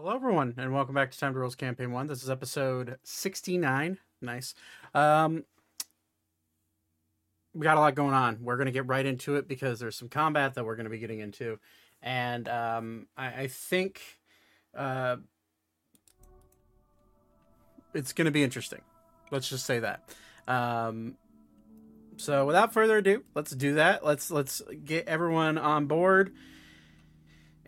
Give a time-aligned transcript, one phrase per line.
[0.00, 2.06] Hello, everyone, and welcome back to Time to Role's Campaign One.
[2.06, 3.98] This is episode sixty-nine.
[4.22, 4.54] Nice.
[4.94, 5.44] Um,
[7.52, 8.38] we got a lot going on.
[8.44, 11.18] We're gonna get right into it because there's some combat that we're gonna be getting
[11.18, 11.58] into,
[12.00, 14.00] and um, I, I think
[14.72, 15.16] uh,
[17.92, 18.82] it's gonna be interesting.
[19.32, 20.08] Let's just say that.
[20.46, 21.16] Um,
[22.18, 24.04] so, without further ado, let's do that.
[24.04, 26.34] Let's let's get everyone on board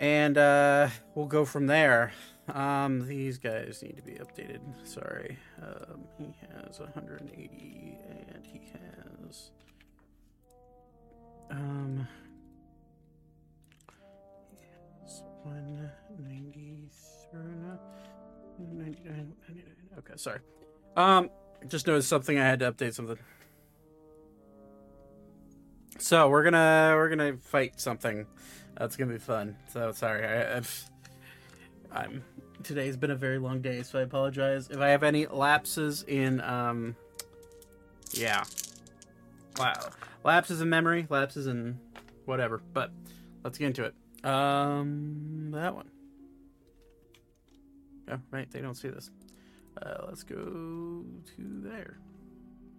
[0.01, 2.12] and uh, we'll go from there.
[2.53, 4.61] Um, these guys need to be updated.
[4.82, 9.50] Sorry, um, he has 180, and he has
[11.50, 12.09] um,
[14.50, 14.57] he
[15.04, 17.40] has 193,
[18.59, 19.64] 99, 99.
[19.98, 20.40] Okay, sorry.
[20.96, 21.31] Um,
[21.68, 22.39] just noticed something.
[22.39, 23.18] I had to update something.
[25.98, 28.26] So we're gonna we're gonna fight something.
[28.80, 29.57] That's gonna be fun.
[29.70, 30.90] So sorry, I, I've,
[31.93, 32.25] I'm
[32.62, 36.41] today's been a very long day, so I apologize if I have any lapses in
[36.41, 36.97] um,
[38.12, 38.42] yeah,
[39.59, 39.75] wow,
[40.25, 41.78] lapses in memory, lapses in
[42.25, 42.62] whatever.
[42.72, 42.91] But
[43.45, 43.95] let's get into it.
[44.27, 45.91] Um, that one.
[48.11, 49.11] Oh, right, they don't see this.
[49.81, 51.05] Uh, let's go to
[51.39, 51.98] there.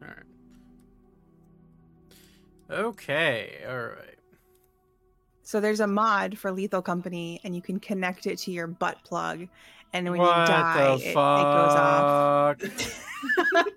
[0.02, 0.26] All right.
[2.72, 4.18] Okay, all right.
[5.44, 8.98] So there's a mod for Lethal Company, and you can connect it to your butt
[9.04, 9.48] plug,
[9.94, 12.62] and when what you die, the it, it goes off.
[13.52, 13.72] fuck?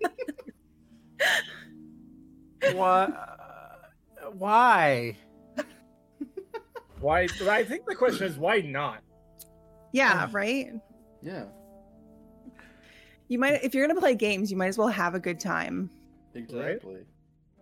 [2.75, 3.31] what?
[4.34, 5.17] Why?
[7.01, 7.27] Why?
[7.48, 9.01] I think the question is why not?
[9.93, 10.73] yeah, right.
[11.23, 11.45] Yeah,
[13.28, 15.91] You might, if you're gonna play games, you might as well have a good time.
[16.34, 17.01] exactly.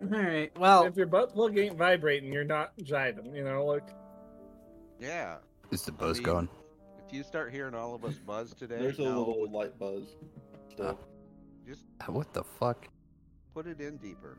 [0.03, 0.51] All right.
[0.59, 3.35] Well, If your butt plug ain't vibrating, you're not jiving.
[3.35, 3.89] You know, like
[4.99, 5.37] Yeah.
[5.71, 6.49] Is the I buzz mean, going?
[7.07, 10.05] If you start hearing all of us buzz today, There's a now little light buzz.
[10.71, 10.99] Still.
[11.67, 12.89] just Uh, What the fuck?
[13.55, 14.37] put it in deeper.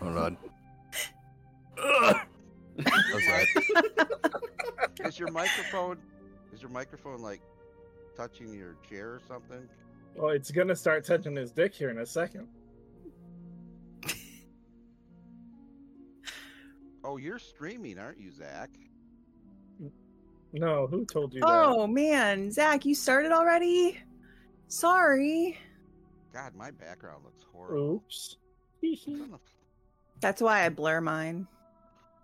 [0.00, 0.36] Hold on.
[1.76, 2.14] How's
[2.76, 4.08] that?
[5.04, 5.96] Is your microphone
[6.52, 7.40] is your microphone like
[8.16, 9.68] touching your chair or something?
[10.16, 12.48] well, it's gonna start touching his dick here in a second.
[17.08, 18.68] Oh, you're streaming, aren't you, Zach?
[20.52, 23.98] No, who told you Oh man, Zach, you started already.
[24.66, 25.56] Sorry.
[26.34, 27.94] God, my background looks horrible.
[27.94, 28.36] Oops.
[28.80, 29.40] What the f-
[30.20, 31.46] That's why I blur mine.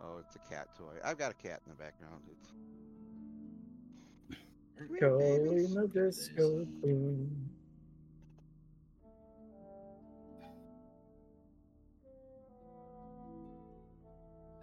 [0.03, 0.99] Oh, it's a cat toy.
[1.03, 2.21] I've got a cat in the background.
[2.31, 2.50] It's
[5.00, 7.49] Go in the disco queen.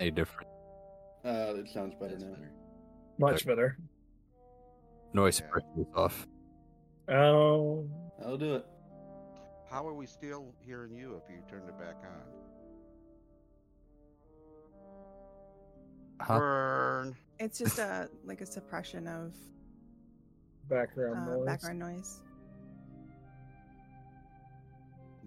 [0.02, 0.50] Any different
[1.24, 2.36] Uh, it sounds better now.
[3.20, 3.78] Much better.
[5.14, 5.46] noise Yeah.
[5.46, 6.28] suppression is off?
[7.08, 7.88] Oh,
[8.26, 8.66] I'll do it.
[9.70, 12.24] How are we still hearing you if you turned it back on?
[16.20, 16.40] Huh?
[16.40, 17.16] Burn.
[17.40, 19.36] It's just a like a suppression of
[20.68, 21.46] background uh, noise.
[21.46, 22.22] background noise.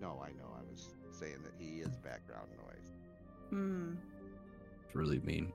[0.01, 0.51] No, I know.
[0.59, 2.91] I was saying that he is background noise.
[3.51, 3.95] Hmm.
[4.94, 5.53] It's really mean.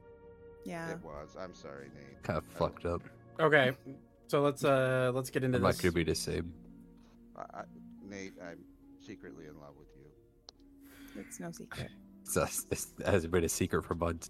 [0.66, 0.91] Yeah.
[0.91, 1.38] It was.
[1.39, 2.22] I'm sorry, Nate.
[2.23, 3.01] Kind of I fucked up.
[3.39, 3.72] okay.
[4.27, 5.81] So let's uh let's get into I'm not this.
[5.81, 6.51] gonna be disabled.
[7.38, 7.63] I, I,
[8.05, 8.59] Nate, I'm
[8.99, 11.22] secretly in love with you.
[11.22, 11.89] It's no secret.
[12.23, 14.29] It's, a, it's, it has been a secret for months.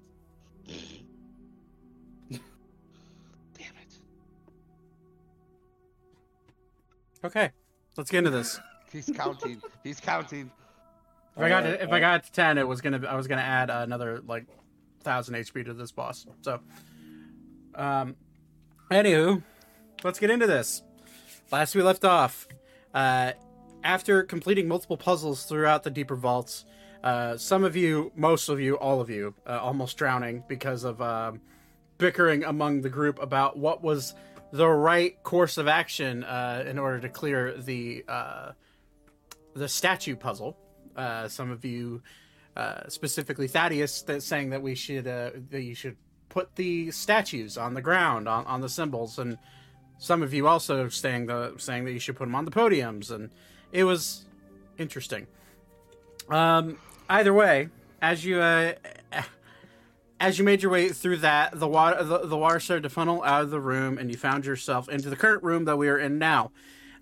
[0.68, 2.40] Damn
[3.58, 4.00] it.
[7.26, 7.52] Okay.
[7.98, 8.60] Let's get into this.
[8.92, 9.60] He's counting.
[9.84, 10.52] He's counting.
[11.36, 13.28] If I got Alright, to, if I got to ten, it was gonna I was
[13.28, 14.46] gonna add another like
[15.02, 16.26] thousand HP to this boss.
[16.42, 16.60] So,
[17.76, 18.16] um,
[18.92, 19.44] anywho,
[20.04, 20.82] let's get into this.
[21.52, 22.48] Last we left off,
[22.94, 23.34] uh,
[23.84, 26.66] after completing multiple puzzles throughout the deeper vaults,
[27.04, 31.02] uh, some of you, most of you, all of you, uh, almost drowning because of
[31.02, 31.42] um,
[31.98, 34.14] bickering among the group about what was
[34.52, 38.52] the right course of action uh, in order to clear the uh,
[39.56, 40.58] the statue puzzle.
[40.96, 42.02] Uh, some of you,
[42.60, 45.96] uh, specifically Thaddeus, that saying that we should uh, that you should
[46.28, 49.38] put the statues on the ground on, on the symbols, and
[49.98, 53.12] some of you also saying the saying that you should put them on the podiums,
[53.12, 53.30] and
[53.72, 54.26] it was
[54.78, 55.26] interesting.
[56.30, 56.78] Um,
[57.10, 57.70] either way,
[58.02, 58.74] as you uh,
[60.20, 63.24] as you made your way through that, the water the, the water started to funnel
[63.24, 65.98] out of the room, and you found yourself into the current room that we are
[65.98, 66.52] in now.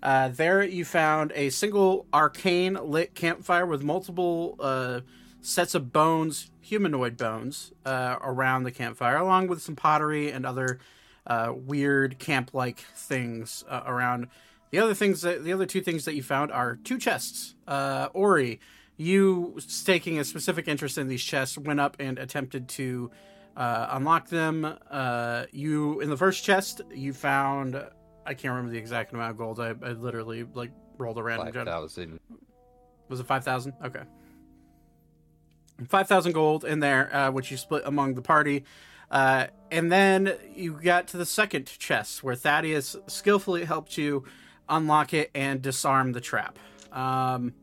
[0.00, 5.00] Uh, there, you found a single arcane lit campfire with multiple uh,
[5.40, 10.78] sets of bones, humanoid bones, uh, around the campfire, along with some pottery and other
[11.26, 14.28] uh, weird camp-like things uh, around.
[14.70, 17.54] The other things that the other two things that you found are two chests.
[17.66, 18.60] Uh, Ori,
[18.96, 23.10] you taking a specific interest in these chests, went up and attempted to
[23.56, 24.76] uh, unlock them.
[24.90, 27.82] Uh, you in the first chest, you found
[28.26, 29.58] I can't remember the exact amount of gold.
[29.58, 31.50] I, I literally like rolled a random.
[31.52, 32.20] Five thousand.
[33.08, 33.72] Was it five thousand?
[33.82, 34.02] Okay,
[35.86, 38.64] five thousand gold in there, uh, which you split among the party.
[39.10, 44.24] Uh, and then you got to the second chest where Thaddeus skillfully helped you
[44.68, 46.58] unlock it and disarm the trap.
[46.92, 47.54] Um,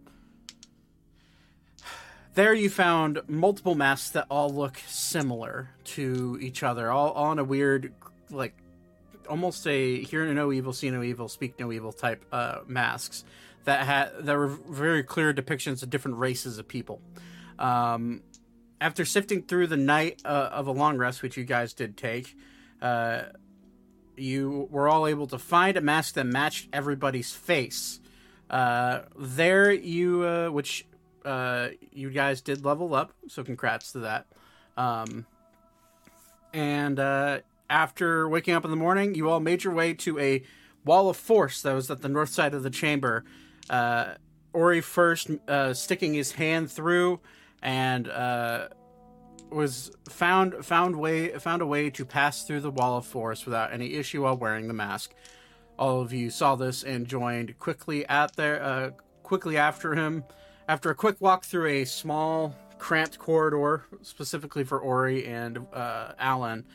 [2.34, 7.40] there you found multiple masks that all look similar to each other, all, all in
[7.40, 7.94] a weird,
[8.30, 8.56] like,
[9.30, 13.24] almost a hear no evil, see no evil, speak no evil type uh, masks
[13.64, 17.02] that had that were very clear depictions of different races of people.
[17.60, 18.22] Um,
[18.81, 22.36] after sifting through the night uh, of a long rest, which you guys did take,
[22.81, 23.24] uh,
[24.16, 28.00] you were all able to find a mask that matched everybody's face.
[28.50, 30.86] Uh, there, you, uh, which
[31.24, 34.28] uh, you guys did level up, so congrats to that.
[34.78, 35.25] Um,
[36.54, 40.44] and uh, after waking up in the morning, you all made your way to a
[40.86, 43.24] wall of force that was at the north side of the chamber.
[44.54, 45.31] Ori first
[45.74, 47.19] sticking his hand through
[47.66, 48.68] and uh,
[49.50, 53.74] was found found way found a way to pass through the wall of force without
[53.74, 55.14] any issue while wearing the mask.
[55.78, 58.92] All of you saw this and joined quickly at there uh,
[59.24, 60.24] quickly after him.
[60.68, 66.66] After a quick walk through a small cramped corridor, specifically for Ori and uh, Alan,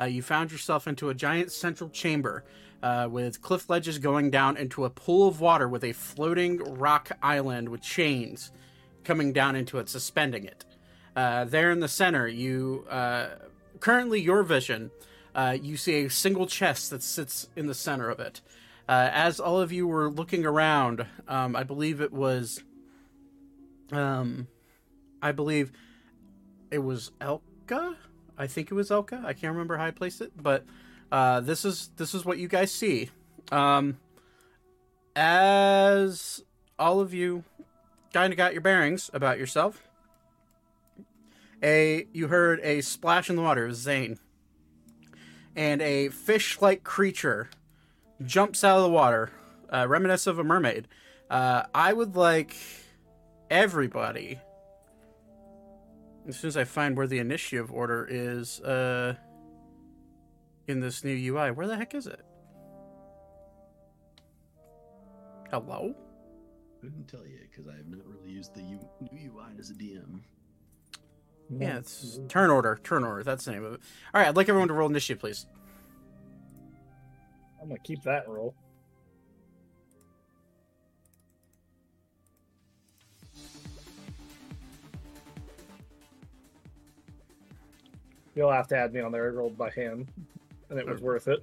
[0.00, 2.44] uh, you found yourself into a giant central chamber
[2.82, 7.10] uh, with cliff ledges going down into a pool of water with a floating rock
[7.22, 8.50] island with chains
[9.08, 10.66] coming down into it, suspending it.
[11.16, 13.28] Uh, there in the center, you uh,
[13.80, 14.90] currently your vision,
[15.34, 18.42] uh, you see a single chest that sits in the center of it.
[18.86, 22.62] Uh, as all of you were looking around, um, I believe it was,
[23.92, 24.46] um,
[25.22, 25.72] I believe
[26.70, 27.96] it was Elka.
[28.36, 29.24] I think it was Elka.
[29.24, 30.66] I can't remember how I placed it, but
[31.10, 33.08] uh, this is this is what you guys see.
[33.50, 33.96] Um,
[35.16, 36.44] as
[36.78, 37.44] all of you
[38.12, 39.88] kind of got your bearings about yourself,
[41.62, 43.64] a you heard a splash in the water.
[43.64, 44.18] It was Zane,
[45.56, 47.50] and a fish-like creature
[48.24, 49.30] jumps out of the water,
[49.72, 50.88] uh, reminiscent of a mermaid.
[51.30, 52.56] Uh, I would like
[53.50, 54.40] everybody
[56.28, 59.14] as soon as I find where the initiative order is uh,
[60.66, 62.20] in this new UI, where the heck is it?
[65.50, 65.94] Hello?
[66.80, 69.74] Couldn't tell you because I have not really used the U- new UI as a
[69.74, 70.20] DM.
[71.50, 72.78] Yeah, it's turn order.
[72.84, 73.22] Turn order.
[73.22, 73.80] That's the name of it.
[74.14, 75.46] All right, I'd like everyone to roll initiative, please.
[77.60, 78.54] I'm gonna keep that roll.
[88.38, 89.24] You'll have to add me on there.
[89.24, 90.06] I rolled by hand,
[90.70, 91.04] and it was oh.
[91.04, 91.40] worth it.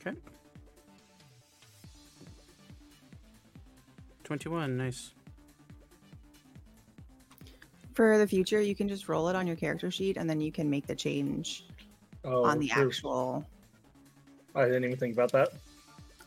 [0.00, 0.16] Okay.
[4.28, 5.12] 21, nice.
[7.94, 10.52] For the future, you can just roll it on your character sheet, and then you
[10.52, 11.64] can make the change
[12.26, 12.86] Oh, on the true.
[12.88, 13.46] actual.
[14.54, 15.48] I didn't even think about that.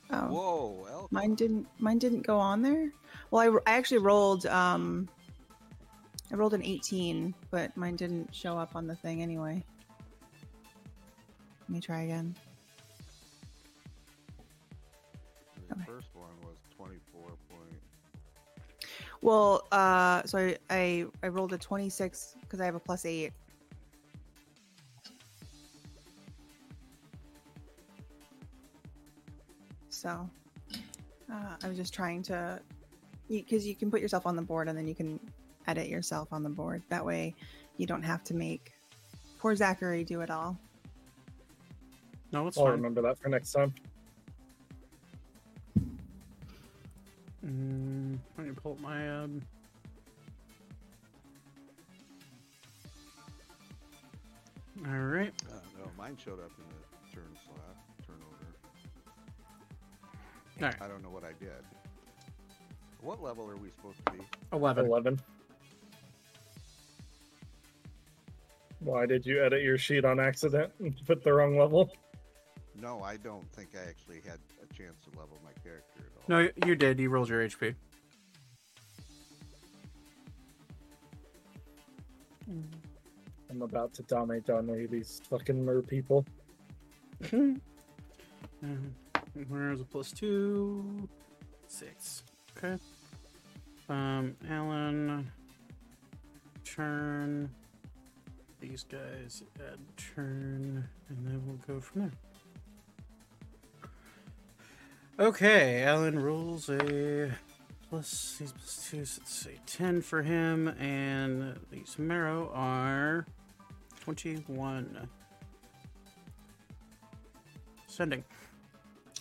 [0.09, 1.11] Oh, Whoa, elk.
[1.11, 1.67] mine didn't.
[1.79, 2.91] Mine didn't go on there.
[3.29, 4.47] Well, I, I actually rolled.
[4.47, 5.07] Um,
[6.31, 9.63] I rolled an 18, but mine didn't show up on the thing anyway.
[11.61, 12.35] Let me try again.
[15.69, 15.83] The Okay.
[15.85, 16.07] first
[19.21, 23.33] Well, uh, so I I, I rolled a 26 because I have a plus eight.
[29.89, 30.27] So,
[31.31, 32.59] uh, I was just trying to,
[33.29, 35.19] because you can put yourself on the board and then you can
[35.67, 36.81] edit yourself on the board.
[36.89, 37.35] That way,
[37.77, 38.73] you don't have to make
[39.37, 40.57] poor Zachary do it all.
[42.31, 42.73] No, it's I'll fine.
[42.73, 43.75] remember that for next time.
[47.45, 49.41] Mm, let me pull up my um.
[54.88, 55.33] All right.
[55.50, 58.45] Uh, no, mine showed up in the turn slot, turn order.
[60.60, 60.75] All right.
[60.81, 61.63] I don't know what I did.
[63.01, 64.19] What level are we supposed to be?
[64.53, 64.86] 11.
[64.86, 65.19] Eleven.
[68.79, 71.91] Why did you edit your sheet on accident and put the wrong level?
[72.79, 76.23] No, I don't think I actually had a chance to level my character at all.
[76.27, 77.00] No, you- you did.
[77.00, 77.75] You rolled your HP.
[83.50, 86.25] I'm about to dominate on these fucking mer people.
[89.47, 91.07] Where's a plus two?
[91.67, 92.23] Six.
[92.57, 92.77] Okay.
[93.89, 95.29] Um, Alan.
[96.63, 97.50] Turn.
[98.59, 102.11] These guys add turn, and then we'll go from there.
[105.21, 107.31] Okay, Alan rolls a
[107.91, 113.27] plus these plus two, so let's say ten for him, and these merrow are
[113.99, 115.07] twenty-one.
[117.85, 118.23] Sending.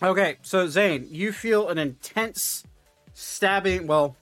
[0.01, 2.63] Okay, so Zane, you feel an intense
[3.13, 3.85] stabbing.
[3.85, 4.15] Well,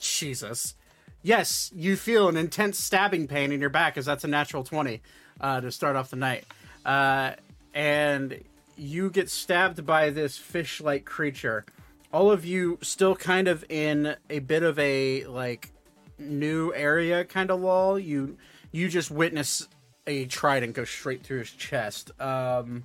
[0.00, 0.74] Jesus.
[1.22, 5.00] Yes, you feel an intense stabbing pain in your back, as that's a natural 20
[5.40, 6.46] uh, to start off the night.
[6.84, 7.34] Uh,
[7.72, 8.42] and
[8.80, 11.66] you get stabbed by this fish like creature.
[12.12, 15.70] All of you still kind of in a bit of a like
[16.18, 17.98] new area kind of lull.
[17.98, 18.38] You
[18.72, 19.68] you just witness
[20.06, 22.10] a trident go straight through his chest.
[22.20, 22.84] Um,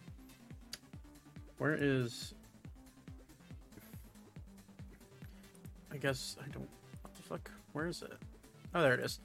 [1.57, 2.33] where is?
[5.91, 6.67] I guess I don't.
[7.01, 7.51] What the fuck?
[7.71, 8.11] Where is it?
[8.73, 9.19] Oh, there it is.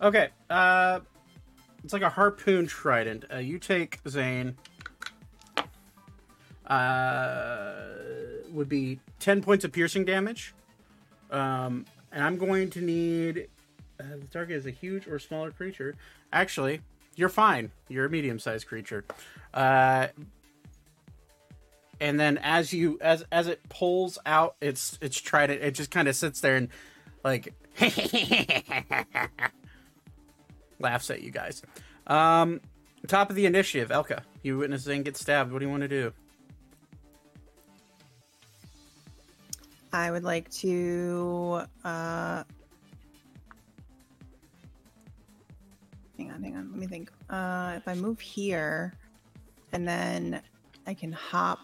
[0.00, 0.30] Okay.
[0.48, 1.00] Uh,
[1.84, 3.24] it's like a harpoon trident.
[3.32, 4.56] Uh, you take Zane.
[6.66, 7.74] Uh,
[8.50, 10.54] would be ten points of piercing damage.
[11.30, 13.48] Um, and I'm going to need.
[13.98, 15.94] Uh, the target is a huge or smaller creature.
[16.32, 16.80] Actually,
[17.16, 17.70] you're fine.
[17.88, 19.04] You're a medium-sized creature.
[19.52, 20.08] Uh,
[22.00, 26.08] and then as you as as it pulls out its its trident, it just kind
[26.08, 26.68] of sits there and
[27.22, 27.54] like
[30.82, 31.62] laughs at you guys.
[32.06, 32.60] Um,
[33.06, 34.22] top of the initiative, Elka.
[34.42, 35.52] You witness Zane get stabbed.
[35.52, 36.12] What do you want to do?
[39.92, 41.62] I would like to.
[41.84, 42.44] Uh...
[46.18, 46.70] Hang on, hang on.
[46.70, 47.10] Let me think.
[47.28, 48.94] Uh, if I move here,
[49.72, 50.40] and then
[50.86, 51.60] I can hop.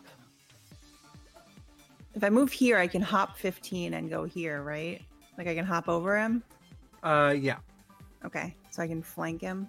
[2.15, 5.01] If I move here, I can hop 15 and go here, right?
[5.37, 6.43] Like I can hop over him.
[7.03, 7.59] Uh, yeah.
[8.25, 9.69] Okay, so I can flank him.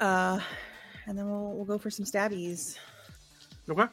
[0.00, 0.40] Uh,
[1.06, 2.78] and then we'll we'll go for some stabbies.
[3.68, 3.84] Okay.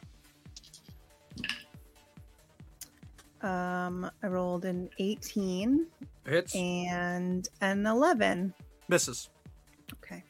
[3.42, 5.86] Um, I rolled an 18
[6.26, 6.54] Hits.
[6.54, 8.54] and an 11.
[8.88, 9.28] Misses.
[9.94, 10.22] Okay.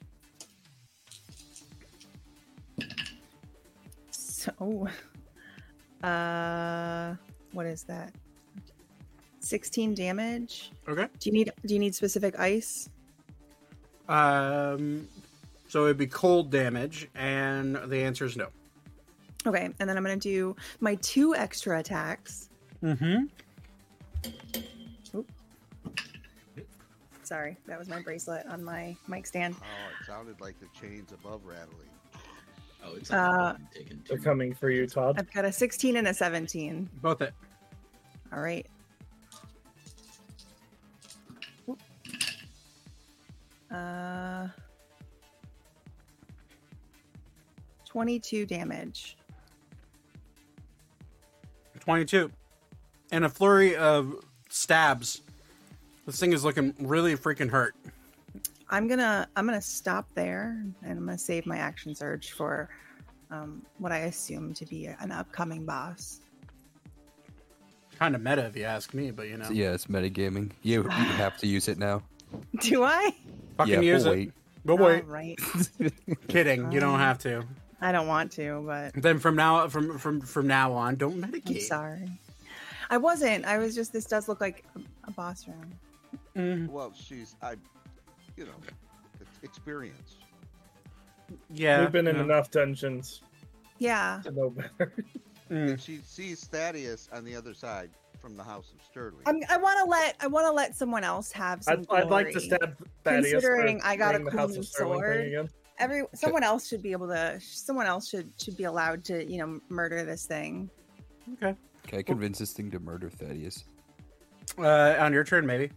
[4.10, 4.88] So,
[6.02, 7.14] uh,
[7.52, 8.14] what is that?
[9.40, 10.72] 16 damage.
[10.88, 11.06] Okay.
[11.20, 12.88] Do you need do you need specific ice?
[14.12, 15.08] Um,
[15.68, 18.48] so it'd be cold damage, and the answer is no.
[19.46, 22.50] Okay, and then I'm gonna do my two extra attacks.
[22.82, 23.24] Mm-hmm.
[27.22, 29.54] Sorry, that was my bracelet on my mic stand.
[29.58, 29.64] Oh,
[30.00, 31.88] it sounded like the chains above rattling.
[32.84, 35.16] Oh, it's Uh, like taken They're coming for you, Todd.
[35.18, 36.90] I've got a 16 and a 17.
[37.00, 37.32] Both it.
[38.32, 38.66] All right.
[43.72, 44.48] Uh,
[47.86, 49.16] 22 damage.
[51.80, 52.30] 22.
[53.10, 54.16] And a flurry of
[54.48, 55.22] stabs.
[56.06, 57.74] This thing is looking really freaking hurt.
[58.70, 62.70] I'm gonna I'm gonna stop there and I'm gonna save my action surge for
[63.30, 66.20] um, what I assume to be an upcoming boss.
[67.98, 69.50] Kind of meta if you ask me, but you know.
[69.50, 70.52] Yeah, it's metagaming.
[70.62, 72.02] You, you have to use it now.
[72.60, 73.14] Do I?
[73.56, 74.16] Fucking yeah, use we'll it.
[74.16, 74.32] wait.
[74.64, 75.06] But wait.
[75.06, 75.38] Right.
[76.28, 76.70] Kidding.
[76.72, 77.44] You don't Um, have to.
[77.80, 81.32] I don't want to, but Then from now from from from now on, don't I'm
[81.32, 81.62] medicate.
[81.62, 82.08] sorry.
[82.90, 83.44] I wasn't.
[83.44, 83.92] I was just.
[83.92, 85.72] This does look like a, a boss room.
[86.36, 87.54] Mm, Well, she's I,
[88.36, 88.52] you know,
[89.42, 90.16] experience.
[91.50, 91.80] yeah.
[91.80, 92.22] We've been in no.
[92.22, 93.22] enough dungeons
[93.78, 94.20] Yeah.
[94.24, 94.92] to know better.
[95.50, 95.70] Mm.
[95.74, 97.90] If she sees Thaddeus on the other side
[98.22, 100.16] from the House of Sterling, I'm, I want to let.
[100.20, 101.84] I want to let someone else have some.
[101.90, 103.32] I'd, I'd like to stab Thaddeus.
[103.32, 105.16] Considering for I got a doing the cool House new of sword.
[105.16, 105.48] thing again.
[105.78, 107.38] Every someone else should be able to.
[107.40, 110.70] Someone else should should be allowed to you know murder this thing.
[111.34, 111.56] Okay.
[111.86, 113.64] Can I convince this thing to murder Thaddeus?
[114.56, 115.70] Uh, on your turn, maybe.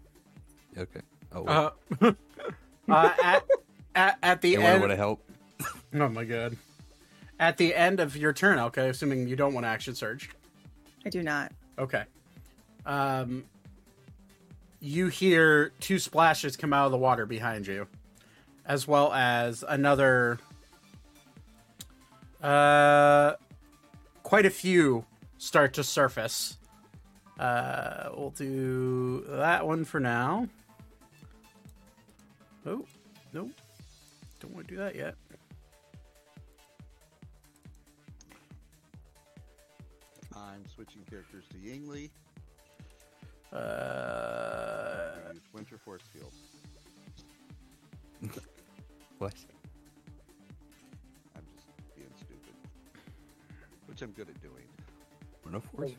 [0.78, 1.02] Okay.
[1.34, 1.50] Oh, wait.
[2.02, 2.12] Uh,
[2.90, 3.44] uh, at,
[3.96, 4.82] at at the Anyone end.
[4.82, 5.22] want to help?
[5.98, 6.58] Oh my god.
[7.40, 10.30] At the end of your turn, okay, assuming you don't want to action surge.
[11.06, 11.54] I do not.
[11.80, 12.04] Okay.
[12.86, 13.46] Um,
[14.80, 17.88] you hear two splashes come out of the water behind you,
[18.66, 20.38] as well as another.
[22.42, 23.34] Uh,
[24.24, 25.06] quite a few
[25.38, 26.58] start to surface,
[27.40, 30.48] Uh, we'll do that one for now.
[32.66, 32.86] Oh,
[33.34, 33.52] nope.
[34.40, 35.16] Don't want to do that yet.
[40.36, 42.10] I'm switching characters to Yingli.
[43.56, 46.34] Uh, use Winter Force Field.
[49.18, 49.34] What?
[51.38, 52.54] I'm just being stupid,
[53.86, 54.66] which I'm good at doing.
[55.46, 55.92] Run a force?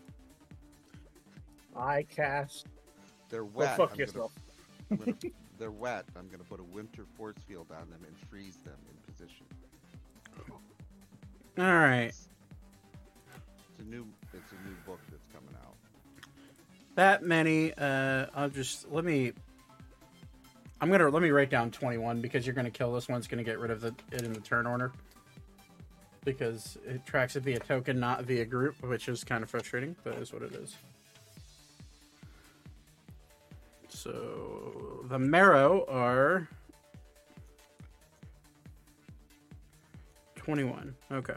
[1.74, 2.66] I cast.
[3.30, 3.76] They're Go wet.
[3.78, 4.32] fuck I'm yourself.
[4.90, 5.16] Gonna, gonna,
[5.58, 6.04] they're wet.
[6.14, 9.46] I'm gonna put a Winter Force Field on them and freeze them in position.
[11.58, 12.08] all right.
[12.08, 12.28] It's,
[13.70, 14.06] it's a new.
[14.34, 15.15] It's a new book that's coming out.
[16.96, 17.72] That many.
[17.74, 19.32] Uh, I'll just let me.
[20.80, 23.18] I'm gonna let me write down 21 because you're gonna kill this one.
[23.18, 24.92] It's gonna get rid of the, it in the turn order
[26.24, 29.94] because it tracks it via token, not via group, which is kind of frustrating.
[30.04, 30.74] But is what it is.
[33.88, 36.48] So the merrow are
[40.36, 40.94] 21.
[41.12, 41.36] Okay.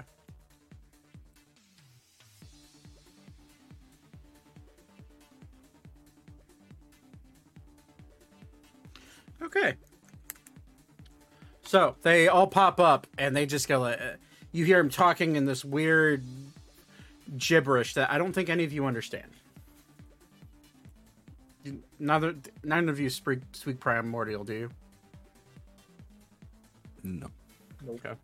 [9.41, 9.75] Okay.
[11.63, 13.83] So they all pop up and they just go.
[13.83, 14.15] Uh,
[14.51, 16.23] you hear him talking in this weird
[17.37, 19.31] gibberish that I don't think any of you understand.
[21.99, 24.69] Neither, none of you speak, speak primordial, do you?
[27.03, 27.27] No.
[27.87, 28.09] Okay.
[28.09, 28.15] All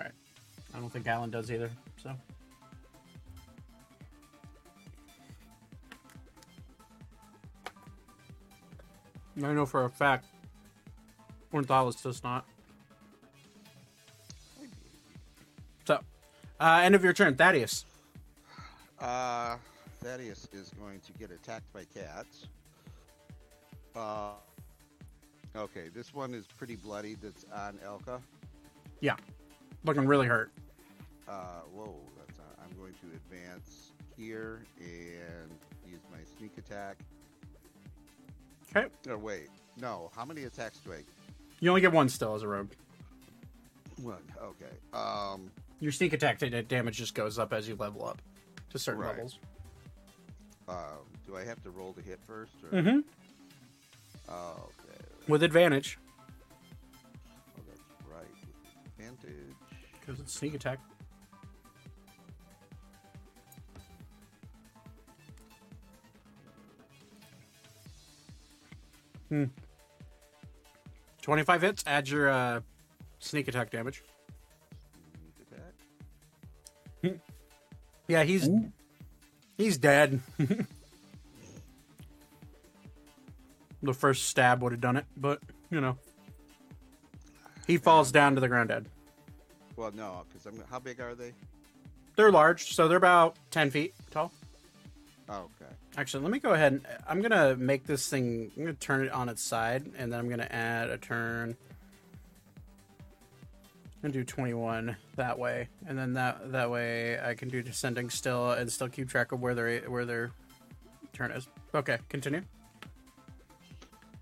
[0.00, 0.10] right.
[0.74, 1.70] I don't think Alan does either.
[2.02, 2.10] So.
[9.38, 10.26] I know for a fact
[11.52, 12.46] Ornithalis does not.
[15.86, 15.98] So,
[16.60, 17.84] uh, end of your turn, Thaddeus.
[18.98, 19.56] Uh,
[20.00, 22.46] Thaddeus is going to get attacked by cats.
[23.94, 24.32] Uh,
[25.56, 27.14] okay, this one is pretty bloody.
[27.14, 28.20] That's on Elka.
[29.00, 29.16] Yeah,
[29.84, 30.50] looking really hurt.
[31.28, 35.50] Uh, whoa, that's not, I'm going to advance here and
[35.86, 36.98] use my sneak attack.
[38.74, 38.88] Okay.
[39.06, 39.48] No, wait,
[39.80, 40.10] no.
[40.16, 41.02] How many attacks do I?
[41.60, 42.70] You only get one still as a rogue.
[44.00, 44.22] One.
[44.42, 44.72] Okay.
[44.92, 48.20] Um, Your sneak attack damage just goes up as you level up
[48.70, 49.10] to certain Right.
[49.10, 49.38] levels.
[50.68, 50.76] um,
[51.26, 52.52] do I have to roll to hit first?
[52.64, 52.70] Or?
[52.78, 53.00] Mm-hmm.
[54.28, 55.04] Oh, okay.
[55.28, 55.98] With advantage.
[57.58, 57.80] Oh, that's
[58.10, 58.24] right.
[58.98, 59.54] Advantage.
[60.00, 60.78] Because it's sneak attack.
[69.32, 69.44] Hmm.
[71.22, 72.60] 25 hits, add your uh,
[73.18, 74.02] sneak attack damage.
[77.02, 77.18] Attack.
[78.08, 78.46] Yeah, he's
[79.56, 80.20] he's dead.
[83.82, 85.40] the first stab would have done it, but
[85.70, 85.96] you know.
[87.66, 88.84] He falls down to the ground dead.
[89.76, 90.62] Well, no, because I'm.
[90.70, 91.32] How big are they?
[92.16, 94.30] They're large, so they're about 10 feet tall.
[95.28, 95.72] Oh, okay.
[95.96, 98.50] Actually, let me go ahead and I'm gonna make this thing.
[98.56, 101.56] I'm gonna turn it on its side, and then I'm gonna add a turn.
[104.02, 108.50] And do 21 that way, and then that that way I can do descending still
[108.50, 110.32] and still keep track of where their where their
[111.12, 111.46] turn is.
[111.72, 112.42] Okay, continue.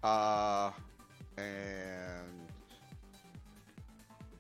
[0.03, 0.71] Uh,
[1.39, 2.51] and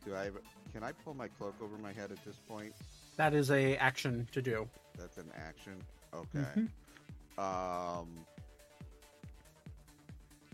[0.05, 0.31] do I?
[0.75, 2.75] Can I pull my cloak over my head at this point?
[3.17, 4.69] That is a action to do.
[4.99, 5.83] That's an action.
[6.15, 6.45] Okay.
[6.57, 6.69] Mhm.
[7.39, 8.09] Um,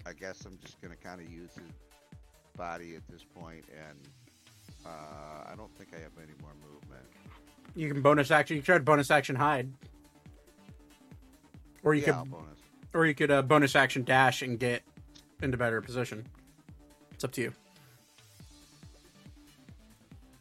[0.05, 1.73] I guess I'm just gonna kind of use his
[2.57, 3.99] body at this point, and
[4.85, 7.05] uh, I don't think I have any more movement.
[7.75, 8.57] You can bonus action.
[8.57, 9.73] You can try to bonus action hide,
[11.83, 12.59] or you yeah, could bonus.
[12.95, 14.83] or you could uh, bonus action dash and get
[15.43, 16.25] into better position.
[17.13, 17.53] It's up to you.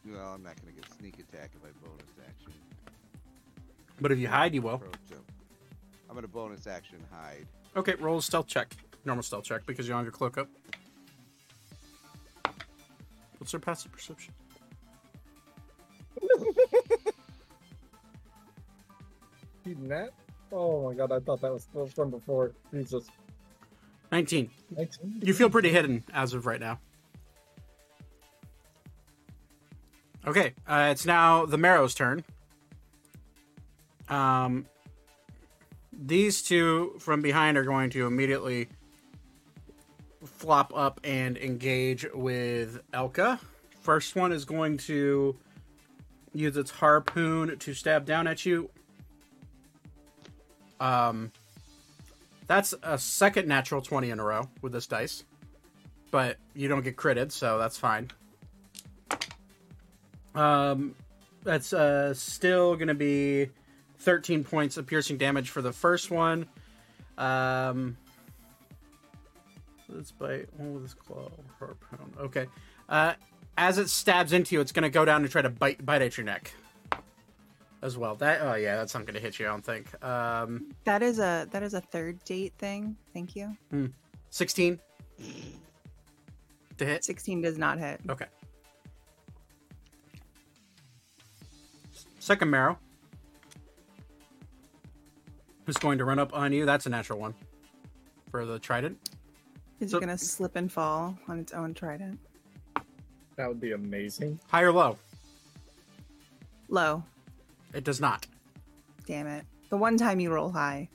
[0.06, 2.52] Well, I'm not gonna get sneak attack if I bonus action.
[4.00, 4.74] But if you hide, you will.
[4.74, 4.94] Approach.
[6.16, 7.46] I'm gonna bonus action hide.
[7.76, 8.74] Okay, roll a stealth check.
[9.04, 10.48] Normal stealth check because you don't have your cloak up.
[13.36, 14.32] What's their passive perception?
[19.62, 20.14] Beating that?
[20.50, 22.52] Oh my god, I thought that was, that was from before.
[22.72, 23.08] Jesus.
[24.10, 24.48] 19.
[24.74, 25.20] 19?
[25.22, 26.80] You feel pretty hidden as of right now.
[30.26, 32.24] Okay, uh, it's now the Merrow's turn.
[34.08, 34.64] Um,
[35.98, 38.68] these two from behind are going to immediately
[40.24, 43.38] flop up and engage with Elka.
[43.80, 45.36] First one is going to
[46.34, 48.68] use its harpoon to stab down at you.
[50.80, 51.32] Um,
[52.46, 55.24] that's a second natural 20 in a row with this dice.
[56.10, 58.10] But you don't get critted, so that's fine.
[60.34, 60.94] Um,
[61.42, 63.48] that's uh, still going to be
[63.98, 66.46] 13 points of piercing damage for the first one.
[67.18, 67.96] Um,
[69.88, 72.12] let's bite one with his claw harpoon.
[72.20, 72.46] Okay.
[72.88, 73.14] Uh,
[73.56, 76.02] as it stabs into you, it's going to go down and try to bite bite
[76.02, 76.52] at your neck
[77.82, 78.14] as well.
[78.16, 79.46] That oh yeah, that's not going to hit you.
[79.46, 80.04] I don't think.
[80.04, 82.96] Um, That is a that is a third date thing.
[83.14, 83.56] Thank you.
[84.30, 84.78] 16
[86.76, 87.04] to hit.
[87.04, 88.00] 16 does not hit.
[88.10, 88.26] Okay.
[92.18, 92.78] Second merrow
[95.66, 96.64] is going to run up on you.
[96.66, 97.34] That's a natural one
[98.30, 99.10] for the trident.
[99.80, 102.18] Is So- it gonna slip and fall on its own trident?
[103.36, 104.40] That would be amazing.
[104.48, 104.98] High or low?
[106.68, 107.04] Low.
[107.74, 108.26] It does not.
[109.06, 109.44] Damn it.
[109.68, 110.88] The one time you roll high.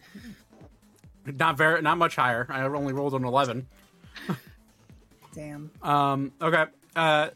[1.26, 2.48] Not very, not much higher.
[2.50, 3.68] I only rolled an eleven.
[5.34, 5.70] Damn.
[5.84, 6.66] Um, okay.
[6.96, 7.30] Uh,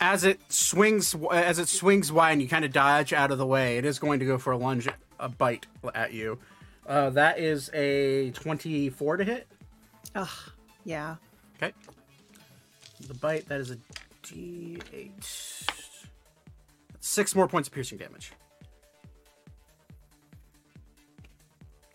[0.00, 3.46] as it swings, as it swings wide, and you kind of dodge out of the
[3.46, 6.38] way, it is going to go for a lunge, a bite at you.
[6.86, 9.46] Uh, that is a twenty-four to hit.
[10.14, 10.28] Ugh.
[10.84, 11.16] Yeah.
[11.56, 11.72] Okay.
[13.08, 13.78] The bite, that is a
[14.22, 15.66] d8.
[17.00, 18.32] Six more points of piercing damage.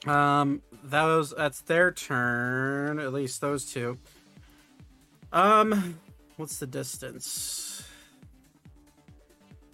[0.08, 3.00] Um, those that's their turn.
[3.00, 3.98] At least those two.
[5.32, 6.00] Um,
[6.38, 7.84] what's the distance?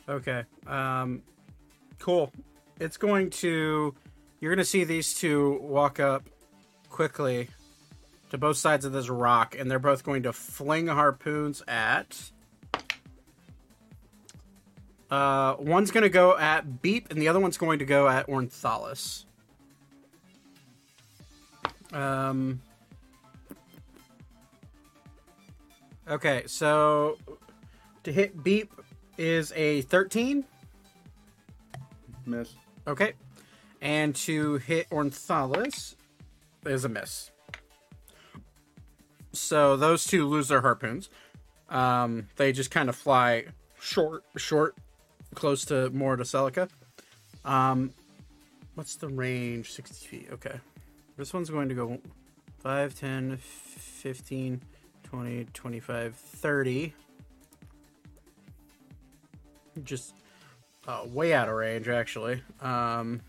[0.07, 0.43] Okay.
[0.67, 1.21] Um,
[1.99, 2.31] cool.
[2.79, 3.93] It's going to.
[4.39, 6.29] You're going to see these two walk up
[6.89, 7.49] quickly
[8.29, 12.31] to both sides of this rock, and they're both going to fling harpoons at.
[15.09, 18.27] Uh, one's going to go at Beep, and the other one's going to go at
[18.27, 19.25] Ornithalis.
[21.93, 22.61] Um.
[26.07, 27.17] Okay, so
[28.03, 28.71] to hit Beep
[29.17, 30.43] is a 13.
[32.25, 32.53] Miss.
[32.87, 33.13] Okay.
[33.81, 35.95] And to hit Ornithalis
[36.65, 37.31] is a miss.
[39.33, 41.09] So those two lose their harpoons.
[41.69, 43.45] Um, they just kind of fly
[43.79, 44.75] short, short,
[45.33, 46.69] close to more to Celica.
[47.43, 47.91] Um,
[48.75, 49.71] what's the range?
[49.73, 50.27] 60 feet.
[50.31, 50.59] Okay.
[51.17, 51.99] This one's going to go
[52.59, 54.61] 5, 10, 15,
[55.03, 56.93] 20, 25, 30.
[59.83, 60.15] Just
[60.87, 62.41] uh, way out of range, actually.
[62.61, 63.21] Um,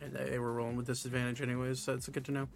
[0.00, 2.48] and they were rolling with disadvantage, anyways, so it's good to know.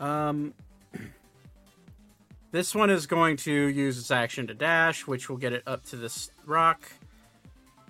[0.00, 0.54] Um,
[2.52, 5.84] this one is going to use its action to dash, which will get it up
[5.86, 6.90] to this rock.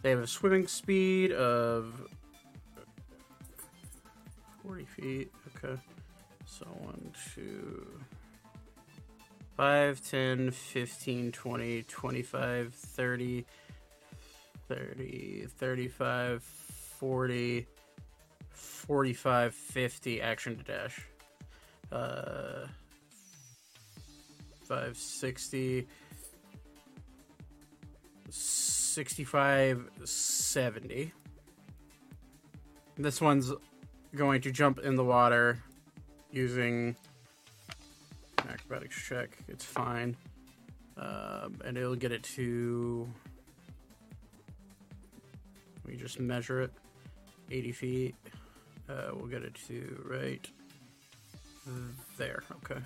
[0.03, 2.09] They have a swimming speed of
[4.63, 5.33] 40 feet.
[5.57, 5.81] Okay.
[6.45, 7.87] So 1, 2,
[9.57, 13.47] 5, 10, 15, 20, 25, 30,
[14.75, 17.67] 30, 35, 40,
[18.51, 21.07] 45, 50 action to dash.
[21.91, 22.67] Uh,
[24.65, 25.87] 560,
[28.31, 31.13] 65, 70.
[32.97, 33.53] This one's
[34.15, 35.59] going to jump in the water
[36.31, 36.97] using
[38.39, 39.37] acrobatics check.
[39.49, 40.17] It's fine.
[40.97, 43.09] Um, and it'll get it to.
[45.87, 46.73] We just measure it
[47.51, 48.15] 80 feet.
[48.89, 50.47] Uh, we'll get it to right
[52.17, 52.43] there.
[52.65, 52.81] Okay.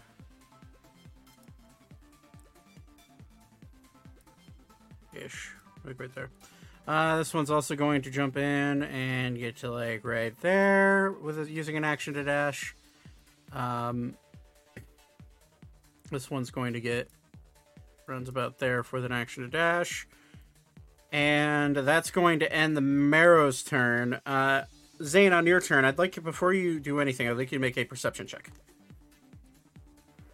[5.14, 5.50] Ish.
[5.84, 6.30] Right, right there.
[6.86, 11.38] Uh, this one's also going to jump in and get to like right there with
[11.38, 12.76] it, using an action to dash.
[13.52, 14.14] Um,
[16.10, 17.08] this one's going to get
[18.06, 20.06] runs about there for an action to dash,
[21.16, 24.20] and that's going to end the Merrow's turn.
[24.26, 24.64] Uh,
[25.02, 27.62] Zane, on your turn, I'd like you before you do anything, I'd like you to
[27.62, 28.50] make a perception check.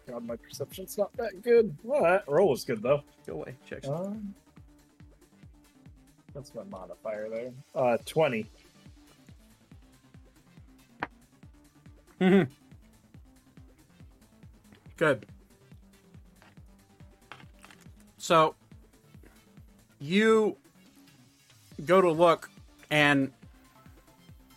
[0.09, 1.73] God, my perception's not that good.
[1.83, 3.01] Well, that roll was good though.
[3.25, 3.87] Go away, check.
[3.87, 4.35] Um,
[6.33, 7.51] that's my modifier there.
[7.73, 8.51] Uh, twenty.
[12.19, 12.49] Mhm.
[14.97, 15.25] Good.
[18.17, 18.55] So
[19.99, 20.57] you
[21.85, 22.49] go to look
[22.89, 23.31] and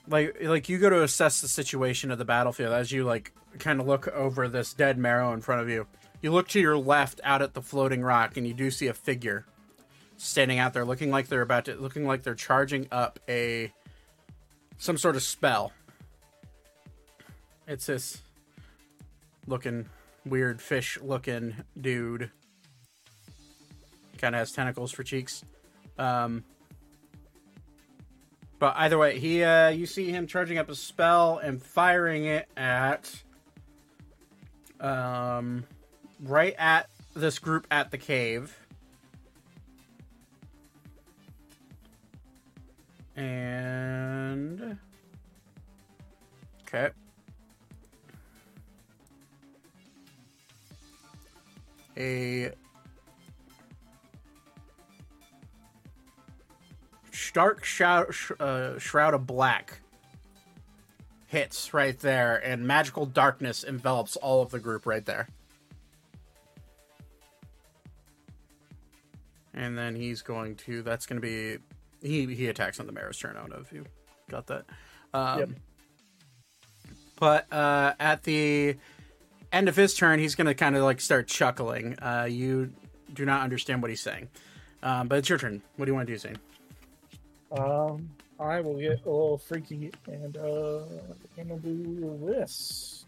[0.08, 3.80] like like you go to assess the situation of the battlefield as you like kind
[3.80, 5.86] of look over this dead merrow in front of you.
[6.22, 8.94] You look to your left out at the floating rock and you do see a
[8.94, 9.44] figure
[10.16, 13.72] standing out there looking like they're about to looking like they're charging up a
[14.78, 15.72] some sort of spell.
[17.66, 18.22] It's this
[19.46, 19.86] looking
[20.24, 22.30] weird fish looking dude.
[24.18, 25.44] Kind of has tentacles for cheeks.
[25.98, 26.44] Um,
[28.58, 32.48] but either way, he uh, you see him charging up a spell and firing it
[32.56, 33.12] at
[34.80, 35.64] um,
[36.22, 38.56] right at this group at the cave.
[43.14, 44.78] And
[46.62, 46.90] okay.
[51.98, 52.52] A
[57.26, 59.80] stark shroud, sh- uh, shroud of black
[61.26, 65.28] hits right there, and magical darkness envelops all of the group right there.
[69.54, 70.82] And then he's going to.
[70.82, 71.58] That's going to be.
[72.06, 73.36] He he attacks on the mayor's turn.
[73.36, 73.84] I don't know if you
[74.30, 74.64] got that.
[75.14, 75.48] Um, Yep.
[77.18, 78.76] But uh, at the
[79.50, 81.98] end of his turn, he's going to kind of like start chuckling.
[81.98, 82.70] Uh, you
[83.14, 84.28] do not understand what he's saying.
[84.82, 85.62] Um, but it's your turn.
[85.76, 86.38] What do you want to do, Zane?
[87.52, 90.80] Um, I will get a little freaky and uh,
[91.38, 93.04] I'm gonna do this.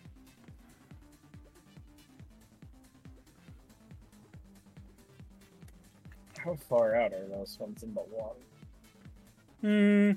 [6.38, 8.38] How far out are those ones in the water?
[9.60, 10.12] Hmm,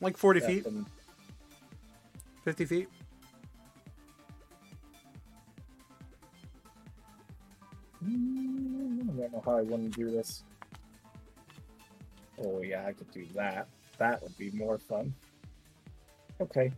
[0.00, 0.66] like 40 feet.
[2.44, 2.88] 50 feet.
[8.04, 10.42] Mm, I don't know how I want to do this.
[12.44, 13.68] Oh yeah, I could do that.
[13.98, 15.14] That would be more fun.
[16.40, 16.72] Okay.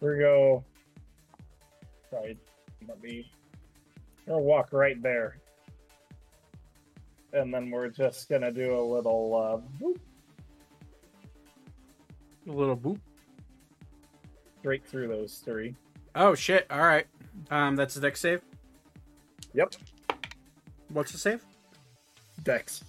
[0.00, 0.64] We're go.
[2.10, 2.36] Sorry,
[2.88, 3.30] let me.
[4.26, 5.36] Gonna walk right there,
[7.32, 10.00] and then we're just gonna do a little uh, whoop,
[12.48, 13.00] A little boop.
[14.60, 15.74] straight through those three.
[16.14, 16.66] Oh shit!
[16.70, 17.06] All right.
[17.50, 18.42] Um, that's a Dex save.
[19.54, 19.74] Yep.
[20.88, 21.44] What's the save?
[22.44, 22.84] Dex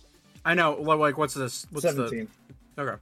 [0.45, 0.73] I know.
[0.75, 1.65] Like, what's this?
[1.71, 2.27] What's seventeen.
[2.75, 2.81] the?
[2.83, 3.01] Okay.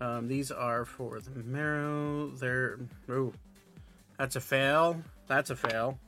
[0.00, 2.28] Um, these are for the merrow.
[2.30, 2.78] They're
[3.10, 3.32] ooh,
[4.18, 5.02] that's a fail.
[5.26, 5.98] That's a fail.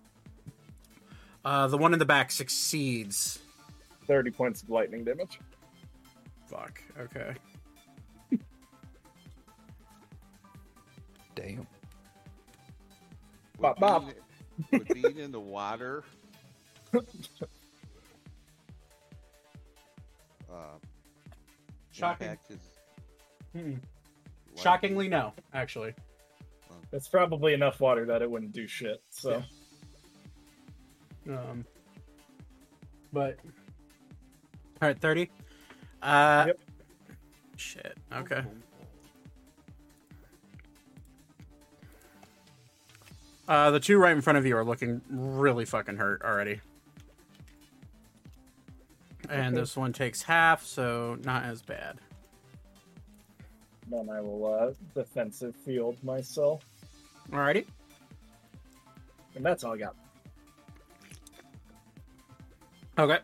[1.44, 3.38] Uh, the one in the back succeeds.
[4.06, 5.38] 30 points of lightning damage.
[6.46, 6.82] Fuck.
[6.98, 7.34] Okay.
[11.34, 11.58] Damn.
[11.58, 11.66] Would
[13.60, 14.02] Bop, bop.
[14.02, 14.14] being-
[14.72, 16.04] would being in the water.
[20.52, 20.78] uh,
[21.90, 22.26] Shocking.
[22.28, 22.58] impact his
[23.52, 23.70] Hmm.
[23.72, 23.80] life?
[24.56, 25.32] Shockingly, no.
[25.54, 25.94] Actually.
[26.92, 29.02] It's probably enough water that it wouldn't do shit.
[29.10, 29.42] So
[31.28, 31.64] Um.
[33.12, 33.38] But.
[34.80, 35.30] All right, thirty.
[36.02, 36.44] Uh.
[36.48, 36.58] Yep.
[37.56, 37.98] Shit.
[38.12, 38.42] Okay.
[43.46, 46.60] Uh, the two right in front of you are looking really fucking hurt already.
[49.28, 49.60] And Okay.
[49.60, 51.98] this one takes half, so not as bad.
[53.90, 56.62] then I will uh, defensive field myself,
[57.30, 57.66] Alrighty.
[59.34, 59.94] and that's all I got.
[62.98, 63.18] Okay.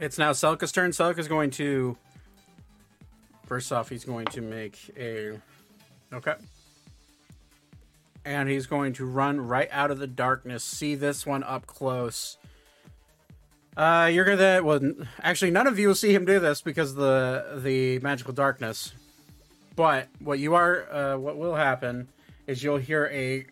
[0.00, 0.90] It's now Selka's turn.
[0.92, 1.96] Selka's going to.
[3.46, 5.38] First off, he's going to make a.
[6.12, 6.34] Okay.
[8.24, 10.64] And he's going to run right out of the darkness.
[10.64, 12.37] See this one up close.
[13.78, 14.62] Uh, you're gonna.
[14.62, 14.80] Well,
[15.22, 18.92] actually, none of you will see him do this because the the magical darkness.
[19.76, 22.08] But what you are, uh, what will happen
[22.46, 23.46] is you'll hear a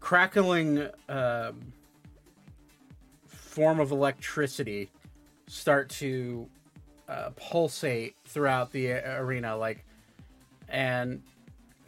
[0.00, 0.88] crackling.
[1.08, 1.74] Um,
[3.58, 4.88] form of electricity
[5.48, 6.48] start to
[7.08, 9.84] uh, pulsate throughout the arena like
[10.68, 11.20] and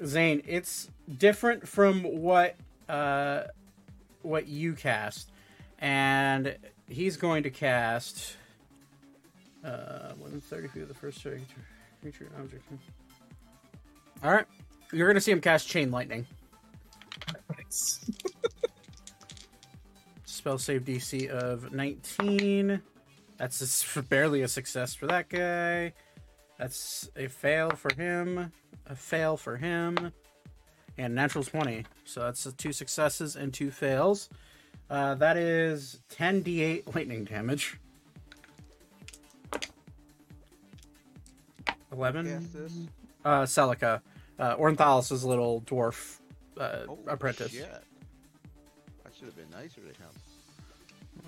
[0.05, 2.57] zane it's different from what
[2.89, 3.43] uh
[4.23, 5.31] what you cast
[5.79, 6.57] and
[6.91, 8.37] he's going to cast
[9.65, 11.43] uh within 30 feet of the first target
[12.03, 12.65] creature object
[14.23, 14.47] all right
[14.93, 16.27] you're gonna see him cast chain lightning
[17.57, 18.11] Nice.
[20.25, 22.81] Spell save DC of 19.
[23.37, 25.93] That's a barely a success for that guy.
[26.59, 28.53] That's a fail for him.
[28.87, 30.13] A fail for him.
[30.99, 31.85] And natural 20.
[32.05, 34.29] So that's two successes and two fails.
[34.91, 37.79] Uh, that is 10d8 lightning damage.
[41.93, 42.27] 11.
[42.27, 42.73] Cast this?
[43.25, 44.01] Uh, Celica.
[44.39, 46.19] Uh, Ornithalis' little dwarf
[46.59, 47.53] uh, Oh, apprentice.
[47.53, 47.69] Shit.
[49.07, 50.11] I should have been nicer to him.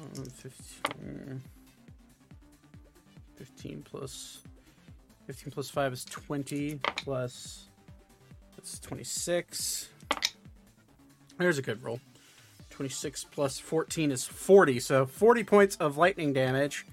[0.01, 1.43] Uh, 15,
[3.37, 4.39] 15 plus
[5.27, 7.69] 15 plus 5 is 20 plus
[8.57, 9.89] That's 26.
[11.39, 12.01] There's a good roll.
[12.73, 14.81] 26 plus 14 is 40.
[14.81, 16.87] So 40 points of lightning damage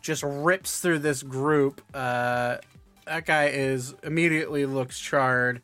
[0.00, 1.80] just rips through this group.
[1.92, 2.58] Uh,
[3.06, 5.62] that guy is immediately looks charred.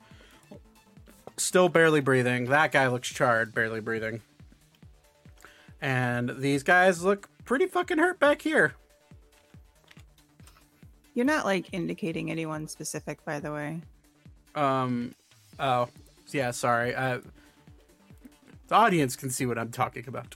[1.37, 2.47] Still barely breathing.
[2.47, 4.21] That guy looks charred, barely breathing.
[5.81, 8.75] And these guys look pretty fucking hurt back here.
[11.15, 13.81] You're not like indicating anyone specific, by the way.
[14.55, 15.15] Um,
[15.59, 15.89] oh,
[16.31, 16.95] yeah, sorry.
[16.95, 17.19] Uh,
[18.73, 20.35] the audience can see what I'm talking about.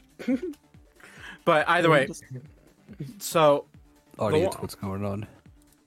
[1.46, 2.06] but either way,
[3.18, 3.64] so
[4.18, 5.26] Audience, wa- what's going on?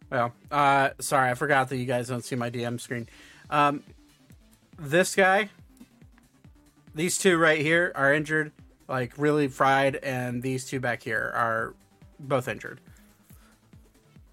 [0.09, 3.07] Well, uh, sorry, I forgot that you guys don't see my DM screen.
[3.51, 3.83] Um,
[4.79, 5.49] this guy,
[6.95, 8.51] these two right here are injured,
[8.87, 11.75] like really fried, and these two back here are
[12.19, 12.81] both injured.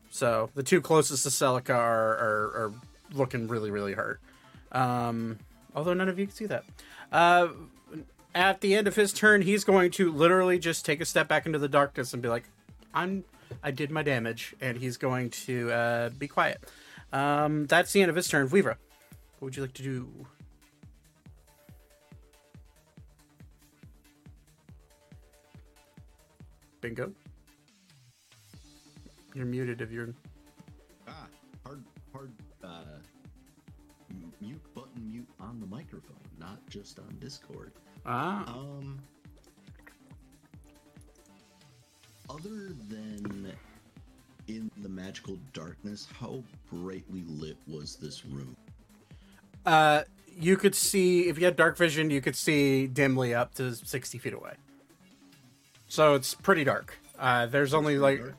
[0.09, 2.73] So the two closest to Celica are, are, are
[3.13, 4.23] looking really, really hurt.
[4.73, 5.39] Um,
[5.75, 6.65] although none of you can see that.
[7.13, 7.49] Uh,
[8.37, 11.47] at the end of his turn, he's going to literally just take a step back
[11.47, 12.45] into the darkness and be like,
[12.93, 13.25] "I'm,
[13.63, 16.63] I did my damage," and he's going to uh, be quiet.
[17.15, 18.51] Um, that's the end of his turn.
[18.51, 18.77] Weaver,
[19.39, 20.27] what would you like to do?
[26.83, 27.13] Bingo.
[29.35, 30.15] You're muted if you're.
[31.09, 31.27] Ah,
[31.65, 32.99] hard, hard, uh,
[34.43, 37.73] mute button mute on the microphone, not just on Discord.
[38.07, 38.99] Ah, Um,
[42.31, 43.53] other than
[44.49, 46.43] in the magical darkness, how
[46.73, 48.57] brightly lit was this room?
[49.65, 50.03] uh,
[50.39, 54.19] you could see if you had dark vision, you could see dimly up to sixty
[54.19, 54.55] feet away.
[55.89, 56.99] So it's pretty dark.
[57.19, 58.35] Uh, there's only like, Dark?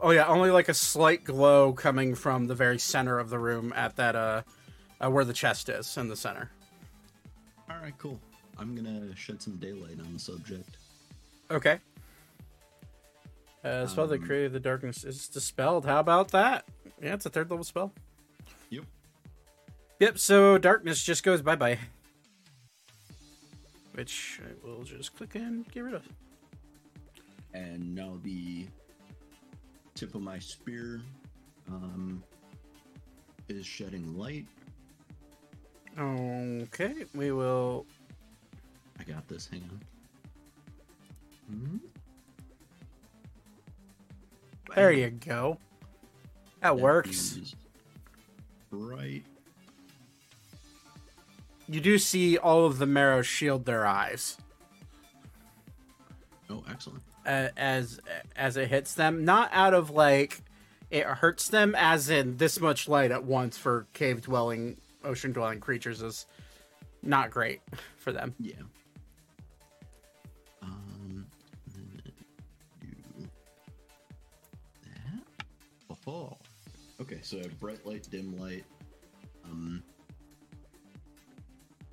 [0.00, 3.72] oh yeah, only like a slight glow coming from the very center of the room
[3.76, 4.42] at that uh,
[5.00, 6.50] uh where the chest is in the center.
[7.70, 8.18] All right, cool.
[8.58, 10.78] I'm gonna shed some daylight on the subject.
[11.50, 11.78] Okay.
[13.64, 15.84] Uh, spell that Um, created the darkness is dispelled.
[15.84, 16.66] How about that?
[17.02, 17.92] Yeah, it's a third level spell.
[18.70, 18.84] Yep.
[20.00, 20.18] Yep.
[20.18, 21.78] So darkness just goes bye bye.
[23.92, 26.06] Which I will just click and get rid of.
[27.54, 28.66] And now the
[29.94, 31.00] tip of my spear
[31.68, 32.22] um,
[33.48, 34.46] is shedding light.
[35.98, 37.86] Okay, we will.
[38.98, 39.48] I got this.
[39.50, 39.80] Hang on.
[41.54, 41.76] Hmm?
[44.74, 45.58] There you go.
[46.60, 47.38] That works.
[48.70, 49.22] Right.
[51.68, 54.36] You do see all of the merrow shield their eyes
[56.48, 57.02] Oh, excellent.
[57.26, 57.98] uh, as
[58.36, 59.24] as it hits them.
[59.24, 60.42] Not out of like
[60.90, 65.58] it hurts them, as in this much light at once for cave dwelling, ocean dwelling
[65.60, 66.26] creatures is
[67.02, 67.60] not great
[67.98, 68.34] for them.
[68.38, 68.54] Yeah.
[77.06, 78.64] Okay, so I have bright light, dim light.
[79.44, 79.82] Um,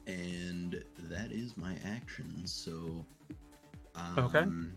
[0.08, 2.42] and that is my action.
[2.46, 3.06] So,
[3.96, 4.40] um, Okay.
[4.40, 4.76] I'm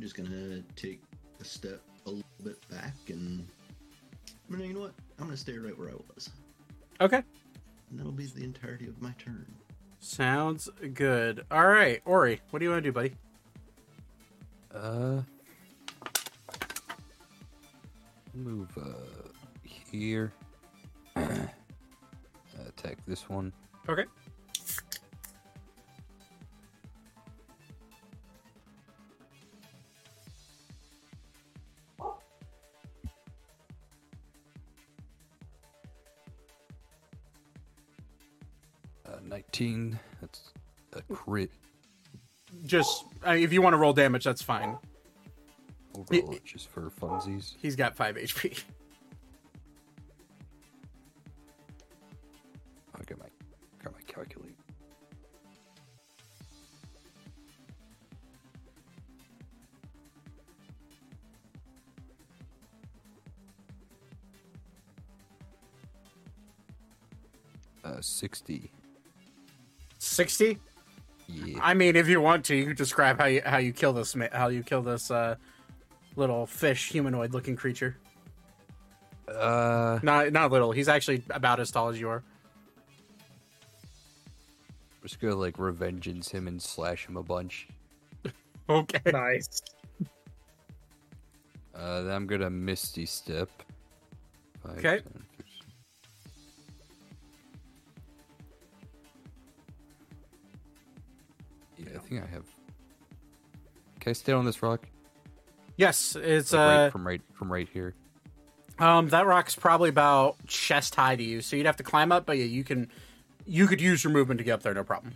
[0.00, 1.02] just gonna take
[1.40, 3.46] a step a little bit back, and
[4.50, 4.94] I mean, you know what?
[5.18, 6.30] I'm gonna stay right where I was,
[7.00, 7.22] Okay,
[7.90, 9.54] and that'll be the entirety of my turn.
[10.00, 11.44] sounds good.
[11.50, 13.14] All right, Ori, what do you want to do, buddy?
[14.74, 15.20] Uh,
[18.34, 19.28] move uh
[19.92, 20.32] here.
[21.16, 23.52] Attack this one.
[23.88, 24.04] Okay.
[39.06, 39.98] Uh, 19.
[40.20, 40.52] That's
[40.94, 41.50] a crit.
[42.64, 44.78] Just uh, if you want to roll damage, that's fine.
[45.94, 47.54] We'll roll it just for funsies.
[47.60, 48.62] He's got five HP.
[70.32, 70.58] Sixty.
[71.28, 71.58] Yeah.
[71.62, 74.14] I mean, if you want to, you can describe how you how you kill this
[74.32, 75.36] how you kill this uh,
[76.16, 77.96] little fish humanoid looking creature.
[79.28, 80.72] Uh, Not not little.
[80.72, 82.22] He's actually about as tall as you are.
[85.02, 87.68] just gonna like revengeance him and slash him a bunch.
[88.68, 89.00] Okay.
[89.10, 89.60] Nice.
[91.74, 93.50] Uh, then I'm gonna misty step.
[94.62, 95.00] Five, Okay.
[95.00, 95.21] 10,
[102.12, 102.44] think I have.
[104.00, 104.86] Can I stay on this rock?
[105.76, 107.94] Yes, it's Like, uh, right, from right from right here.
[108.78, 112.26] um, that rock's probably about chest high to you, so you'd have to climb up,
[112.26, 112.88] but yeah, you can,
[113.46, 115.14] you could use your movement to get up there, no problem.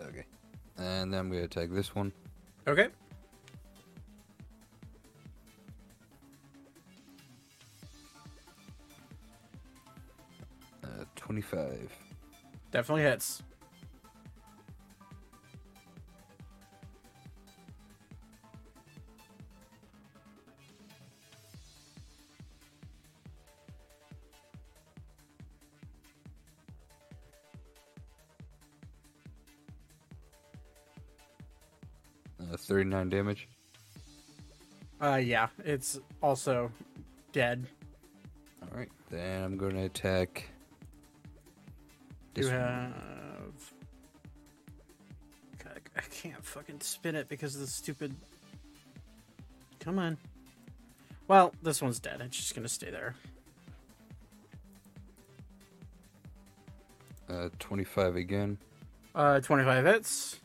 [0.00, 0.24] Okay.
[0.76, 2.12] And then I'm gonna attack this one.
[2.66, 2.88] Okay.
[10.84, 11.90] Uh, 25.
[12.70, 13.42] Definitely hits.
[32.66, 33.48] 39 damage.
[35.00, 36.70] Uh, yeah, it's also
[37.32, 37.66] dead.
[38.62, 38.88] All right.
[39.10, 40.48] Then I'm gonna attack.
[42.34, 42.60] You this one.
[42.60, 42.92] have.
[45.62, 48.14] God, I can't fucking spin it because of the stupid.
[49.80, 50.16] Come on.
[51.28, 52.20] Well, this one's dead.
[52.20, 53.14] It's just gonna stay there.
[57.28, 58.58] Uh, 25 again.
[59.14, 60.40] Uh, 25 hits.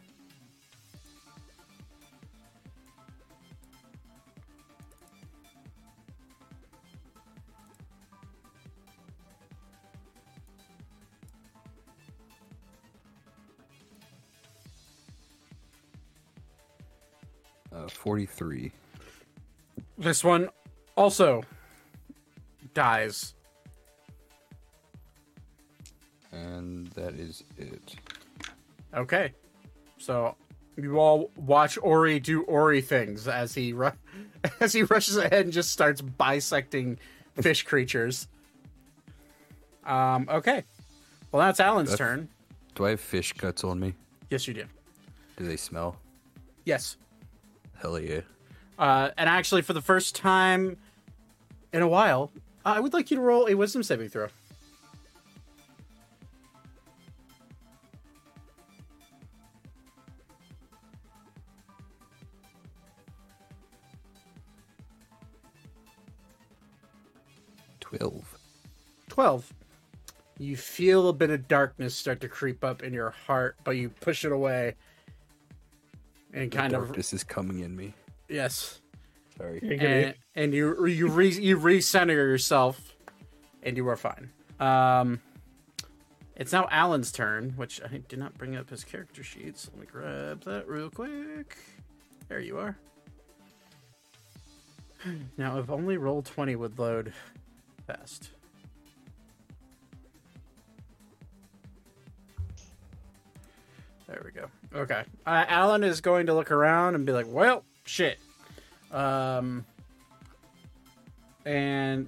[18.06, 18.72] 43.
[20.00, 20.50] This one
[20.98, 21.44] also
[22.74, 23.36] dies.
[26.32, 27.96] And that is it.
[28.96, 29.34] Okay.
[30.00, 30.36] So
[30.78, 33.92] you all watch Ori do Ori things as he ru-
[34.60, 36.98] as he rushes ahead and just starts bisecting
[37.40, 38.28] fish creatures.
[39.86, 40.28] Um.
[40.28, 40.64] Okay.
[41.32, 42.30] Well, that's Alan's That's- turn.
[42.74, 43.94] Do I have fish guts on me?
[44.32, 44.64] Yes, you do.
[45.38, 45.98] Do they smell?
[46.66, 46.98] Yes.
[47.82, 48.22] Hell yeah.
[48.78, 50.78] Uh, and actually, for the first time
[51.74, 52.32] in a while,
[52.64, 54.28] I would like you to roll a Wisdom saving throw.
[67.80, 68.38] Twelve.
[69.10, 69.54] 12.
[70.40, 73.90] You feel a bit of darkness start to creep up in your heart, but you
[73.90, 74.76] push it away.
[76.34, 77.94] And kind of Darkness is coming in me.
[78.30, 78.80] yes.
[79.38, 79.60] Sorry.
[79.80, 82.96] And, and you you re, you recenter yourself
[83.64, 84.30] and you are fine.
[84.60, 85.20] Um
[86.36, 89.70] it's now Alan's turn, which I did not bring up his character sheets.
[89.72, 91.58] Let me grab that real quick.
[92.30, 92.78] There you are.
[95.38, 97.12] Now, if only Roll20 would load
[97.88, 98.30] fast.
[104.08, 104.48] There we go.
[104.74, 105.04] Okay.
[105.26, 108.20] Uh, Alan is going to look around and be like, well, shit.
[108.92, 109.66] Um,
[111.46, 112.08] and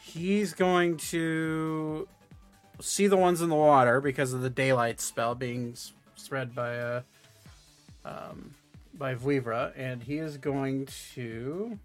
[0.00, 2.06] he's going to
[2.80, 5.76] see the ones in the water because of the daylight spell being
[6.14, 7.02] spread by uh,
[8.04, 8.54] um,
[8.94, 11.78] by Vuivra, and he is going to.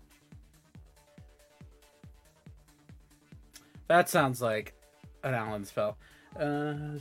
[3.88, 4.74] That sounds like
[5.24, 5.98] an Allen spell.
[6.40, 7.00] Uh,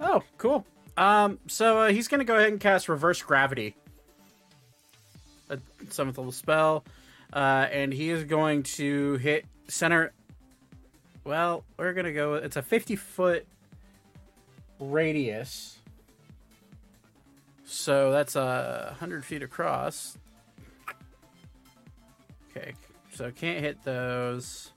[0.00, 0.64] Oh, cool.
[0.96, 3.74] Um, so uh, he's gonna go ahead and cast Reverse Gravity,
[5.50, 5.58] a
[5.90, 6.84] seventh level spell,
[7.32, 10.12] uh, and he is going to hit center.
[11.24, 12.34] Well, we're gonna go.
[12.34, 13.46] It's a fifty foot
[14.78, 15.78] radius,
[17.64, 20.16] so that's a hundred feet across.
[22.50, 22.74] Okay,
[23.14, 24.70] so can't hit those.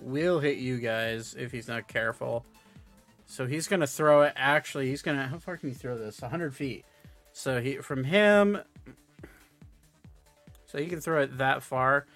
[0.00, 2.44] Will hit you guys if he's not careful.
[3.26, 4.32] So he's gonna throw it.
[4.36, 5.26] Actually, he's gonna.
[5.26, 6.20] How far can you throw this?
[6.20, 6.84] hundred feet.
[7.32, 8.58] So he from him.
[10.66, 12.06] So you can throw it that far.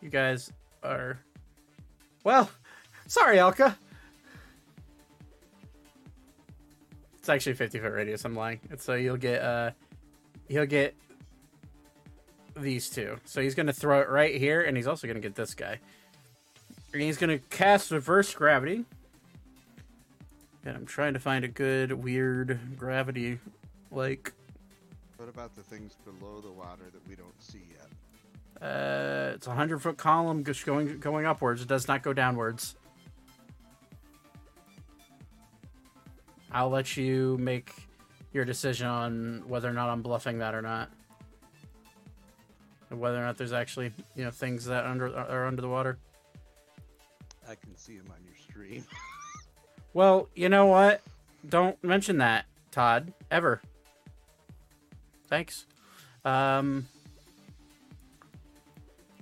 [0.00, 0.52] You guys
[0.82, 1.18] are.
[2.24, 2.50] Well,
[3.06, 3.74] sorry, Elka.
[7.18, 8.24] It's actually fifty foot radius.
[8.24, 8.60] I'm lying.
[8.70, 9.42] And so you'll get.
[9.42, 9.70] uh
[10.48, 10.96] He'll get
[12.62, 13.18] these two.
[13.24, 15.78] So he's gonna throw it right here, and he's also gonna get this guy.
[16.92, 18.84] And he's gonna cast reverse gravity.
[20.64, 23.38] And I'm trying to find a good, weird gravity
[23.90, 24.32] like
[25.16, 27.86] What about the things below the water that we don't see yet?
[28.62, 31.62] uh it's a hundred foot column just going going upwards.
[31.62, 32.74] It does not go downwards.
[36.52, 37.72] I'll let you make
[38.32, 40.90] your decision on whether or not I'm bluffing that or not.
[42.90, 45.98] Whether or not there's actually you know things that under are under the water.
[47.48, 48.84] I can see them on your stream.
[49.92, 51.02] Well, you know what?
[51.48, 53.60] Don't mention that, Todd, ever.
[55.28, 55.66] Thanks.
[56.24, 56.86] Um.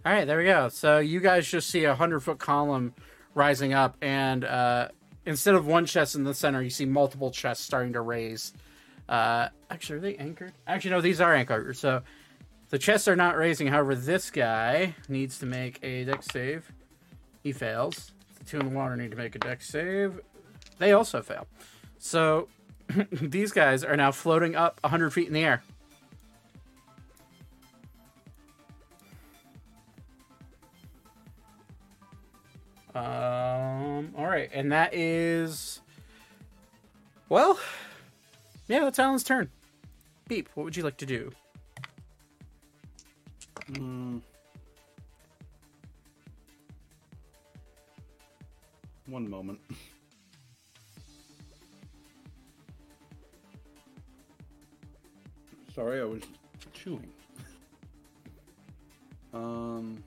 [0.04, 0.68] All right, there we go.
[0.68, 2.92] So you guys just see a hundred foot column
[3.34, 4.88] rising up, and uh,
[5.24, 8.52] instead of one chest in the center, you see multiple chests starting to raise.
[9.08, 10.52] Uh, actually, are they anchored?
[10.66, 11.76] Actually, no, these are anchored.
[11.76, 12.02] So
[12.70, 13.68] the chests are not raising.
[13.68, 16.70] However, this guy needs to make a dex save.
[17.42, 18.12] He fails.
[18.38, 20.20] The two in the water need to make a dex save.
[20.78, 21.46] They also fail.
[21.98, 22.48] So
[23.12, 25.62] these guys are now floating up 100 feet in the air.
[32.94, 35.80] Um, all right, and that is.
[37.28, 37.58] Well,
[38.66, 39.50] yeah, that's Alan's turn.
[40.26, 41.30] Beep, what would you like to do?
[43.72, 44.22] Mm.
[49.06, 49.60] One moment.
[55.74, 56.22] Sorry, I was
[56.72, 57.10] chewing.
[59.34, 60.02] um.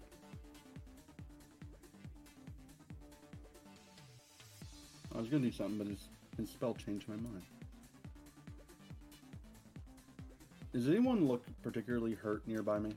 [5.14, 6.07] I was gonna do something, but his,
[6.38, 7.43] his spell changed my mind.
[10.74, 12.91] Does anyone look particularly hurt nearby me?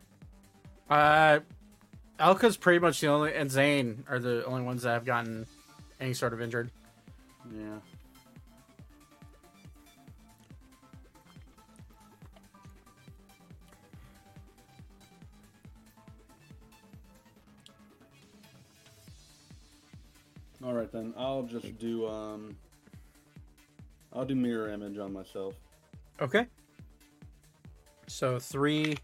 [0.88, 1.40] Uh,
[2.18, 5.46] Elka's pretty much the only, and Zane are the only ones that have gotten
[6.00, 6.70] any sort of injured.
[7.52, 7.78] Yeah.
[20.64, 21.12] All right then.
[21.16, 22.56] I'll just do um
[24.12, 25.54] I'll do mirror image on myself.
[26.20, 26.46] Okay.
[28.06, 28.96] So three,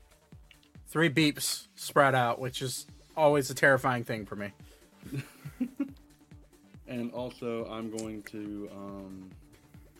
[0.90, 2.86] three beeps spread out, which is
[3.16, 4.52] always a terrifying thing for me.
[6.90, 9.30] And also I'm going to um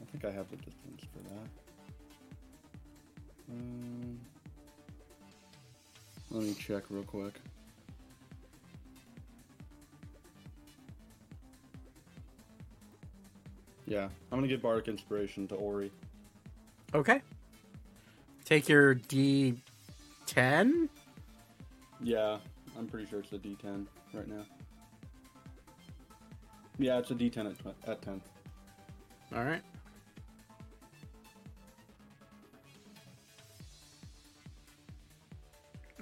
[0.03, 1.49] I think I have the distance for that.
[3.49, 4.19] Um,
[6.31, 7.35] let me check real quick.
[13.87, 15.93] Yeah, I'm gonna give Bardic Inspiration to Ori.
[16.93, 17.23] Okay.
[18.45, 19.55] Take your D
[20.31, 20.89] ten.
[22.03, 22.39] Yeah,
[22.79, 24.43] I'm pretty sure it's a D10 right now.
[26.79, 28.23] Yeah, it's a D10 at, at 10.
[29.37, 29.61] All right.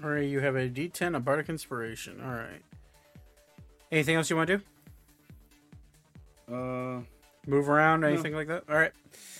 [0.04, 2.20] All right, you have a D10, a bardic inspiration.
[2.22, 2.62] All right.
[3.90, 6.54] Anything else you want to do?
[6.54, 7.00] Uh,
[7.46, 8.62] Move around, anything like that?
[8.68, 8.92] All right.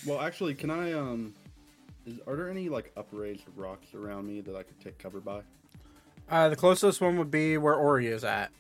[0.06, 1.34] well, actually, can I um,
[2.08, 5.40] is are there any like upraised rocks around me that I could take cover by?
[6.28, 8.50] Uh, the closest one would be where Ori is at,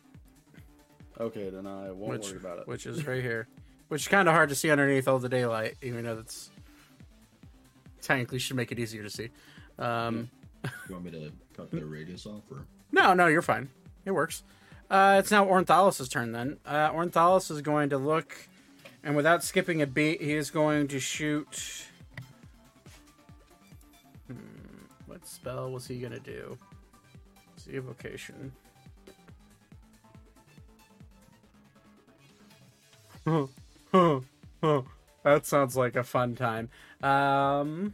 [1.20, 2.68] Okay, then I won't which worry about it.
[2.68, 3.48] which is right here,
[3.88, 6.50] which is kind of hard to see underneath all the daylight, even though that's
[8.00, 9.28] technically should make it easier to see.
[9.78, 10.30] Um,
[10.88, 13.68] You want me to cut the radius off, or No, no, you're fine.
[14.04, 14.42] It works.
[14.90, 16.58] Uh, it's now Ornithalis' turn then.
[16.64, 18.34] Uh, Ornithalis is going to look,
[19.04, 21.84] and without skipping a beat, he is going to shoot.
[25.28, 26.56] Spell was he to do?
[27.56, 28.52] See evocation.
[35.22, 36.70] that sounds like a fun time.
[37.02, 37.92] Um,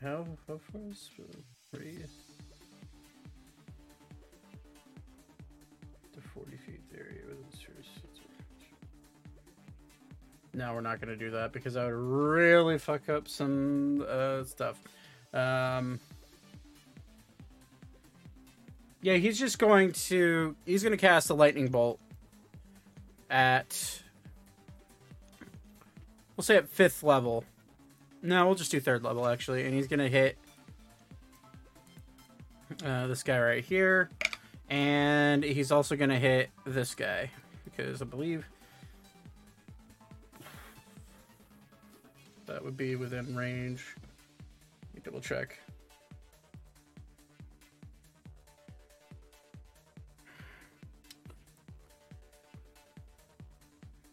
[0.00, 1.10] How, how far is
[1.74, 1.96] three
[10.58, 14.42] No, we're not going to do that because I would really fuck up some uh,
[14.42, 14.76] stuff.
[15.32, 16.00] Um,
[19.00, 22.00] yeah, he's just going to he's going to cast a lightning bolt
[23.30, 24.02] at
[26.36, 27.44] we'll say at fifth level.
[28.20, 30.36] No, we'll just do third level actually, and he's gonna hit
[32.84, 34.10] uh, this guy right here,
[34.68, 37.30] and he's also gonna hit this guy
[37.64, 38.44] because I believe
[42.48, 43.94] that would be within range.
[44.82, 45.58] Let me double check.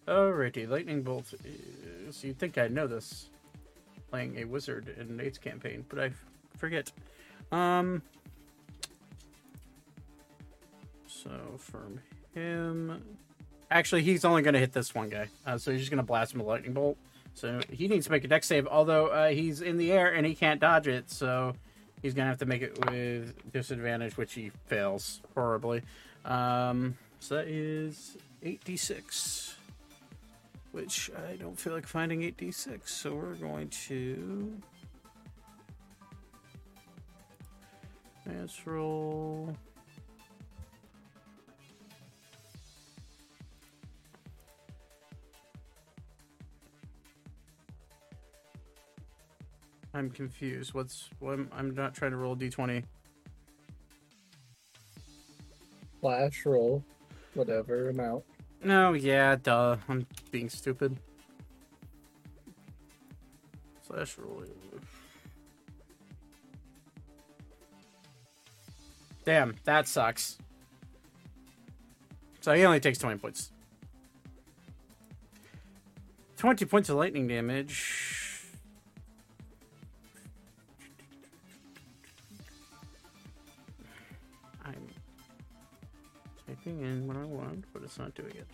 [0.07, 1.33] Alrighty, lightning bolt.
[2.07, 3.29] Is, you'd think I'd know this
[4.11, 6.11] playing a wizard in Nate's campaign, but I
[6.57, 6.91] forget.
[7.51, 8.03] Um.
[11.07, 11.99] So from
[12.35, 13.01] him,
[13.71, 15.27] actually, he's only going to hit this one guy.
[15.45, 16.97] Uh, so he's just going to blast him with lightning bolt.
[17.35, 20.25] So he needs to make a dex save, although uh, he's in the air and
[20.25, 21.53] he can't dodge it, so
[22.01, 25.81] he's gonna have to make it with disadvantage, which he fails horribly.
[26.23, 29.55] Um, so that is 8d6,
[30.71, 34.53] which I don't feel like finding 8d6, so we're going to.
[38.25, 39.55] Let's roll.
[49.95, 50.73] I'm confused.
[50.73, 51.31] What's what?
[51.33, 52.83] I'm, I'm not trying to roll d20.
[56.01, 56.83] Flash roll,
[57.33, 58.25] whatever amount.
[58.61, 59.77] No, yeah, duh.
[59.87, 60.97] I'm being stupid.
[63.87, 64.43] Slash roll.
[69.23, 70.37] Damn, that sucks.
[72.41, 73.51] So he only takes 20 points.
[76.37, 78.24] 20 points of lightning damage.
[86.65, 88.47] Typing in what I want, but it's not doing it.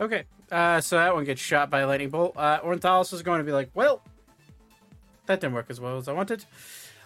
[0.00, 2.34] Okay, uh, so that one gets shot by a lightning bolt.
[2.36, 4.02] Uh, Ornithalis is going to be like, well,
[5.26, 6.44] that didn't work as well as I wanted.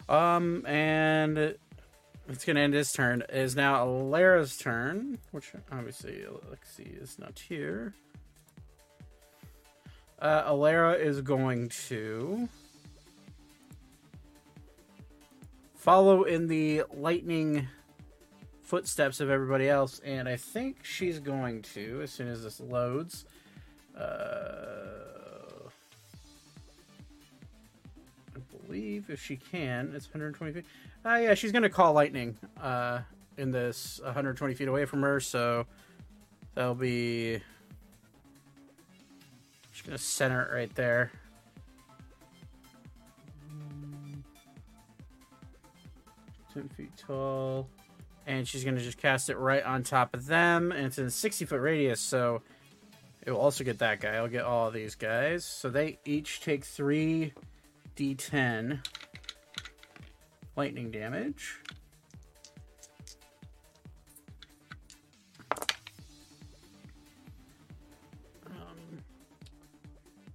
[0.08, 1.38] Um, and
[2.28, 3.22] it's going to end his turn.
[3.22, 7.94] It is now Alara's turn, which obviously Alexi is not here.
[10.20, 12.48] Uh, Alara is going to
[15.74, 17.68] follow in the lightning
[18.74, 23.24] footsteps of everybody else, and I think she's going to, as soon as this loads,
[23.96, 25.68] uh,
[28.34, 30.64] I believe if she can, it's 120 feet.
[31.06, 32.98] Uh, yeah, she's going to call lightning uh,
[33.38, 35.66] in this 120 feet away from her, so
[36.56, 37.40] that'll be.
[39.70, 41.12] She's going to center it right there.
[46.52, 47.68] Ten feet tall
[48.26, 51.06] and she's going to just cast it right on top of them and it's in
[51.06, 52.42] a 60 foot radius so
[53.22, 54.16] it will also get that guy.
[54.16, 55.44] I'll get all these guys.
[55.44, 57.32] So they each take 3
[57.96, 58.80] d10
[60.56, 61.60] lightning damage.
[68.46, 68.98] Um,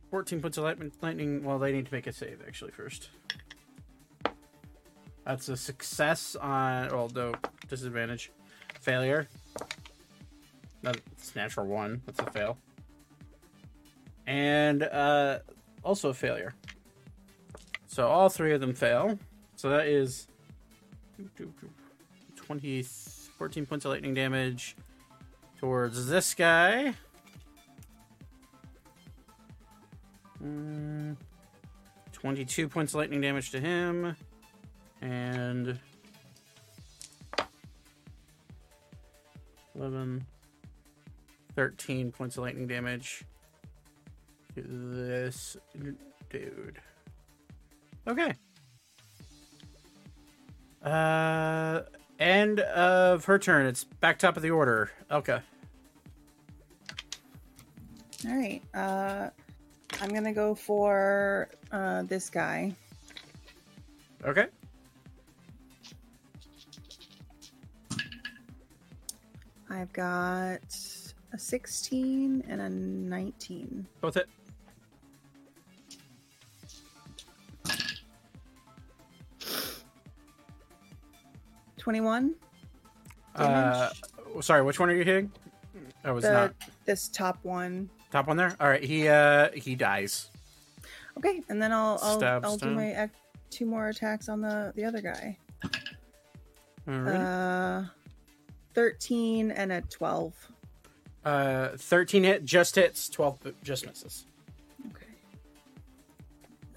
[0.09, 3.09] 14 points of lightning lightning well they need to make a save actually first.
[5.25, 7.33] That's a success on, well, no,
[7.70, 8.32] disadvantage.
[8.82, 9.28] Failure.
[10.82, 12.01] That's natural one.
[12.05, 12.57] That's a fail.
[14.28, 15.39] And uh,
[15.84, 16.53] also a failure.
[17.88, 19.17] So all three of them fail.
[19.55, 20.28] So that is
[22.36, 24.76] 20, 14 points of lightning damage
[25.59, 26.93] towards this guy.
[30.43, 31.17] Mm,
[32.13, 34.15] 22 points of lightning damage to him
[35.01, 35.80] and
[39.80, 40.25] 11
[41.55, 43.23] 13 points of lightning damage
[44.55, 45.57] to this
[46.30, 46.80] dude.
[48.07, 48.34] Okay.
[50.84, 51.82] Uh
[52.19, 53.65] end of her turn.
[53.65, 54.91] It's back top of the order.
[55.09, 55.41] Elka.
[58.27, 58.61] All right.
[58.73, 59.30] Uh,
[60.01, 62.73] I'm gonna go for uh, this guy.
[64.25, 64.47] okay
[69.70, 70.59] I've got
[71.34, 73.88] a 16 and a 19.
[74.01, 74.28] both hit
[81.78, 82.36] 21.
[83.36, 83.89] uh
[84.41, 85.32] sorry which one are you hitting
[86.03, 86.53] i was The, not
[86.86, 87.89] this top one.
[88.11, 90.32] top one there all right he uh he dies
[91.17, 93.11] Okay, and then I'll I'll, Stab I'll do my ac-
[93.49, 95.38] two more attacks on the the other guy.
[96.88, 97.84] all right Uh,
[98.74, 100.34] 13 and a 12.
[101.26, 104.26] Uh, 13 hit, just hits, 12 just misses.
[104.88, 105.05] Okay.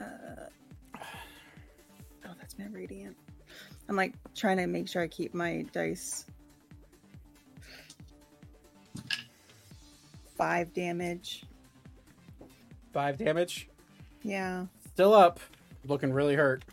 [0.00, 1.04] Uh,
[2.26, 3.16] oh, that's my radiant.
[3.88, 6.26] I'm like trying to make sure I keep my dice.
[10.36, 11.44] Five damage.
[12.92, 13.68] Five damage.
[14.22, 14.66] Yeah.
[14.92, 15.40] Still up.
[15.86, 16.64] Looking really hurt.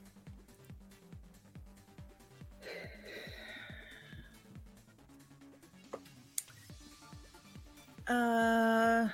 [8.09, 9.07] Uh,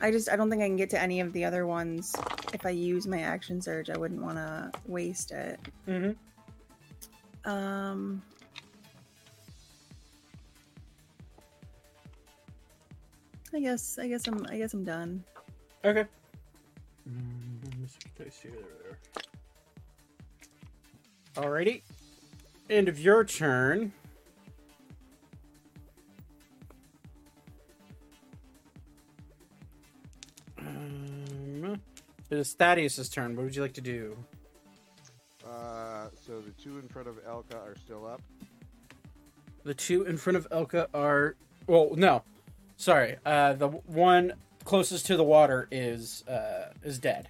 [0.00, 2.14] I just I don't think I can get to any of the other ones.
[2.52, 5.58] If I use my action surge, I wouldn't want to waste it.
[5.88, 7.50] Mm-hmm.
[7.50, 8.22] Um.
[13.54, 15.24] I guess I guess I'm I guess I'm done.
[15.84, 16.04] Okay.
[21.36, 21.82] Alrighty.
[22.68, 23.92] End of your turn.
[32.30, 33.36] It is Thaddeus' turn.
[33.36, 34.16] What would you like to do?
[35.44, 38.20] Uh, so the two in front of Elka are still up.
[39.64, 41.36] The two in front of Elka are.
[41.66, 42.22] Well, no.
[42.76, 43.16] Sorry.
[43.24, 44.32] Uh, the one
[44.64, 47.28] closest to the water is uh, is dead.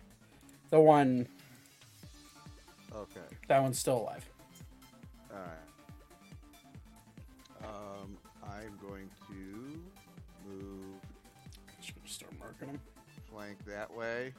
[0.70, 1.28] The one.
[2.94, 3.20] Okay.
[3.48, 4.28] That one's still alive.
[5.30, 5.38] All
[7.62, 7.68] right.
[7.68, 9.34] Um, I'm going to
[10.48, 11.00] move
[11.80, 12.80] Just gonna start marking them.
[13.30, 14.32] flank that way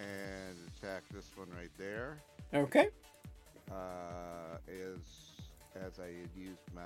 [0.00, 2.18] and attack this one right there.
[2.54, 2.88] Okay.
[3.70, 5.00] Uh, as
[5.74, 6.82] as I had used my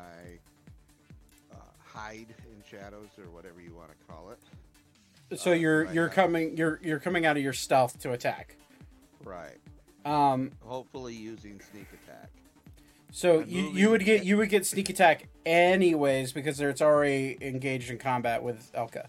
[1.52, 5.38] uh, hide in shadows or whatever you want to call it.
[5.38, 8.56] So Uh, you're you're coming you're you're coming out of your stealth to attack.
[9.24, 9.58] Right.
[10.04, 10.52] Um.
[10.64, 12.30] Hopefully using sneak attack.
[13.12, 17.90] So you, you would get you would get sneak attack anyways because it's already engaged
[17.90, 19.08] in combat with Elka.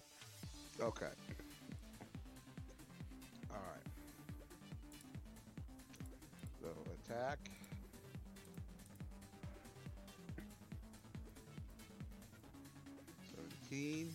[0.82, 1.08] Okay.
[13.82, 14.14] Seventeen.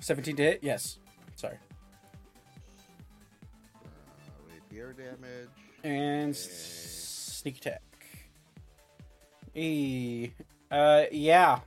[0.00, 0.60] Seventeen to hit.
[0.62, 0.98] Yes.
[1.36, 1.58] Sorry.
[3.74, 3.88] Uh,
[4.48, 5.50] rapier damage.
[5.84, 7.82] And sneak attack.
[9.54, 10.30] E.
[10.70, 11.04] Uh.
[11.12, 11.60] Yeah.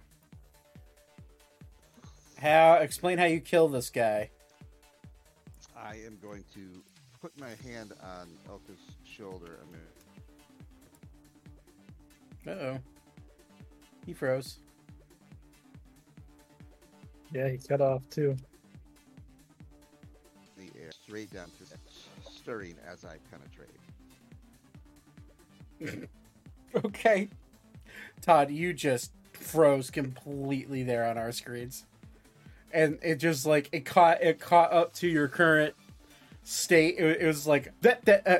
[2.40, 2.76] How?
[2.76, 4.30] Explain how you kill this guy.
[5.78, 6.82] I am going to
[7.22, 9.60] put my hand on Elka's shoulder.
[9.62, 9.84] I'm gonna
[12.48, 12.78] Uh oh.
[14.06, 14.60] He froze.
[17.32, 18.36] Yeah, he cut off too.
[20.58, 21.66] the air straight down to
[22.32, 23.70] stirring as I penetrate.
[26.86, 27.30] Okay.
[28.22, 31.86] Todd, you just froze completely there on our screens.
[32.72, 35.76] And it just like it caught it caught up to your current
[36.44, 36.96] state.
[36.98, 38.40] It, it was like that that uh,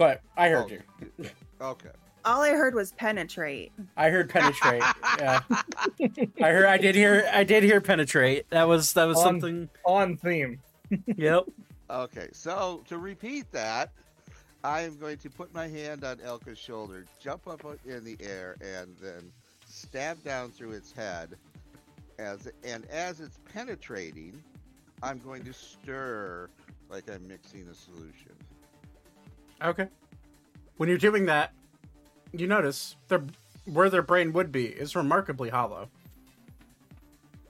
[0.00, 1.04] But I heard Oh.
[1.18, 1.28] you.
[1.60, 1.90] Okay.
[2.24, 3.70] All I heard was penetrate.
[3.98, 4.82] I heard penetrate.
[5.18, 5.40] yeah.
[6.42, 8.48] I heard I did hear I did hear penetrate.
[8.48, 10.58] That was that was On- something On theme.
[11.18, 11.44] Yep.
[11.90, 12.28] Okay.
[12.32, 13.90] So to repeat that,
[14.64, 18.56] I am going to put my hand on Elka's shoulder, jump up in the air,
[18.62, 19.30] and then
[19.66, 21.36] stab down through its head.
[22.18, 24.42] As and as it's penetrating,
[25.02, 26.48] I'm going to stir
[26.88, 28.32] like I'm mixing a solution.
[29.62, 29.88] Okay.
[30.76, 31.52] When you're doing that,
[32.32, 33.22] you notice their
[33.66, 35.88] where their brain would be is remarkably hollow.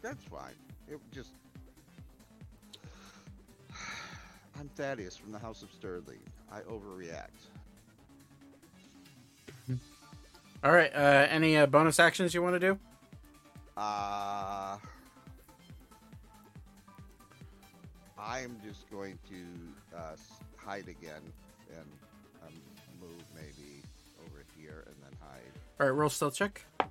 [0.02, 0.54] That's fine.
[0.88, 1.30] It just.
[4.58, 6.18] I'm Thaddeus from the House of Sturley.
[6.52, 7.28] I overreact.
[10.62, 10.94] All right.
[10.94, 12.78] Uh, any uh, bonus actions you want to do?
[13.76, 14.76] Uh,
[18.18, 20.16] I'm just going to uh,
[20.56, 21.22] hide again
[21.70, 21.86] and
[25.80, 25.94] All right.
[25.94, 26.62] Roll stealth check.
[26.78, 26.84] Uh,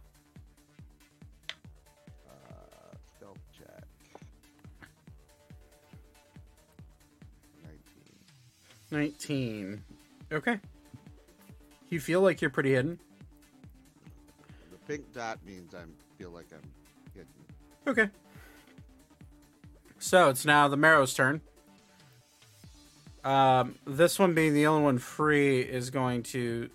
[3.16, 3.84] stealth check.
[8.90, 9.00] 19.
[9.00, 9.84] Nineteen.
[10.32, 10.58] Okay.
[11.90, 13.00] You feel like you're pretty hidden.
[14.72, 15.84] The pink dot means I
[16.18, 16.68] feel like I'm
[17.14, 17.30] hidden.
[17.86, 18.10] Okay.
[20.00, 21.42] So it's now the Merrow's turn.
[23.24, 26.72] Um, this one being the only one free is going to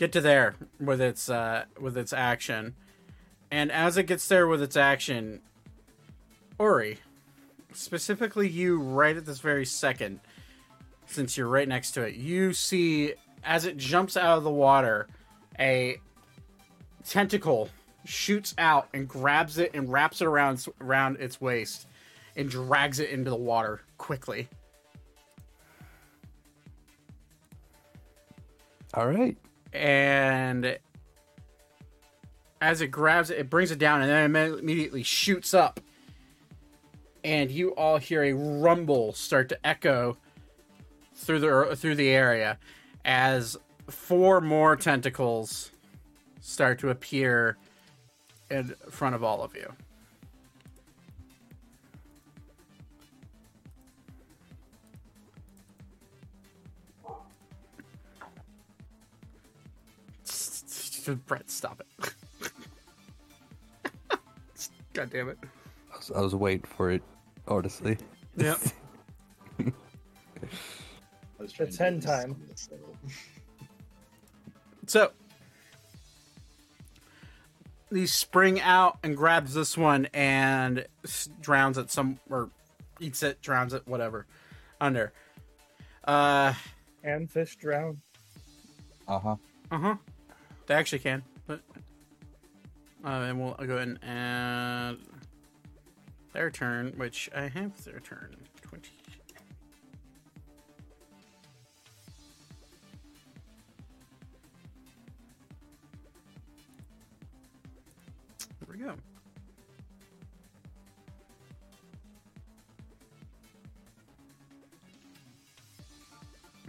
[0.00, 2.74] get to there with its uh, with its action,
[3.50, 5.42] and as it gets there with its action,
[6.58, 6.98] Ori,
[7.74, 10.20] specifically you, right at this very second,
[11.04, 13.12] since you're right next to it, you see
[13.44, 15.06] as it jumps out of the water,
[15.58, 16.00] a
[17.04, 17.68] tentacle
[18.06, 21.86] shoots out and grabs it and wraps it around around its waist
[22.36, 24.48] and drags it into the water quickly.
[28.94, 29.36] All right.
[29.72, 30.78] And
[32.60, 35.80] as it grabs it, it brings it down and then it immediately shoots up.
[37.22, 40.16] And you all hear a rumble start to echo
[41.14, 42.58] through the er, through the area
[43.04, 43.56] as
[43.88, 45.70] four more tentacles
[46.40, 47.56] start to appear
[48.50, 49.72] in front of all of you.
[61.16, 62.14] Brett, stop it.
[64.92, 65.38] God damn it.
[65.92, 67.02] I was, I was waiting for it,
[67.46, 67.96] honestly.
[68.36, 68.58] Yep.
[69.60, 72.22] I was trying It's to hen do time.
[72.22, 72.96] some of this, though.
[74.86, 75.12] So
[77.92, 80.86] he spring out and grabs this one and
[81.40, 82.50] drowns it some or
[82.98, 84.26] eats it, drowns it, whatever,
[84.80, 85.12] under.
[86.04, 86.54] Uh,
[87.04, 88.00] And fish drown.
[89.06, 89.36] Uh huh.
[89.70, 89.94] uh huh.
[90.70, 91.62] They actually can, but
[93.04, 94.98] uh, and we'll go ahead and add
[96.32, 98.92] their turn, which I have their turn twenty.
[108.60, 108.94] There we go.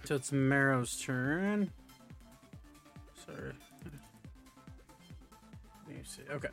[0.06, 1.70] So it's Merrow's turn.
[3.24, 3.54] Sorry.
[6.12, 6.24] See.
[6.30, 6.50] Okay.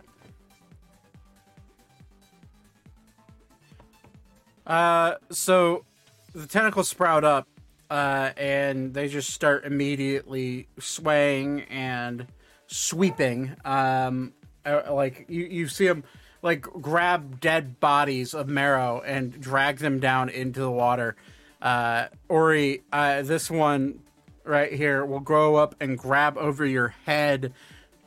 [4.65, 5.85] Uh, so
[6.33, 7.49] the tentacles sprout up,
[7.91, 12.29] uh, and they just start immediately swaying and
[12.69, 13.57] sweeping.
[13.65, 14.33] Um,
[14.65, 16.05] uh, like you, you see them
[16.43, 21.17] like grab dead bodies of Merrow and drag them down into the water.
[21.61, 24.01] Uh, Ori, uh, this one
[24.45, 27.53] right here will grow up and grab over your head,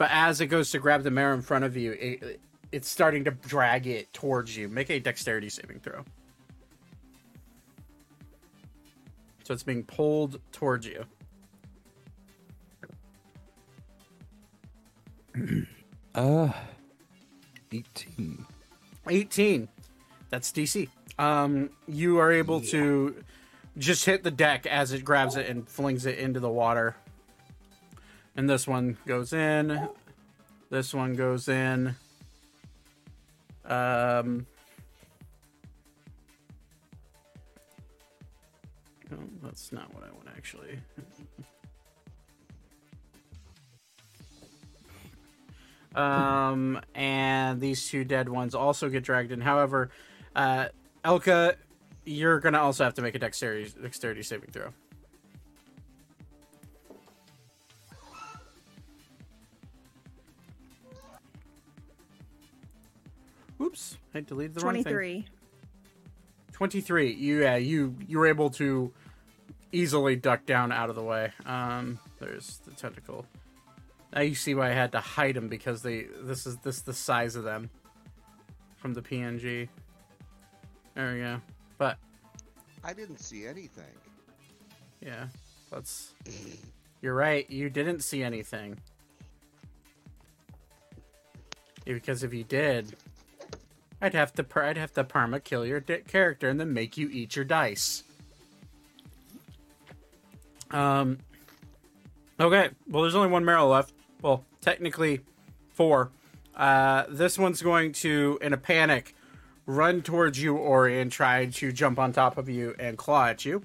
[0.01, 2.39] but as it goes to grab the Merrow in front of you, it,
[2.71, 4.67] it's starting to drag it towards you.
[4.67, 6.03] Make a dexterity saving throw.
[9.43, 11.05] So it's being pulled towards you.
[16.15, 16.51] Uh,
[17.71, 18.45] 18.
[19.07, 19.69] 18.
[20.29, 20.89] That's DC.
[21.19, 23.23] Um, you are able to
[23.77, 26.97] just hit the deck as it grabs it and flings it into the water.
[28.35, 29.87] And this one goes in.
[30.69, 31.95] This one goes in.
[33.65, 34.45] Um.
[39.09, 40.79] No, that's not what I want actually.
[45.95, 49.41] Um, and these two dead ones also get dragged in.
[49.41, 49.89] However,
[50.35, 50.67] uh,
[51.03, 51.55] Elka,
[52.05, 54.69] you're gonna also have to make a dexterity dexterity saving throw.
[63.61, 64.83] Oops, I deleted the wrong thing.
[64.83, 65.25] 23.
[66.61, 68.93] 23 you yeah you you were able to
[69.71, 73.25] easily duck down out of the way um there's the tentacle
[74.13, 76.93] now you see why i had to hide them because they this is this the
[76.93, 77.67] size of them
[78.75, 79.67] from the png
[80.93, 81.41] there we go
[81.79, 81.97] but
[82.83, 83.95] I didn't see anything.
[85.01, 85.25] yeah
[85.71, 86.13] that's
[87.01, 88.77] you're right you didn't see anything
[91.85, 92.95] because if you did
[94.01, 97.09] i'd have to i'd have to perma kill your di- character and then make you
[97.09, 98.03] eat your dice
[100.71, 101.17] um
[102.39, 105.21] okay well there's only one merrow left well technically
[105.73, 106.09] four
[106.55, 109.15] uh this one's going to in a panic
[109.65, 113.45] run towards you ori and try to jump on top of you and claw at
[113.45, 113.61] you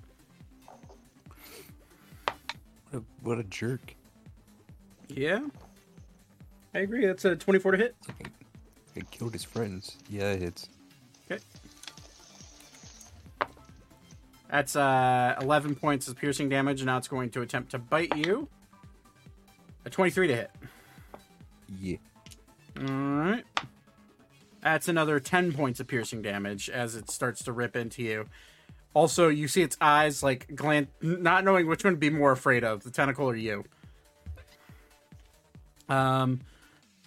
[2.90, 3.94] What a, what a jerk.
[5.08, 5.40] Yeah.
[6.74, 7.06] I agree.
[7.06, 7.96] That's a 24 to hit.
[8.96, 9.98] He killed his friends.
[10.08, 10.68] Yeah, it's
[11.30, 11.42] Okay.
[14.50, 18.16] That's uh, 11 points of piercing damage, and now it's going to attempt to bite
[18.16, 18.48] you.
[19.84, 20.50] A 23 to hit.
[21.80, 21.96] yeah.
[22.80, 23.44] Alright.
[24.62, 28.26] That's another 10 points of piercing damage as it starts to rip into you.
[28.94, 32.64] Also, you see its eyes like glant, not knowing which one to be more afraid
[32.64, 33.64] of, the tentacle or you.
[35.88, 36.40] Um,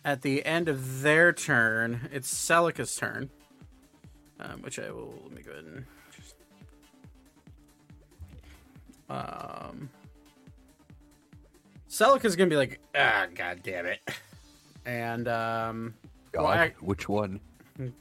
[0.09, 3.29] at the end of their turn, it's Celica's turn,
[4.39, 5.85] um, which I will let me go ahead and
[6.15, 6.35] just.
[9.07, 9.89] Um,
[11.87, 13.99] Celica's gonna be like, ah, god damn it,
[14.83, 15.93] and um,
[16.31, 17.39] God, well, I- which one?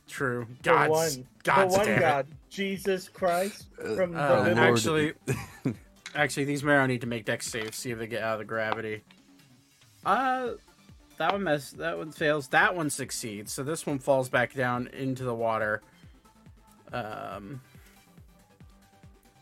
[0.08, 1.26] true, The God's, one.
[1.44, 2.00] God's the one damn it.
[2.00, 2.26] God.
[2.48, 3.66] Jesus Christ.
[3.94, 4.58] From the Uh, village.
[4.58, 5.12] Actually,
[6.14, 8.44] actually, these Merrow need to make dex saves, see if they get out of the
[8.46, 9.02] gravity.
[10.06, 10.52] Uh,
[11.18, 11.70] that one mess.
[11.70, 12.48] That one fails.
[12.48, 13.52] That one succeeds.
[13.52, 15.82] So this one falls back down into the water.
[16.92, 17.60] Um.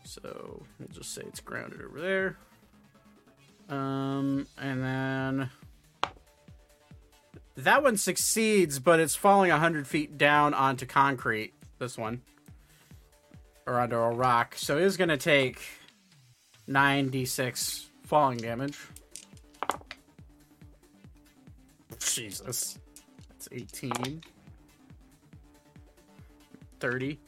[0.03, 2.37] So we'll just say it's grounded over there.
[3.69, 5.49] Um, and then
[7.57, 11.53] that one succeeds, but it's falling hundred feet down onto concrete.
[11.79, 12.21] This one
[13.67, 14.55] or under a rock.
[14.57, 15.59] So it is going to take
[16.67, 18.79] 9d6 falling damage.
[21.99, 22.79] Jesus.
[23.29, 24.21] That's 18.
[26.79, 27.19] 30.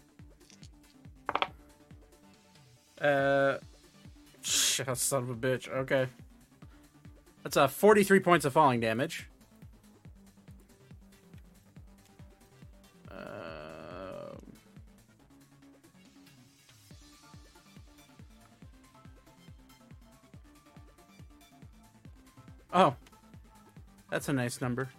[3.02, 3.58] Uh,
[4.44, 5.70] son of a bitch.
[5.70, 6.08] Okay.
[7.44, 9.28] That's uh, 43 points of falling damage.
[13.10, 14.36] Uh,
[22.74, 22.96] oh,
[24.10, 24.90] that's a nice number.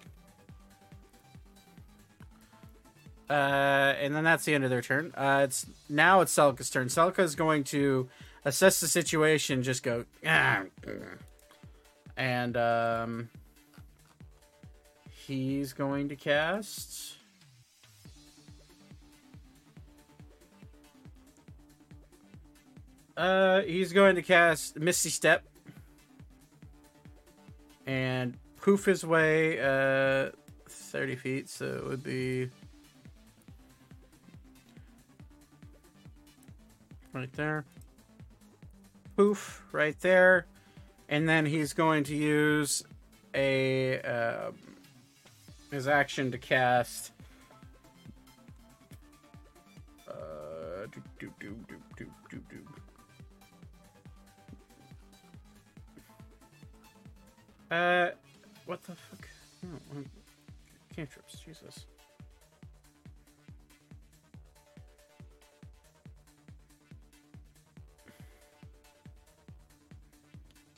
[3.28, 5.12] Uh, and then that's the end of their turn.
[5.16, 6.88] Uh, it's now it's Celica's turn.
[6.88, 8.08] Celica is going to
[8.44, 9.62] assess the situation.
[9.62, 11.18] Just go, "Ah, mm."
[12.16, 13.30] and um,
[15.10, 17.14] he's going to cast.
[23.16, 25.44] Uh, he's going to cast Misty Step
[27.86, 30.30] and poof his way uh
[30.68, 32.50] 30 feet, so it would be
[37.12, 37.64] right there.
[39.16, 40.46] Poof, right there.
[41.08, 42.84] And then he's going to use
[43.34, 44.50] a uh,
[45.70, 47.12] his action to cast.
[50.08, 50.86] Uh.
[57.70, 58.10] Uh,
[58.70, 59.28] what the fuck?
[59.64, 60.10] No, I'm-
[60.94, 61.86] cantrips, Jesus.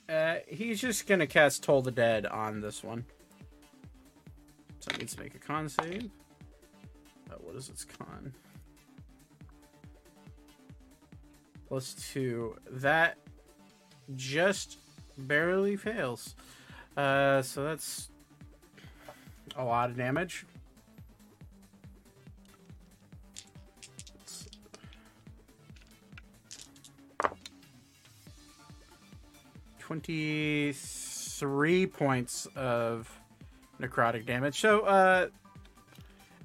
[0.09, 3.05] Uh, he's just gonna cast Toll the Dead on this one.
[4.81, 6.11] So it needs to make a con save.
[7.31, 8.33] Uh, what is its con?
[11.69, 12.57] Plus two.
[12.71, 13.19] That
[14.17, 14.79] just
[15.19, 16.35] barely fails.
[16.97, 18.09] Uh, so that's
[19.57, 20.47] a lot of damage.
[29.79, 33.11] Twenty-three points of
[33.81, 34.59] necrotic damage.
[34.59, 35.27] So, uh,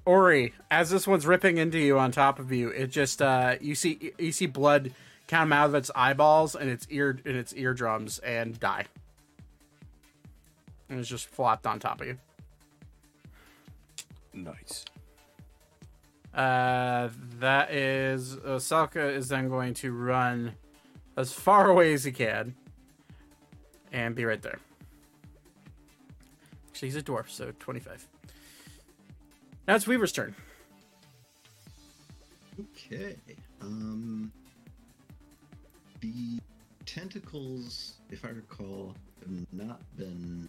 [0.05, 3.75] Ori, as this one's ripping into you on top of you, it just uh, you
[3.75, 4.91] see you see blood
[5.27, 8.85] come out of its eyeballs and its ear and its eardrums and die
[10.89, 12.17] and it's just flopped on top of you.
[14.33, 14.85] Nice.
[16.33, 17.09] Uh,
[17.39, 20.53] that is uh, Salka is then going to run
[21.15, 22.53] as far away as he can
[23.91, 24.59] and be right there.
[26.67, 28.07] Actually, he's a dwarf, so twenty-five.
[29.67, 30.35] Now it's Weaver's turn.
[32.59, 33.15] Okay.
[33.61, 34.31] Um,
[36.01, 36.39] the
[36.85, 40.47] tentacles, if I recall, have not been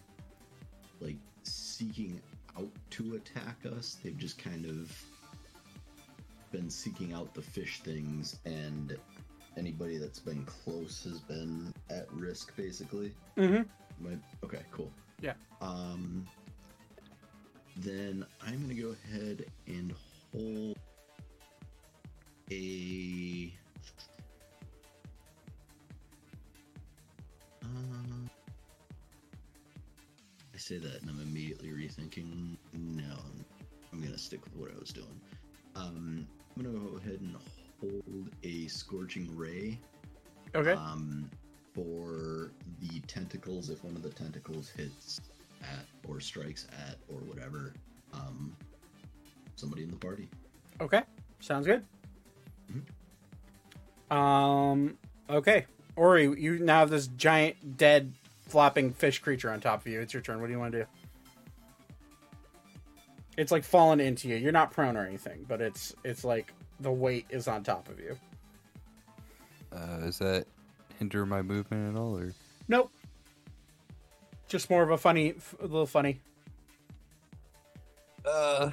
[1.01, 2.21] like seeking
[2.57, 3.97] out to attack us.
[4.03, 4.91] They've just kind of
[6.51, 8.97] been seeking out the fish things, and
[9.57, 13.13] anybody that's been close has been at risk, basically.
[13.37, 13.63] Mm-hmm.
[14.03, 14.91] My, okay, cool.
[15.21, 15.33] Yeah.
[15.61, 16.25] Um,
[17.77, 19.93] then I'm gonna go ahead and
[20.33, 20.77] hold
[22.51, 23.53] a.
[27.63, 27.67] Uh,
[30.59, 32.57] say that and I'm immediately rethinking.
[32.73, 33.45] No, I'm,
[33.91, 35.19] I'm gonna stick with what I was doing.
[35.75, 37.35] Um, I'm gonna go ahead and
[37.79, 39.79] hold a scorching ray
[40.55, 40.71] Okay.
[40.73, 41.29] um,
[41.73, 45.21] for the tentacles if one of the tentacles hits
[45.61, 47.73] at or strikes at or whatever
[48.13, 48.55] um,
[49.55, 50.27] somebody in the party.
[50.81, 51.01] Okay.
[51.39, 51.85] Sounds good.
[52.71, 54.15] Mhm.
[54.15, 54.97] Um.
[55.29, 58.13] Okay, Ori, you now have this giant dead
[58.49, 60.01] flopping fish creature on top of you.
[60.01, 60.41] It's your turn.
[60.41, 60.85] What do you want to do?
[63.37, 64.35] It's like fallen into you.
[64.35, 67.99] You're not prone or anything, but it's it's like the weight is on top of
[67.99, 68.17] you.
[69.71, 70.45] Uh, does that
[70.97, 72.33] hinder my movement at all, or
[72.67, 72.91] Nope.
[74.47, 76.19] Just more of a funny, f- a little funny.
[78.25, 78.71] uh?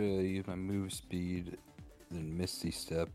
[0.00, 1.58] Gonna use my move speed,
[2.10, 3.10] then Misty Step.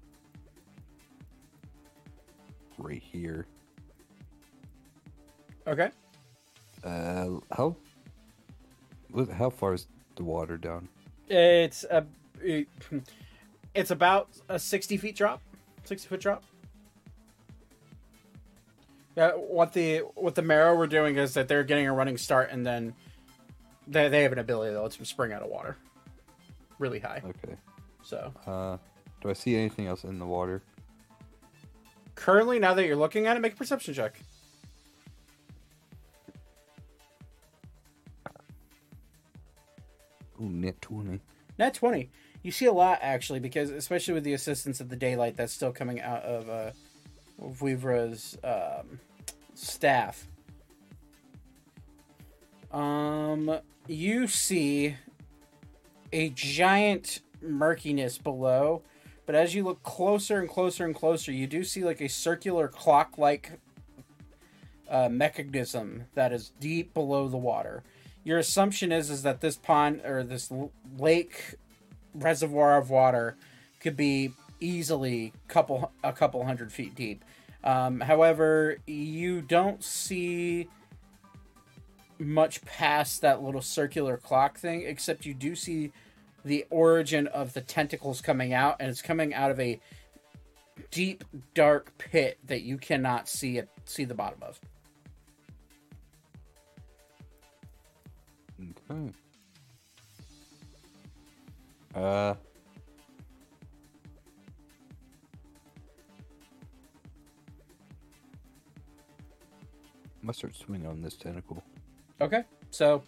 [2.78, 3.48] Right here.
[5.66, 5.90] Okay.
[6.84, 7.76] Uh, how?
[9.34, 10.88] How far is the water down?
[11.28, 12.06] It's a,
[13.74, 15.42] it's about a sixty feet drop,
[15.86, 16.44] sixty foot drop.
[19.16, 22.52] Yeah, what the what the Merrow were doing is that they're getting a running start,
[22.52, 22.94] and then
[23.88, 25.78] they they have an ability that lets them spring out of water,
[26.80, 27.22] really high.
[27.26, 27.56] Okay.
[28.02, 28.32] So.
[28.46, 28.78] Uh,
[29.22, 30.62] do I see anything else in the water?
[32.16, 34.20] Currently, now that you're looking at it, make a perception check.
[40.42, 41.20] Ooh, net 20.
[41.58, 42.10] Net 20.
[42.44, 45.72] You see a lot, actually, because especially with the assistance of the daylight that's still
[45.72, 46.72] coming out of uh,
[47.42, 49.00] Vivra's um,
[49.54, 50.28] staff.
[52.72, 54.96] Um, you see
[56.16, 58.82] a giant murkiness below,
[59.26, 62.70] but as you look closer and closer and closer, you do see like a circular
[62.70, 63.60] clock like
[64.90, 67.84] uh, mechanism that is deep below the water.
[68.24, 70.50] Your assumption is is that this pond or this
[70.98, 71.56] lake
[72.14, 73.36] reservoir of water
[73.82, 77.26] could be easily couple a couple hundred feet deep.
[77.62, 80.70] Um, however, you don't see
[82.18, 85.92] much past that little circular clock thing, except you do see
[86.46, 89.80] the origin of the tentacles coming out, and it's coming out of a
[90.92, 91.24] deep,
[91.54, 94.60] dark pit that you cannot see it see the bottom of.
[98.92, 99.12] Okay.
[101.96, 102.36] Uh.
[110.22, 111.64] I'm gonna start swinging on this tentacle.
[112.20, 113.04] Okay, so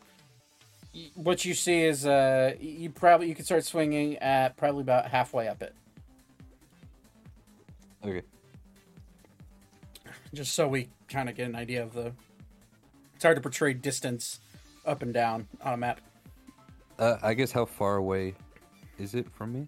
[1.16, 5.48] what you see is uh, you probably you can start swinging at probably about halfway
[5.48, 5.76] up it,
[8.04, 8.22] Okay.
[10.34, 12.14] just so we kind of get an idea of the.
[13.16, 14.40] It's hard to portray distance
[14.86, 16.02] up and down on a map.
[17.00, 18.36] Uh, I guess how far away
[19.00, 19.68] is it from me?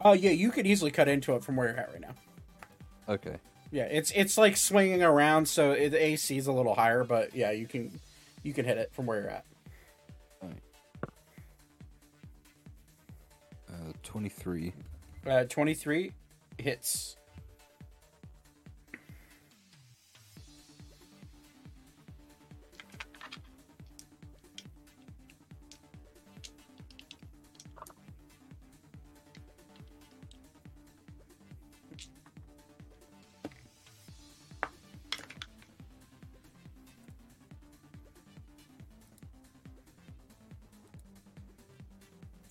[0.00, 2.14] Oh yeah, you could easily cut into it from where you're at right now.
[3.08, 3.36] Okay.
[3.72, 7.34] Yeah, it's it's like swinging around, so it, the AC is a little higher, but
[7.34, 7.98] yeah, you can
[8.42, 9.44] you can hit it from where you're at.
[14.06, 14.72] 23.
[15.26, 16.12] Uh, Twenty three
[16.58, 17.16] hits.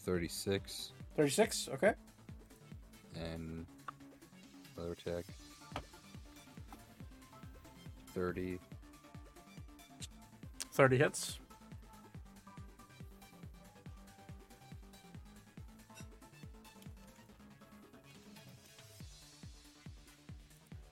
[0.05, 0.91] Thirty-six.
[1.15, 1.69] Thirty six.
[1.73, 1.93] Okay.
[3.15, 3.65] And
[4.77, 5.23] other attack.
[8.13, 8.59] Thirty.
[10.73, 11.39] Thirty hits.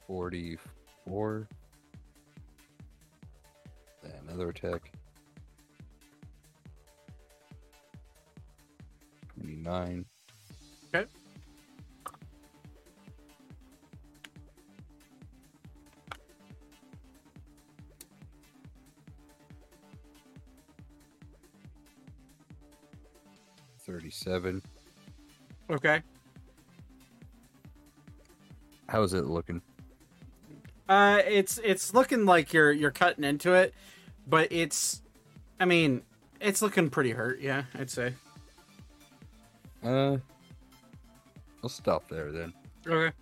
[0.07, 1.47] Forty-four.
[4.03, 4.91] And another attack.
[9.33, 10.05] Twenty-nine.
[24.13, 24.61] 57.
[25.71, 26.01] Okay.
[28.87, 29.61] How is it looking?
[30.87, 33.73] Uh, it's it's looking like you're you're cutting into it,
[34.27, 35.01] but it's,
[35.59, 36.03] I mean,
[36.39, 37.41] it's looking pretty hurt.
[37.41, 38.13] Yeah, I'd say.
[39.83, 40.17] Uh,
[41.63, 42.53] I'll stop there then.
[42.85, 43.15] Okay.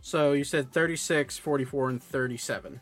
[0.00, 2.80] So you said 36, 44, and 37.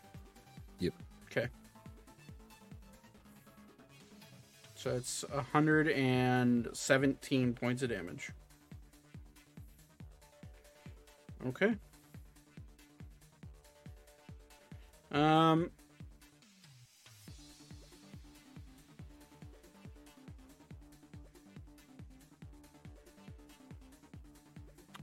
[4.85, 8.31] So it's 117 points of damage.
[11.47, 11.75] Okay.
[15.11, 15.71] Um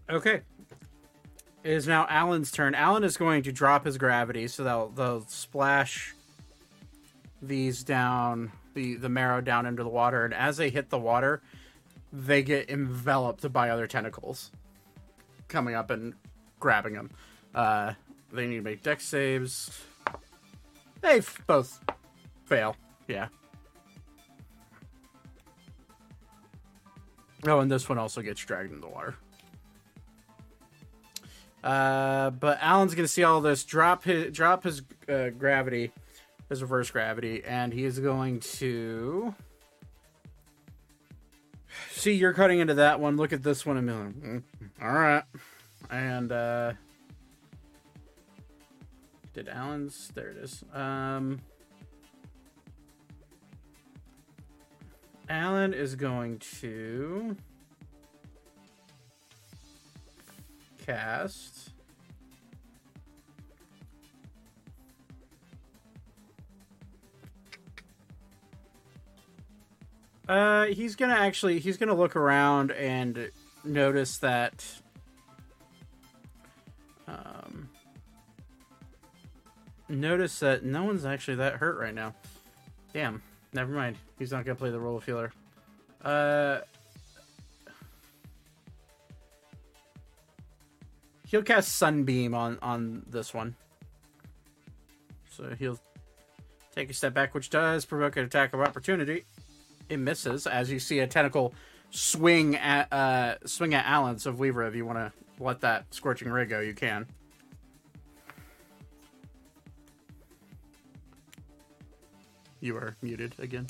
[0.08, 0.42] Okay.
[1.64, 2.76] It is now Alan's turn.
[2.76, 6.14] Alan is going to drop his gravity, so they'll they'll splash
[7.42, 11.42] these down the the merrow down into the water, and as they hit the water,
[12.12, 14.52] they get enveloped by other tentacles
[15.48, 16.14] coming up and
[16.60, 17.10] grabbing them.
[17.54, 17.94] Uh,
[18.32, 19.84] they need to make dex saves.
[21.02, 21.82] They f- both
[22.46, 22.76] fail.
[23.08, 23.28] Yeah.
[27.46, 29.16] Oh, and this one also gets dragged into the water.
[31.64, 35.92] Uh, but Alan's gonna see all this, drop his drop his uh, gravity,
[36.52, 39.34] his reverse gravity, and he is going to
[41.92, 43.16] see you're cutting into that one.
[43.16, 44.44] Look at this one a million.
[44.62, 45.24] Mm, all right,
[45.90, 46.74] and uh,
[49.34, 50.12] did Alan's?
[50.14, 50.62] There it is.
[50.74, 51.40] Um,
[55.30, 57.38] Alan is going to
[60.86, 61.70] cast.
[70.32, 73.30] Uh, he's gonna actually he's gonna look around and
[73.66, 74.66] notice that.
[77.06, 77.68] Um,
[79.90, 82.16] notice that no one's actually that hurt right now.
[82.94, 83.22] Damn.
[83.52, 83.98] Never mind.
[84.20, 85.34] He's not gonna play the role of healer.
[86.02, 86.60] Uh.
[91.28, 93.54] He'll cast Sunbeam on on this one.
[95.30, 95.80] So he'll
[96.74, 99.26] take a step back, which does provoke an attack of opportunity.
[99.92, 101.54] It misses as you see a tentacle
[101.90, 104.18] swing at uh swing at Alan.
[104.20, 107.06] So Weaver, if you want to let that scorching ray go, you can.
[112.62, 113.68] You are muted again.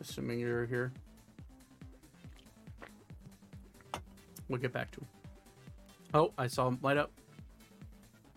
[0.00, 0.92] Assuming you're here.
[4.48, 5.06] We'll get back to him.
[6.12, 7.12] Oh, I saw him light up.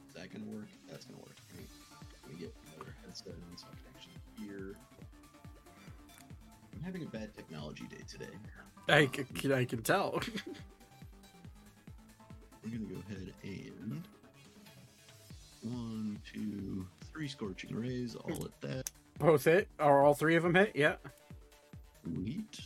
[0.09, 0.67] Is that gonna work?
[0.87, 1.35] That's gonna work.
[1.55, 1.67] Let me,
[2.23, 3.78] let me get another headset on
[4.39, 4.75] hear.
[6.75, 8.25] I'm having a bad technology day today.
[8.87, 10.21] I can, I can tell.
[12.63, 14.03] I'm gonna go ahead and
[15.61, 18.89] one, two, three scorching rays, all at that.
[19.17, 20.71] Both hit, or all three of them hit?
[20.75, 20.95] Yeah.
[22.03, 22.59] Sweet.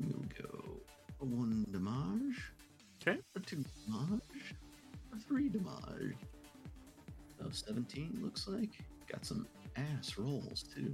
[0.00, 0.80] We'll go
[1.18, 2.42] one damage,
[3.06, 3.20] Okay.
[3.36, 4.54] a two damage,
[5.14, 6.16] a three damage.
[7.44, 8.70] Oh, 17 looks like.
[9.10, 9.46] Got some
[9.76, 10.92] ass rolls too.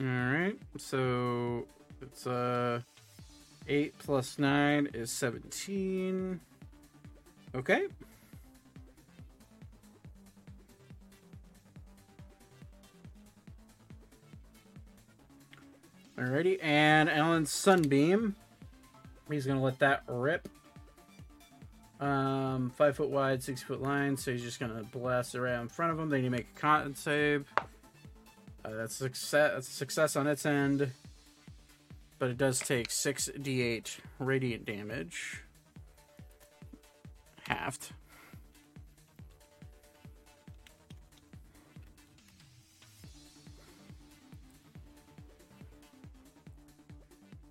[0.00, 0.58] All right.
[0.76, 1.66] So
[2.02, 2.80] it's uh
[3.68, 6.40] eight plus nine is seventeen.
[7.54, 7.86] Okay.
[16.18, 18.36] Alrighty, and Alan's sunbeam.
[19.28, 20.48] He's gonna let that rip.
[22.00, 24.16] Um, five foot wide, six foot line.
[24.16, 26.08] So he's just gonna blast around in front of him.
[26.08, 27.46] Then you make a con save.
[28.64, 29.52] Uh, that's success.
[29.54, 30.90] That's a success on its end,
[32.18, 35.42] but it does take six d8 radiant damage,
[37.46, 37.92] halved.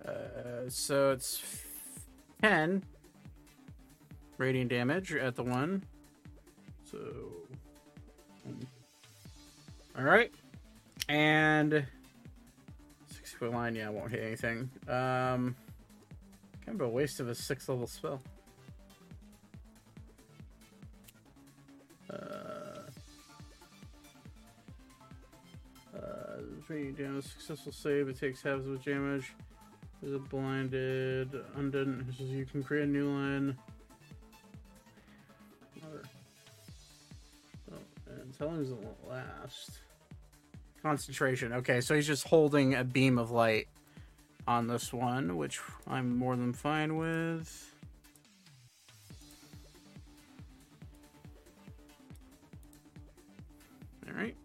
[0.06, 1.42] Uh, so it's
[2.42, 2.82] ten
[4.38, 5.82] radiant damage at the one.
[6.90, 6.98] So,
[9.96, 10.32] all right.
[11.08, 11.84] And
[13.06, 14.70] six foot line, yeah, I won't hit anything.
[14.88, 15.54] Um,
[16.64, 18.20] kind of a waste of a six level spell.
[22.10, 22.16] Uh,
[25.96, 26.00] uh,
[26.66, 28.08] three down, successful save.
[28.08, 29.32] It takes as much damage.
[30.02, 31.34] Is it blinded?
[31.56, 32.14] Undone.
[32.18, 33.56] You can create a new line.
[38.38, 38.78] Does it
[39.08, 39.78] last?
[40.82, 41.52] Concentration.
[41.52, 43.68] Okay, so he's just holding a beam of light
[44.46, 47.74] on this one, which I'm more than fine with.
[54.06, 54.36] All right.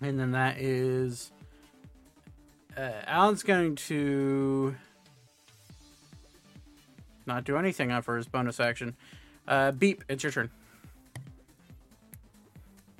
[0.00, 1.30] And then that is.
[2.76, 4.74] Uh, Alan's going to
[7.26, 8.96] not do anything on for his bonus action.
[9.46, 10.50] Uh, beep, it's your turn.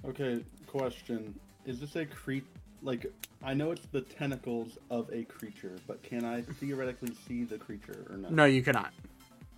[0.04, 1.38] Okay, question.
[1.64, 2.38] Is this a cre
[2.82, 3.06] like
[3.44, 8.04] I know it's the tentacles of a creature, but can I theoretically see the creature
[8.10, 8.32] or not?
[8.32, 8.92] No, you cannot.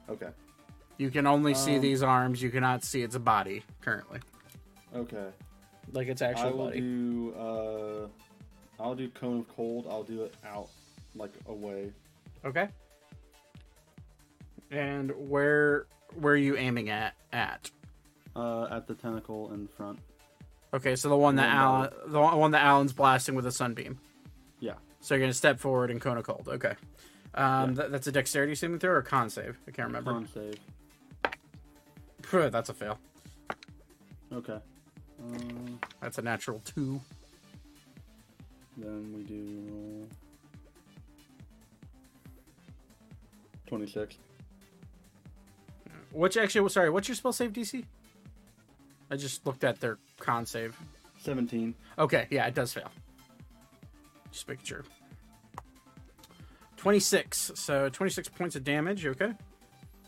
[0.08, 0.28] Okay.
[0.98, 2.42] You can only see Um, these arms.
[2.42, 4.20] You cannot see its body currently,
[4.94, 5.28] Okay.
[5.92, 6.80] like its I actual will body.
[6.80, 8.08] do uh
[8.82, 9.86] I'll do cone of cold.
[9.88, 10.68] I'll do it out
[11.14, 11.92] like away.
[12.44, 12.68] Okay.
[14.70, 15.86] And where
[16.20, 17.14] where are you aiming at?
[17.32, 17.70] At
[18.36, 19.98] Uh at the tentacle in front.
[20.74, 23.98] Okay, so the one that Alan, the one that Alan's blasting with a sunbeam.
[24.60, 24.74] Yeah.
[25.00, 26.48] So you're gonna step forward and cone a cold.
[26.48, 26.74] Okay.
[27.34, 27.76] Um, Yeah.
[27.82, 29.58] th- that's a dexterity saving throw or a con save.
[29.66, 30.12] I can't remember.
[30.12, 30.58] Con save.
[32.22, 32.98] Phew, that's a fail.
[34.32, 34.54] Okay.
[35.22, 35.38] Uh,
[36.00, 37.00] That's a natural two.
[38.76, 40.06] then we do
[43.66, 44.16] twenty six.
[46.12, 47.84] Which actually, sorry, what's your spell save DC?
[49.10, 50.76] I just looked at their con save.
[51.18, 51.74] Seventeen.
[51.98, 52.90] Okay, yeah, it does fail.
[54.32, 54.84] Just making sure.
[56.76, 57.52] 26.
[57.54, 59.32] So 26 points of damage, okay?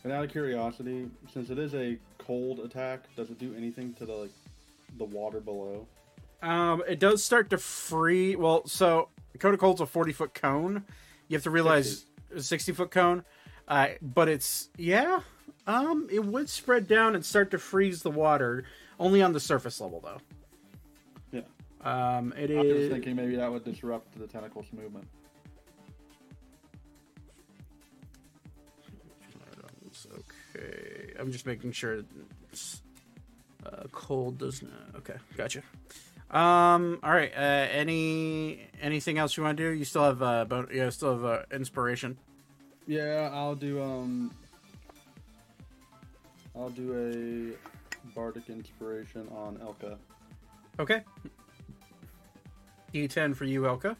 [0.04, 4.04] And out of curiosity, since it is a cold attack, does it do anything to
[4.04, 4.30] the like
[4.98, 5.86] the water below?
[6.42, 8.36] Um, it does start to free.
[8.36, 10.84] Well, so Cone of Cold's a 40 foot cone.
[11.28, 12.04] You have to realize
[12.36, 13.24] 60 foot cone.
[13.66, 15.20] Uh, but it's, yeah,
[15.66, 18.64] um, it would spread down and start to freeze the water.
[18.98, 20.20] Only on the surface level, though.
[21.32, 21.42] Yeah.
[22.16, 22.90] Um, it I was is.
[22.92, 25.06] thinking maybe that would disrupt the tentacles movement.
[30.54, 32.02] Okay, I'm just making sure.
[32.52, 32.82] It's,
[33.64, 34.96] uh, cold does not.
[34.96, 35.62] Okay, gotcha.
[36.30, 36.98] Um.
[37.02, 37.32] All right.
[37.34, 37.40] Uh.
[37.40, 39.76] Any anything else you want to do?
[39.76, 40.44] You still have uh.
[40.44, 40.90] Bon- yeah.
[40.90, 42.18] Still have uh, inspiration.
[42.86, 44.34] Yeah, I'll do um.
[46.54, 47.75] I'll do a
[48.14, 49.96] bardic inspiration on Elka.
[50.78, 51.02] Okay.
[52.92, 53.96] D10 for you, Elka.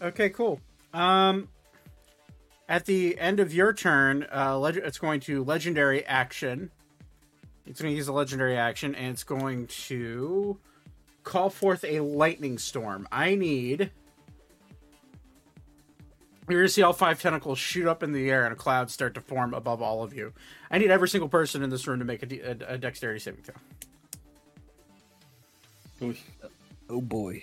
[0.00, 0.60] Okay, cool.
[0.94, 1.48] Um,
[2.68, 6.70] at the end of your turn, uh, leg- it's going to legendary action.
[7.66, 10.58] It's going to use a legendary action, and it's going to
[11.24, 13.08] call forth a lightning storm.
[13.10, 13.90] I need.
[16.48, 19.14] You're gonna see all five tentacles shoot up in the air and a cloud start
[19.14, 20.32] to form above all of you.
[20.70, 23.20] I need every single person in this room to make a, de- a, a dexterity
[23.20, 23.42] saving
[26.00, 26.14] throw.
[26.88, 27.42] Oh boy.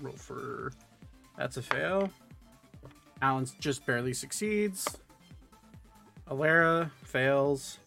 [0.00, 0.72] Roll for.
[1.36, 2.10] That's a fail.
[3.20, 4.86] Alan's just barely succeeds.
[6.32, 7.78] Alera fails.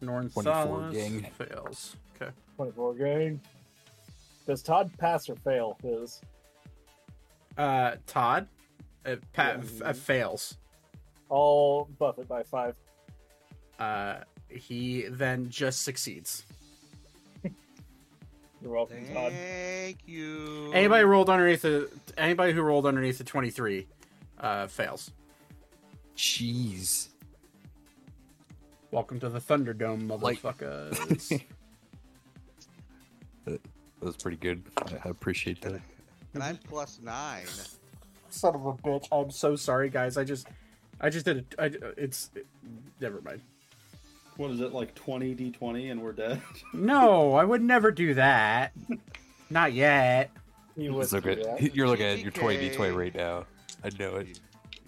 [0.00, 1.22] Norn 24 Salas gang.
[1.38, 1.96] fails.
[2.20, 2.30] Okay.
[2.56, 3.40] 24 gang.
[4.46, 6.20] Does Todd pass or fail his?
[7.56, 8.48] Uh, Todd,
[9.06, 9.64] uh, Pat Yeah.
[9.64, 10.56] f- uh, fails.
[11.30, 12.76] I'll buff it by five.
[13.78, 16.44] Uh, he then just succeeds.
[18.62, 19.32] You're welcome, Todd.
[19.32, 20.72] Thank you.
[20.72, 23.86] Anybody rolled underneath the anybody who rolled underneath the twenty three,
[24.40, 25.10] uh, fails.
[26.16, 27.08] Jeez.
[28.90, 31.42] Welcome to the Thunderdome, Like- motherfuckers.
[33.44, 33.60] That
[34.04, 34.62] was pretty good.
[34.76, 35.80] I I appreciate that.
[36.34, 37.46] And I'm plus nine.
[38.28, 39.08] Son of a bitch!
[39.10, 40.16] I'm so sorry, guys.
[40.18, 40.46] I just,
[41.00, 41.54] I just did it.
[41.58, 42.46] I, it's, it,
[43.00, 43.40] never mind.
[44.36, 46.42] what is it like twenty d twenty and we're dead?
[46.74, 48.72] No, I would never do that.
[49.50, 50.30] Not yet.
[50.76, 51.36] You would It's okay.
[51.42, 51.74] that.
[51.74, 53.46] You're looking at your 20 d 20 right now.
[53.82, 54.38] I know it.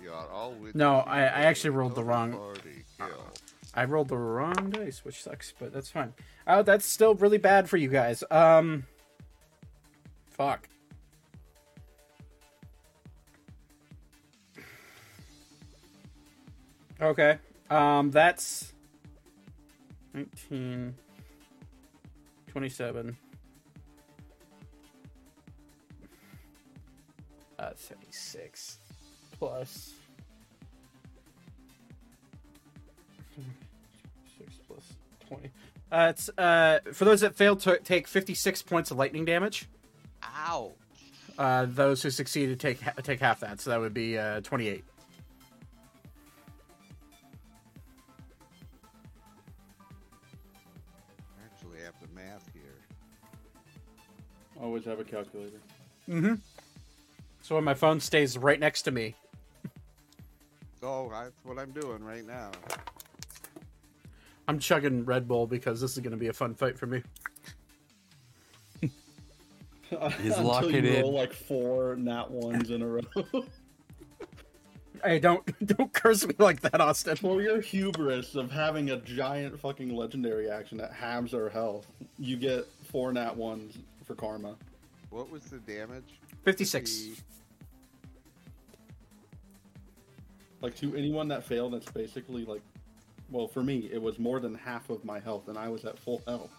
[0.01, 0.99] You are all with No.
[1.01, 3.25] I- I actually rolled the wrong- party uh, kill.
[3.75, 6.13] I rolled the wrong dice, which sucks, but that's fine.
[6.47, 8.25] Oh, that's still really bad for you guys.
[8.31, 8.85] Um,
[10.29, 10.69] fuck.
[17.01, 17.39] Okay.
[17.71, 18.73] Um, that's
[20.13, 20.95] 19,
[22.49, 23.17] 27,
[27.61, 28.79] uh, 76
[29.39, 29.95] plus
[35.31, 35.51] twenty.
[35.93, 39.69] Uh, it's uh for those that failed to take fifty-six points of lightning damage.
[40.25, 40.73] Ow.
[41.39, 44.85] Uh, those who succeeded take take half that, so that would be uh twenty-eight.
[51.45, 52.63] Actually, I have the math here.
[54.61, 55.61] Always have a calculator.
[56.09, 56.35] Mm-hmm.
[57.43, 59.15] So when my phone stays right next to me,
[60.83, 62.51] Oh, that's what I'm doing right now.
[64.51, 67.05] I'm chugging Red Bull because this is going to be a fun fight for me.
[68.83, 71.03] He's Until you in.
[71.03, 73.01] roll like four nat ones in a row.
[75.05, 75.45] Hey, don't
[75.77, 77.15] don't curse me like that, Austin.
[77.15, 81.87] For your hubris of having a giant fucking legendary action that halves our health,
[82.19, 84.57] you get four nat ones for karma.
[85.11, 86.19] What was the damage?
[86.45, 86.91] Fifty-six.
[87.03, 87.23] Fifty-
[90.61, 92.63] Like to anyone that failed, it's basically like,
[93.31, 95.99] well, for me, it was more than half of my health, and I was at
[95.99, 96.51] full health.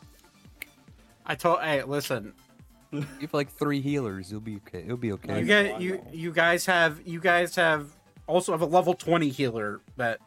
[1.26, 1.62] I told.
[1.62, 2.34] Hey, listen.
[2.92, 4.32] You have like three healers.
[4.32, 4.84] You'll be okay.
[4.84, 5.40] It'll be okay.
[5.40, 7.88] You get you you guys have you guys have
[8.28, 10.20] also have a level twenty healer that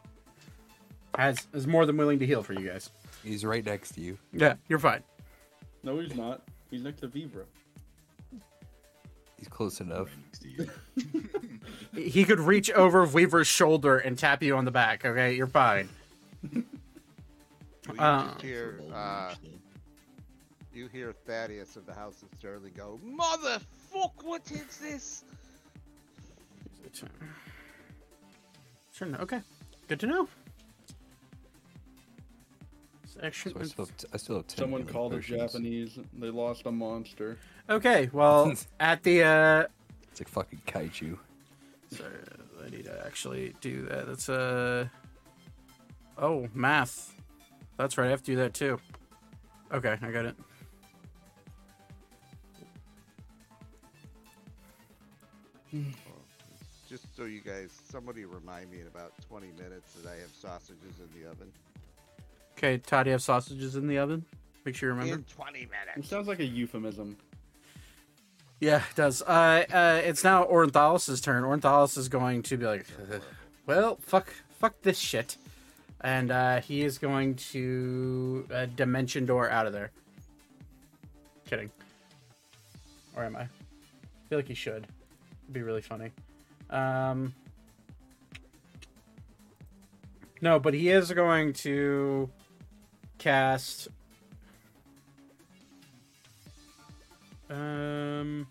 [1.15, 2.89] has is more than willing to heal for you guys.
[3.23, 4.17] He's right next to you.
[4.33, 5.03] Yeah, you're fine.
[5.83, 6.41] No, he's not.
[6.71, 7.45] He's next to Vivra.
[9.37, 10.09] He's close enough.
[10.25, 11.29] Next to you.
[11.95, 15.05] He could reach over Weaver's shoulder and tap you on the back.
[15.05, 15.87] Okay, you're fine.
[16.53, 19.35] Well, you Uh, just hear, uh,
[20.73, 24.23] you hear Thaddeus of the House of Sterling go, "Motherfuck!
[24.23, 25.23] What is this?"
[28.97, 29.15] Turn.
[29.15, 29.41] Okay,
[29.89, 30.27] good to know.
[33.05, 33.53] Section.
[33.53, 35.41] So I still have, t- I still have 10 Someone called it potions.
[35.51, 35.99] Japanese.
[36.13, 37.37] They lost a monster.
[37.69, 39.63] Okay, well, at the uh,
[40.11, 41.17] It's like fucking kaiju.
[41.91, 42.09] sorry,
[42.65, 44.07] I need to actually do that.
[44.07, 44.87] That's uh,
[46.17, 47.13] oh, math.
[47.77, 48.07] That's right.
[48.07, 48.79] I have to do that too.
[49.73, 50.35] Okay, I got it.
[56.87, 60.99] Just so you guys, somebody remind me in about 20 minutes that I have sausages
[60.99, 61.51] in the oven.
[62.57, 64.23] Okay, Todd, you have sausages in the oven?
[64.63, 65.15] Make sure you remember.
[65.15, 65.71] In 20 minutes.
[65.71, 66.09] It minutes.
[66.09, 67.17] sounds like a euphemism.
[68.59, 69.21] Yeah, it does.
[69.21, 71.43] Uh, uh, it's now Ornithalis's turn.
[71.43, 72.85] Ornithalis is going to be like,
[73.65, 75.37] well, fuck, fuck this shit,
[76.01, 79.91] and uh, he is going to uh, dimension door out of there.
[81.47, 81.71] Kidding.
[83.15, 83.41] Or am I?
[83.41, 83.47] I
[84.29, 84.87] feel like he should.
[85.43, 86.11] It'd be really funny.
[86.69, 87.33] Um,
[90.41, 92.29] no, but he is going to
[93.17, 93.87] cast
[97.49, 98.47] Um,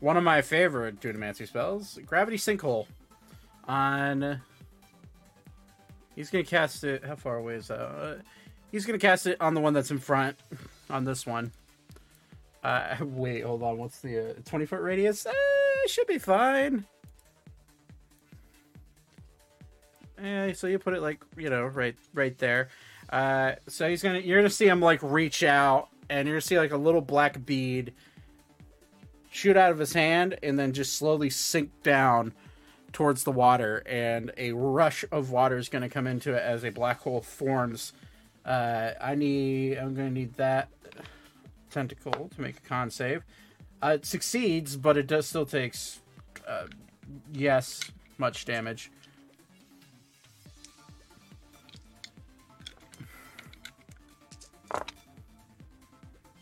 [0.00, 2.86] one of my favorite Dunamancy spells, Gravity Sinkhole.
[3.64, 4.40] On,
[6.18, 7.04] he's gonna cast it.
[7.04, 7.80] How far away is that?
[7.80, 8.14] Uh,
[8.72, 10.36] he's gonna cast it on the one that's in front,
[10.90, 11.52] on this one.
[12.62, 13.78] Uh, wait, hold on.
[13.78, 15.24] What's the uh, twenty foot radius?
[15.24, 15.32] Uh,
[15.86, 16.84] should be fine.
[20.20, 22.68] Yeah, so you put it like you know right right there.
[23.08, 26.58] Uh, so he's gonna you're gonna see him like reach out and you're gonna see
[26.58, 27.94] like a little black bead
[29.30, 32.32] shoot out of his hand and then just slowly sink down
[32.92, 36.70] towards the water and a rush of water is gonna come into it as a
[36.70, 37.92] black hole forms.
[38.44, 40.68] Uh, I need I'm gonna need that
[41.70, 43.22] tentacle to make a con save.
[43.82, 46.00] Uh, it succeeds, but it does still takes
[46.46, 46.66] uh,
[47.32, 47.80] yes
[48.16, 48.90] much damage.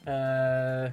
[0.06, 0.90] Uh,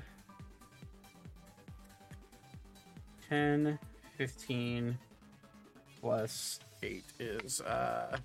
[3.29, 3.77] 10,
[4.17, 4.97] 15
[6.03, 8.17] plus 8 is uh,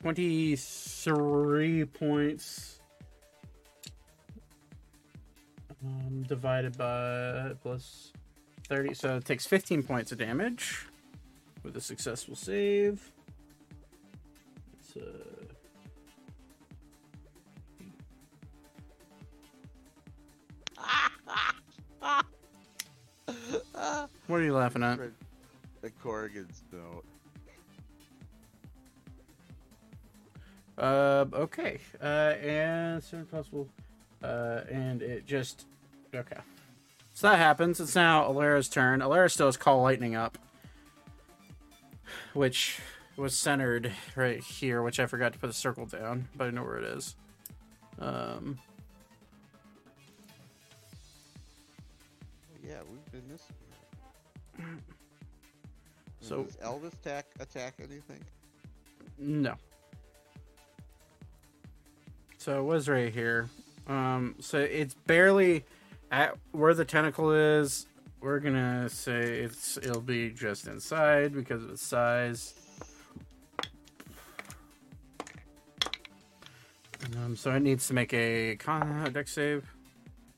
[0.00, 2.80] 23 points.
[5.84, 8.14] Um, divided by plus
[8.68, 8.94] 30.
[8.94, 10.86] So it takes 15 points of damage
[11.62, 13.12] with a successful save.
[14.80, 15.02] It's, uh,
[24.28, 24.98] what are you laughing at?
[25.84, 27.04] The Corrigan's note.
[30.78, 31.78] Uh, okay.
[32.02, 32.06] Uh,
[32.40, 33.68] and soon possible.
[34.22, 35.66] Uh, and it just
[36.14, 36.38] okay.
[37.12, 37.80] So that happens.
[37.80, 39.00] It's now Alara's turn.
[39.00, 40.38] Alara still has call lightning up,
[42.32, 42.80] which
[43.18, 46.62] was centered right here, which I forgot to put a circle down, but I know
[46.62, 47.14] where it is.
[47.98, 48.58] Um,
[52.66, 53.46] Yeah, we've been this.
[56.24, 58.24] So- does Elvis attack attack anything?
[59.18, 59.54] No.
[62.38, 63.48] So it was right here.
[63.86, 65.64] Um, so it's barely
[66.10, 67.86] at where the tentacle is.
[68.20, 72.54] We're gonna say it's it'll be just inside because of its size.
[77.16, 79.64] Um, so it needs to make a con dex save.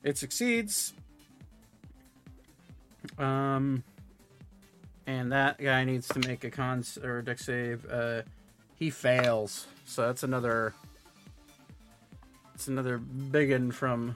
[0.03, 0.93] It succeeds.
[3.17, 3.83] Um,
[5.07, 7.89] and that guy needs to make a con or a dex save.
[7.89, 8.21] Uh,
[8.75, 10.73] he fails, so that's another.
[12.53, 14.15] It's another big one from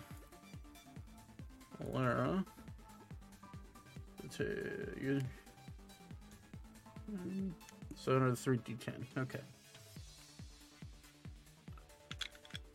[1.91, 2.45] Lara.
[7.95, 8.93] So another three d10.
[9.17, 9.39] Okay.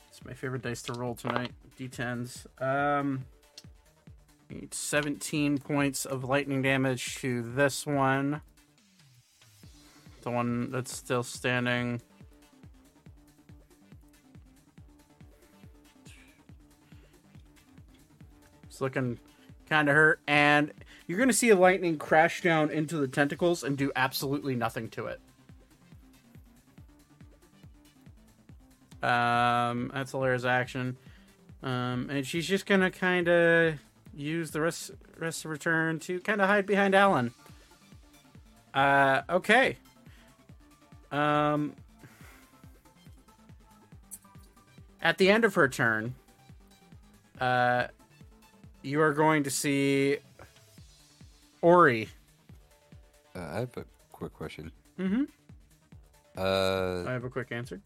[0.09, 1.53] It's my favorite dice to roll tonight.
[1.79, 2.47] D10s.
[2.63, 3.25] Um.
[4.49, 8.41] Need 17 points of lightning damage to this one.
[10.23, 12.01] The one that's still standing.
[18.65, 19.19] It's looking
[19.69, 20.21] kind of hurt.
[20.29, 20.73] And
[21.07, 24.91] you're going to see a lightning crash down into the tentacles and do absolutely nothing
[24.91, 25.21] to it.
[29.03, 30.97] Um, that's Alara's action.
[31.63, 33.75] Um, and she's just to kind of
[34.17, 37.33] use the rest rest of her turn to kind of hide behind Alan.
[38.75, 39.77] Uh, okay.
[41.13, 41.75] Um,
[45.01, 46.15] at the end of her turn,
[47.41, 47.87] uh,
[48.83, 50.19] you are going to see
[51.63, 52.09] Ori.
[53.35, 54.73] Uh, I have a quick question.
[54.99, 55.25] Mm-hmm.
[56.37, 57.81] Uh, I have a quick answer.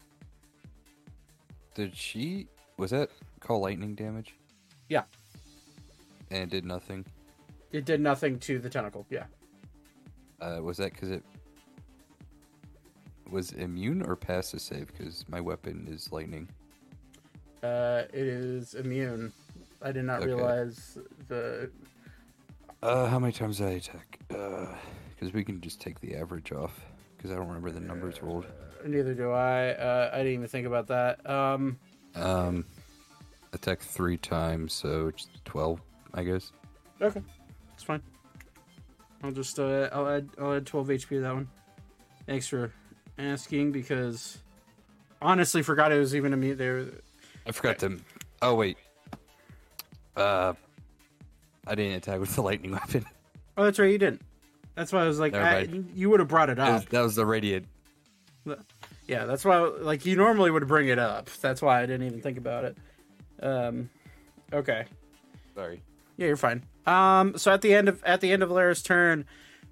[1.73, 2.47] did she
[2.77, 3.09] was that
[3.39, 4.35] call lightning damage?
[4.89, 5.03] Yeah.
[6.31, 7.05] And it did nothing.
[7.71, 9.05] It did nothing to the tentacle.
[9.09, 9.25] Yeah.
[10.41, 11.23] Uh, was that because it
[13.29, 14.87] was immune or passive save?
[14.87, 16.49] Because my weapon is lightning.
[17.61, 19.31] Uh, it is immune.
[19.81, 20.27] I did not Okay.
[20.27, 20.97] realize
[21.27, 21.69] the.
[22.81, 24.19] Uh, how many times did I attack?
[24.27, 26.85] Because we can just take the average off.
[27.15, 28.47] Because I don't remember the numbers rolled.
[28.83, 29.71] Neither do I.
[29.73, 31.29] Uh, I didn't even think about that.
[31.29, 31.77] Um,
[32.15, 32.65] Um,
[33.53, 35.81] attack three times, so it's twelve,
[36.13, 36.51] I guess.
[37.01, 37.21] okay,
[37.73, 38.01] it's fine.
[39.23, 41.47] I'll just uh, I'll add I'll add 12 HP to that one.
[42.25, 42.71] Thanks for
[43.17, 44.39] asking because
[45.21, 46.85] honestly forgot it was even a mute there.
[47.47, 47.99] I forgot to.
[48.41, 48.77] Oh wait.
[50.15, 50.53] Uh,
[51.67, 53.05] I didn't attack with the lightning weapon.
[53.57, 54.21] Oh, that's right, you didn't.
[54.75, 56.89] That's why I was like, I, you would have brought it That was, up.
[56.89, 57.67] that was the radiant.
[59.07, 61.29] Yeah, that's why like you normally would bring it up.
[61.41, 62.77] That's why I didn't even think about it.
[63.41, 63.89] Um,
[64.53, 64.85] okay.
[65.53, 65.81] Sorry.
[66.17, 66.63] Yeah, you're fine.
[66.85, 69.25] Um, so at the end of at the end of Lara's turn,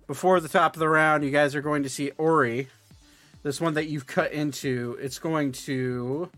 [0.08, 2.68] before the top of the round, you guys are going to see Ori,
[3.44, 4.98] this one that you've cut into.
[5.02, 6.30] It's going to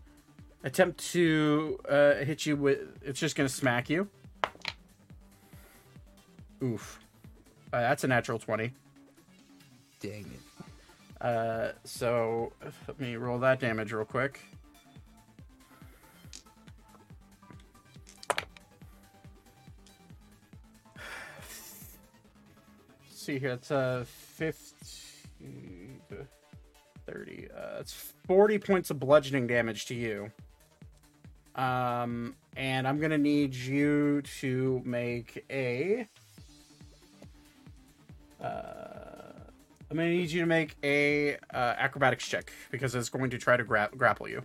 [0.64, 2.80] attempt to uh, hit you with.
[3.02, 4.08] It's just going to smack you.
[6.64, 7.00] Oof,
[7.74, 8.74] uh, that's a natural twenty.
[10.00, 11.26] Dang it.
[11.26, 12.52] Uh, so
[12.88, 14.40] let me roll that damage real quick.
[23.22, 26.28] See here, it's uh 50 to
[27.06, 27.48] 30.
[27.56, 27.94] Uh, it's
[28.28, 30.32] 40 points of bludgeoning damage to you.
[31.56, 36.08] Um, and I'm gonna need you to make a.
[38.42, 38.46] Uh,
[39.90, 43.58] I'm gonna need you to make a uh, acrobatics check because it's going to try
[43.58, 44.42] to gra- grapple you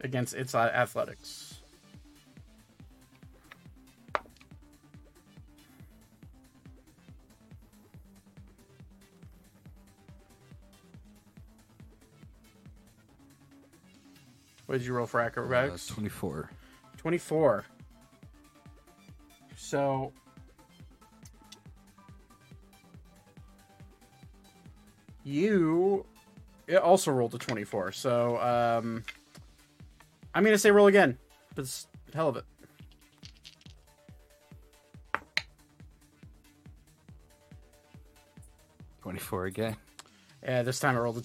[0.00, 1.49] against its uh, athletics.
[14.70, 15.88] What did you roll for Uh, acrobatics?
[15.88, 16.48] Twenty-four.
[16.96, 17.64] 24.
[19.56, 20.12] So
[25.24, 26.06] you
[26.68, 27.90] it also rolled a 24.
[27.90, 29.02] So um
[30.36, 31.18] I'm going to say roll again.
[31.56, 32.44] But it's hell of it.
[39.02, 39.76] Twenty-four again.
[40.44, 41.22] Yeah, this time I rolled a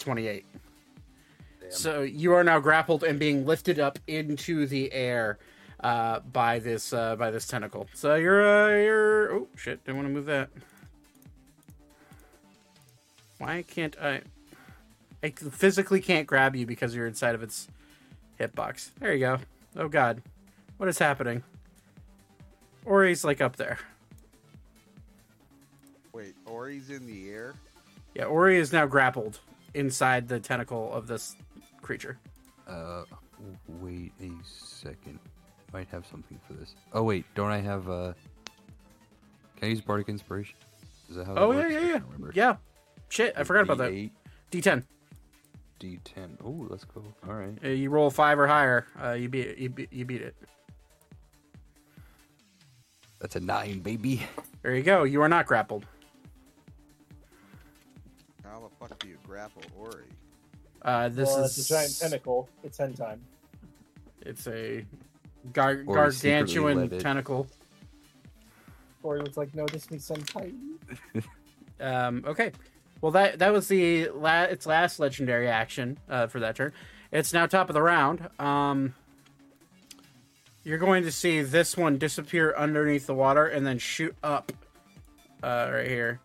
[1.70, 1.74] 28.
[1.74, 5.40] So you are now grappled and being lifted up into the air
[5.82, 7.88] uh, by this uh, by this tentacle.
[7.94, 9.84] So you're uh, you're oh shit!
[9.84, 10.50] Didn't want to move that.
[13.38, 14.22] Why can't I?
[15.24, 17.68] I physically can't grab you because you're inside of its
[18.40, 18.92] hitbox.
[19.00, 19.40] There you go.
[19.76, 20.22] Oh god,
[20.78, 21.44] what is happening?
[22.86, 23.80] Ori's like up there.
[26.14, 27.56] Wait, Ori's in the air?
[28.14, 29.40] Yeah, Ori is now grappled
[29.74, 31.36] inside the tentacle of this
[31.86, 32.18] creature.
[32.68, 33.03] Uh,
[33.68, 35.20] wait a second.
[35.72, 36.76] Might have something for this.
[36.94, 38.14] Oh wait, don't I have uh?
[39.57, 40.56] Can I use bardic inspiration?
[41.10, 41.34] Is that how?
[41.36, 41.74] that Oh yeah, works?
[41.74, 42.56] yeah, yeah, yeah.
[43.10, 43.91] Shit, I forgot about that.
[43.91, 44.12] D8,
[44.52, 44.84] D10.
[45.80, 46.30] D10.
[46.44, 47.03] Oh, let's go.
[47.28, 47.57] All right.
[47.64, 50.36] Uh, you roll five or higher, uh, you beat you beat, you beat it.
[53.20, 54.24] That's a nine, baby.
[54.62, 55.03] There you go.
[55.03, 55.86] You are not grappled.
[58.44, 60.06] How the fuck do you grapple Ori?
[60.86, 62.48] Uh, this well, is it's a giant tentacle.
[62.64, 63.20] It's hen time.
[64.22, 64.86] It's a
[65.52, 67.48] gar- Or he secretly gargantuan tentacle.
[69.02, 70.80] Or it was like, no, this needs some titan.
[71.78, 72.53] Um, okay.
[73.02, 76.72] Well, that that was the la- its last legendary action uh, for that turn.
[77.12, 78.30] It's now top of the round.
[78.40, 78.94] Um,
[80.64, 84.53] you're going to see this one disappear underneath the water and then shoot up
[85.44, 86.22] uh, right here,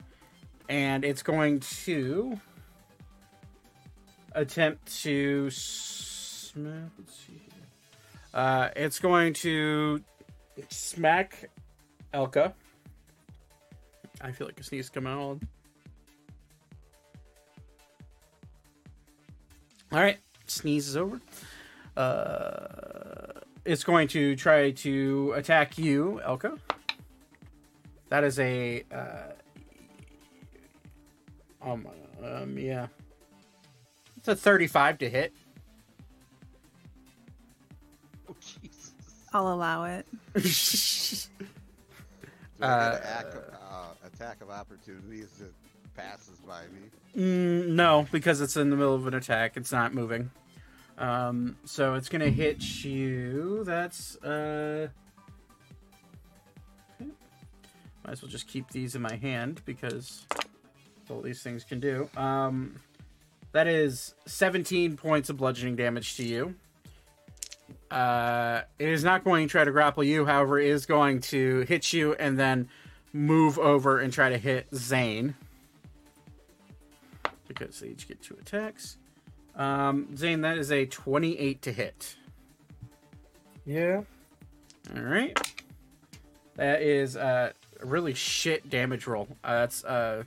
[0.69, 2.41] and it's going to
[4.33, 5.45] attempt to.
[5.45, 7.65] Let's see here.
[8.33, 10.03] Uh, it's going to
[10.69, 11.51] smack
[12.13, 12.53] Elka.
[14.21, 15.41] I feel like a sneeze coming out.
[19.93, 21.21] All right, sneeze is over.
[21.97, 26.59] Uh, it's going to try to attack you, Elka.
[28.09, 28.85] That is a.
[28.93, 29.33] Uh,
[31.63, 31.87] um,
[32.25, 32.87] um, yeah.
[34.21, 35.35] It's a 35 to hit.
[38.29, 38.93] Oh, Jesus.
[39.33, 40.07] I'll allow it.
[42.63, 45.55] Uh, act of, uh, attack of opportunity as it
[45.97, 46.91] passes by me?
[47.17, 49.57] Mm, no, because it's in the middle of an attack.
[49.57, 50.31] It's not moving.
[50.99, 53.65] Um, so it's gonna hit you.
[53.65, 54.89] That's uh.
[57.01, 57.11] okay.
[58.05, 60.27] Might as well just keep these in my hand because
[61.09, 62.11] all these things can do.
[62.15, 62.77] Um,
[63.53, 66.55] That is 17 points of bludgeoning damage to you.
[67.91, 71.61] Uh, it is not going to try to grapple you, however, it is going to
[71.63, 72.69] hit you and then
[73.13, 75.35] move over and try to hit Zane.
[77.49, 78.97] Because they each get two attacks.
[79.57, 82.17] Um, Zane, that is a 28 to hit.
[83.67, 84.03] Yeah.
[84.97, 85.37] All right.
[86.55, 89.29] That is uh, a really shit damage roll.
[89.43, 90.23] Uh, that's uh,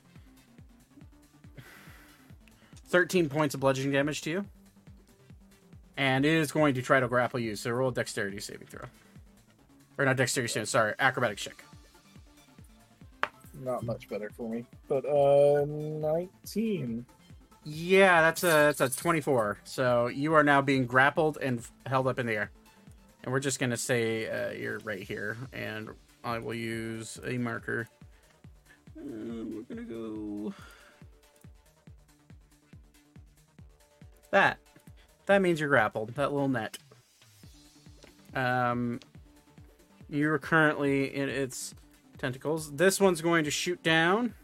[2.94, 4.44] 13 points of bludgeoning damage to you.
[5.96, 8.86] And it is going to try to grapple you, so roll a dexterity saving throw.
[9.98, 11.64] Or not dexterity saving, sorry, acrobatic check.
[13.64, 14.64] Not much better for me.
[14.86, 17.04] But uh 19.
[17.64, 19.58] Yeah, that's a that's a 24.
[19.64, 22.52] So you are now being grappled and held up in the air.
[23.24, 25.88] And we're just gonna say uh, you're right here, and
[26.22, 27.88] I will use a marker.
[28.96, 30.54] Um, we're gonna go
[34.34, 34.58] that.
[35.26, 36.10] That means you're grappled.
[36.16, 36.76] That little net.
[38.34, 39.00] Um,
[40.10, 41.74] you're currently in its
[42.18, 42.72] tentacles.
[42.72, 44.34] This one's going to shoot down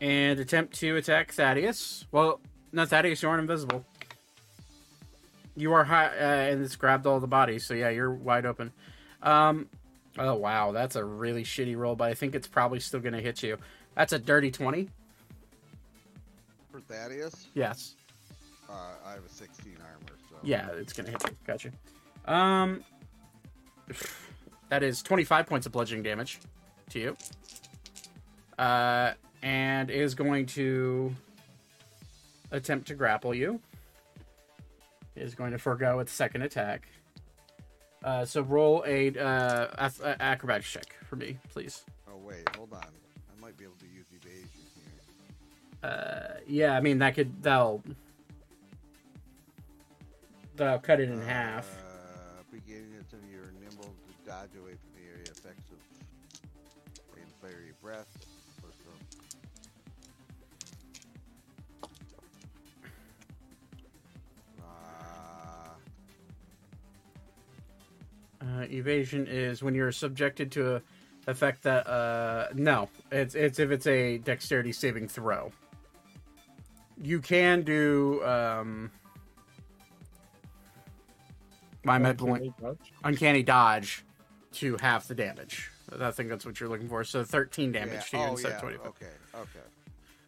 [0.00, 2.06] and attempt to attack Thaddeus.
[2.12, 2.40] Well,
[2.72, 3.84] not Thaddeus, you aren't invisible.
[5.56, 8.72] You are high, uh, and it's grabbed all the bodies, so yeah, you're wide open.
[9.22, 9.68] Um,
[10.18, 13.20] oh wow, that's a really shitty roll, but I think it's probably still going to
[13.20, 13.56] hit you.
[13.96, 14.88] That's a dirty twenty.
[16.86, 17.96] For Thaddeus, Yes.
[18.68, 18.72] uh,
[19.04, 21.36] I have a 16 armor, so Yeah, it's gonna hit you.
[21.46, 21.72] Gotcha.
[22.26, 22.84] Um,
[24.68, 26.38] that is twenty-five points of bludgeoning damage
[26.90, 27.16] to you.
[28.58, 31.14] Uh, and is going to
[32.50, 33.60] attempt to grapple you.
[35.16, 36.86] Is going to forego its second attack.
[38.04, 39.90] Uh, so roll a uh, uh,
[40.20, 41.84] acrobatics check for me, please.
[42.08, 42.84] Oh wait, hold on.
[45.82, 47.82] Uh, yeah, I mean that could that'll
[50.56, 51.68] that'll cut it in half.
[51.78, 52.94] Uh, beginning
[53.30, 55.78] you're nimble to dodge away from the area effects of
[57.80, 58.06] breath.
[64.60, 64.64] Uh,
[68.40, 70.82] Uh, evasion is when you're subjected to a
[71.26, 75.52] effect that uh no, it's it's if it's a dexterity saving throw.
[77.00, 78.90] You can do um
[81.84, 82.92] my med Uncanny dodge?
[83.04, 84.04] uncanny dodge
[84.54, 85.70] to half the damage.
[85.98, 87.02] I think that's what you're looking for.
[87.04, 88.00] So 13 damage yeah.
[88.00, 88.54] to you oh, instead yeah.
[88.56, 88.86] of 25.
[88.88, 89.06] Okay.
[89.34, 89.66] Okay.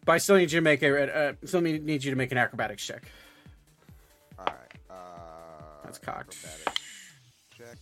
[0.05, 2.31] But I still need you to make a uh, still need need you to make
[2.31, 3.03] an acrobatics check.
[4.39, 4.55] All right.
[4.89, 6.37] Uh, That's cocked.
[7.55, 7.77] Check.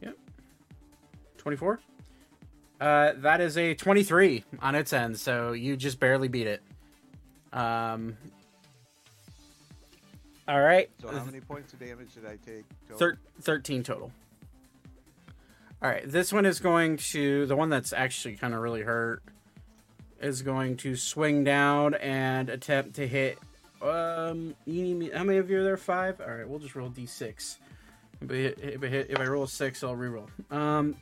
[0.00, 0.16] Yep.
[1.36, 1.80] 24.
[2.84, 6.62] Uh, that is a 23 on its end, so you just barely beat it.
[7.50, 8.18] Um.
[10.46, 10.90] All right.
[11.00, 12.66] So how many points of damage did I take?
[12.86, 12.98] total?
[12.98, 14.12] Thir- 13 total.
[15.82, 19.22] All right, this one is going to the one that's actually kind of really hurt
[20.20, 23.38] is going to swing down and attempt to hit.
[23.80, 25.78] Um, you need me, how many of you are there?
[25.78, 26.20] Five.
[26.20, 27.58] All right, we'll just roll d6.
[28.20, 30.28] If I, hit, if I, hit, if I roll a six, I'll reroll.
[30.50, 30.96] Um,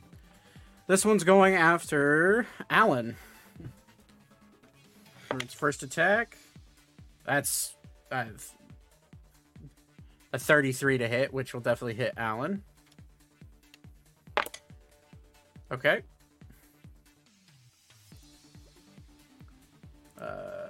[0.87, 3.15] this one's going after Alan.
[5.29, 6.37] For its first attack,
[7.25, 7.75] that's
[8.11, 8.25] uh,
[10.33, 12.63] a 33 to hit, which will definitely hit Alan.
[15.71, 16.01] Okay.
[20.19, 20.62] Uh,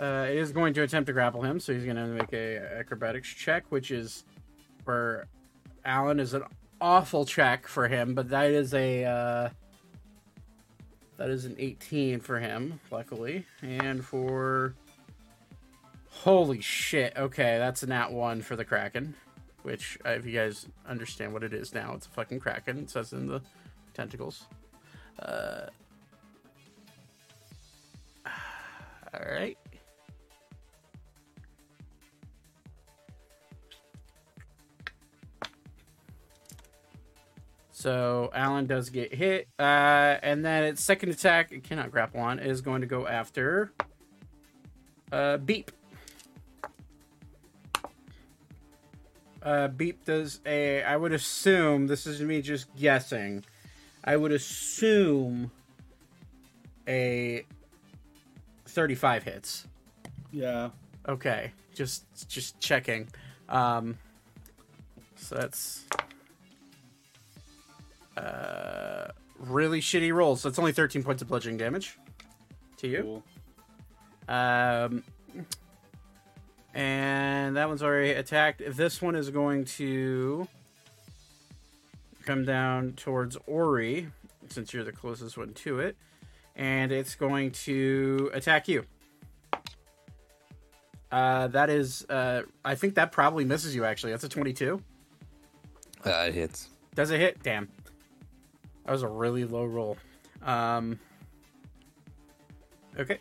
[0.00, 3.28] Uh, is going to attempt to grapple him, so he's going to make a acrobatics
[3.28, 4.24] check, which is
[4.84, 5.26] for
[5.84, 6.44] Alan is an
[6.80, 9.48] awful check for him, but that is a uh,
[11.16, 14.74] that is an 18 for him, luckily, and for
[16.10, 19.14] holy shit, okay, that's a nat one for the Kraken,
[19.62, 22.78] which uh, if you guys understand what it is now, it's a fucking Kraken.
[22.78, 23.40] It says in the
[23.94, 24.46] tentacles.
[25.18, 25.66] Uh,
[28.26, 29.58] all right.
[37.88, 39.62] So Alan does get hit, uh,
[40.22, 43.72] and then its second attack, it cannot grapple on, is going to go after
[45.10, 45.72] uh, Beep.
[49.42, 50.82] Uh, Beep does a.
[50.82, 53.42] I would assume this is me just guessing.
[54.04, 55.50] I would assume
[56.86, 57.46] a
[58.66, 59.66] thirty-five hits.
[60.30, 60.68] Yeah.
[61.08, 63.08] Okay, just just checking.
[63.48, 63.96] Um,
[65.16, 65.86] so that's
[68.18, 70.40] uh, really shitty rolls.
[70.42, 71.98] So it's only 13 points of bludgeoning damage
[72.78, 73.02] to you.
[73.02, 73.22] Cool.
[74.28, 75.02] Um,
[76.74, 78.62] and that one's already attacked.
[78.66, 80.46] This one is going to
[82.24, 84.08] come down towards Ori,
[84.48, 85.96] since you're the closest one to it,
[86.56, 88.84] and it's going to attack you.
[91.10, 93.86] Uh, that is, uh, I think that probably misses you.
[93.86, 94.82] Actually, that's a 22.
[96.04, 96.68] Uh, it hits.
[96.94, 97.42] Does it hit?
[97.42, 97.68] Damn,
[98.88, 99.98] that was a really low roll.
[100.42, 100.98] Um,
[102.98, 103.18] okay,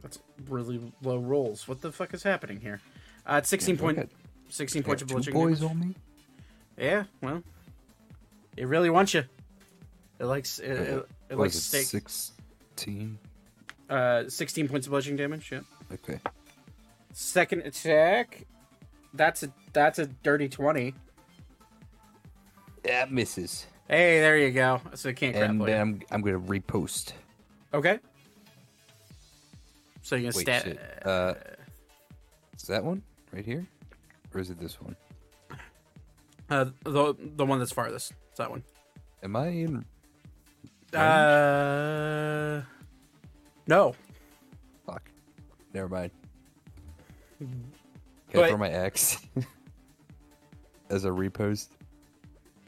[0.00, 1.66] that's really low rolls.
[1.66, 2.80] What the fuck is happening here?
[3.26, 4.08] Uh, it's 16 Yeah, point, look
[4.50, 5.72] 16 points of bludgeoning boys damage.
[5.72, 5.94] on me.
[6.78, 7.42] Yeah, well,
[8.56, 9.24] it really wants you.
[10.20, 12.08] It likes it, it, it likes it, steak.
[12.08, 13.18] 16?
[13.90, 15.50] Uh, 16 points of bludgeoning damage.
[15.50, 15.62] Yeah.
[15.92, 16.20] Okay.
[17.12, 18.46] Second attack.
[19.12, 20.94] That's a that's a dirty 20.
[22.84, 23.66] That misses.
[23.88, 24.80] Hey, there you go.
[24.94, 25.80] So it can't And then.
[25.80, 27.14] I'm, I'm going to riposte.
[27.72, 27.98] Okay.
[30.02, 30.62] So you can Wait, stat.
[30.64, 31.06] shit.
[31.06, 31.34] Uh,
[32.56, 33.02] is that one
[33.32, 33.66] right here?
[34.34, 34.96] Or is it this one?
[36.50, 38.12] Uh, the the one that's farthest.
[38.28, 38.62] It's that one.
[39.22, 39.84] Am I in?
[40.94, 42.62] Uh,
[43.66, 43.94] no.
[44.86, 45.08] Fuck.
[45.72, 46.10] Never mind.
[47.38, 47.64] Can
[48.32, 49.24] But- I throw my axe
[50.90, 51.72] as a riposte?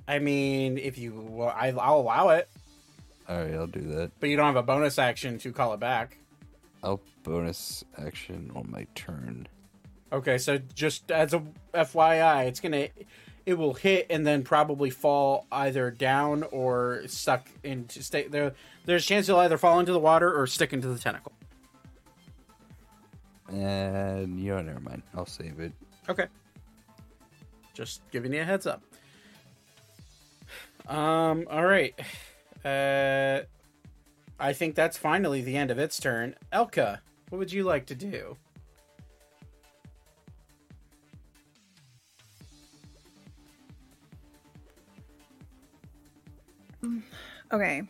[0.08, 2.48] I mean, if you, well, I, I'll allow it,
[3.28, 4.12] All right, I'll do that.
[4.20, 6.16] but you don't have a bonus action to call it back.
[6.82, 9.48] I'll bonus action on my turn.
[10.12, 11.42] Okay, so just as a
[11.74, 12.88] FYI, it's gonna,
[13.44, 18.52] it will hit and then probably fall either down or stuck into stay there.
[18.84, 21.32] There's a chance it'll either fall into the water or stick into the tentacle.
[23.48, 25.02] And you know, never mind.
[25.16, 25.72] I'll save it.
[26.08, 26.26] Okay.
[27.74, 28.82] Just giving you a heads up.
[30.86, 31.94] Um, all right.
[32.64, 33.40] Uh
[34.38, 36.34] I think that's finally the end of its turn.
[36.52, 36.98] Elka,
[37.30, 38.36] what would you like to do?
[47.52, 47.82] Okay.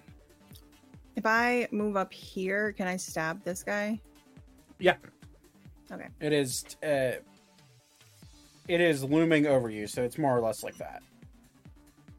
[1.16, 4.01] If I move up here, can I stab this guy?
[4.78, 4.97] Yeah,
[5.90, 6.09] Okay.
[6.20, 7.12] it is uh
[8.68, 11.02] it is looming over you, so it's more or less like that.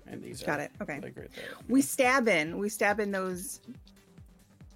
[0.09, 0.71] And these Got are it.
[0.81, 0.99] Okay.
[1.01, 1.49] like right there.
[1.67, 2.57] We stab in.
[2.57, 3.59] We stab in those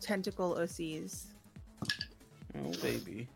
[0.01, 1.25] tentacle OCs.
[2.57, 3.27] Oh baby.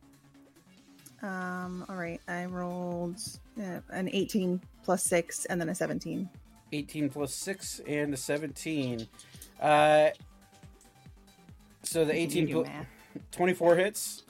[1.22, 2.20] Um, all right.
[2.28, 3.18] I rolled
[3.60, 6.30] uh, an 18 plus 6 and then a 17.
[6.74, 9.08] 18 plus 6 and a 17.
[9.62, 10.10] Uh
[11.84, 12.66] so the You 18 pl-
[13.32, 14.24] 24 hits.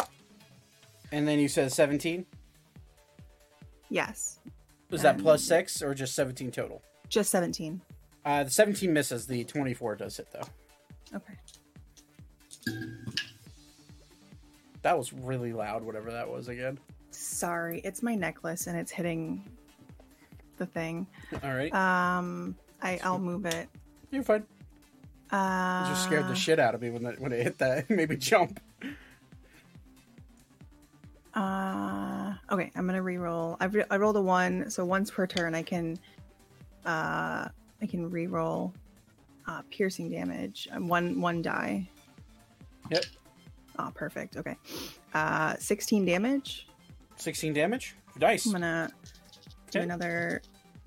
[1.11, 2.25] And then you said 17.
[3.89, 4.39] Yes.
[4.91, 6.81] Was that Um, plus 6 or just 17 total?
[7.09, 7.81] Just 17.
[8.25, 10.47] Uh the 17 misses, the 24 does hit though.
[11.17, 11.33] Okay.
[14.81, 16.77] That was really loud whatever that was again.
[17.11, 17.79] Sorry.
[17.83, 19.43] It's my necklace and it's hitting
[20.57, 21.07] the thing.
[21.43, 21.73] All right.
[21.73, 23.67] Um, I, I'll move it.
[24.11, 24.43] You're fine.
[25.31, 27.79] Uh, It just scared the shit out of me when it, when it hit that.
[27.79, 28.59] It made me jump.
[31.33, 33.57] Uh, okay, I'm gonna re-roll.
[33.59, 35.97] I've re- I rolled a one, so once per turn I can,
[36.85, 37.47] uh,
[37.81, 38.73] I can re-roll,
[39.47, 40.67] uh, piercing damage.
[40.73, 41.89] Uh, One one die.
[42.91, 43.05] Yep.
[43.77, 44.37] Oh, perfect.
[44.37, 44.55] Okay.
[45.13, 46.67] Uh, 16 damage.
[47.17, 47.95] 16 damage.
[48.17, 48.45] Dice.
[48.45, 48.91] I'm gonna
[49.71, 49.83] do Okay.
[49.83, 50.41] another.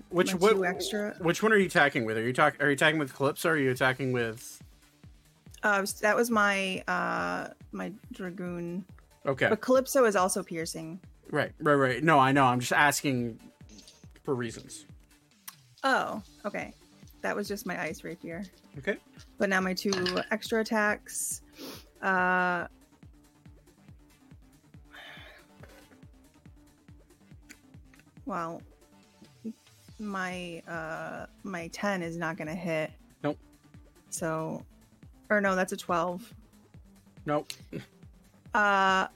[0.09, 2.17] Which my what, two extra- Which one are you attacking with?
[2.17, 2.55] Are you talk?
[2.61, 3.49] Are you attacking with Calypso?
[3.49, 4.61] Or are you attacking with?
[5.61, 8.85] Uh, that was my uh my dragoon.
[9.25, 9.49] Okay.
[9.49, 10.99] But Calypso is also piercing.
[11.29, 11.51] Right.
[11.59, 11.75] Right.
[11.75, 12.03] Right.
[12.03, 12.45] No, I know.
[12.45, 13.39] I'm just asking
[14.23, 14.85] for reasons.
[15.83, 16.73] Oh, okay.
[17.21, 18.43] That was just my ice rapier.
[18.77, 18.97] Okay.
[19.37, 19.91] But now my two
[20.31, 21.41] extra attacks.
[22.01, 22.67] Uh
[28.25, 28.61] Well,
[29.97, 32.91] my uh my 10 is not going to hit.
[33.23, 33.37] Nope.
[34.09, 34.63] So
[35.29, 36.33] or no, that's a 12.
[37.25, 37.51] Nope.
[38.53, 39.07] Uh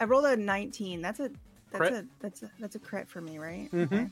[0.00, 1.00] I rolled a 19.
[1.00, 1.30] That's a
[1.70, 1.92] that's Crit?
[1.92, 3.68] a that's a that's a crit for me, right?
[3.72, 3.94] mm-hmm.
[3.94, 4.08] Okay.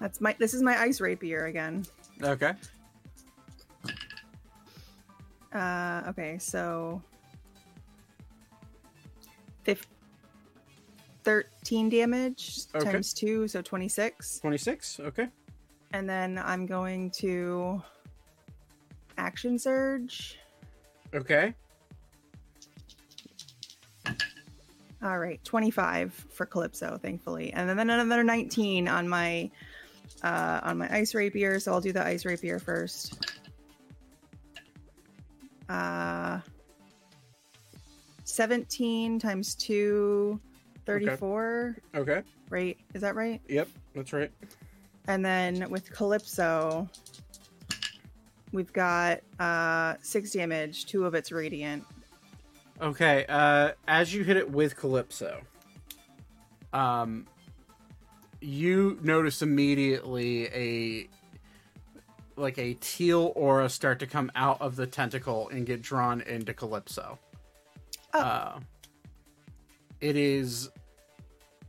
[0.00, 1.84] That's my this is my ice rapier again.
[2.22, 2.54] Okay.
[5.52, 7.02] Uh, okay, so
[9.64, 9.86] fif-
[11.24, 12.92] 13 damage Okay.
[12.92, 14.38] times 2, so 26.
[14.38, 15.00] 26.
[15.00, 15.28] Okay.
[15.92, 17.82] And then I'm going to
[19.18, 20.38] action surge.
[21.12, 21.52] Okay.
[25.02, 27.52] All right, 25 for Calypso, thankfully.
[27.54, 29.50] And then another 19 on my
[30.22, 33.32] uh on my ice rapier, so I'll do the ice rapier first.
[35.68, 36.40] Uh
[38.24, 40.40] 17 times 2
[40.86, 42.22] 34, Okay.
[42.48, 42.76] right?
[42.94, 43.40] Is that right?
[43.48, 44.30] Yep, that's right.
[45.08, 46.88] And then with Calypso,
[48.52, 51.84] we've got uh 6 damage, 2 of it's radiant.
[52.80, 55.42] Okay, uh, as you hit it with Calypso,
[56.72, 57.26] um,
[58.40, 61.08] you notice immediately a
[62.36, 66.54] like a teal aura start to come out of the tentacle and get drawn into
[66.54, 67.18] Calypso.
[68.14, 68.20] Oh.
[68.20, 68.60] Uh,
[70.00, 70.70] it is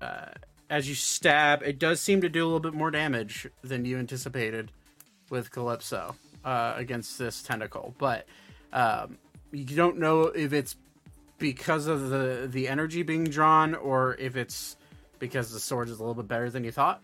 [0.02, 0.28] uh,
[0.70, 3.98] as you stab, it does seem to do a little bit more damage than you
[3.98, 4.72] anticipated
[5.30, 6.16] with Calypso
[6.46, 8.26] uh, against this tentacle, but
[8.72, 9.18] um,
[9.52, 10.78] you don't know if it's
[11.38, 14.78] because of the the energy being drawn or if it's
[15.22, 17.02] because the sword is a little bit better than you thought.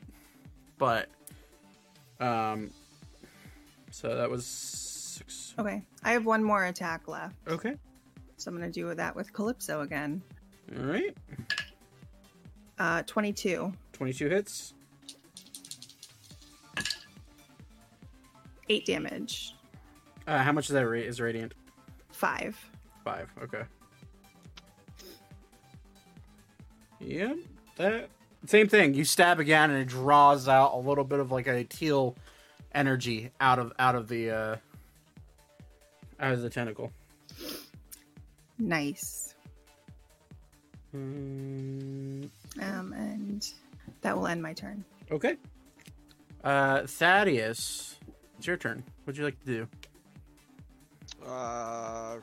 [0.77, 1.07] But
[2.19, 2.72] um
[3.91, 5.53] so that was six.
[5.57, 5.81] Okay.
[6.03, 7.35] I have one more attack left.
[7.48, 7.76] Okay.
[8.35, 10.22] So I'm to do that with Calypso again.
[10.77, 11.15] All right.
[12.77, 13.72] Uh 22.
[13.94, 14.73] 22 hits.
[18.69, 19.56] 8 damage.
[20.27, 21.53] Uh how much is that ra- is radiant?
[22.11, 22.57] 5.
[23.06, 23.31] 5.
[23.44, 23.61] Okay.
[26.99, 27.34] Yeah.
[27.78, 28.10] That
[28.45, 28.94] same thing.
[28.94, 32.16] You stab again and it draws out a little bit of like a teal
[32.74, 34.56] energy out of out of the uh
[36.20, 36.91] out of the tentacle.
[38.60, 39.36] Nice.
[40.95, 42.30] Mm,
[42.62, 43.48] Um and
[44.02, 44.84] that will end my turn.
[45.12, 45.38] okay.
[46.44, 47.99] Uh Thaddeus,
[48.38, 48.84] it's your turn.
[49.04, 49.68] What'd you like to do?
[51.26, 52.18] Uh,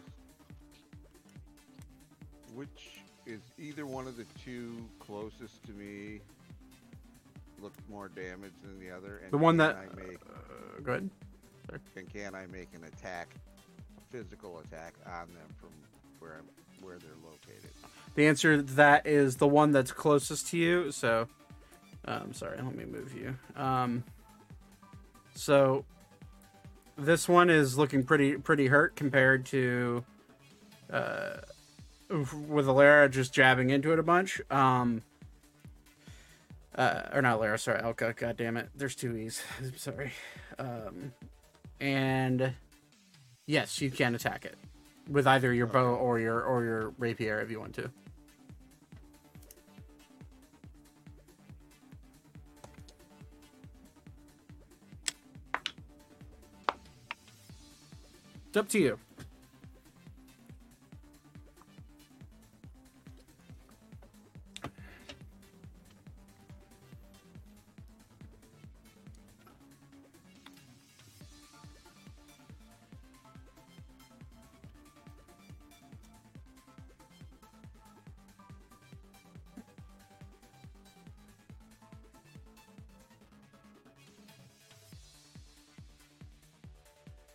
[2.54, 2.93] which is
[3.64, 6.20] either one of the two closest to me
[7.60, 9.18] look more damaged than the other?
[9.22, 11.10] And The one that I make, uh, go ahead.
[11.96, 13.34] and can I make an attack,
[13.98, 15.70] a physical attack on them from
[16.18, 17.70] where I'm, where they're located?
[18.14, 20.92] The answer to that is the one that's closest to you.
[20.92, 21.26] So,
[22.04, 23.34] um, sorry, let me move you.
[23.56, 24.04] Um,
[25.34, 25.84] so
[26.96, 30.04] this one is looking pretty pretty hurt compared to
[30.92, 31.38] uh,
[32.08, 34.40] with Alara just jabbing into it a bunch.
[34.50, 35.02] Um,
[36.74, 38.16] uh, or not Alara, sorry, Elka.
[38.16, 39.42] God damn it, there's two e's.
[39.58, 40.12] I'm sorry.
[40.58, 41.12] Um,
[41.80, 42.52] and
[43.46, 44.56] yes, you can attack it
[45.08, 47.90] with either your bow or your or your rapier if you want to.
[58.48, 58.98] It's up to you.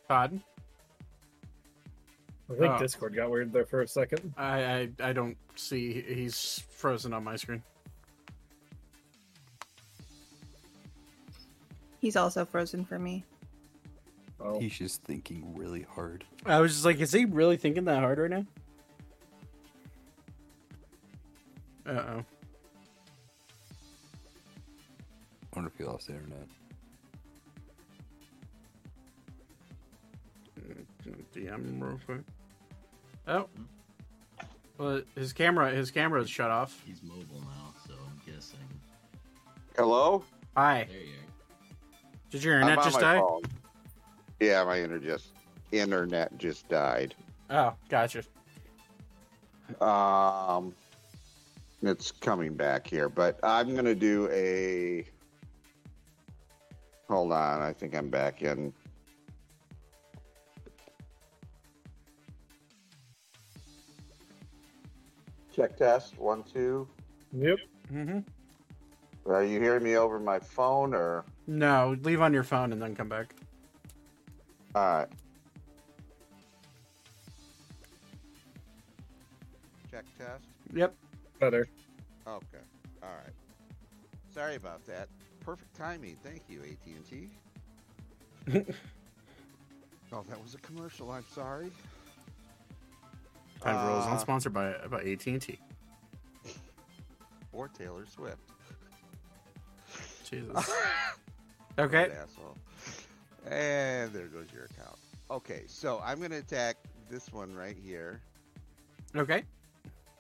[0.10, 0.41] Todd,
[2.49, 2.80] I think Oh.
[2.80, 4.34] Discord got weird there for a second.
[4.36, 7.61] I, I I don't see he's frozen on my screen.
[12.02, 13.23] He's also frozen for me.
[14.40, 16.23] Oh, He's just thinking really hard.
[16.45, 18.45] I was just like, is he really thinking that hard right now?
[21.86, 22.26] Uh oh.
[25.41, 26.48] I wonder if he lost the internet.
[31.34, 32.22] DM real quick.
[33.27, 33.48] Oh.
[34.77, 36.81] Well, his camera his camera is shut off.
[36.86, 38.60] He's mobile now, so I'm guessing.
[39.76, 40.23] Hello?
[40.56, 40.88] Hi.
[40.90, 41.14] There you
[42.30, 43.19] Did your I'm internet just die?
[43.19, 43.41] phone.
[44.40, 45.31] Yeah, my internet just
[45.72, 47.14] internet just died.
[47.49, 48.23] Oh, gotcha.
[49.81, 50.73] Um,
[51.81, 55.06] it's coming back here, but I'm gonna do a.
[57.10, 58.73] Hold on, I think I'm back in.
[65.60, 66.88] Check test one two.
[67.34, 67.57] yep.
[67.91, 68.19] Mm-hmm.
[69.30, 71.26] Are you hearing me over my phone or?
[71.48, 73.36] No, leave on your phone and then come back.
[74.73, 75.07] All right.
[79.91, 80.45] Check test.
[80.73, 80.95] Yep.
[81.41, 81.68] Better.
[82.26, 82.64] Okay.
[83.03, 83.34] All right.
[84.34, 85.10] Sorry about that.
[85.41, 86.15] Perfect timing.
[86.23, 87.27] Thank you, AT&T.
[90.14, 91.11] oh, that was a commercial.
[91.11, 91.69] I'm sorry.
[93.61, 95.60] Time Roll is Uh, not sponsored by by AT and T.
[97.52, 98.38] or Taylor Swift.
[100.30, 100.72] Jesus.
[101.77, 102.10] Okay.
[102.10, 102.57] What asshole.
[103.49, 104.98] And there goes your account.
[105.31, 106.76] Okay, so I'm gonna attack
[107.10, 108.19] this one right here,
[109.15, 109.44] Okay.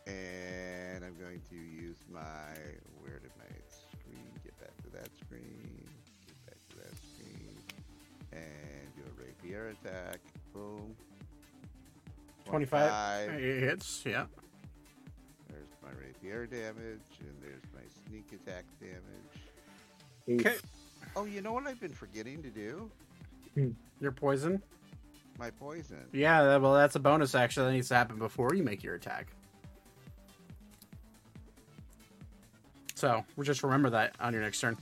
[0.07, 2.21] and I'm going to use my.
[3.01, 5.85] Where did my screen get back to that screen?
[6.27, 7.57] Get back to that screen,
[8.31, 10.19] and do a rapier attack.
[10.53, 10.95] Boom.
[12.49, 13.29] 25.
[13.29, 14.03] It hits.
[14.05, 14.25] Yeah.
[15.49, 20.41] There's my rapier damage, and there's my sneak attack damage.
[20.41, 20.55] Okay.
[21.15, 22.89] Oh, you know what I've been forgetting to do?
[23.55, 23.69] Hmm.
[23.99, 24.61] Your poison.
[25.37, 26.05] My poison.
[26.13, 26.43] Yeah.
[26.43, 29.27] that- Well, that's a bonus action that needs to happen before you make your attack.
[32.95, 34.77] So we'll just remember that on your next turn.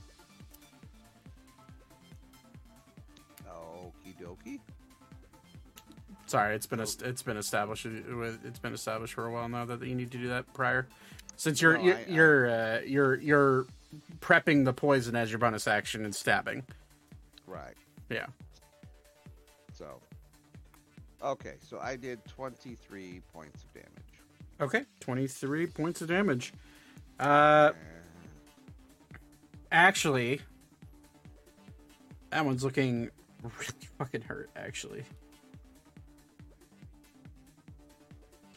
[6.28, 9.64] Sorry, it's been est- it's been established with it's been established for a while now
[9.64, 10.86] that you need to do that prior.
[11.36, 13.66] Since you're No, you're I- I- you're, uh, you're you're
[14.20, 16.64] prepping the poison as your bonus action and stabbing.
[17.46, 17.74] Right.
[18.10, 18.26] Yeah.
[19.72, 20.00] So.
[21.22, 23.88] Okay, so I did 23 points of damage.
[24.60, 24.84] Okay.
[25.00, 26.52] Twenty three points of damage.
[27.18, 27.72] Uh,
[29.72, 30.40] actually,
[32.30, 33.10] that one's looking
[33.42, 33.54] really
[33.98, 34.50] fucking hurt.
[34.56, 35.04] Actually.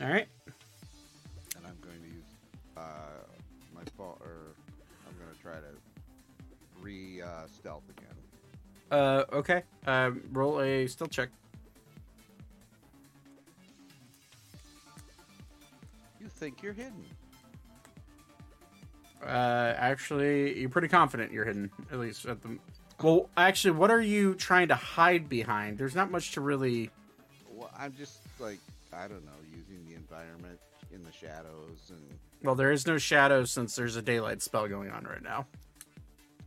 [0.01, 0.27] All right.
[1.55, 2.25] and I'm going to use
[2.75, 2.81] uh,
[3.75, 4.55] my fall, or
[5.07, 8.07] I'm going to try to re uh, stealth again.
[8.89, 9.61] Uh, okay.
[9.85, 11.29] Um, roll a stealth check.
[16.19, 17.05] You think you're hidden?
[19.23, 22.57] Uh, actually, you're pretty confident you're hidden, at least at the.
[23.03, 25.77] Well, actually, what are you trying to hide behind?
[25.77, 26.89] There's not much to really.
[27.53, 28.57] Well, I'm just like
[28.93, 29.40] I don't know, using the
[30.15, 30.59] environment
[30.93, 32.01] in the shadows and
[32.43, 35.45] Well, there is no shadow since there's a daylight spell going on right now.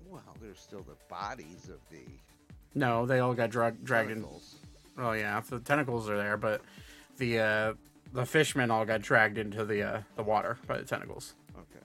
[0.09, 2.03] well, there's still the bodies of the
[2.75, 4.23] No, they all got drag- dragged.
[4.99, 6.61] Oh yeah, the tentacles are there, but
[7.17, 7.75] the uh,
[8.13, 11.35] the fishmen all got dragged into the uh, the water by the tentacles.
[11.57, 11.85] Okay.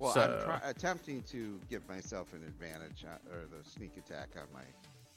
[0.00, 4.30] Well, So- I'm try- attempting to give myself an advantage on, or the sneak attack
[4.36, 4.64] on my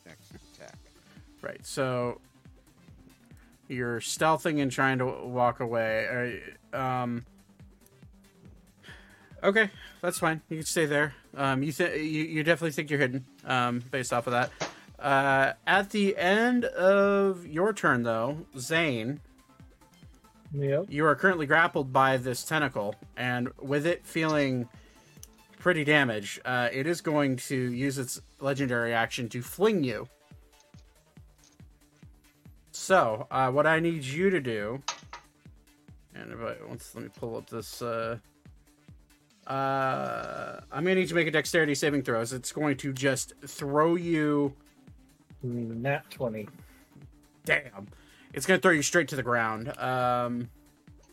[0.06, 0.78] next attack.
[1.42, 1.66] Right.
[1.66, 2.22] So
[3.68, 6.42] you're stealthing and trying to walk away.
[6.74, 7.26] Um.
[9.44, 9.70] Okay,
[10.02, 10.42] that's fine.
[10.50, 11.14] You can stay there.
[11.36, 13.26] Um, you th- you, you definitely think you're hidden.
[13.46, 14.52] Um, based off of that.
[14.98, 19.20] Uh, at the end of your turn, though, Zane,
[20.54, 20.86] Yep.
[20.88, 24.70] you are currently grappled by this tentacle, and with it feeling
[25.60, 30.08] pretty damaged, uh, it is going to use its legendary action to fling you.
[32.84, 34.84] So, uh, what I need you to do,
[36.14, 37.82] and if I once let me pull up this.
[37.82, 38.18] Uh,
[39.48, 42.34] uh, I'm gonna need to make a dexterity saving throws.
[42.34, 44.54] It's going to just throw you.
[45.44, 46.50] Nat 20
[47.46, 47.88] Damn,
[48.34, 49.78] it's gonna throw you straight to the ground.
[49.78, 50.50] Um,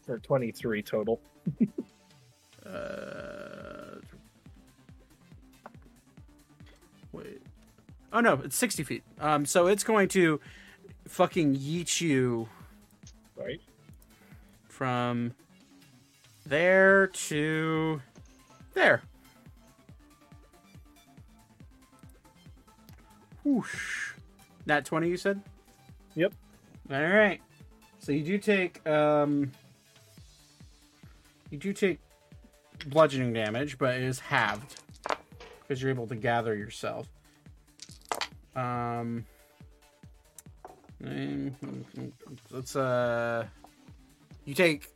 [0.05, 1.21] for 23 total.
[2.67, 3.97] Uh,
[7.11, 7.43] wait.
[8.13, 9.03] Oh no, it's sixty feet.
[9.19, 10.41] Um, so it's going to
[11.11, 12.49] fucking yeet you
[13.37, 13.61] Right?
[14.69, 15.35] from
[16.47, 18.01] there to
[18.75, 19.03] there.
[23.45, 24.13] Whoosh.
[24.67, 25.43] Nat twenty, you said.
[26.15, 26.33] Yep.
[26.91, 27.41] All right.
[27.99, 29.51] So you do take um.
[31.51, 31.99] You do take
[32.87, 34.81] bludgeoning damage, but it is halved
[35.63, 37.09] because you're able to gather yourself.
[38.55, 39.25] Um,
[42.51, 43.47] let's uh,
[44.45, 44.89] you take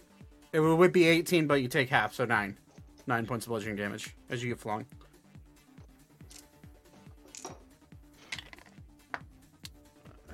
[0.54, 2.56] it would be 18, but you take half, so nine,
[3.08, 4.86] nine points of bludgeoning damage as you get flung.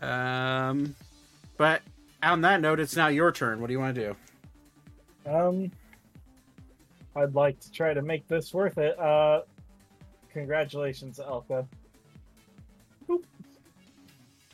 [0.02, 0.94] Um,
[1.56, 1.80] but
[2.22, 3.60] on that note, it's now your turn.
[3.60, 4.14] What do you want to
[5.24, 5.30] do?
[5.30, 5.70] Um,
[7.16, 8.98] I'd like to try to make this worth it.
[8.98, 9.42] Uh,
[10.32, 11.66] congratulations, Elka.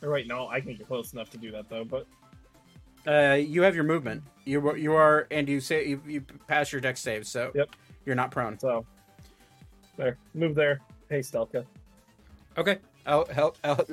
[0.03, 1.85] Or wait, no, I can get close enough to do that though.
[1.85, 2.07] But
[3.07, 4.23] Uh, you have your movement.
[4.45, 7.71] You you are, and you say you, you pass your dex save, so Yep.
[8.05, 8.59] you're not prone.
[8.59, 8.85] so
[9.97, 10.81] there, move there.
[11.09, 11.65] Hey, Stelka.
[12.59, 12.79] Okay.
[13.07, 13.77] El, El, El,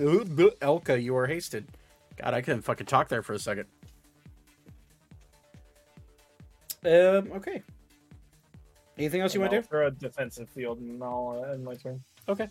[0.61, 1.65] Elka, you are hasted.
[2.17, 3.67] God, I couldn't fucking talk there for a second.
[6.85, 7.31] Um.
[7.34, 7.63] Okay.
[8.97, 9.67] Anything else you want to do?
[9.67, 12.03] For a defensive field, and I'll uh, end my turn.
[12.27, 12.47] Okay.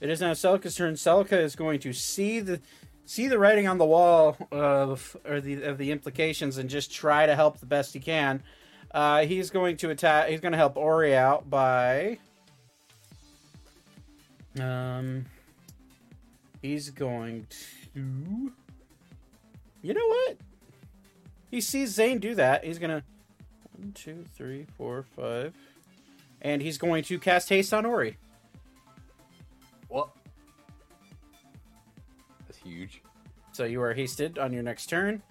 [0.00, 0.94] It is now Celica's turn.
[0.94, 2.60] Celica is going to see the
[3.06, 7.26] see the writing on the wall of or the of the implications and just try
[7.26, 8.42] to help the best he can.
[8.90, 10.28] Uh, he's going to attack.
[10.28, 12.18] He's going to help Ori out by.
[14.60, 15.26] Um,
[16.62, 17.46] he's going
[17.94, 18.52] to.
[19.82, 20.36] You know what?
[21.50, 22.64] He sees Zane do that.
[22.64, 23.02] He's gonna
[23.76, 25.54] one, two, three, four, five,
[26.40, 28.16] and he's going to cast haste on Ori.
[29.88, 30.10] What?
[32.64, 33.02] Huge.
[33.52, 35.22] So you are hasted on your next turn.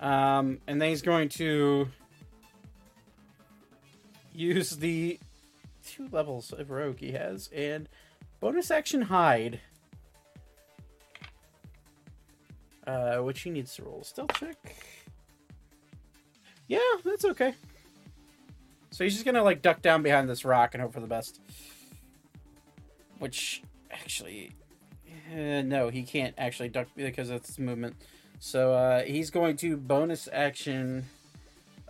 [0.00, 1.88] Um, and then he's going to
[4.32, 5.18] use the
[5.84, 7.88] two levels of rogue he has and
[8.40, 9.60] bonus action hide.
[12.86, 14.56] Uh, which he needs to roll stealth check.
[16.68, 17.54] Yeah, that's okay.
[18.90, 21.40] So he's just gonna like duck down behind this rock and hope for the best.
[23.18, 24.52] Which actually
[25.30, 27.96] uh, no, he can't actually duck because of his movement.
[28.40, 31.04] So uh, he's going to bonus action.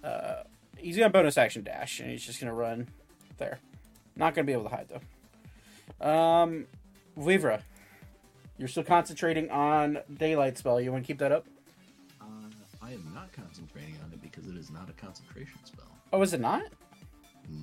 [0.02, 0.42] Uh,
[0.76, 2.88] he's gonna bonus action dash, and he's just gonna run
[3.36, 3.58] there.
[4.16, 6.06] Not gonna be able to hide though.
[6.08, 6.66] Um,
[7.16, 7.62] Vivra,
[8.56, 10.80] you're still concentrating on daylight spell.
[10.80, 11.46] You want to keep that up?
[12.20, 12.24] Uh,
[12.82, 15.86] I am not concentrating on it because it is not a concentration spell.
[16.12, 16.62] Oh, is it not?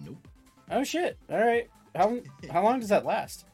[0.03, 0.27] Nope.
[0.69, 1.17] Oh shit!
[1.29, 1.69] All right.
[1.95, 2.17] How
[2.51, 3.45] how long does that last?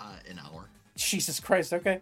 [0.00, 0.68] Uh, an hour.
[1.10, 1.72] Jesus Christ.
[1.72, 2.00] Okay.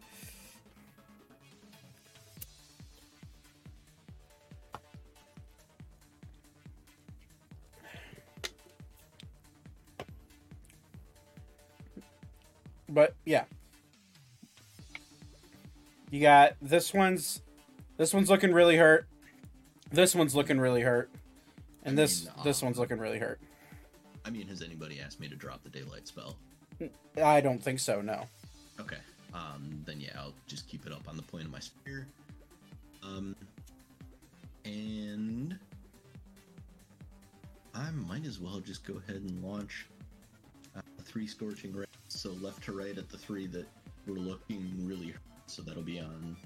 [12.89, 13.45] But yeah.
[16.11, 17.41] You got this one's
[17.97, 19.07] this one's looking really hurt.
[19.93, 21.11] This one's looking really hurt.
[21.85, 23.41] And this mean, this um, one's looking really hurt.
[24.25, 26.37] I mean, has anybody asked me to drop the daylight spell?
[27.23, 28.27] I don't think so, no.
[28.81, 28.99] Okay.
[29.35, 32.07] Um, then yeah, I'll just keep it up on the point of my spear.
[33.03, 33.37] Um,
[34.65, 35.59] and
[37.75, 39.87] I might as well just go ahead and launch
[40.77, 41.87] uh, three scorching rays.
[42.09, 43.67] So left to right at the three that
[44.07, 45.09] were looking really.
[45.09, 45.21] hurt.
[45.47, 46.37] So that'll be on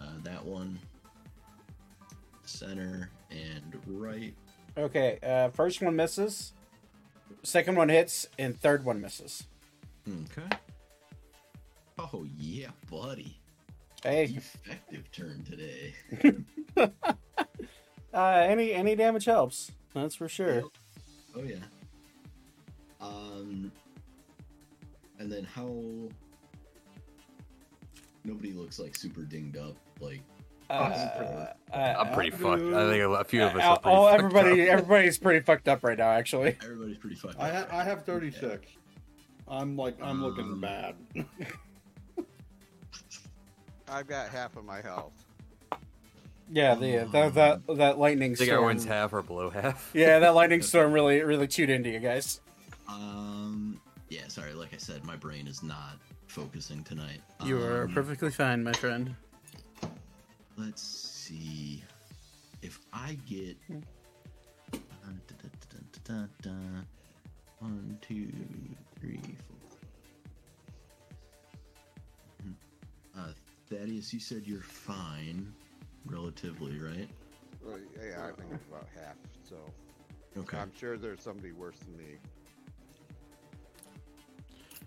[0.00, 0.78] uh, that one,
[2.44, 4.34] center, and right.
[4.76, 6.52] Okay, uh, first one misses,
[7.42, 9.44] second one hits, and third one misses.
[10.08, 10.56] Okay.
[11.98, 13.38] Oh yeah, buddy.
[14.02, 15.94] Hey, Effective turn today.
[18.14, 19.72] uh, any any damage helps.
[19.94, 20.62] That's for sure.
[21.36, 21.56] Oh yeah.
[23.00, 23.72] Um,
[25.18, 25.74] and then how?
[28.24, 29.74] Nobody looks like super dinged up.
[30.00, 30.20] Like
[30.70, 30.72] Uh,
[31.72, 32.62] uh, I'm pretty uh, fucked.
[32.62, 34.68] I think a few of us uh, are pretty oh, fucked everybody, up.
[34.78, 36.10] everybody's pretty fucked up right now.
[36.10, 37.40] Actually, everybody's pretty fucked.
[37.40, 38.66] I, up ha- I have 36.
[39.48, 40.94] I'm like I'm looking Um, bad.
[43.90, 45.12] I've got half of my health.
[46.50, 48.58] yeah, the that that, that lightning I think storm.
[48.64, 49.90] everyone's half or below half.
[49.94, 52.40] Yeah, that lightning storm really really chewed into you guys.
[52.88, 54.28] Um, yeah.
[54.28, 54.54] Sorry.
[54.54, 55.96] Like I said, my brain is not
[56.26, 57.20] focusing tonight.
[57.44, 59.14] You are Um, perfectly fine, my friend.
[60.56, 61.84] Let's see.
[62.62, 64.78] If I get uh,
[67.60, 68.28] one, two,
[68.98, 69.56] three, four.
[72.44, 72.54] Mhm.
[73.16, 73.32] Uh,
[73.70, 75.52] Thaddeus, you said you're fine,
[76.06, 77.08] relatively, right?
[77.64, 79.16] Well, yeah, I think it's about half.
[79.48, 79.56] So
[80.38, 80.56] Okay.
[80.58, 82.14] I'm sure there's somebody worse than me.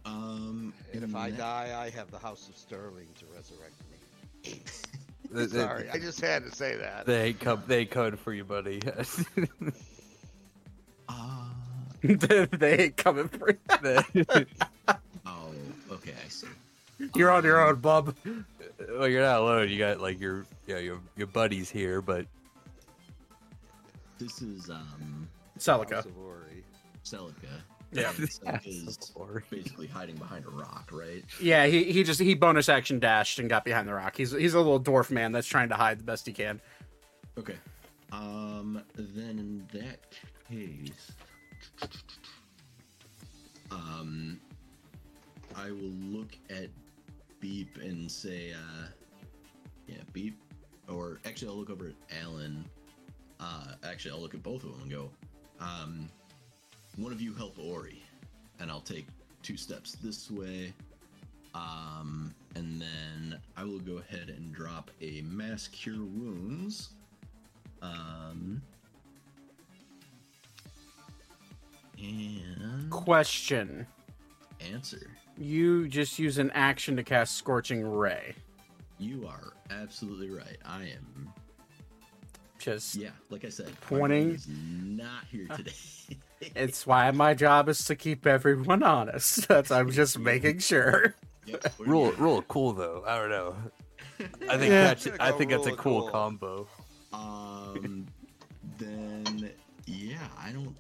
[0.06, 3.76] Um, And in if I that- die, I have the House of Sterling to resurrect
[3.91, 4.62] me.
[5.34, 7.06] They, they- Sorry, I just had to say that.
[7.06, 7.64] they come.
[7.68, 8.82] They ain't coming for you, buddy.
[11.08, 11.45] Uh,
[12.02, 13.58] they ain't coming for you.
[15.26, 15.52] oh,
[15.91, 16.48] okay, I see.
[17.16, 18.14] You're on your own, bub.
[18.90, 19.70] Well, you're not alone.
[19.70, 22.26] You got like your yeah your your buddies here, but
[24.18, 25.28] This is um
[25.58, 25.95] Celica.
[25.95, 26.08] House.
[27.03, 27.62] Celica.
[27.91, 28.10] Yeah.
[28.18, 29.12] And Celica's
[29.49, 31.24] basically hiding behind a rock, right?
[31.41, 34.16] Yeah, he, he just he bonus action dashed and got behind the rock.
[34.16, 36.62] He's he's a little dwarf man that's trying to hide the best he can.
[37.38, 37.56] Okay.
[38.12, 39.99] Um, then in that
[40.49, 41.12] case,
[43.72, 44.40] um,
[45.56, 46.68] I will look at
[47.41, 48.88] Beep and say, uh,
[49.88, 50.39] yeah, Beep,
[50.88, 52.63] or actually, I'll look over at Alan.
[53.39, 55.09] Uh, actually, I'll look at both of them and go,
[55.59, 56.09] um,
[56.97, 58.01] one of you help Ori,
[58.59, 59.07] and I'll take
[59.41, 60.72] two steps this way.
[61.53, 66.91] Um, and then I will go ahead and drop a mass cure wounds.
[67.81, 68.61] Um,
[71.97, 73.88] and Question:
[74.71, 75.09] answer.
[75.38, 78.35] You just use an action to cast Scorching Ray.
[78.99, 80.57] You are absolutely right.
[80.65, 81.33] I am.
[82.59, 85.71] Just Yeah, like I said, my Pointing is not here today.
[86.55, 89.47] It's why my job is to keep everyone honest.
[89.47, 91.13] That's I'm just making sure.
[91.45, 92.15] Yep, Rule here.
[92.15, 93.03] rule cool though.
[93.07, 93.55] I don't know.
[94.49, 94.83] I think Yeah.
[94.85, 96.09] that's I'm gonna I go think that's a cool cool.
[96.09, 96.67] combo.
[97.13, 97.60] Um,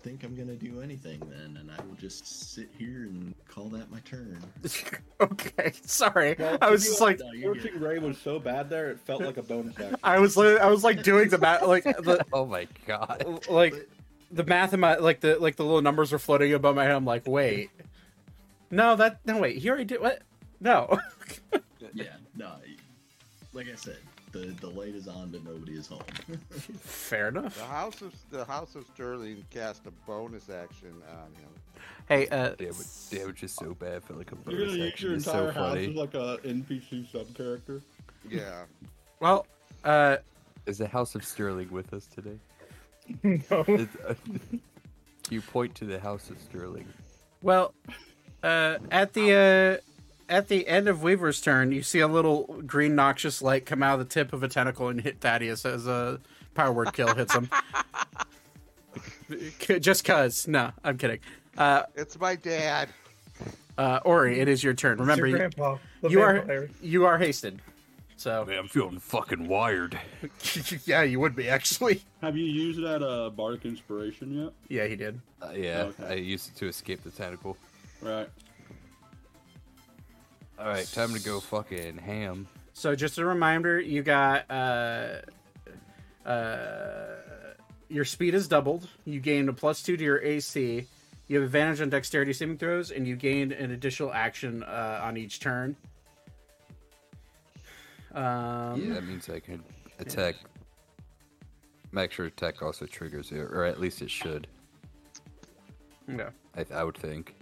[0.01, 3.91] think I'm gonna do anything then, and I will just sit here and call that
[3.91, 4.39] my turn.
[5.21, 6.35] okay, sorry.
[6.37, 7.55] Well, I was just like, No, you're.
[7.55, 9.97] Scorching Ray was so bad there, it felt like a bonus action.
[10.03, 13.47] I was, I was like doing the math, like the, Oh my god.
[13.49, 13.89] like
[14.31, 16.93] the math in my, like the, like the little numbers were floating above my head.
[16.95, 17.69] I'm like, wait,
[18.71, 20.21] no, that, no, wait, he already did what?
[20.59, 20.99] No.
[21.93, 22.51] Yeah, no,
[23.53, 23.97] like I said,
[24.31, 26.01] the the light is on, but nobody is home.
[26.79, 27.57] Fair enough.
[27.57, 31.49] The House of the House of Sterling cast a bonus action on him.
[32.07, 32.75] Hey, uh, Damage,
[33.09, 35.07] damage is so bad for like a bonus You're bonus gonna use action.
[35.09, 35.89] your It's entire so house funny.
[35.89, 37.81] as like a NPC sub character.
[38.29, 38.63] Yeah.
[39.19, 39.45] well,
[39.83, 40.17] uh,
[40.65, 42.37] Is the House of Sterling with us today?
[43.23, 43.63] no.
[43.67, 43.87] Is-
[45.29, 46.87] you point to the House of Sterling.
[47.41, 47.73] well,
[48.43, 49.90] uh, at the, uh,
[50.31, 53.99] at the end of Weaver's turn, you see a little green noxious light come out
[53.99, 56.19] of the tip of a tentacle and hit Thaddeus as a
[56.55, 57.49] power word kill hits him.
[59.79, 60.47] Just cause.
[60.47, 61.19] No, I'm kidding.
[61.57, 62.89] Uh, It's my dad.
[63.77, 64.97] uh, Ori, it is your turn.
[64.99, 65.77] Remember, Your you, grandpa.
[66.01, 66.69] The you are vampire.
[66.81, 67.61] you are hasted.
[68.17, 69.97] So Man, I'm feeling fucking wired.
[70.85, 72.03] yeah, you would be actually.
[72.21, 74.53] Have you used that uh, bardic inspiration yet?
[74.67, 75.19] Yeah, he did.
[75.41, 76.05] Uh, yeah, Okay.
[76.07, 77.57] I used it to escape the tentacle.
[78.01, 78.29] Right.
[80.61, 82.47] All right, time to go fucking ham.
[82.73, 85.21] So just a reminder, you got uh,
[86.23, 87.15] uh,
[87.89, 88.87] your speed is doubled.
[89.05, 90.85] You gain a plus two to your AC.
[91.27, 95.17] You have advantage on dexterity saving throws, and you gain an additional action uh, on
[95.17, 95.75] each turn.
[98.13, 99.63] Um, Yeah, that means I can
[99.99, 100.35] attack.
[101.91, 104.47] Make sure attack also triggers it, or at least it should.
[106.07, 106.29] yeah.
[106.55, 107.35] I, I would think.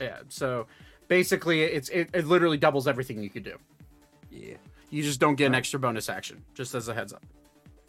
[0.00, 0.18] Yeah.
[0.28, 0.66] So
[1.12, 3.58] basically, it's it, it literally doubles everything you could do.
[4.30, 4.56] Yeah.
[4.88, 6.42] You just don't get an extra bonus action.
[6.54, 7.22] Just as a heads up.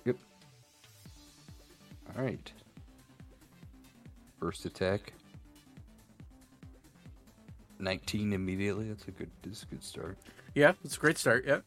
[0.03, 0.17] Yep.
[2.17, 2.51] All right.
[4.41, 5.13] First attack.
[7.79, 8.89] 19 immediately.
[8.89, 9.29] That's a good.
[9.41, 10.17] This is a good start.
[10.53, 11.45] Yeah, it's a great start.
[11.47, 11.59] Yeah.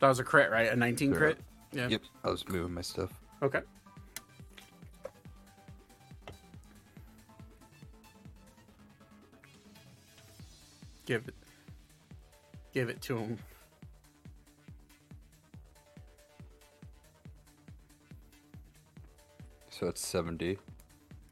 [0.00, 0.72] That was a crit, right?
[0.72, 1.38] A 19 crit?
[1.72, 1.86] Yeah.
[1.86, 2.02] Yep.
[2.24, 3.12] I was moving my stuff.
[3.42, 3.60] Okay.
[11.06, 11.34] Give it.
[12.72, 13.38] Give it to him.
[19.70, 20.58] So it's 70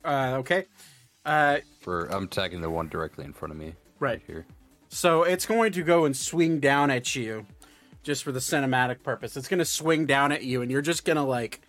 [0.05, 0.65] Uh, okay.
[1.25, 2.07] Uh, for.
[2.07, 3.75] I'm attacking the one directly in front of me.
[4.01, 4.21] right.
[4.27, 4.47] here.
[4.89, 7.47] So it's going to go and swing down at you,
[8.03, 9.37] just for the cinematic purpose.
[9.39, 11.63] It's going to swing down at you, and you're just going to like,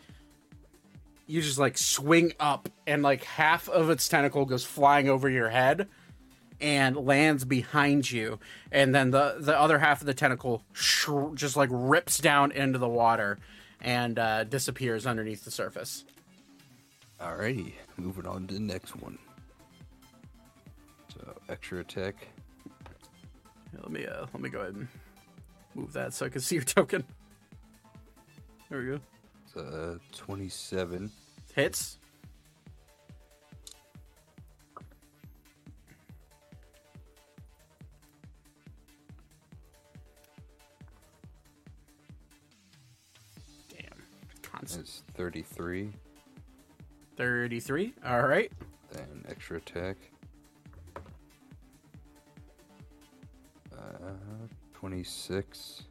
[1.27, 5.49] you just like swing up, and like half of its tentacle goes flying over your
[5.49, 5.87] head,
[6.63, 8.39] and lands behind you,
[8.71, 12.79] and then the the other half of the tentacle sh- just like rips down into
[12.79, 13.37] the water,
[13.81, 16.05] and uh, disappears underneath the surface.
[17.19, 17.73] Alrighty.
[17.97, 19.19] Moving on to the next one.
[21.13, 22.29] So extra attack.
[23.73, 24.87] Let me uh, let me go ahead and
[25.75, 27.03] move that so I can see your token.
[28.69, 28.99] There we go.
[29.45, 31.11] It's, uh, 27.
[31.53, 31.99] Hits.
[44.71, 45.91] It's 33.
[47.17, 47.93] 33.
[48.05, 48.51] All right.
[48.91, 49.97] Then extra attack.
[53.75, 54.13] Uh,
[54.73, 55.83] 26.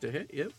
[0.00, 0.30] To hit.
[0.34, 0.52] Yep.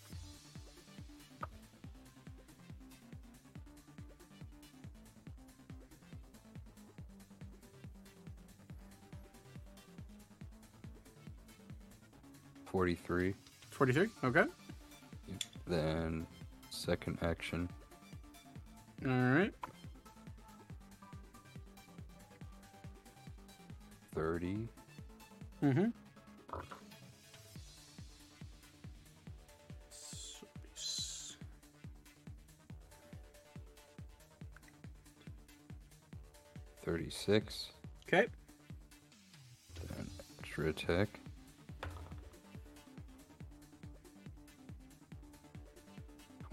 [12.65, 13.34] Forty-three.
[13.72, 14.07] 43.
[14.23, 14.44] Okay.
[15.65, 16.26] Then
[16.77, 17.69] second action.
[19.05, 19.53] All right.
[24.13, 24.67] Thirty.
[25.63, 25.87] Mm-hmm.
[36.83, 37.67] Thirty-six.
[38.07, 38.27] Okay.
[39.89, 40.07] Then
[40.39, 41.19] extra attack.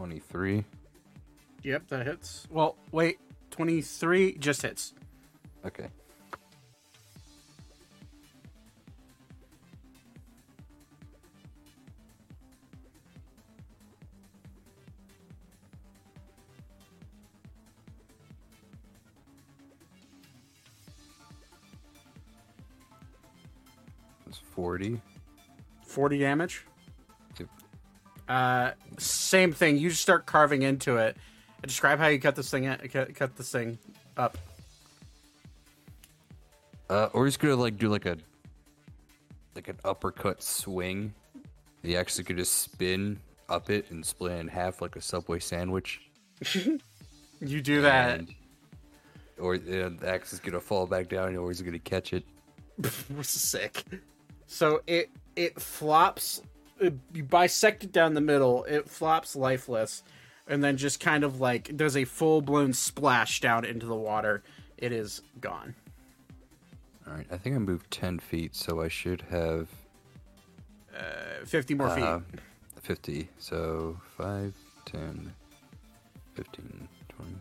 [0.05, 0.63] 23.
[1.63, 2.47] Yep, that hits.
[2.51, 3.19] Well, wait,
[3.53, 4.93] 23 just hits.
[5.65, 5.89] Okay.
[24.27, 25.01] That's 40.
[25.87, 26.67] 40 damage?
[28.29, 29.77] Uh, same thing.
[29.79, 31.17] You just start carving into it.
[31.63, 32.65] Describe how you cut this thing.
[32.93, 33.79] Cut, cut this thing
[34.17, 34.37] up.
[36.91, 38.17] Uh, or he's gonna like do like a
[39.55, 41.15] like an uppercut swing.
[41.83, 43.19] He actually could just spin
[43.49, 46.01] up it and split it in half like a subway sandwich.
[47.41, 48.21] You do that.
[48.21, 48.35] And-
[49.39, 52.25] or uh, the axe is gonna fall back down, or he's gonna catch it.
[53.23, 53.85] sick.
[54.47, 56.41] So it it flops.
[56.81, 58.65] It, you bisect it down the middle.
[58.65, 60.03] It flops lifeless,
[60.49, 64.43] and then just kind of like does a full blown splash down into the water.
[64.79, 65.75] It is gone.
[67.07, 69.69] All right, I think I moved ten feet, so I should have
[70.97, 72.03] Uh, Fifty more feet.
[72.05, 72.21] uh,
[72.81, 73.29] fifty.
[73.39, 74.55] So 5,
[74.87, 75.33] 10,
[76.35, 77.33] 15, 20,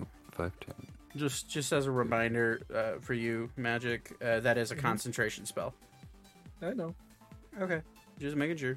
[0.00, 0.74] oh, 5, 10.
[1.16, 4.12] Just just as a reminder uh, for you, magic.
[4.22, 5.74] Uh, that is a concentration spell.
[6.62, 6.94] I know.
[7.60, 7.80] Okay,
[8.20, 8.76] just making sure.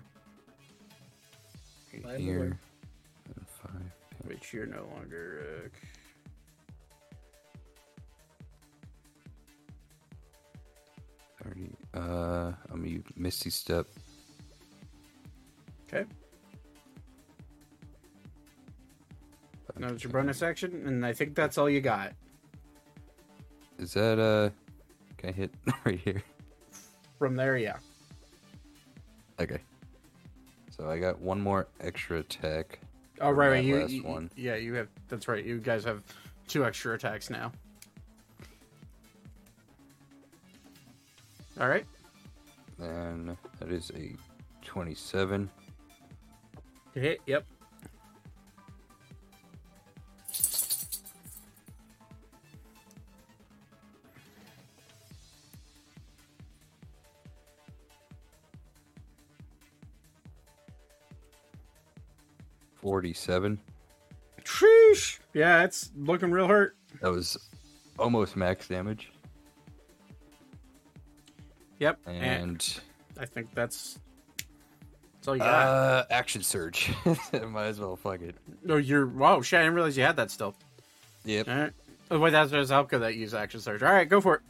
[2.07, 2.19] I'm.
[2.19, 2.57] Here,
[3.35, 3.91] and 5, 10.
[4.23, 5.43] Which you're no longer.
[5.65, 5.69] Uh,
[11.43, 11.69] Thirty.
[11.93, 13.85] Uh, I'm gonna use Misty Step.
[15.87, 16.05] okay.
[19.77, 22.13] Now it's your bonus action, and I think that's all you got.
[23.79, 24.49] Is that uh?
[25.17, 25.53] Can I hit
[25.85, 26.23] right here?
[27.17, 27.77] From there, yeah.
[29.39, 29.59] Okay.
[30.71, 32.79] So I got one more extra attack.
[33.21, 33.63] Oh right, right.
[33.63, 34.29] You, last you- one.
[34.35, 34.87] yeah, you have.
[35.07, 35.43] That's right.
[35.43, 36.01] You guys have
[36.47, 37.51] two extra attacks now.
[41.59, 41.85] All right.
[42.79, 44.15] And that is a
[44.65, 45.49] twenty-seven.
[46.95, 47.21] Hit.
[47.27, 47.45] Yep.
[62.83, 63.57] Forty-seven.
[64.43, 65.19] Sheesh.
[65.33, 66.75] Yeah, it's looking real hurt.
[67.01, 67.37] That was
[67.97, 69.09] almost max damage.
[71.79, 71.99] Yep.
[72.05, 72.79] And
[73.17, 73.99] I think that's
[75.15, 75.65] that's all you got.
[75.67, 76.91] uh, action surge.
[77.47, 78.35] Might as well fuck it.
[78.63, 79.07] no, you're.
[79.07, 79.59] Wow, shit!
[79.59, 80.53] I didn't realize you had that still.
[81.23, 81.47] Yep.
[81.47, 81.71] All right.
[82.11, 83.81] Oh wait, that's Alka that used action surge.
[83.81, 84.41] All right, go for it.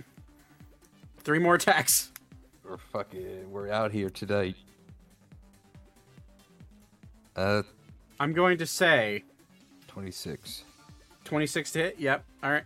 [1.19, 2.11] Three more attacks.
[2.67, 3.51] We're fucking.
[3.51, 4.55] We're out here today.
[7.35, 7.61] Uh,
[8.23, 9.25] I'm going to say
[9.85, 10.63] twenty-six.
[11.25, 11.99] 26 to hit.
[11.99, 12.23] Yep.
[12.41, 12.63] All right.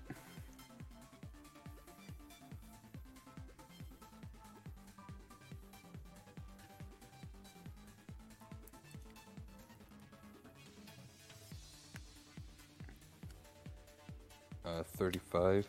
[14.63, 15.65] Uh, thirty-five.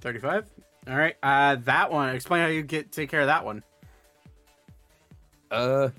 [0.00, 0.46] 35.
[0.88, 1.14] All right.
[1.22, 2.14] Uh, that one.
[2.14, 3.62] Explain how you get take care of that one.
[5.50, 5.90] Uh,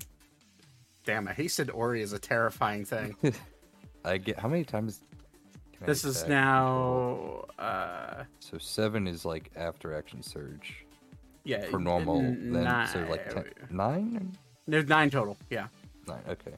[1.10, 3.16] Damn, a hasted Ori is a terrifying thing.
[4.04, 5.00] I get how many times?
[5.72, 7.46] can I this is now.
[7.58, 10.86] Uh, So seven is like after action surge
[11.42, 11.66] yeah.
[11.66, 12.20] for normal.
[12.20, 12.86] n- then nine.
[12.86, 14.32] so like ten, nine.
[14.68, 15.36] There's nine total.
[15.50, 15.66] Yeah.
[16.06, 16.22] Nine.
[16.28, 16.52] Okay.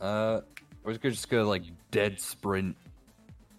[0.00, 0.40] Uh,
[0.84, 1.62] I was just gonna like
[1.92, 2.76] dead sprint,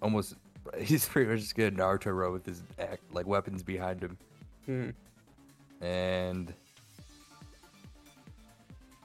[0.02, 0.36] almost.
[0.80, 4.18] He's pretty much just gonna Naruto row with his act, like weapons behind him,
[4.66, 4.90] Hmm.
[5.82, 6.54] and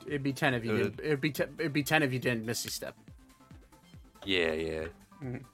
[0.07, 1.01] It'd be ten if you Uh, did.
[1.01, 2.95] It'd be te- it'd be ten if you didn't Misty Step.
[4.25, 4.87] yeah, yeah,
[5.23, 5.45] Mhm.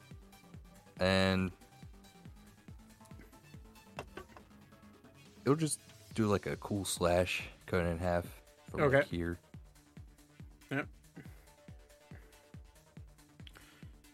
[1.00, 1.50] and
[5.44, 5.80] it'll just
[6.14, 8.26] do like a cool slash, cut it in half
[8.70, 9.38] from like here.
[10.70, 10.86] Yep.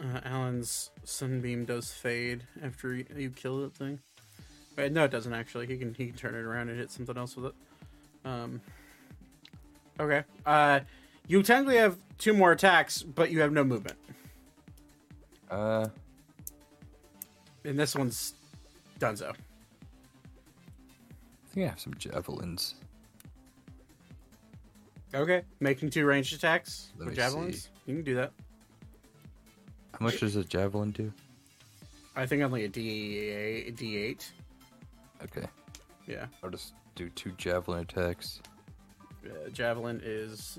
[0.00, 3.98] Uh, Alan's sunbeam does fade after you, you kill that thing.
[4.76, 5.66] Wait, no, it doesn't actually.
[5.66, 7.54] He can he can turn it around and hit something else with it.
[8.28, 8.60] Um.
[9.98, 10.24] Okay.
[10.44, 10.80] Uh,
[11.26, 13.96] you technically have two more attacks, but you have no movement.
[15.50, 15.86] Uh,
[17.64, 18.34] And this one's
[19.00, 19.30] Dunzo.
[19.30, 19.34] I
[21.52, 22.74] think I have some javelins.
[25.14, 25.42] Okay.
[25.60, 27.62] Making two ranged attacks Let with javelins.
[27.64, 27.70] see.
[27.86, 28.32] You can do that.
[29.98, 31.12] How much does a javelin do?
[32.14, 32.86] I think only a D
[33.96, 34.30] eight.
[35.24, 35.46] Okay,
[36.06, 36.26] Yeah.
[36.42, 38.40] I'll just do two javelin attacks.
[39.30, 40.58] Uh, javelin is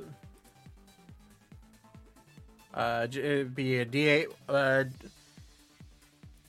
[2.73, 4.83] uh it'd be a d8 uh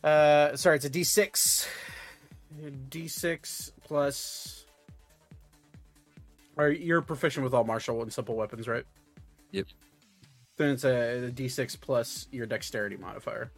[0.07, 1.67] uh sorry it's a d6
[2.91, 4.65] d6 plus
[6.57, 8.85] or you're proficient with all martial and simple weapons right
[9.53, 9.67] Yep.
[10.57, 13.51] then it's a, a d6 plus your dexterity modifier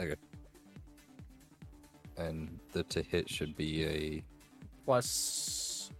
[0.00, 0.14] Okay.
[2.16, 4.22] And the to hit should be a
[4.84, 5.90] plus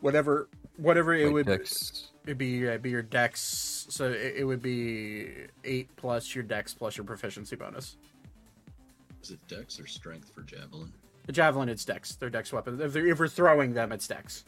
[0.00, 2.08] whatever whatever it Like would Dex.
[2.24, 3.86] it'd be it'd be your dex.
[3.90, 5.30] So it, it would be
[5.64, 7.96] eight plus your dex plus your proficiency bonus.
[9.22, 10.92] Is it Dex or Strength for Javelin?
[11.26, 12.16] The javelin, it's dex.
[12.16, 12.80] They're dex weapons.
[12.80, 14.44] If, they're, if we're throwing them, it's dex.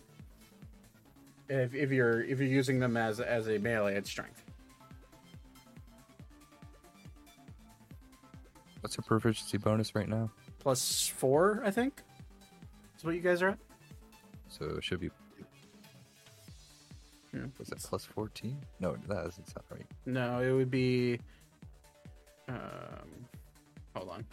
[1.49, 4.43] If, if you're if you're using them as as a melee, it's strength.
[8.81, 10.31] What's your proficiency bonus right now?
[10.59, 12.03] Plus four, I think.
[12.99, 13.59] Is what you guys are at.
[14.49, 15.11] So it should be.
[17.35, 17.47] Yeah.
[17.59, 18.57] Was it plus 14?
[18.81, 19.87] No, that doesn't sound right.
[20.07, 21.19] No, it would be.
[22.49, 23.27] Um,
[23.95, 24.25] hold on.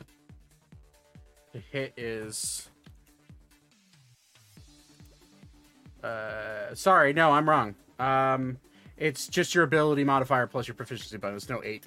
[1.54, 2.70] The hit is.
[6.04, 7.76] Uh, sorry, no, I'm wrong.
[8.00, 8.58] Um,
[8.98, 11.50] it's just your ability modifier plus your proficiency bonus.
[11.50, 11.86] No eight.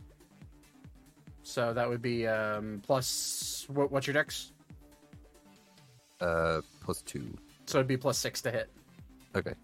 [1.43, 3.91] So that would be um plus what?
[3.93, 4.53] What's your dex?
[6.21, 7.37] Uh, plus two.
[7.67, 8.71] So it'd be plus six to hit.
[9.37, 9.55] Okay.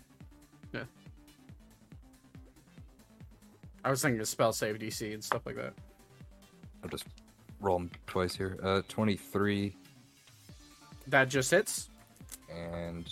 [3.85, 5.73] I was thinking of spell save DC and stuff like that.
[6.83, 7.07] I'll just
[7.61, 8.59] roll 'em twice here.
[8.63, 9.77] Uh, 23
[11.07, 11.89] That just hits.
[12.51, 13.07] and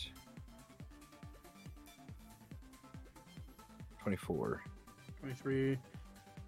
[4.02, 4.62] 24.
[5.20, 5.78] 23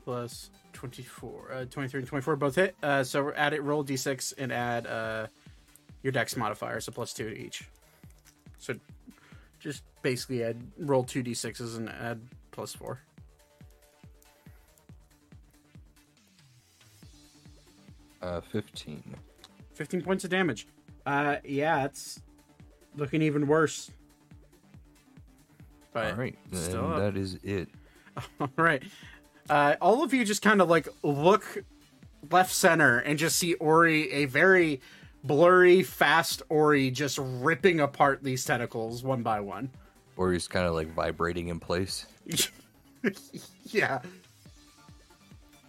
[0.05, 1.53] plus 24.
[1.53, 2.75] Uh, 23 and 24 both hit.
[2.83, 5.27] Uh, so we're add it, roll d6 and add uh,
[6.03, 7.69] your dex modifier, so plus 2 to each.
[8.59, 8.75] So
[9.59, 12.21] just basically add roll 2 d6s and add
[12.51, 12.99] plus 4.
[18.23, 19.17] Uh, 15.
[19.75, 20.67] 15 points of damage.
[21.07, 22.21] Uh, yeah, it's
[22.97, 23.91] looking even worse.
[25.93, 27.69] But All right, still that is it.
[28.41, 28.83] All right.
[29.49, 31.65] Uh, all of you just kind of like look
[32.31, 34.81] left center and just see Ori, a very
[35.25, 39.71] blurry, fast Ori, just ripping apart these tentacles one by one.
[40.17, 42.07] Or he's kind of like vibrating in place.
[43.65, 44.01] yeah.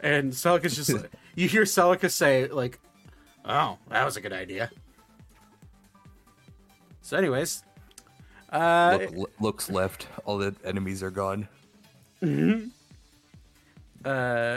[0.01, 2.79] And Celica's just like, you hear Celica say, like,
[3.45, 4.69] oh, that was a good idea.
[7.01, 7.63] So, anyways,
[8.51, 10.07] uh, Look, l- looks left.
[10.25, 11.47] All the enemies are gone.
[12.23, 12.29] Uh,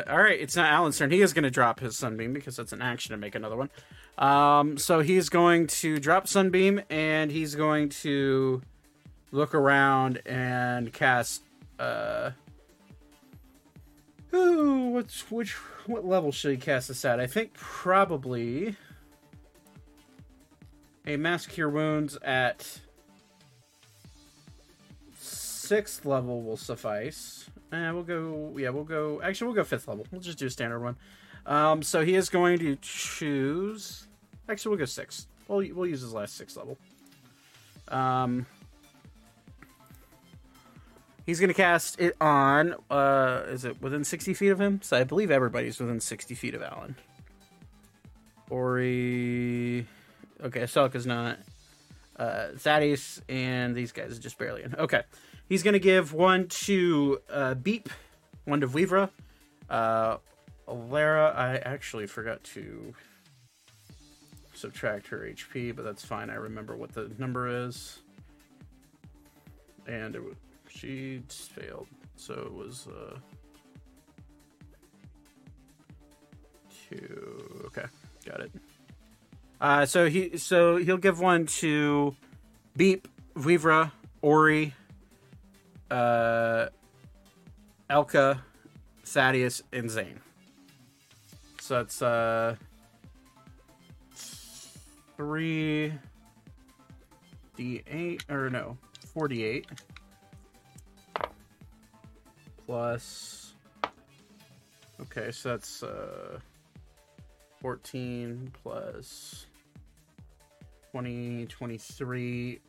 [0.09, 1.11] all right, it's not Alan's turn.
[1.11, 3.71] He is going to drop his sunbeam because that's an action to make another one.
[4.17, 8.63] Um, so he's going to drop sunbeam and he's going to
[9.33, 11.43] look around and cast.
[11.79, 12.31] Uh,
[14.35, 15.53] ooh, what's which?
[15.87, 17.21] What level should he cast this at?
[17.21, 18.77] I think probably
[21.07, 22.81] a mass cure wounds at
[25.19, 27.49] sixth level will suffice.
[27.73, 28.55] Eh, we'll go.
[28.57, 29.21] Yeah, we'll go.
[29.23, 30.07] Actually, we'll go fifth level.
[30.11, 30.97] We'll just do a standard one.
[31.47, 34.07] Um, so he is going to choose.
[34.49, 35.27] Actually, we'll go six.
[35.49, 36.79] We'll we'll use his last six level.
[37.89, 38.47] Um,
[41.27, 42.75] he's going to cast it on.
[42.91, 44.81] Uh, is it within sixty feet of him?
[44.83, 46.97] So I believe everybody's within sixty feet of Alan.
[48.51, 49.87] Ori.
[50.43, 51.39] Okay, Celica's not.
[52.17, 54.75] Uh, Thaddeus and these guys are just barely in.
[54.77, 55.03] Okay.
[55.49, 57.89] He's going to give one to uh, Beep,
[58.45, 59.11] one to Vivra.
[59.69, 60.19] Uh,
[60.67, 62.95] Lara, I actually forgot to
[64.55, 66.31] subtract her HP, but that's fine.
[66.31, 67.99] I remember what the number is.
[69.87, 70.23] And it,
[70.75, 71.87] she failed.
[72.17, 73.17] So it was uh,
[76.89, 77.63] two.
[77.67, 77.87] Okay,
[78.27, 78.53] got it.
[79.61, 82.15] Uh, so he so he'll give one to
[82.77, 83.93] Beep, Vivra,
[84.23, 84.75] Ori,
[85.91, 86.67] uh,
[87.89, 88.41] Elka,
[89.05, 90.21] Thaddeus, and Zane.
[91.61, 92.57] So that's uh,
[95.17, 95.95] three
[97.57, 98.77] d8 or no,
[99.15, 99.67] forty-eight
[102.67, 103.55] plus.
[105.01, 106.39] Okay, so that's uh,
[107.61, 109.47] fourteen plus
[110.93, 112.61] 20, 23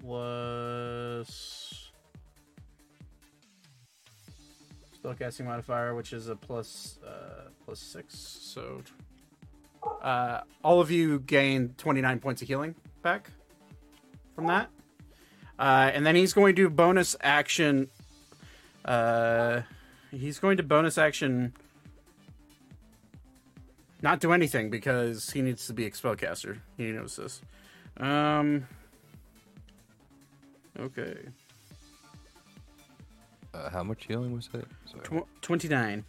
[0.00, 1.90] plus
[5.06, 8.18] spellcasting modifier, which is a plus uh, plus six.
[8.18, 8.82] So
[10.02, 13.30] uh, all of you gain twenty nine points of healing back
[14.34, 14.70] from that,
[15.58, 17.88] uh, and then he's going to do bonus action.
[18.86, 19.62] Uh,
[20.12, 21.52] he's going to bonus action.
[24.00, 26.58] Not do anything because he needs to be a spellcaster.
[26.76, 27.42] He knows this.
[27.98, 28.66] Um.
[30.78, 31.16] Okay.
[33.52, 34.66] Uh, how much healing was it?
[35.02, 36.04] Tw- 29.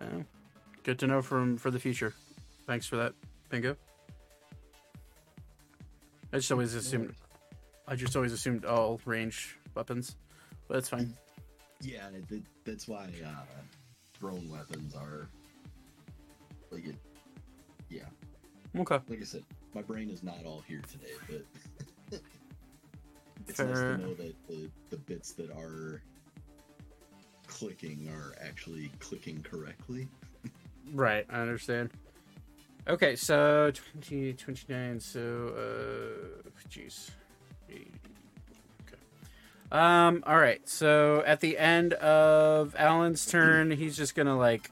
[0.00, 0.24] Oh,
[0.84, 2.14] good to know from for the future.
[2.66, 3.12] Thanks for that,
[3.50, 3.76] Bingo.
[6.32, 7.14] I just always assumed.
[7.86, 10.16] I just always assumed all range weapons,
[10.66, 11.14] but that's fine.
[11.80, 13.30] Yeah, that, that's why uh,
[14.18, 15.28] thrown weapons are
[16.70, 16.96] like it.
[17.88, 18.02] Yeah,
[18.78, 18.98] Okay.
[19.08, 19.44] like I said,
[19.74, 21.42] my brain is not all here today,
[22.10, 22.20] but
[23.48, 26.02] it's nice to know that the, the bits that are
[27.46, 30.08] clicking are actually clicking correctly.
[30.94, 31.90] Right, I understand.
[32.88, 33.70] Okay, so
[34.00, 35.20] 20, 29, so,
[35.54, 37.10] uh, jeez.
[37.70, 37.84] Okay.
[39.70, 44.70] Um, alright, so at the end of Alan's turn, he's just gonna, like,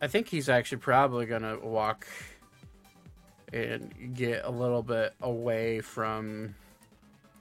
[0.00, 2.06] I think he's actually probably gonna walk
[3.52, 6.54] and get a little bit away from.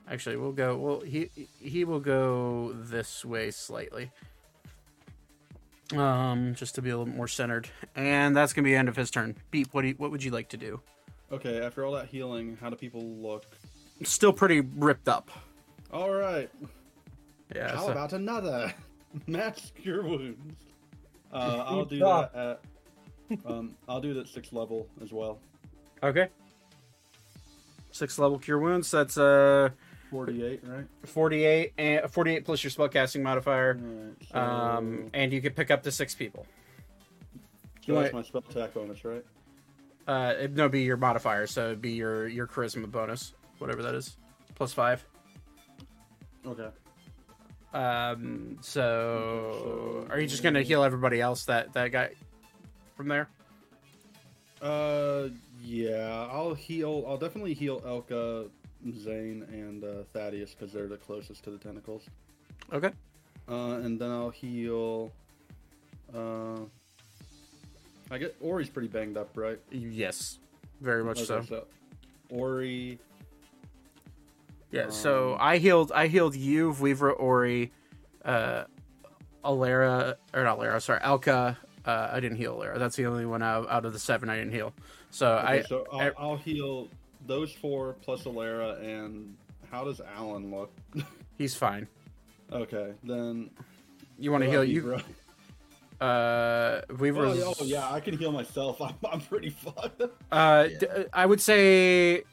[0.10, 0.76] Actually, we'll go.
[0.76, 1.30] Well, he
[1.62, 4.12] he will go this way slightly
[5.98, 7.68] um, just to be a little more centered.
[7.96, 9.36] And that's gonna be the end of his turn.
[9.52, 10.82] Beep, what do you, what would you like to do?
[11.32, 13.46] Okay, after all that healing, how do people look?
[14.04, 15.30] Still pretty ripped up.
[15.92, 16.50] All right.
[17.56, 17.76] Yeah.
[17.76, 18.74] How so- about another?
[19.28, 20.66] Mask your wounds.
[21.34, 22.34] Uh, I'll do Stop.
[22.34, 22.60] that
[23.32, 23.40] at.
[23.46, 25.40] Um, I'll do that sixth level as well.
[26.02, 26.30] okay.
[27.92, 28.90] Six level cure wounds.
[28.92, 29.70] That's uh
[30.10, 30.86] Forty-eight, right?
[31.06, 33.78] forty eight and forty eight plus your spellcasting modifier.
[33.80, 36.48] Alright, so Um, and you can pick up to six people.
[37.86, 39.24] so that's my spell attack bonus, right?
[40.08, 43.94] Uh, it, no, be your modifier, so it'd be your your charisma bonus, whatever that
[43.94, 44.18] is,
[44.56, 45.06] plus five.
[46.46, 46.70] Okay.
[47.72, 52.10] Um, so so- are you just gonna heal everybody else that that guy
[52.98, 53.30] from there?
[54.60, 55.30] Uh,
[55.62, 57.06] yeah, I'll heal.
[57.08, 58.50] I'll definitely heal Elka,
[58.98, 62.04] Zane, and uh, Thaddeus because they're the closest to the tentacles.
[62.72, 62.92] Okay.
[63.48, 65.12] Uh, and then I'll heal.
[66.16, 66.60] Uh,
[68.12, 69.60] I get Ori's pretty banged up, right?
[69.72, 70.40] Yes,
[70.82, 71.66] very much Okay, so.
[72.30, 73.00] Ori.
[74.72, 74.90] Yeah.
[74.90, 75.92] So Um, I healed.
[75.92, 77.72] I healed you, Vivra, Ori,
[78.24, 78.64] uh,
[79.44, 80.82] Alara, or not Alara.
[80.82, 81.58] Sorry, Alka.
[81.86, 82.78] Uh, I didn't heal Alara.
[82.78, 84.74] That's the only one out, out of the seven I didn't heal.
[85.10, 85.62] So Okay, I.
[85.64, 86.88] so I'll, I- I'll heal
[87.30, 89.38] those four plus Alara, and
[89.72, 90.72] how does Alan look?
[91.38, 91.88] He's fine.
[92.52, 93.52] okay, then.
[94.18, 94.82] You want to heal you?
[94.82, 95.04] Vivra?
[96.02, 97.42] Uh, Vivra's.
[97.44, 98.82] Oh, oh, yeah, I can heal myself.
[98.82, 100.02] I'm, I'm pretty fucked.
[100.02, 100.78] Uh, Yeah.
[100.80, 102.24] d- I would say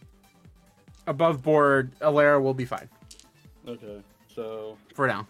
[1.06, 2.88] above board, Alara will be fine
[3.68, 4.00] Okay,
[4.34, 5.26] so for now.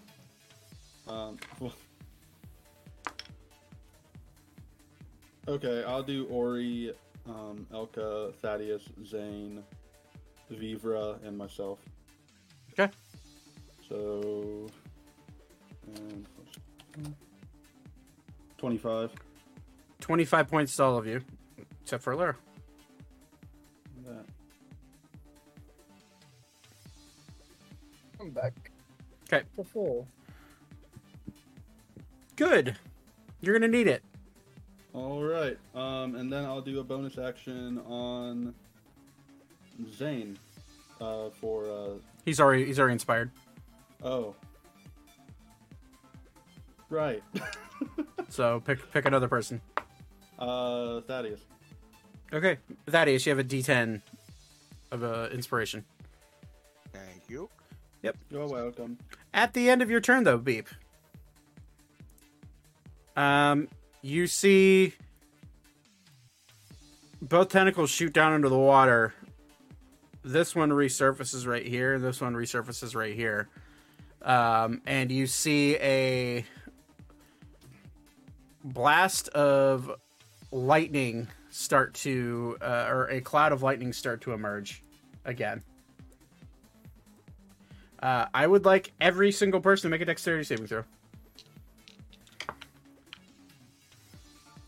[1.09, 1.73] um, well-
[5.49, 6.93] okay, I'll do Ori,
[7.29, 9.63] um, Elka, Thaddeus, Zane,
[10.51, 11.79] Vivra, and myself.
[12.73, 12.93] Okay.
[13.89, 14.69] So,
[15.97, 16.27] and
[18.59, 19.11] twenty-five.
[20.01, 21.21] 25 points to all of you,
[21.83, 22.37] except for Alara.
[24.07, 24.25] That.
[28.21, 28.71] I'm back.
[29.29, 29.43] 'Kay.
[29.57, 30.07] To full.
[32.37, 32.77] Good.
[33.41, 34.05] You're gonna need it.
[34.97, 35.57] All right.
[35.75, 38.55] Um, and then I'll do a bonus action on
[39.93, 40.39] Zane.
[41.01, 41.89] Uh, for uh,
[42.25, 43.31] He's already he's already inspired.
[44.03, 44.35] oh,
[46.91, 47.23] right.
[48.31, 49.61] So pick pick another person.
[50.39, 51.41] uh, Thaddeus.
[52.33, 52.57] Okay,
[52.89, 54.01] Thaddeus, you have a D10
[54.91, 55.85] of uh, inspiration.
[56.93, 57.49] Thank you.
[58.03, 58.17] Yep.
[58.31, 58.97] You're welcome.
[59.35, 60.67] At the end of your turn, though, Beep,
[63.17, 63.69] um,
[64.07, 64.95] you see
[67.21, 69.13] both tentacles shoot down into the water.
[70.23, 71.99] This one resurfaces right here.
[71.99, 73.49] This one resurfaces right here.
[74.23, 76.45] Um, and you see a
[78.63, 79.91] blast of
[80.53, 84.83] lightning start to, uh, or a cloud of lightning start to emerge
[85.25, 85.63] again.
[88.01, 90.85] Uh, I would like every single person to make a dexterity saving throw.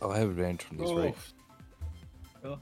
[0.00, 1.14] Oh, I have advantage from this, right?
[2.44, 2.58] Oh,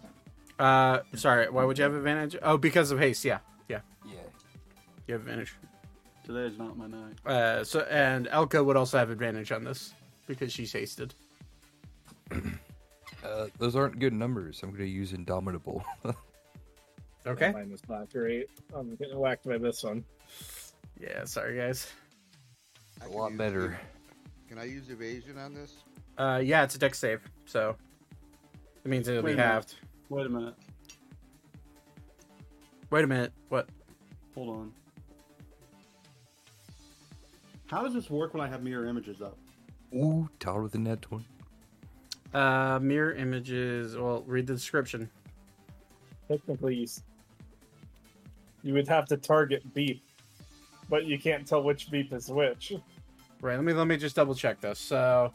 [0.59, 2.37] Uh, sorry, why would you have advantage?
[2.43, 3.25] Oh, because of haste.
[3.25, 4.13] Yeah, yeah, Yeah.
[5.07, 5.55] you have advantage.
[6.25, 7.15] today is not my night.
[7.27, 9.95] Uh, so and Elka would also have advantage on this
[10.27, 11.15] because she's hasted.
[13.25, 14.61] Uh, those aren't good numbers.
[14.63, 15.85] I'm gonna use Indomitable.
[17.27, 17.51] Okay.
[17.51, 18.49] Mine is not great.
[18.73, 20.05] I'm getting whacked by this one.
[21.01, 21.25] Yeah.
[21.25, 21.91] Sorry, guys.
[23.03, 23.81] I a can lot use better.
[24.49, 25.75] Can I use evasion on this?
[26.19, 27.77] Uh, yeah, it's a dex save, so
[28.85, 29.53] it means it'll Wait be a minute.
[29.53, 29.75] halved.
[30.09, 30.55] Wait a minute.
[32.91, 33.33] Wait a minute.
[33.49, 33.69] What?
[34.35, 34.73] Hold on.
[37.67, 39.37] How does this work when I have mirror images up?
[39.95, 41.25] Ooh, taller than that one.
[42.33, 43.97] Uh, mirror images.
[43.97, 45.11] Well, read the description.
[46.29, 47.03] Technically, you, s-
[48.63, 50.03] you would have to target beep,
[50.89, 52.73] but you can't tell which beep is which.
[53.41, 53.57] Right.
[53.57, 54.79] Let me let me just double check this.
[54.79, 55.33] So,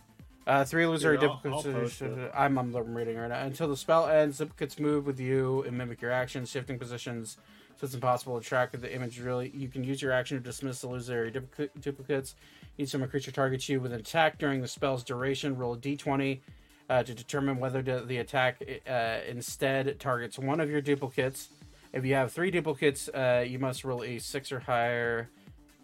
[0.48, 2.02] uh, three illusory duplicates.
[2.02, 3.42] i am I'm, I'm reading right now.
[3.42, 7.38] Until the spell ends, duplicates move with you and mimic your actions, shifting positions.
[7.78, 9.20] So it's impossible to track the image.
[9.20, 12.36] Really, you can use your action to dismiss illusory duplica- duplicates.
[12.78, 15.78] Each time a creature targets you with an attack during the spell's duration, roll a
[15.78, 16.42] d20
[16.90, 21.50] uh, to determine whether the, the attack uh, instead targets one of your duplicates.
[21.94, 25.30] If you have three duplicates, uh, you must roll a six or higher.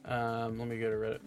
[0.05, 1.19] Um, let me go to Reddit.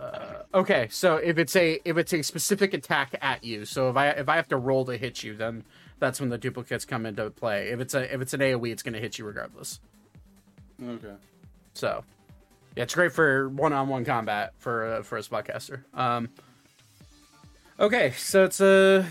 [0.00, 3.96] Uh, okay, so if it's a if it's a specific attack at you, so if
[3.96, 5.64] I if I have to roll to hit you, then
[5.98, 7.68] that's when the duplicates come into play.
[7.68, 9.80] If it's a if it's an AOE, it's going to hit you regardless.
[10.82, 11.14] Okay.
[11.74, 12.04] So,
[12.76, 15.82] yeah, it's great for one-on-one combat for uh, for a spellcaster.
[15.92, 16.30] Um,
[17.78, 19.06] okay, so it's a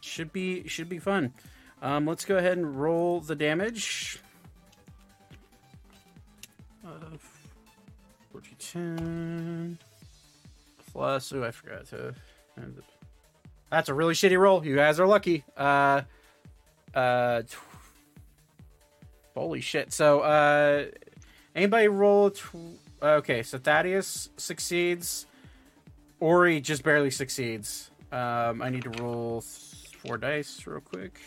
[0.00, 1.32] should be should be fun.
[1.82, 4.18] Um, let's go ahead and roll the damage.
[8.72, 9.76] 40,
[10.92, 11.32] plus.
[11.32, 12.14] Oh, I forgot to.
[13.70, 14.64] That's a really shitty roll.
[14.64, 15.44] You guys are lucky.
[15.56, 16.02] Uh,
[16.94, 17.56] uh, tw-
[19.34, 19.92] holy shit.
[19.92, 20.86] So, uh,
[21.54, 22.30] anybody roll?
[22.30, 25.26] Tw- okay, so Thaddeus succeeds.
[26.18, 27.90] Ori just barely succeeds.
[28.12, 31.20] Um, I need to roll four dice real quick.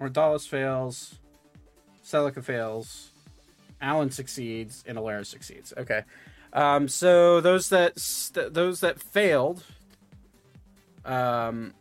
[0.00, 1.18] Mordalis fails.
[2.04, 3.07] Celica fails.
[3.80, 5.72] Alan succeeds, and Alara succeeds.
[5.76, 6.02] Okay.
[6.52, 9.64] Um, so those that st- those that failed.
[11.04, 11.74] Um.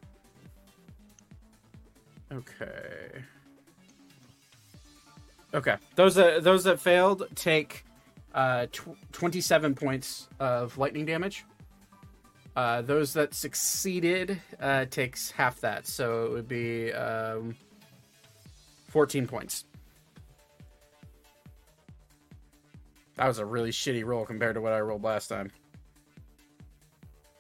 [2.32, 3.24] Okay.
[5.54, 5.76] Okay.
[5.96, 7.86] Those that those that failed take
[8.34, 11.46] uh, tw- 27 points of lightning damage.
[12.56, 17.56] Uh, those that succeeded uh, takes half that, so it would be um,
[18.90, 19.66] 14 points.
[23.18, 25.52] That was a really shitty roll compared to what I rolled last time.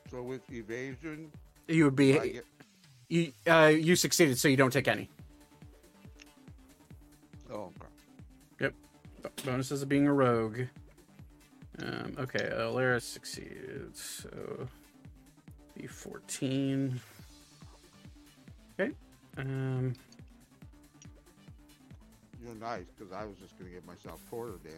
[0.09, 1.31] So with evasion,
[1.67, 2.45] You would be get...
[3.09, 5.09] you uh, you succeeded, so you don't take any.
[7.51, 7.87] oh okay.
[8.59, 8.73] Yep.
[9.45, 10.61] Bonuses of being a rogue.
[11.79, 14.67] Um, okay, Alara succeeded, so
[15.75, 16.99] be 14.
[18.79, 18.91] Okay.
[19.37, 19.93] Um,
[22.43, 24.77] You're nice because I was just gonna give myself quarter damage.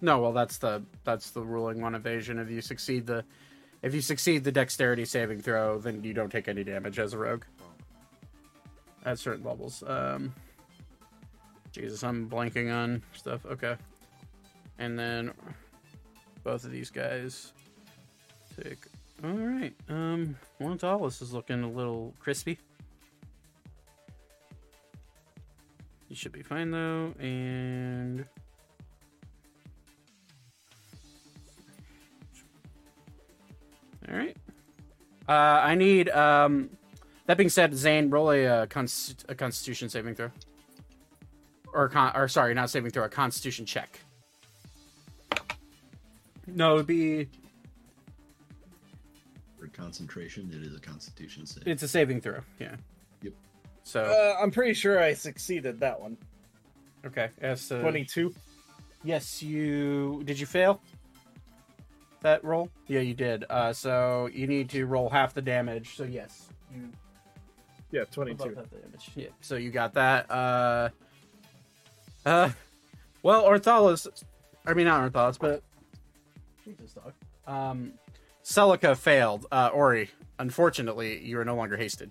[0.00, 2.38] No, well, that's the that's the ruling one evasion.
[2.38, 3.24] If you succeed the
[3.82, 7.18] if you succeed the dexterity saving throw, then you don't take any damage as a
[7.18, 7.44] rogue
[9.04, 9.82] at certain levels.
[9.86, 10.34] Um,
[11.72, 13.46] Jesus, I'm blanking on stuff.
[13.46, 13.76] Okay,
[14.78, 15.32] and then
[16.44, 17.52] both of these guys
[18.62, 18.86] take.
[19.24, 19.74] All right.
[19.88, 22.58] Um, Mortalis is looking a little crispy.
[26.10, 28.26] You should be fine though, and.
[34.10, 34.36] All right.
[35.28, 36.08] Uh, I need.
[36.10, 36.70] Um,
[37.26, 40.30] that being said, Zane, roll a, uh, const- a Constitution saving throw,
[41.72, 43.98] or con- or sorry, not saving throw, a Constitution check.
[46.46, 47.28] No, it'd be
[49.58, 51.66] For concentration, it is a constitution save.
[51.66, 52.40] it's a saving throw.
[52.60, 52.76] Yeah.
[53.22, 53.32] Yep.
[53.82, 56.16] So Uh, I'm pretty sure I succeeded that one.
[57.04, 57.72] okay, yes.
[57.72, 58.32] Uh, 22.
[59.02, 60.38] Yes, you did.
[60.38, 60.80] You fail
[62.26, 62.68] that roll?
[62.88, 63.44] Yeah, you did.
[63.48, 65.96] Uh, so you need to roll half the damage.
[65.96, 66.90] So yes, you
[67.92, 68.54] Yeah, Above 22.
[68.54, 69.10] half the damage.
[69.14, 69.28] Yeah.
[69.40, 70.30] So you got that.
[70.30, 70.88] Uh,
[72.26, 72.50] uh,
[73.22, 74.06] well, Orthalis.
[74.66, 75.62] I mean, not Orthalis, but
[76.64, 77.12] Jesus, dog.
[77.46, 77.92] Um,
[78.44, 79.46] Celica failed.
[79.52, 82.10] Uh, Ori, unfortunately, you are no longer hasted.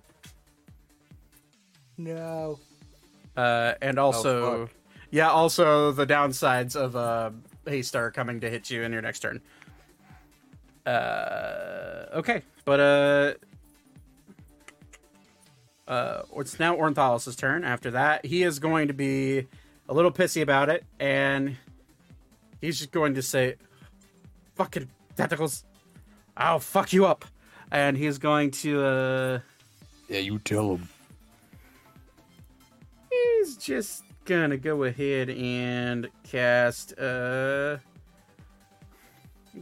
[1.98, 2.60] No.
[3.36, 4.76] Uh, and also, fuck.
[5.12, 7.32] yeah, also the downsides of uh,
[7.66, 9.42] haste are coming to hit you in your next turn.
[10.86, 13.34] Uh, okay, but uh,
[15.88, 17.64] uh, it's now Ornithalis's turn.
[17.64, 19.48] After that, he is going to be
[19.90, 21.58] a little pissy about it, and
[22.62, 23.56] he's just going to say,
[24.56, 25.64] "Fucking tentacles,
[26.38, 27.26] I'll fuck you up,"
[27.72, 29.40] and he's going to uh.
[30.08, 30.88] Yeah, you tell him.
[33.12, 37.80] He's just gonna go ahead and cast a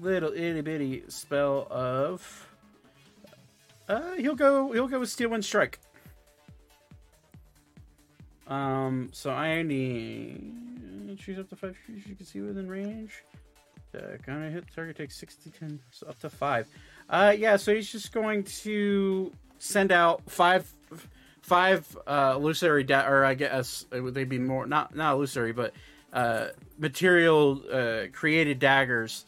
[0.01, 2.49] little itty bitty spell of.
[3.87, 4.71] Uh, he'll go.
[4.71, 5.79] He'll go with Steel Wind Strike.
[8.47, 13.23] Um, so I need choose up to five creatures you can see within range.
[13.95, 16.67] Uh, gonna hit target takes 60 10 so up to five.
[17.09, 20.71] Uh, yeah, so he's just going to send out five
[21.41, 25.73] five uh illusory da- or I guess would they be more not not illusory but
[26.13, 26.47] uh
[26.77, 29.25] material uh created daggers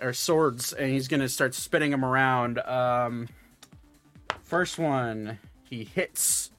[0.00, 2.58] or swords and he's gonna start spinning them around.
[2.60, 3.28] Um,
[4.42, 6.50] first one he hits.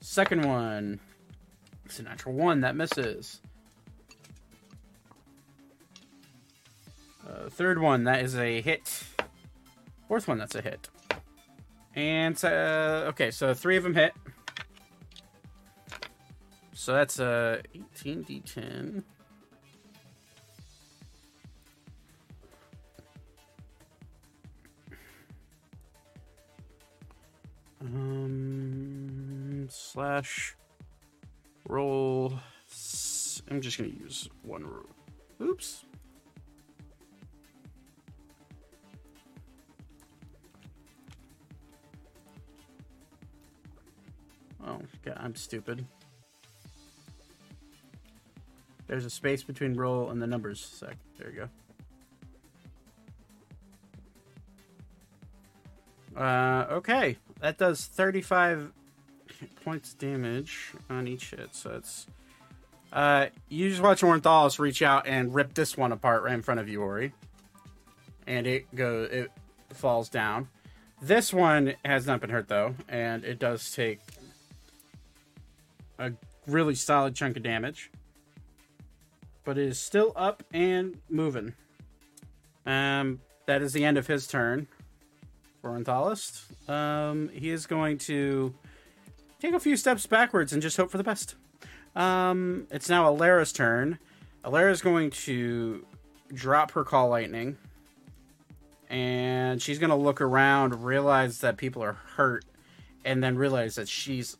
[0.00, 1.00] Second one,
[1.84, 3.40] it's a natural one that misses.
[7.26, 9.02] Uh, third one, that is a hit.
[10.08, 10.88] Fourth one, that's a hit.
[11.94, 14.12] And uh, okay, so three of them hit.
[16.74, 19.04] So that's uh, 18d10.
[27.84, 30.56] Um, slash
[31.68, 32.32] roll.
[33.50, 34.86] I'm just gonna use one roll.
[35.42, 35.84] Oops.
[44.66, 45.84] Oh, God, I'm stupid.
[48.86, 50.60] There's a space between roll and the numbers.
[50.60, 50.96] Sec.
[51.18, 51.48] There you
[56.14, 56.20] go.
[56.20, 57.18] Uh, okay.
[57.44, 58.72] That does 35
[59.64, 61.54] points damage on each hit.
[61.54, 62.06] So it's.
[62.90, 66.60] Uh, you just watch Ornithalis reach out and rip this one apart right in front
[66.60, 67.12] of you, Ori.
[68.26, 69.30] And it go it
[69.74, 70.48] falls down.
[71.02, 74.00] This one has not been hurt though, and it does take
[75.98, 76.12] a
[76.46, 77.90] really solid chunk of damage.
[79.44, 81.52] But it is still up and moving.
[82.64, 84.66] Um, that is the end of his turn
[85.64, 86.68] for Ornithalis.
[86.68, 88.54] Um, he is going to
[89.40, 91.36] take a few steps backwards and just hope for the best.
[91.96, 93.98] Um, it's now Alara's turn.
[94.44, 95.86] Alara's going to
[96.34, 97.56] drop her call lightning.
[98.90, 102.44] And she's going to look around, realize that people are hurt,
[103.06, 104.36] and then realize that she's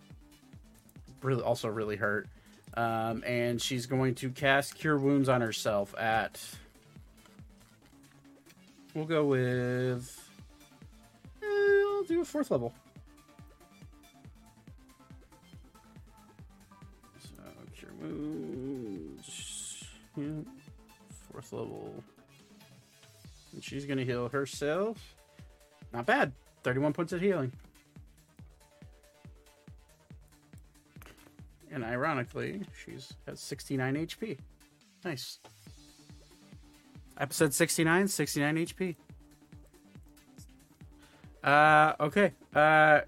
[1.23, 2.29] really also really hurt.
[2.77, 6.39] Um, and she's going to cast Cure Wounds on herself at.
[8.95, 10.24] We'll go with.
[12.05, 12.75] I'll do a fourth level.
[17.19, 17.43] So,
[17.75, 19.87] Cure Wounds.
[21.33, 22.05] Fourth level.
[23.55, 25.17] And she's to heal herself.
[25.95, 26.33] Not bad.
[26.63, 27.51] 31 points of healing.
[31.73, 34.39] And ironically, she's has 69 HP.
[35.07, 35.39] Nice.
[37.19, 38.97] Episode 69, 69 HP.
[41.45, 42.33] Uh, okay.
[42.55, 43.01] Uh,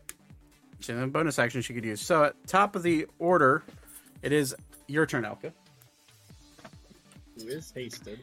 [0.81, 2.00] so the bonus action she could use.
[2.00, 3.65] So at top of the order,
[4.23, 4.55] it is
[4.86, 5.52] your turn, Elka.
[7.39, 8.20] Who is hasted?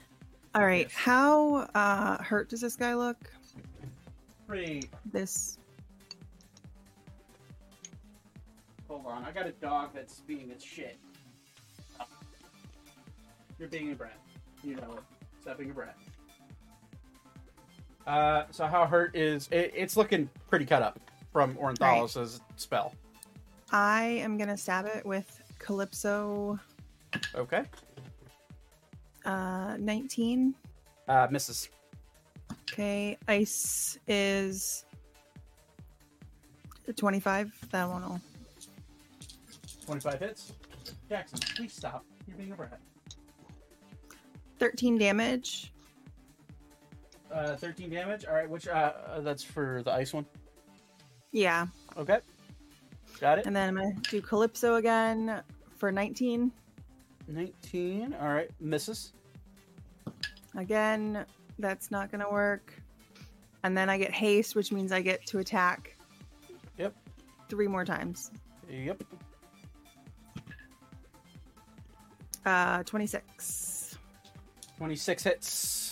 [0.56, 0.85] All right.
[0.85, 0.93] Yes.
[0.93, 3.17] How uh, hurt does this guy look?
[4.48, 4.90] Pretty.
[5.11, 5.58] This.
[8.88, 10.98] Hold on, I got a dog that's being its shit.
[13.58, 14.19] You're being a brat.
[14.64, 15.03] You know it.
[15.42, 15.98] Stop being a brat.
[18.08, 21.00] Uh, so how hurt is it, it's looking pretty cut up
[21.32, 22.94] from Ornithalis's spell.
[23.72, 26.60] I am gonna stab it with Calypso
[27.36, 27.64] Okay.
[29.26, 30.54] uh, 19.
[31.08, 31.70] Uh, misses.
[32.72, 34.86] Okay, ice is
[36.96, 37.52] 25.
[37.72, 38.22] That one will.
[39.86, 40.54] 25 hits.
[41.10, 42.06] Jackson, please stop.
[42.28, 42.80] You're being a brat.
[44.60, 45.72] 13 damage.
[47.34, 48.26] Uh, 13 damage.
[48.26, 50.26] All right, which uh, uh, that's for the ice one.
[51.32, 51.66] Yeah.
[51.98, 52.20] Okay.
[53.20, 53.48] Got it.
[53.48, 55.42] And then I'm gonna do Calypso again
[55.78, 56.52] for 19.
[57.28, 58.16] 19.
[58.22, 59.14] All right, misses.
[60.56, 61.26] Again,
[61.58, 62.74] that's not gonna work.
[63.64, 65.98] And then I get haste, which means I get to attack.
[66.78, 66.94] Yep.
[67.50, 68.30] Three more times.
[68.70, 69.03] Yep.
[72.45, 73.98] Uh, 26.
[74.78, 75.83] 26 hits.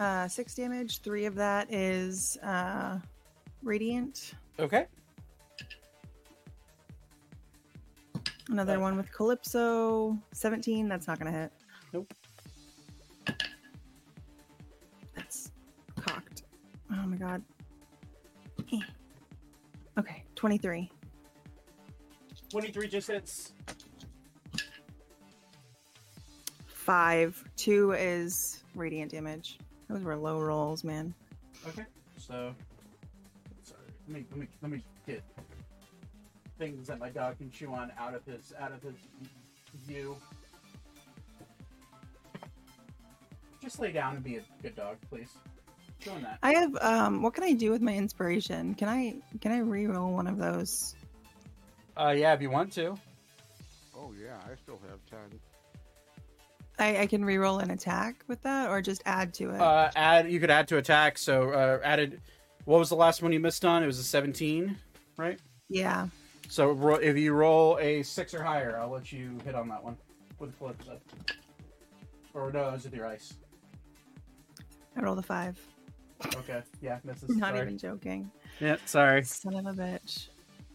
[0.00, 1.02] Uh, six damage.
[1.02, 2.98] Three of that is uh,
[3.62, 4.32] radiant.
[4.58, 4.86] Okay.
[8.48, 10.18] Another one with Calypso.
[10.32, 10.88] 17.
[10.88, 11.52] That's not gonna hit.
[11.92, 12.14] Nope.
[15.14, 15.52] That's
[16.00, 16.44] cocked.
[16.90, 17.42] Oh my god.
[18.72, 18.80] Eh.
[19.98, 20.90] Okay, 23.
[22.48, 23.52] 23 just hits.
[26.66, 27.44] Five.
[27.56, 29.58] Two is radiant damage.
[29.90, 31.12] Those were low rolls, man.
[31.66, 31.84] Okay.
[32.16, 32.54] So,
[33.64, 33.80] sorry.
[34.08, 35.24] Let me let me let me get
[36.58, 38.94] things that my dog can chew on out of his out of his
[39.86, 40.16] view.
[43.60, 45.30] just lay down and be a good dog, please?
[46.02, 46.38] Doing that.
[46.42, 48.74] I have um what can I do with my inspiration?
[48.74, 50.94] Can I can I re-roll one of those?
[51.96, 52.96] Uh, yeah, if you want to.
[53.94, 55.38] Oh yeah, I still have ten.
[56.80, 59.60] I, I can re-roll an attack with that or just add to it.
[59.60, 60.30] Uh, add.
[60.30, 61.18] You could add to attack.
[61.18, 62.20] So uh, added.
[62.64, 63.82] What was the last one you missed on?
[63.82, 64.76] It was a seventeen,
[65.16, 65.38] right?
[65.68, 66.08] yeah.
[66.48, 69.82] So ro- if you roll a six or higher, I'll let you hit on that
[69.84, 69.96] one
[70.40, 70.98] with Calypso.
[72.34, 73.34] Or no, it your ice?
[74.96, 75.58] I rolled a five.
[76.36, 77.28] Okay, yeah, misses.
[77.36, 77.62] Not sorry.
[77.62, 78.30] even joking.
[78.58, 79.22] Yeah, sorry.
[79.22, 80.28] Son of a bitch.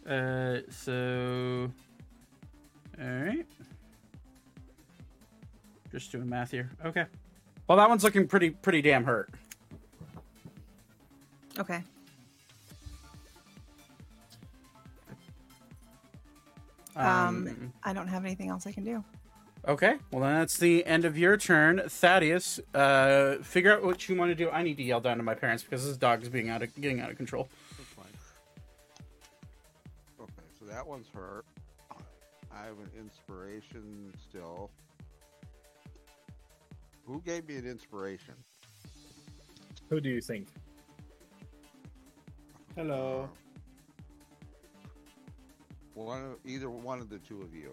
[0.08, 1.70] Uh, so,
[2.98, 3.46] all right.
[5.96, 6.68] Just doing math here.
[6.84, 7.06] Okay.
[7.66, 9.30] Well, that one's looking pretty pretty damn hurt.
[11.58, 11.82] Okay.
[16.96, 19.02] Um, I don't have anything else I can do.
[19.66, 22.60] Okay, well then that's the end of your turn, Thaddeus.
[22.74, 24.50] Uh, figure out what you want to do.
[24.50, 26.78] I need to yell down to my parents because this dog is being out of
[26.78, 27.48] getting out of control.
[27.78, 28.04] That's fine.
[30.20, 31.46] Okay, so that one's hurt.
[32.54, 34.70] I have an inspiration still.
[37.06, 38.34] Who gave me an inspiration?
[39.88, 40.48] Who do you think?
[42.74, 43.28] Hello.
[45.96, 47.72] Uh, one, of- either one of the two of you.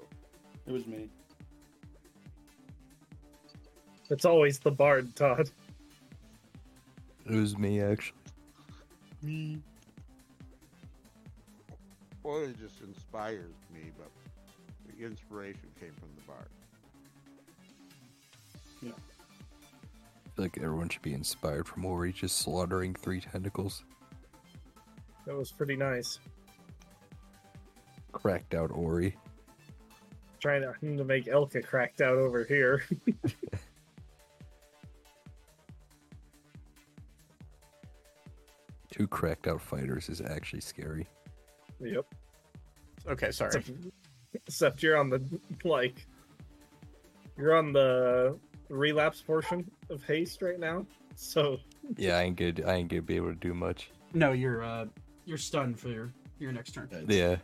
[0.67, 1.09] It was me.
[4.09, 5.49] It's always the bard, Todd.
[7.25, 8.17] It was me actually.
[9.23, 9.57] Me.
[12.21, 14.11] Well, it just inspires me, but
[14.87, 16.47] the inspiration came from the bard.
[18.85, 19.12] I
[20.35, 23.83] feel like everyone should be inspired from Ori just slaughtering three tentacles.
[25.25, 26.19] That was pretty nice.
[28.11, 29.15] Cracked out Ori.
[30.39, 32.83] Trying to, hmm, to make Elka cracked out over here.
[38.91, 41.07] Two cracked out fighters is actually scary.
[41.79, 42.05] yep.
[43.07, 43.55] Okay, sorry.
[43.55, 43.79] Except,
[44.33, 45.21] except you're on the
[45.63, 46.05] like
[47.37, 48.37] you're on the
[48.77, 50.85] relapse portion of haste right now.
[51.15, 51.59] So
[51.97, 52.63] Yeah, I ain't good.
[52.65, 53.91] I ain't gonna be able to do much.
[54.13, 54.85] No, you're uh,
[55.25, 56.87] you're stunned for your your next turn.
[56.91, 57.35] That's, Yeah.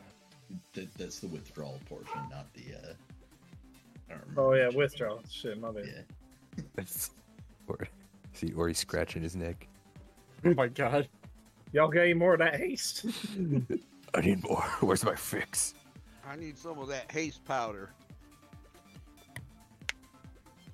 [0.74, 2.76] that, that's the withdrawal portion, not the.
[2.76, 2.94] uh
[4.10, 5.22] I don't remember oh yeah, which- withdrawal.
[5.30, 6.06] Shit, my bad.
[6.78, 6.84] Yeah.
[7.68, 7.88] or
[8.34, 9.68] see Ori scratching his neck.
[10.46, 11.08] Oh my god.
[11.72, 13.06] Y'all got any more of that haste?
[14.16, 14.64] I need more.
[14.80, 15.76] Where's my fix?
[16.28, 17.92] I need some of that haste powder.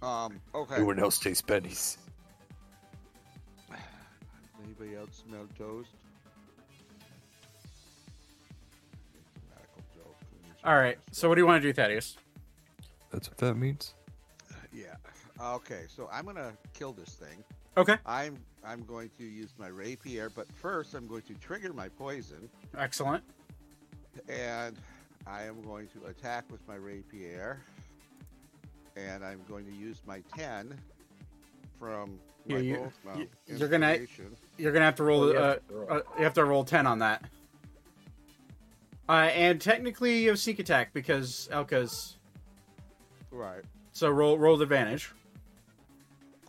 [0.05, 0.75] Um, okay.
[0.75, 1.97] Everyone else takes pennies.
[4.63, 5.89] Anybody else smell toast?
[10.63, 10.97] All right.
[11.11, 12.17] So what do you want to do, Thaddeus?
[13.11, 13.95] That's what that means.
[14.71, 14.95] Yeah.
[15.41, 17.43] Okay, so I'm gonna kill this thing.
[17.77, 17.97] Okay.
[18.05, 22.49] I'm I'm going to use my rapier, but first I'm going to trigger my poison,
[22.77, 23.23] Excellent.
[24.29, 24.75] and
[25.27, 27.61] I am going to attack with my rapier,
[28.95, 30.77] and I'm going to use my ten
[31.79, 33.99] from Yeah, my you- both mount you- you're gonna-
[34.57, 35.23] You're gonna have to roll.
[35.23, 35.91] Oh, you uh, have to roll.
[35.91, 37.25] uh, you have to roll ten on that.
[39.07, 42.17] Uh, and technically you have sneak attack because Elka's.
[43.31, 43.63] Right.
[43.91, 45.11] So roll roll with advantage.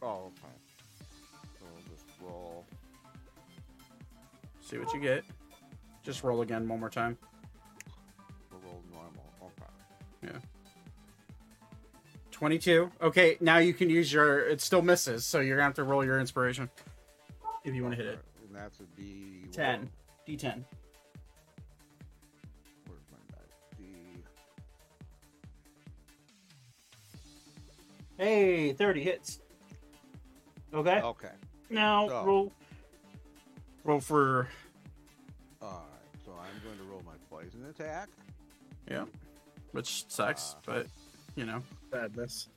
[0.03, 0.55] Oh, okay.
[1.59, 2.65] So I'll just roll.
[4.61, 5.25] See what you get.
[6.05, 7.19] Just roll again one more time.
[12.37, 12.91] 22.
[13.01, 14.41] Okay, now you can use your.
[14.41, 16.69] It still misses, so you're gonna have to roll your inspiration
[17.65, 18.19] if you want to hit it.
[18.47, 18.55] And
[19.51, 19.89] Ten.
[20.29, 20.63] D10.
[22.87, 23.39] Where's my
[23.79, 23.85] D...
[28.19, 29.41] Hey, 30 hits.
[30.75, 31.01] Okay.
[31.01, 31.31] Okay.
[31.71, 32.53] Now so, roll.
[33.85, 34.47] Roll for.
[35.63, 35.81] Alright,
[36.23, 38.09] so I'm going to roll my poison attack.
[38.91, 39.07] Yeah.
[39.73, 40.87] Which sucks, uh, but,
[41.35, 41.63] you know.
[41.91, 42.49] Badness.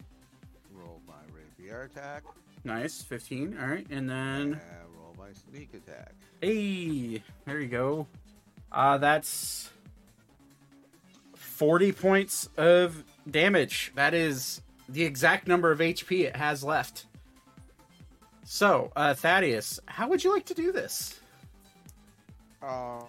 [0.74, 2.24] Roll my rapier attack.
[2.64, 3.02] nice.
[3.02, 3.58] Fifteen.
[3.60, 4.62] All right, and And then
[4.98, 6.14] roll my sneak attack.
[6.42, 8.08] hey, there you go.
[8.72, 9.70] Uh that's
[11.36, 13.92] forty points of damage.
[13.96, 17.06] That is the exact number of HP it has left.
[18.44, 21.20] So, uh, Thaddeus, how would you like to do this?
[22.64, 23.02] Uh,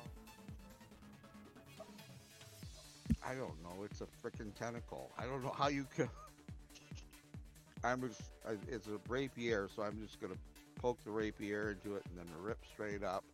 [3.25, 3.87] I don't know.
[3.91, 5.11] It's a freaking tentacle.
[5.19, 6.09] I don't know how you can.
[7.85, 8.21] I'm just.
[8.47, 10.35] I, it's a rapier, so I'm just gonna
[10.81, 13.25] poke the rapier into it and then rip straight up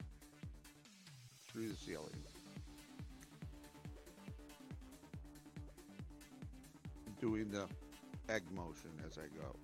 [1.53, 2.11] through the ceiling.
[7.21, 7.67] Doing the
[8.33, 9.57] egg motion as I go.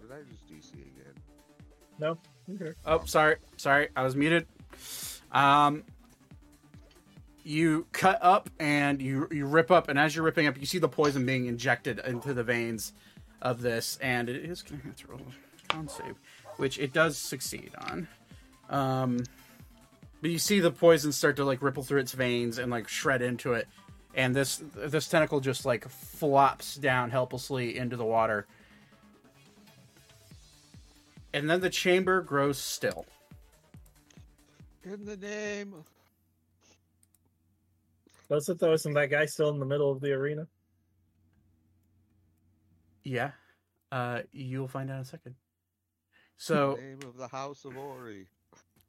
[0.00, 1.14] Did I just DC again?
[1.98, 2.18] No.
[2.54, 2.72] Okay.
[2.86, 4.46] Oh, sorry, sorry, I was muted.
[5.30, 5.84] Um,
[7.44, 10.78] you cut up and you you rip up, and as you're ripping up, you see
[10.78, 12.92] the poison being injected into the veins
[13.40, 15.20] of this, and it is going to have to roll
[15.68, 16.16] con save,
[16.56, 18.08] which it does succeed on.
[18.70, 19.24] Um,
[20.20, 23.22] but you see the poison start to like ripple through its veins and like shred
[23.22, 23.66] into it,
[24.14, 28.46] and this this tentacle just like flops down helplessly into the water.
[31.34, 33.06] And then the chamber grows still.
[34.84, 35.74] In the name.
[38.32, 38.72] Of- Does it though?
[38.72, 40.46] Isn't that guy still in the middle of the arena?
[43.04, 43.32] Yeah.
[43.90, 45.34] Uh, you'll find out in a second.
[46.38, 48.26] So, the name of the House of Ori.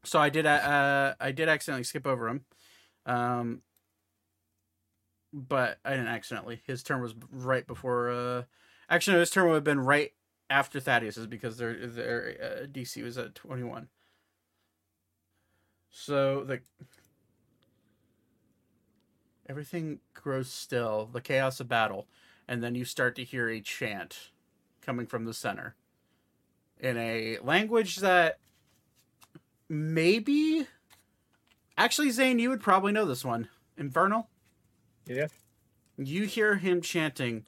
[0.03, 2.45] so I did, uh, I did accidentally skip over him.
[3.05, 3.61] Um,
[5.33, 6.61] but I didn't accidentally.
[6.65, 8.43] His turn was right before, uh,
[8.89, 10.13] actually, no, his turn would have been right
[10.49, 13.87] after Thaddeus's because their, their, uh, DC was at 21.
[15.89, 16.59] So the,
[19.53, 22.07] everything grows still, the chaos of battle,
[22.47, 24.31] and then you start to hear a chant
[24.81, 25.75] coming from the center.
[26.79, 28.39] In a language that
[29.69, 30.65] maybe
[31.77, 33.47] actually Zane you would probably know this one.
[33.77, 34.27] Infernal?
[35.05, 35.27] Yeah.
[35.99, 37.45] you hear him chanting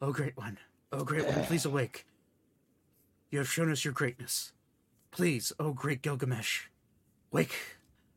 [0.00, 0.58] oh great one.
[0.92, 2.06] Oh great one please awake.
[3.32, 4.52] You have shown us your greatness.
[5.10, 6.68] Please oh great gilgamesh.
[7.32, 7.56] Wake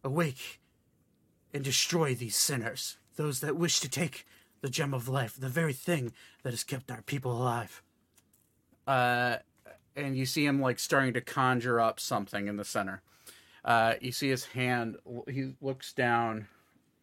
[0.03, 0.59] awake
[1.57, 4.25] and destroy these sinners those that wish to take
[4.61, 6.13] the gem of life the very thing
[6.43, 7.81] that has kept our people alive
[8.85, 9.37] uh
[9.97, 13.01] and you see him like starting to conjure up something in the center.
[13.65, 14.97] Uh, you see his hand.
[15.27, 16.47] He looks down,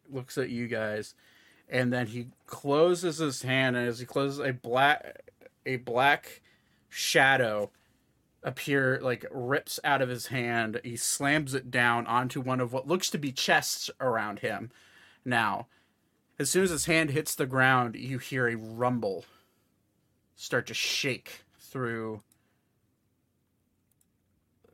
[0.09, 1.13] looks at you guys,
[1.69, 3.75] and then he closes his hand.
[3.75, 5.29] And as he closes, a black,
[5.65, 6.41] a black
[6.89, 7.69] shadow
[8.45, 10.79] appear like rips out of his hand.
[10.83, 14.71] He slams it down onto one of what looks to be chests around him.
[15.25, 15.67] Now,
[16.37, 19.25] as soon as his hand hits the ground, you hear a rumble
[20.35, 22.21] start to shake through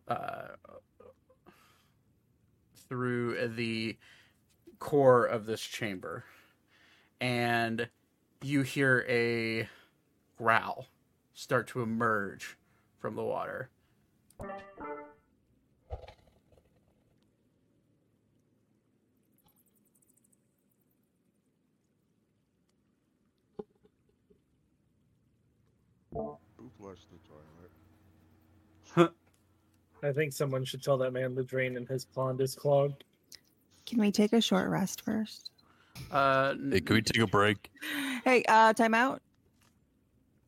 [0.08, 0.50] uh,
[2.90, 3.98] through the
[4.80, 6.26] core of this chamber,
[7.22, 7.88] and
[8.42, 9.70] you hear a
[10.38, 10.88] growl
[11.34, 12.58] start to emerge
[13.02, 13.70] from the water.
[26.14, 26.38] Who
[26.80, 27.18] flushed the
[28.96, 29.14] toilet?
[30.04, 33.04] I think someone should tell that man the drain in his pond is clogged.
[33.86, 35.50] Can we take a short rest first?
[36.12, 37.72] Uh, Hey, can we take a break?
[38.24, 39.22] Hey, uh, time out.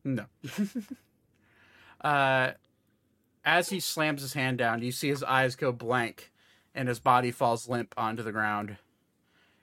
[0.04, 0.26] No.
[2.04, 2.52] uh,
[3.44, 6.30] as he slams his hand down, you see his eyes go blank
[6.74, 8.76] and his body falls limp onto the ground.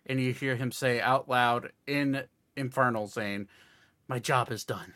[0.06, 2.24] And you hear him say out loud in
[2.58, 3.48] Infernal Zane,
[4.08, 4.94] My job is done.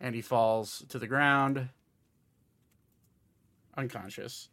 [0.00, 1.68] And he falls to the ground,
[3.76, 4.48] unconscious.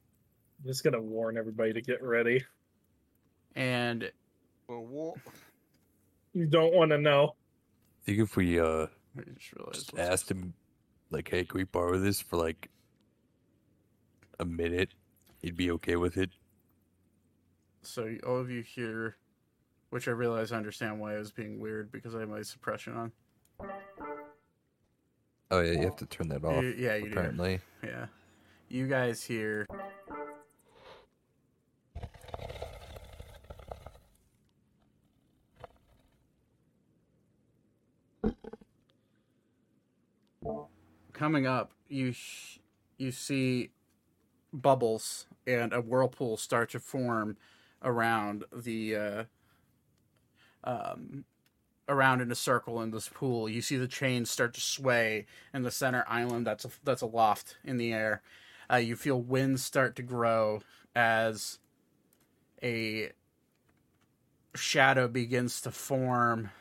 [0.61, 2.43] I'm just gonna warn everybody to get ready.
[3.56, 4.11] And
[4.67, 5.14] Well, wa-
[6.33, 7.35] You don't want to know.
[8.03, 10.53] I think if we uh I just just asked him,
[11.12, 12.70] like, hey, can we borrow this for like
[14.40, 14.90] a minute?
[15.42, 16.30] He'd be okay with it.
[17.82, 19.16] So all of you here,
[19.90, 22.96] which I realize I understand why I was being weird because I have my suppression
[22.96, 23.12] on.
[25.52, 26.64] Oh yeah, you have to turn that off.
[26.64, 27.12] You- yeah, you do.
[27.12, 27.60] apparently.
[27.84, 28.06] Yeah.
[28.68, 29.66] You guys here.
[41.20, 42.60] Coming up, you sh-
[42.98, 43.72] you see
[44.54, 47.36] bubbles and a whirlpool start to form
[47.84, 49.24] around the uh,
[50.64, 51.26] um,
[51.90, 53.50] around in a circle in this pool.
[53.50, 57.58] You see the chains start to sway in the center island that's a, that's aloft
[57.66, 58.22] in the air.
[58.72, 60.62] Uh, you feel winds start to grow
[60.96, 61.60] as
[62.64, 63.12] a
[64.56, 66.52] shadow begins to form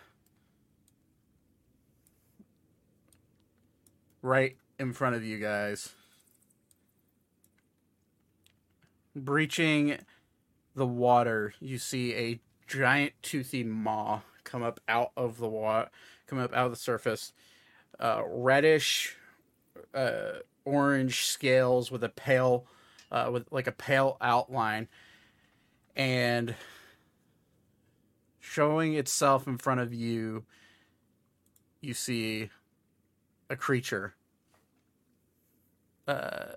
[4.22, 5.90] right in front of you guys.
[9.14, 9.98] Breaching
[10.74, 15.90] the water, you see a giant toothy maw come up out of the water,
[16.26, 17.32] come up out of the surface.
[17.98, 19.16] Uh, reddish,
[19.92, 22.66] uh, orange scales with a pale,
[23.10, 24.86] uh, with like a pale outline,
[25.96, 26.54] and
[28.38, 30.44] showing itself in front of you.
[31.80, 32.50] You see
[33.50, 34.14] a creature
[36.06, 36.54] uh,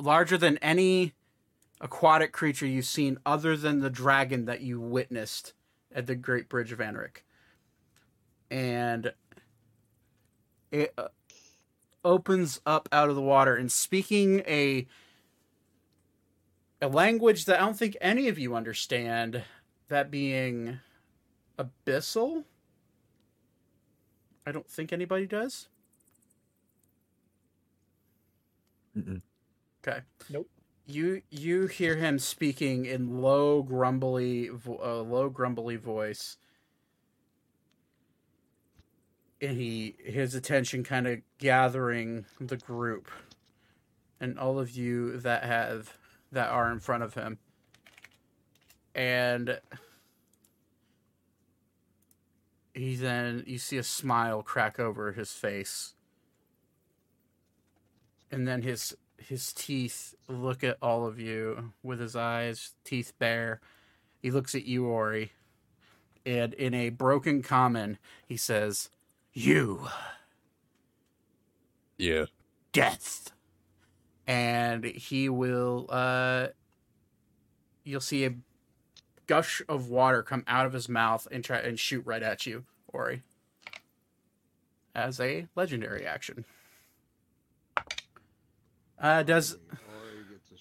[0.00, 1.12] larger than any
[1.80, 5.52] aquatic creature you've seen other than the dragon that you witnessed
[5.94, 7.18] at the Great Bridge of Anric.
[8.50, 9.12] And
[10.72, 11.08] it uh,
[12.04, 14.86] opens up out of the water and speaking a
[16.80, 19.42] a language that I don't think any of you understand,
[19.88, 20.78] that being
[21.58, 22.44] abyssal.
[24.46, 25.68] I don't think anybody does.
[28.98, 29.22] Mm-mm.
[29.86, 30.00] Okay.
[30.30, 30.48] Nope.
[30.86, 36.36] You you hear him speaking in low grumbly vo- uh, low grumbly voice.
[39.40, 43.08] And he his attention kind of gathering the group
[44.20, 45.96] and all of you that have
[46.32, 47.38] that are in front of him.
[48.94, 49.60] And
[52.74, 55.94] he then you see a smile crack over his face.
[58.30, 63.60] And then his his teeth look at all of you with his eyes, teeth bare.
[64.22, 65.32] He looks at you, Ori,
[66.24, 68.90] and in a broken common, he says,
[69.32, 69.88] You
[71.96, 72.26] Yeah.
[72.72, 73.32] death.
[74.26, 76.48] And he will uh
[77.82, 78.34] you'll see a
[79.26, 82.64] gush of water come out of his mouth and try and shoot right at you,
[82.92, 83.22] Ori.
[84.94, 86.44] As a legendary action.
[89.00, 89.58] Uh does Or
[90.16, 90.58] he gets a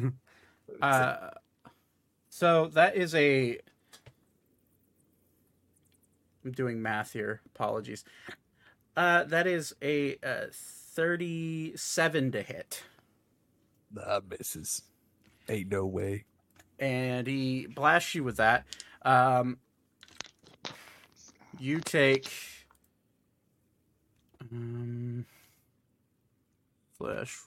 [0.00, 0.12] shower.
[0.82, 1.30] uh
[2.28, 3.58] so that is a
[6.44, 7.40] I'm doing math here.
[7.54, 8.04] Apologies.
[8.96, 12.82] Uh that is a uh, 37 to hit.
[13.92, 14.82] That misses.
[15.48, 16.24] Ain't no way.
[16.78, 18.64] and he blasts you with that.
[19.04, 19.58] Um,
[21.58, 22.30] you take
[24.40, 25.26] um,
[27.02, 27.42] flash.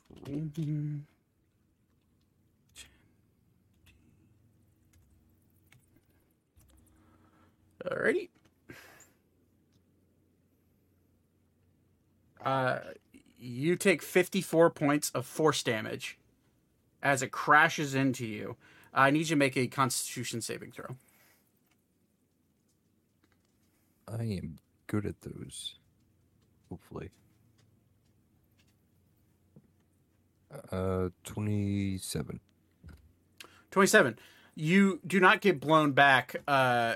[7.86, 8.30] Alrighty.
[12.44, 12.80] Uh,
[13.40, 16.18] you take 54 points of force damage
[17.02, 18.58] as it crashes into you.
[18.94, 20.98] I need you to make a Constitution saving throw.
[24.08, 25.76] I am good at those.
[26.70, 27.10] Hopefully.
[30.72, 32.40] Uh, 27.
[33.72, 34.20] 27.
[34.56, 36.96] You do not get blown back uh,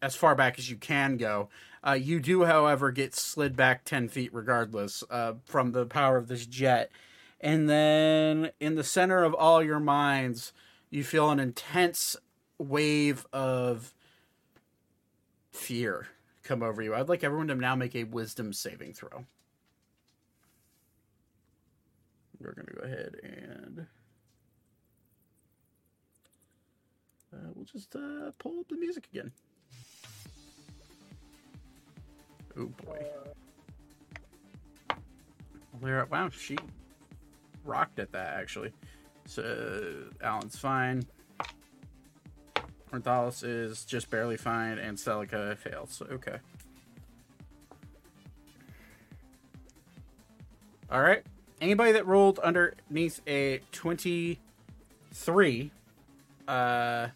[0.00, 1.48] as far back as you can go.
[1.86, 6.28] Uh, you do, however, get slid back 10 feet regardless uh, from the power of
[6.28, 6.90] this jet.
[7.40, 10.52] And then in the center of all your minds,
[10.90, 12.16] you feel an intense
[12.58, 13.94] wave of
[15.50, 16.08] fear
[16.42, 16.94] come over you.
[16.94, 19.24] I'd like everyone to now make a wisdom saving throw.
[22.40, 23.86] We're going to go ahead and.
[27.32, 29.30] Uh, we'll just uh, pull up the music again.
[32.58, 33.04] Oh boy.
[35.80, 36.58] There, wow, she
[37.64, 38.72] rocked at that actually.
[39.26, 41.04] So Alan's fine.
[42.92, 46.02] Ornithalis is just barely fine, and Celica fails.
[46.10, 46.38] Okay.
[50.90, 51.22] All right.
[51.60, 55.70] Anybody that rolled underneath a twenty-three,
[56.48, 57.08] uh,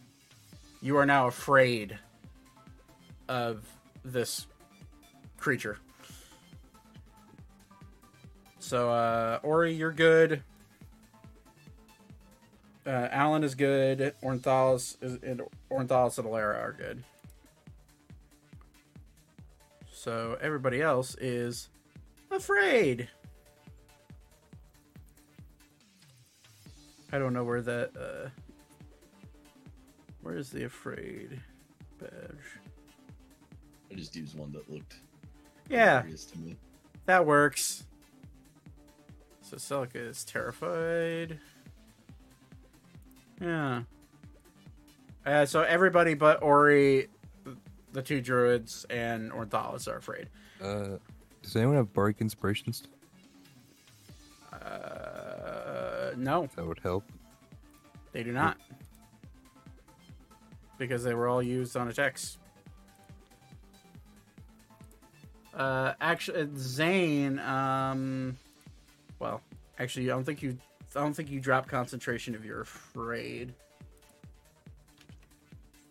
[0.82, 1.98] you are now afraid
[3.28, 3.66] of
[4.04, 4.46] this
[5.38, 5.78] creature.
[8.58, 10.42] So, uh, Ori, you're good.
[12.86, 14.14] Uh, Alan is good.
[14.22, 15.40] Ornithalis is and
[15.70, 17.02] Ornithalis and Alara are good.
[19.90, 21.70] So everybody else is
[22.30, 23.08] afraid.
[27.14, 27.90] I don't know where that.
[27.96, 28.28] Uh,
[30.22, 31.40] where is the afraid
[32.00, 32.10] badge?
[33.88, 34.96] I just used one that looked
[35.68, 36.56] Yeah, to me.
[37.06, 37.84] that works.
[39.42, 41.38] So Celica is terrified.
[43.40, 43.82] Yeah.
[45.24, 47.06] Uh, so everybody but Ori,
[47.92, 50.30] the two druids, and Ornithalis are afraid.
[50.60, 50.96] Uh,
[51.42, 52.88] does anyone have Bardic Inspirations?
[54.52, 55.23] Uh,
[56.16, 57.04] no, That would help.
[58.12, 58.56] they do not.
[60.78, 62.38] Because they were all used on attacks.
[65.54, 68.36] Uh, actually, Zane, um,
[69.20, 69.40] well,
[69.78, 70.58] actually, I don't think you,
[70.96, 73.54] I don't think you drop concentration if you're afraid.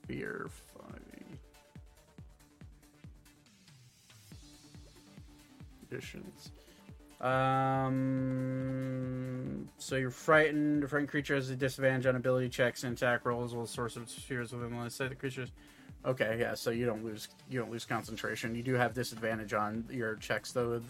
[0.05, 1.39] Fear fighting.
[5.87, 6.51] Conditions.
[7.23, 7.93] Um,
[9.77, 10.83] so you're frightened.
[10.83, 13.55] A frightened creature has a disadvantage on ability checks and attack rolls.
[13.55, 15.53] Will source of spheres within the say the creatures.
[16.05, 16.53] Okay, yeah.
[16.53, 18.55] So you don't lose you don't lose concentration.
[18.55, 20.71] You do have disadvantage on your checks though.
[20.71, 20.83] with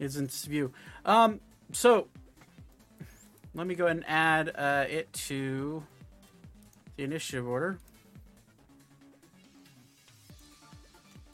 [0.00, 0.72] Isn't view.
[1.04, 1.38] Um,
[1.72, 2.08] so
[3.54, 5.84] let me go ahead and add uh, it to
[6.96, 7.78] the initiative order.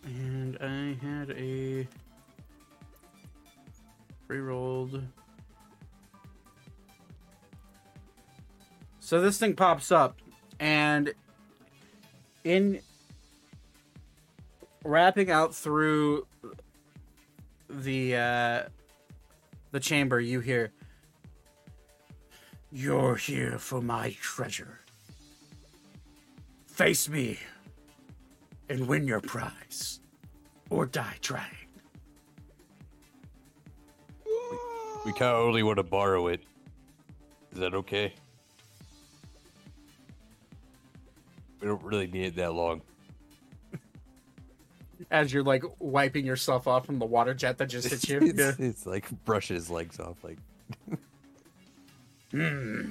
[0.05, 1.89] And I had a
[4.35, 5.03] re-rolled.
[8.99, 10.19] So this thing pops up,
[10.59, 11.13] and
[12.43, 12.81] in
[14.83, 16.27] wrapping out through
[17.69, 18.63] the uh,
[19.73, 20.73] the chamber, you hear,
[22.73, 24.81] "You're here for my treasure.
[26.67, 27.39] Face me,
[28.69, 30.01] and win your prize,
[30.71, 31.64] or die trying."
[35.05, 36.43] We kind of only want to borrow it.
[37.53, 38.13] Is that okay?
[41.61, 42.83] We don't really need it that long.
[45.11, 48.19] As you're like wiping yourself off from the water jet that just hit you.
[48.29, 48.53] it's, Yeah.
[48.59, 50.17] it's like brushing his legs off.
[50.25, 50.39] Like
[52.31, 52.91] Hmm.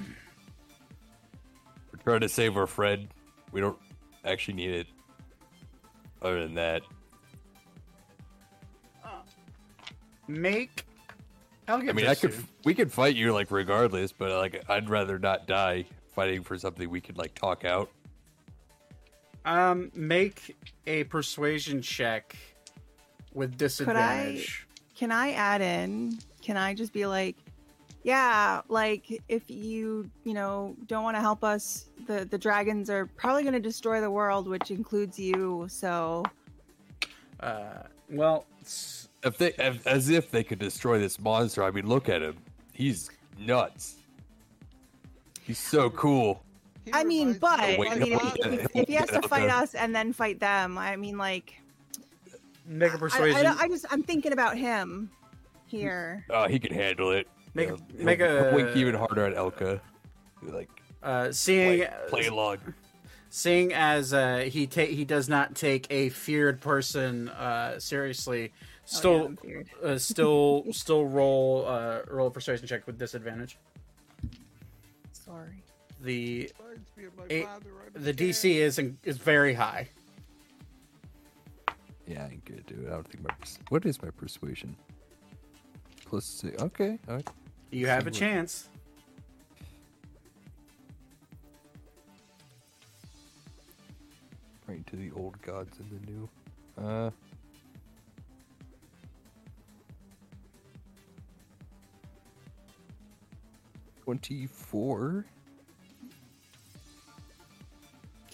[1.92, 3.08] we're trying to save our friend.
[3.52, 3.78] We don't
[4.24, 4.86] actually need it.
[6.22, 6.82] Other than that,
[10.26, 10.86] Make.
[11.66, 12.48] I'll I mean, I could soon.
[12.64, 16.88] we could fight you like regardless, but like I'd rather not die fighting for something
[16.90, 17.90] we could like talk out.
[19.44, 22.36] Um, make a persuasion check
[23.32, 24.66] with disadvantage.
[24.96, 26.18] Can I add in?
[26.40, 27.36] Can I just be like,
[28.04, 33.06] yeah, like if you, you know, don't want to help us, the the dragons are
[33.06, 35.66] probably going to destroy the world, which includes you.
[35.68, 36.24] So
[37.40, 38.46] Uh, well,
[39.24, 41.62] If they, as, as if they could destroy this monster.
[41.62, 42.36] I mean, look at him.
[42.72, 43.96] He's nuts.
[45.42, 46.42] He's so cool.
[46.84, 49.22] He I mean, but me of wait, I mean, if, if, if he has to
[49.22, 51.54] fight us and then fight them, I mean, like,
[52.66, 53.46] make a I, persuasion.
[53.46, 55.10] I, I just I'm thinking about him
[55.66, 56.24] here.
[56.30, 57.26] Oh, he can handle it.
[57.54, 59.80] Make a- He'll- he'll- make a- wink even harder at Elka.
[60.42, 60.68] Like
[61.02, 62.58] uh, seeing play, play along.
[63.34, 68.60] Seeing as uh, he ta- he does not take a feared person uh, seriously, Oh,
[68.86, 69.32] yeah, still
[69.82, 73.58] uh, still still roll uh, roll a persuasion check with disadvantage.
[75.12, 75.64] Sorry.
[76.02, 77.48] The Reminds me of my It-
[77.94, 79.88] the DC is is very high.
[82.06, 82.88] Yeah, I ain't gonna do it.
[82.88, 84.76] I don't think my pers- what is my persuasion?
[86.06, 86.62] Plus six.
[86.62, 87.28] Okay, all right.
[87.70, 88.68] You have a what- chance.
[94.66, 96.28] Right to the old gods and the new.
[96.78, 97.10] Uh.
[104.04, 105.24] Twenty-four.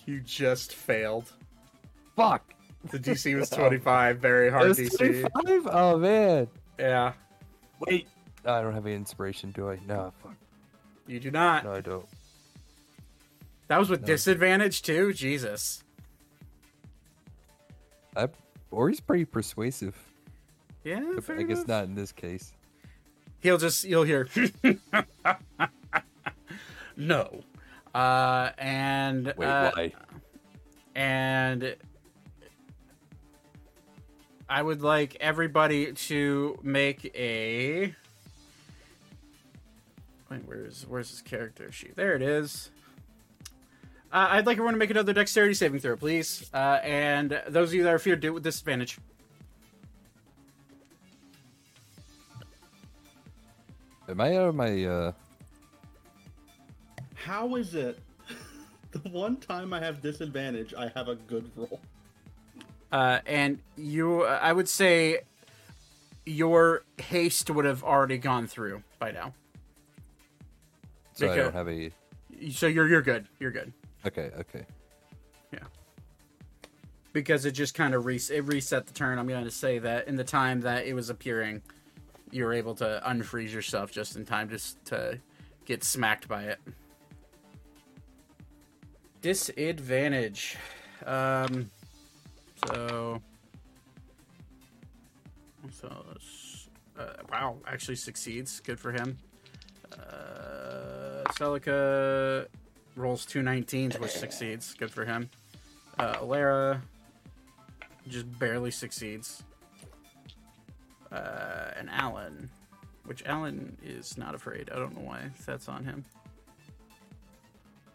[0.07, 1.33] You just failed.
[2.17, 2.43] Fuck.
[2.91, 4.97] The DC was 25, very hard DC.
[4.97, 5.69] 25?
[5.71, 6.49] Oh man.
[6.79, 7.13] Yeah,
[7.87, 8.09] Wait.
[8.45, 9.79] I don't have any inspiration, do I?
[9.87, 10.35] No, fuck.
[11.07, 11.65] you do not.
[11.65, 12.07] No, I don't.
[13.69, 14.07] That was with No.
[14.07, 15.13] disadvantage too.
[15.13, 15.85] Jesus.
[18.17, 18.29] I,
[18.71, 19.97] or he's pretty persuasive.
[20.85, 21.69] Yeah, I guess enough.
[21.69, 22.53] not in this case.
[23.41, 24.29] He'll just you'll hear
[26.97, 27.41] no,
[27.95, 29.93] uh, and Wait, uh, why?
[30.95, 31.77] and
[34.49, 37.95] I would like everybody to make a.
[40.31, 41.97] Wait, where's where's his character sheet?
[41.97, 42.71] There it is.
[44.13, 46.51] Uh, I'd like everyone to make another dexterity saving throw, please.
[46.53, 48.99] Uh, and those of you that are feared, do it with disadvantage.
[54.09, 55.13] Am I out of my uh
[57.15, 57.99] How is it?
[58.93, 61.79] The one time I have disadvantage, I have a good roll.
[62.91, 65.21] Uh, and you, I would say,
[66.27, 69.33] your haste would have already gone through by now.
[71.13, 71.93] so I don't have a
[72.51, 73.29] So you're you're good.
[73.39, 73.73] You're good
[74.07, 74.65] Okay, okay.
[75.53, 75.61] Yeah.
[77.13, 79.19] Because it just kind of re- it reset the turn.
[79.19, 81.63] I'm going to say that in the time that it was appearing,
[82.31, 85.19] you were able to unfreeze yourself just in time just to
[85.67, 86.59] get smacked by it.
[89.21, 90.57] Disadvantage.
[91.05, 91.71] Um.
[92.67, 93.21] So.
[95.73, 96.05] So.
[96.99, 98.61] Uh, wow, actually succeeds.
[98.61, 99.17] Good for him.
[99.93, 102.47] Uh, Celica
[103.01, 104.75] rolls two 19s, which succeeds.
[104.75, 105.29] Good for him.
[105.99, 106.81] Uh, Alara
[108.09, 109.43] just barely succeeds.
[111.11, 112.49] Uh, and Alan
[113.11, 114.71] which Alan is not afraid.
[114.73, 116.05] I don't know why that's on him.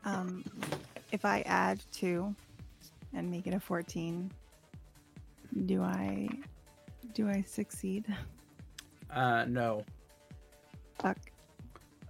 [0.03, 0.43] Um,
[1.13, 2.35] if I add two
[3.13, 4.29] and make it a fourteen,
[5.67, 6.27] do I
[7.13, 8.05] do I succeed?
[9.09, 9.85] Uh, no.
[10.99, 11.17] Fuck.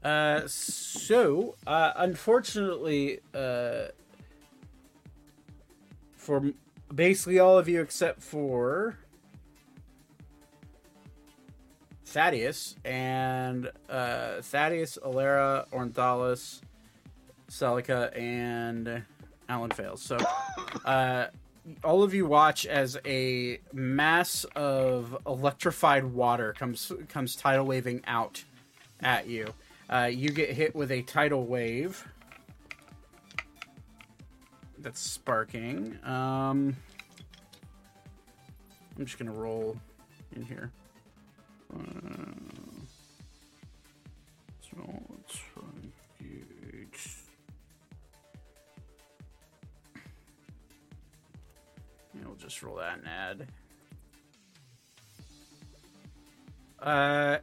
[0.06, 3.86] Uh, so, uh, unfortunately, uh,
[6.16, 6.44] for
[6.94, 9.00] basically all of you except for
[12.06, 16.62] Thaddeus and uh, Thaddeus, Alara, Ornithalis,
[17.50, 19.02] Celica, and
[19.50, 20.04] Alan fails.
[20.04, 20.20] So,
[20.86, 21.30] uh,
[21.84, 28.44] all of you watch as a mass of electrified water comes comes tidal waving out
[29.02, 29.52] at you.
[29.90, 32.08] Uh, you get hit with a tidal wave
[34.80, 35.98] that's sparking.
[36.04, 36.76] Um,
[38.98, 39.78] I'm just gonna roll
[40.36, 40.72] in here.
[41.74, 41.80] Uh,
[44.62, 45.40] so let's
[46.20, 47.18] gauge.
[52.14, 53.48] Yeah, we'll just roll that and add.
[56.80, 57.38] Uh,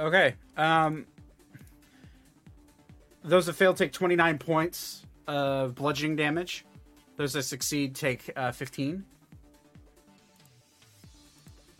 [0.00, 0.34] okay.
[0.56, 1.06] Um,
[3.24, 6.64] those that fail take 29 points of bludgeoning damage.
[7.16, 9.04] Those that succeed take uh, 15.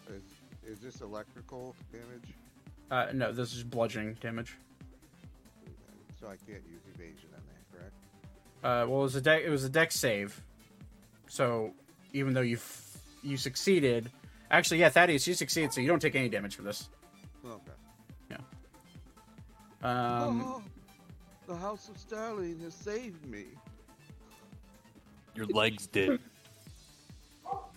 [0.08, 0.22] Is,
[0.66, 2.34] is this electrical damage?
[2.90, 4.56] Uh, no, this is bludgeoning damage.
[6.20, 7.94] So I can't use evasion on that, correct?
[8.64, 9.44] Uh, well, it was a dex.
[9.46, 10.42] It was a dex save.
[11.28, 11.72] So
[12.12, 14.10] even though you f- you succeeded,
[14.50, 16.88] actually, yeah, Thaddeus, you succeeded, so you don't take any damage for this.
[17.44, 17.72] Okay.
[18.30, 18.36] Yeah.
[19.82, 20.62] Um, oh,
[21.48, 23.46] the House of Starling has saved me.
[25.34, 26.20] Your legs did.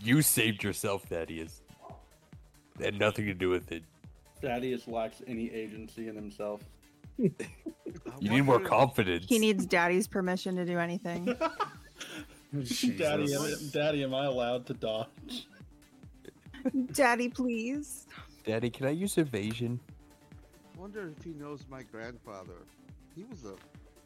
[0.01, 1.61] You saved yourself, Thaddeus.
[2.77, 3.83] It had nothing to do with it.
[4.41, 6.61] Thaddeus lacks any agency in himself.
[8.19, 9.25] You need more confidence.
[9.27, 11.25] He needs daddy's permission to do anything.
[12.53, 13.63] Daddy, Jesus.
[13.63, 15.47] am, Daddy, am I allowed to dodge?
[16.93, 18.07] Daddy, please.
[18.45, 19.79] Daddy, can I use evasion?
[20.77, 22.63] Wonder if he knows my grandfather.
[23.15, 23.53] He was a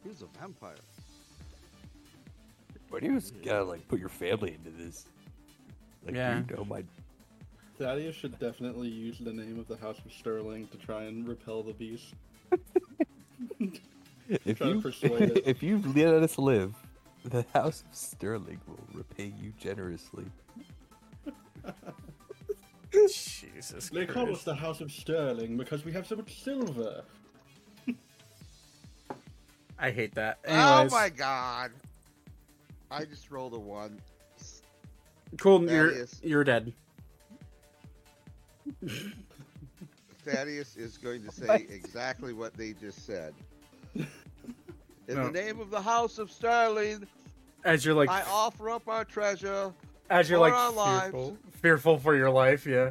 [0.02, 0.74] he was a vampire.
[2.88, 5.06] Why do you just gotta like put your family into this?
[6.04, 6.38] Like, do Yeah.
[6.48, 6.84] you know my
[7.78, 11.62] Thaddeus should definitely use the name of the House of Sterling to try and repel
[11.62, 12.14] the beast.
[13.60, 15.42] if Try to you persuade it.
[15.46, 16.74] if you let us live,
[17.24, 20.24] the House of Sterling will repay you generously.
[22.92, 24.44] Jesus They call us Christ.
[24.46, 27.02] the House of Sterling because we have so much silver.
[29.78, 30.38] I hate that.
[30.48, 31.70] Oh my god!
[32.90, 34.00] I just rolled a one.
[35.38, 35.68] cool.
[35.70, 36.72] You're you're dead.
[40.24, 41.60] Thaddeus is going to say What?
[41.70, 43.34] exactly what they just said.
[43.94, 44.06] In
[45.08, 45.26] No.
[45.26, 47.06] the name of the House of Starling,
[47.64, 49.72] As you're like I offer up our treasure.
[50.10, 51.02] as you're for like our lives.
[51.12, 52.66] fearful, fearful for your life.
[52.66, 52.90] Yeah.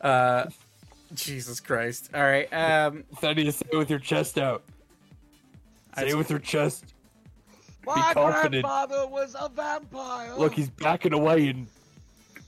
[0.00, 0.46] Uh,
[1.14, 2.10] Jesus Christ.
[2.14, 2.52] All right.
[2.52, 4.62] Um, Thaddeus, say it with your chest out.
[5.96, 6.94] Say it with your chest.
[7.86, 8.64] My confident.
[8.64, 10.34] grandfather was a vampire.
[10.36, 11.66] Look, he's backing away in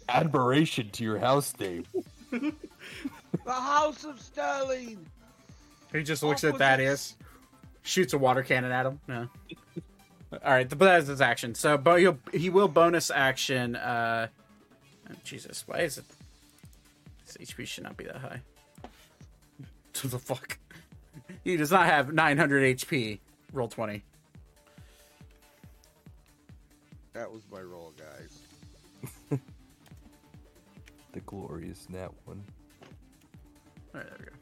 [0.08, 1.84] admiration to your house name.
[2.31, 2.52] the
[3.47, 5.05] House of Sterling.
[5.92, 6.58] he just looks at Opposites.
[6.58, 7.16] Thaddeus,
[7.83, 9.00] shoots a water cannon at him.
[9.07, 9.28] No.
[10.33, 11.55] All right, but that's his action.
[11.55, 13.76] So, but he'll he will bonus action.
[13.76, 14.28] Uh,
[15.10, 16.05] oh, Jesus, why is it?
[17.25, 18.41] His HP should not be that high.
[20.02, 20.58] What the fuck?
[21.42, 23.18] He does not have 900 HP.
[23.57, 24.02] Roll20.
[27.15, 29.41] That was my roll, guys.
[31.17, 32.44] The glorious nat one.
[33.94, 34.33] All right, there we go.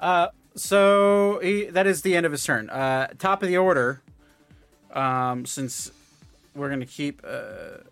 [0.00, 2.70] Uh, so he, that is the end of his turn.
[2.70, 4.00] Uh, top of the order.
[4.94, 5.92] Um, since
[6.54, 7.20] we're gonna keep.
[7.22, 7.82] Uh,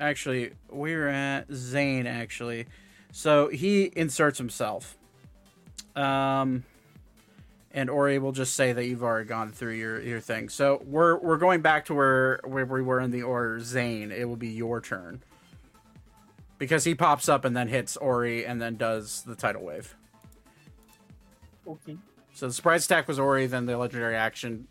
[0.00, 2.08] actually, we're at Zane.
[2.08, 2.66] Actually,
[3.12, 4.98] so he inserts himself.
[5.94, 6.64] Um,
[7.76, 10.48] and Ori will just say that you've already gone through your, your thing.
[10.48, 13.60] So we're we're going back to where where we were in the order.
[13.60, 15.22] Zane, it will be your turn
[16.58, 19.94] because he pops up and then hits Ori and then does the tidal wave.
[21.68, 21.98] Okay.
[22.32, 24.66] So the surprise attack was Ori, then the legendary action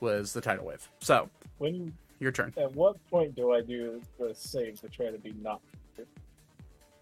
[0.00, 0.88] was the tidal wave.
[1.00, 2.54] So When your turn.
[2.56, 5.60] at what point do I do the save to try to be not?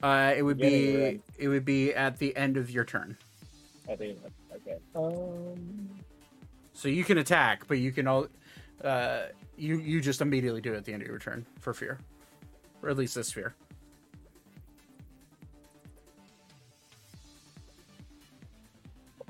[0.02, 3.18] Uh, it would be it would be at the end of your turn.
[3.86, 4.18] At the end.
[4.66, 4.78] Okay.
[4.94, 5.90] Um.
[6.72, 8.26] So you can attack, but you can all
[8.82, 9.24] uh,
[9.56, 11.98] you you just immediately do it at the end of your turn for fear,
[12.82, 13.54] or at least this fear.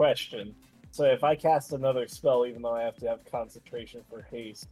[0.02, 0.52] question.
[0.90, 4.66] So if I cast another spell, even though I have to have concentration for haste,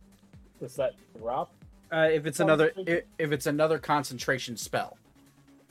[0.59, 1.53] does that drop?
[1.93, 4.99] Uh, if it's another if, if it's another concentration spell,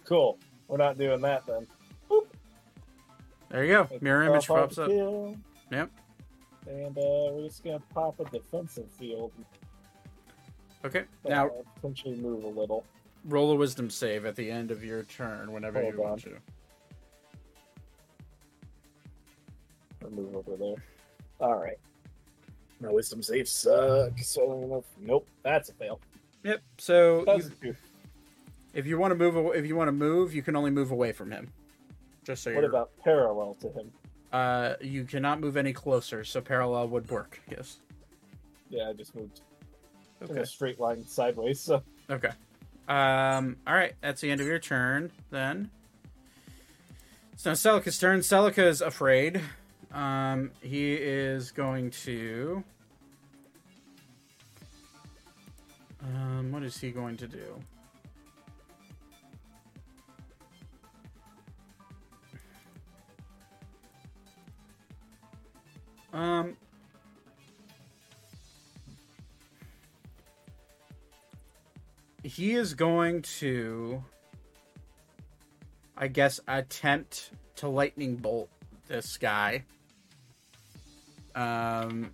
[0.05, 0.39] Cool.
[0.67, 1.67] We're not doing that then.
[3.49, 3.87] There you go.
[3.91, 4.87] Make Mirror image pops up.
[4.89, 5.35] kill.
[5.71, 5.89] Yep.
[6.67, 9.31] And uh, we're just gonna pop a defensive field.
[10.85, 11.05] Okay.
[11.25, 12.85] uh, Now potentially move a little.
[13.25, 16.33] roll a wisdom save at the end of your turn whenever Hold you want on.
[16.33, 16.37] to.
[20.03, 20.75] Or move over there.
[21.41, 21.77] All right.
[22.81, 24.27] My wisdom save sucks.
[24.29, 25.99] So nope, that's a fail.
[26.43, 26.61] Yep.
[26.77, 27.25] So
[27.61, 27.75] you,
[28.73, 31.11] if you want to move, if you want to move, you can only move away
[31.11, 31.49] from him.
[32.29, 32.69] Just so What you're.
[32.69, 33.91] about parallel to him?
[34.31, 37.41] Uh, you cannot move any closer, so parallel would work.
[37.49, 37.77] Yes.
[38.69, 39.41] Yeah, I just moved
[40.21, 40.41] in Okay.
[40.41, 41.59] a straight line sideways.
[41.59, 42.29] So Okay.
[42.87, 43.57] Um.
[43.65, 43.95] All right.
[44.01, 45.11] That's the end of your turn.
[45.31, 45.71] Then.
[47.35, 48.19] So now Celica's turn.
[48.19, 49.41] Celica is afraid.
[49.91, 50.51] Um.
[50.61, 52.63] He is going to.
[56.03, 56.51] Um.
[56.51, 57.59] What is he going to do?
[66.13, 66.57] Um.
[72.23, 74.03] he is going to
[75.97, 78.49] i guess attempt to lightning bolt
[78.87, 79.63] this guy.
[81.35, 82.11] Um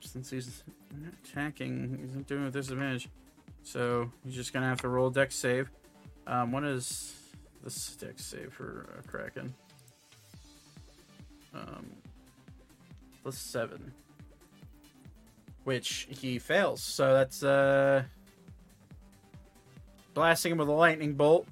[0.00, 3.08] since he's not attacking he's not doing it with disadvantage.
[3.62, 5.70] So he's just gonna have to roll dex save.
[6.26, 7.14] Um what is
[7.62, 9.54] the dex save for uh, kraken
[11.56, 11.86] um
[13.22, 13.92] plus seven
[15.66, 16.80] which he fails.
[16.80, 18.04] So that's uh
[20.14, 21.48] blasting him with a lightning bolt.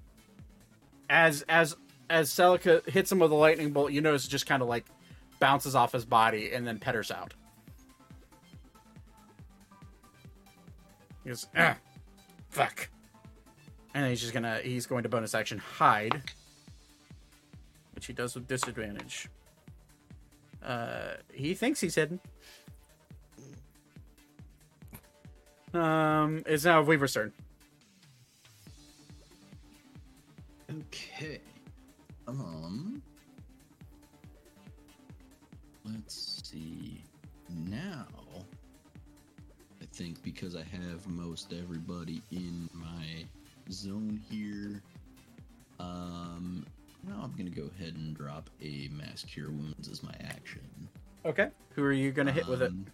[1.10, 1.74] As as
[2.08, 4.84] as Celica hits him with a lightning bolt, you notice it just kind of like
[5.40, 7.34] bounces off his body and then petters out.
[11.24, 11.76] He goes, ah,
[12.50, 12.88] fuck.
[13.94, 16.22] And he's just gonna he's going to bonus action hide.
[17.96, 19.28] Which he does with disadvantage.
[20.64, 22.20] Uh he thinks he's hidden.
[25.74, 27.32] Um, it's now Weaver's turn.
[30.70, 31.40] Okay.
[32.28, 33.02] Um.
[35.84, 37.02] Let's see.
[37.50, 38.06] Now,
[39.82, 43.26] I think because I have most everybody in my
[43.70, 44.82] zone here,
[45.78, 46.64] um,
[47.06, 50.88] now I'm gonna go ahead and drop a mass cure wounds as my action.
[51.24, 51.48] Okay.
[51.74, 52.68] Who are you gonna hit with it?
[52.70, 52.86] Um,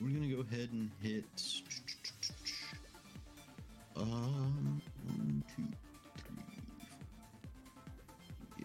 [0.00, 1.24] We're gonna go ahead and hit.
[3.96, 5.62] Um, one, two,
[8.56, 8.64] three,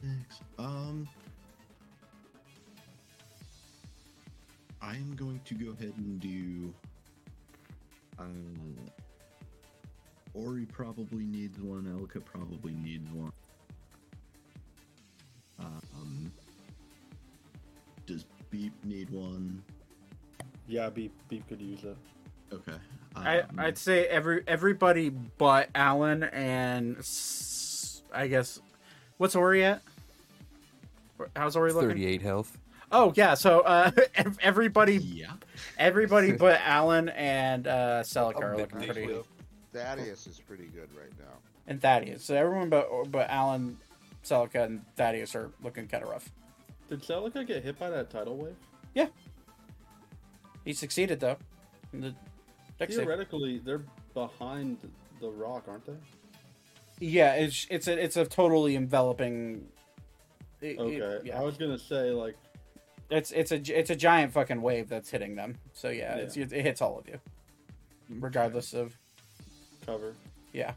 [0.00, 0.40] six.
[0.58, 1.08] Um,
[4.80, 6.72] I am going to go ahead and do.
[8.18, 8.76] Um,
[10.34, 11.84] Ori probably needs one.
[11.84, 13.32] Elka probably needs one.
[15.60, 16.32] Um,
[18.06, 19.62] does Beep need one?
[20.66, 21.96] Yeah, Beep Beep could use it.
[22.52, 22.76] Okay.
[23.16, 26.96] I um, I'd say every everybody but Alan and
[28.12, 28.60] I guess
[29.18, 29.82] what's Ori at?
[31.36, 31.90] How's Ori looking?
[31.90, 32.58] 38 health.
[32.90, 35.32] Oh yeah, so uh, ev- everybody Yeah.
[35.78, 39.26] everybody but Alan and uh, Celica are looking pretty, deal.
[39.74, 41.34] Thaddeus is pretty good right now.
[41.66, 42.24] and Thaddeus.
[42.24, 43.76] So everyone but but Alan,
[44.24, 46.30] Celica, and Thaddeus are looking kind of rough.
[46.88, 48.56] Did Celica get hit by that tidal wave?
[48.94, 49.08] Yeah.
[50.64, 51.36] He succeeded though.
[51.92, 52.14] in The
[52.78, 53.04] dex save.
[53.04, 53.82] Theoretically, they're
[54.14, 54.78] behind
[55.20, 55.96] the rock, aren't they?
[57.00, 59.66] Yeah, it's it's a it's a totally enveloping.
[60.60, 61.28] it- it- Okay.
[61.28, 61.40] yeah.
[61.40, 62.36] I was gonna say like
[63.10, 65.56] It's it's a it's a giant fucking wave that's hitting them.
[65.72, 67.18] So yeah, It's, it hits all of you,
[68.08, 68.96] regardless of
[69.86, 70.14] cover.
[70.52, 70.72] yeah.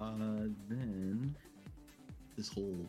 [0.00, 1.34] Uh, then
[2.36, 2.88] this whole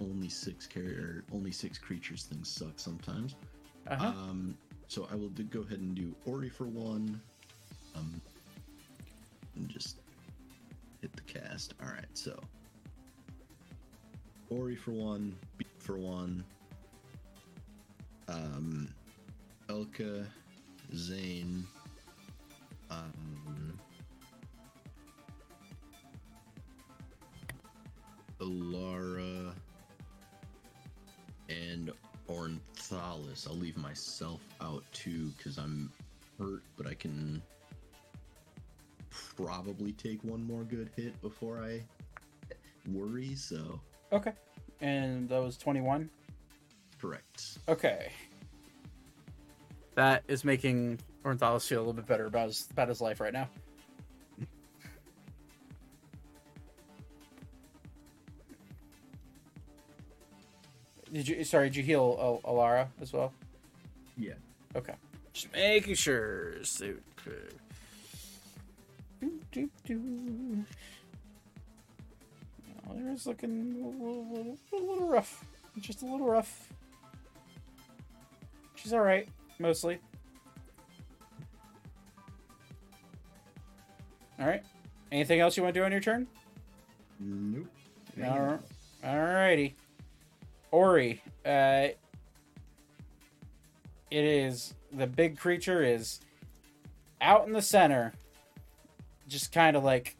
[0.00, 3.34] only six carrier, only six creatures thing sucks sometimes.
[3.88, 4.06] Uh-huh.
[4.06, 4.56] Um,
[4.88, 7.20] so I will do, go ahead and do Ori for one.
[7.94, 8.20] Um,
[9.56, 9.98] and just
[11.00, 11.74] hit the cast.
[11.82, 12.38] All right, so
[14.50, 16.44] Ori for one, Beep for one.
[18.28, 18.88] Um,
[19.68, 20.24] Elka,
[20.94, 21.66] Zane.
[22.90, 23.78] Um,
[28.40, 29.52] Alara
[31.48, 31.90] and
[32.28, 33.46] Ornithalis.
[33.48, 35.92] I'll leave myself out too because I'm
[36.38, 37.42] hurt, but I can
[39.36, 41.82] probably take one more good hit before I
[42.90, 43.80] worry, so
[44.12, 44.32] Okay.
[44.80, 46.10] And that was 21.
[47.00, 47.58] correct.
[47.68, 48.10] Okay.
[49.94, 53.32] That is making Ornithalis feel a little bit better about his about his life right
[53.32, 53.48] now.
[61.14, 63.32] Did you sorry, did you heal Al- Alara as well?
[64.18, 64.32] Yeah.
[64.74, 64.94] Okay.
[65.32, 66.54] Just making sure.
[66.64, 66.92] So,
[69.20, 70.64] do, do, do.
[72.90, 75.44] Oh, there's looking a little, little, a little rough.
[75.80, 76.68] Just a little rough.
[78.74, 79.28] She's alright,
[79.60, 79.98] mostly.
[84.40, 84.64] Alright.
[85.12, 86.26] Anything else you want to do on your turn?
[87.20, 87.68] Nope.
[88.24, 88.58] All-
[89.04, 89.74] Alrighty.
[90.74, 91.86] Ori, uh,
[94.10, 96.18] it is the big creature is
[97.20, 98.12] out in the center,
[99.28, 100.16] just kind of like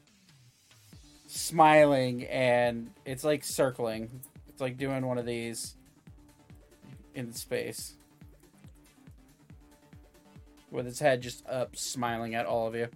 [1.27, 4.09] smiling, and it's like circling.
[4.49, 5.75] It's like doing one of these
[7.17, 7.95] in space
[10.71, 12.87] with its head just up, smiling at all of you.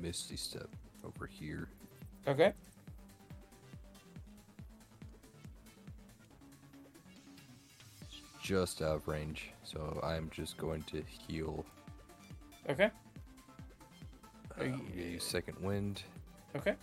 [0.00, 0.68] Misty step
[1.04, 1.68] over here.
[2.26, 2.52] Okay.
[8.42, 11.64] Just out of range, so I'm just going to heal.
[12.68, 12.90] Okay.
[14.58, 16.02] Uh, I'm gonna use second wind.
[16.56, 16.74] Okay.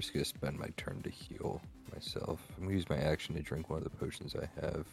[0.00, 1.60] I'm just gonna spend my turn to heal
[1.92, 2.40] myself.
[2.56, 4.86] I'm gonna use my action to drink one of the potions I have.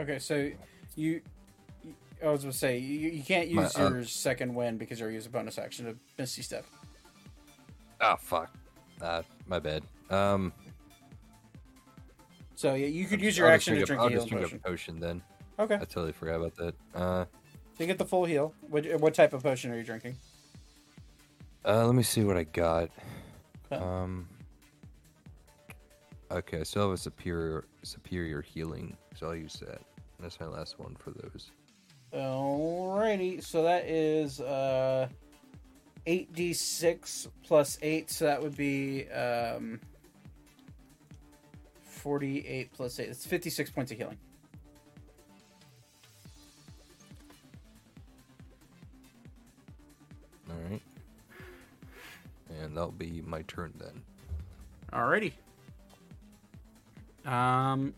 [0.00, 0.50] Okay, so
[0.96, 1.20] you,
[2.24, 5.06] I was gonna say you, you can't My, use uh, your second win because you
[5.06, 6.66] are use a bonus action to Misty Step.
[8.00, 8.52] Ah, fuck.
[9.00, 9.84] Ah, my bad.
[10.10, 10.52] Um,
[12.56, 14.60] So yeah, you could I'll use your I'll action to drink a healing potion.
[14.64, 15.22] a potion then.
[15.60, 16.74] Okay, I totally forgot about that.
[16.96, 18.54] Uh, so you get the full heal.
[18.62, 20.16] What, what type of potion are you drinking?
[21.64, 22.90] uh, let me see what I got.
[23.82, 24.28] Um.
[26.30, 29.82] Okay, I still have a superior superior healing, so I'll use that.
[30.18, 31.50] That's my last one for those.
[32.14, 35.08] Alrighty, so that is uh,
[36.06, 39.78] eight d six plus eight, so that would be um,
[41.84, 43.08] forty eight plus eight.
[43.08, 44.18] It's fifty six points of healing.
[52.72, 54.02] And that'll be my turn then.
[54.94, 55.32] Alrighty.
[57.30, 57.92] Um.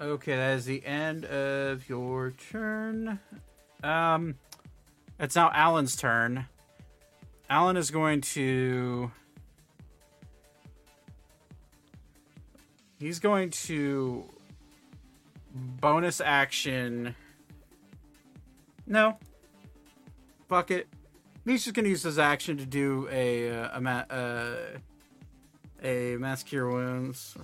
[0.00, 3.20] Okay, that is the end of your turn.
[3.84, 4.34] Um,
[5.20, 6.46] it's now Alan's turn.
[7.48, 9.12] Alan is going to.
[12.98, 14.24] He's going to
[15.54, 17.14] bonus action.
[18.86, 19.18] No.
[20.48, 20.88] Fuck it.
[21.44, 24.78] He's just gonna use his action to do a uh, a uh,
[25.82, 27.36] a mass cure wounds.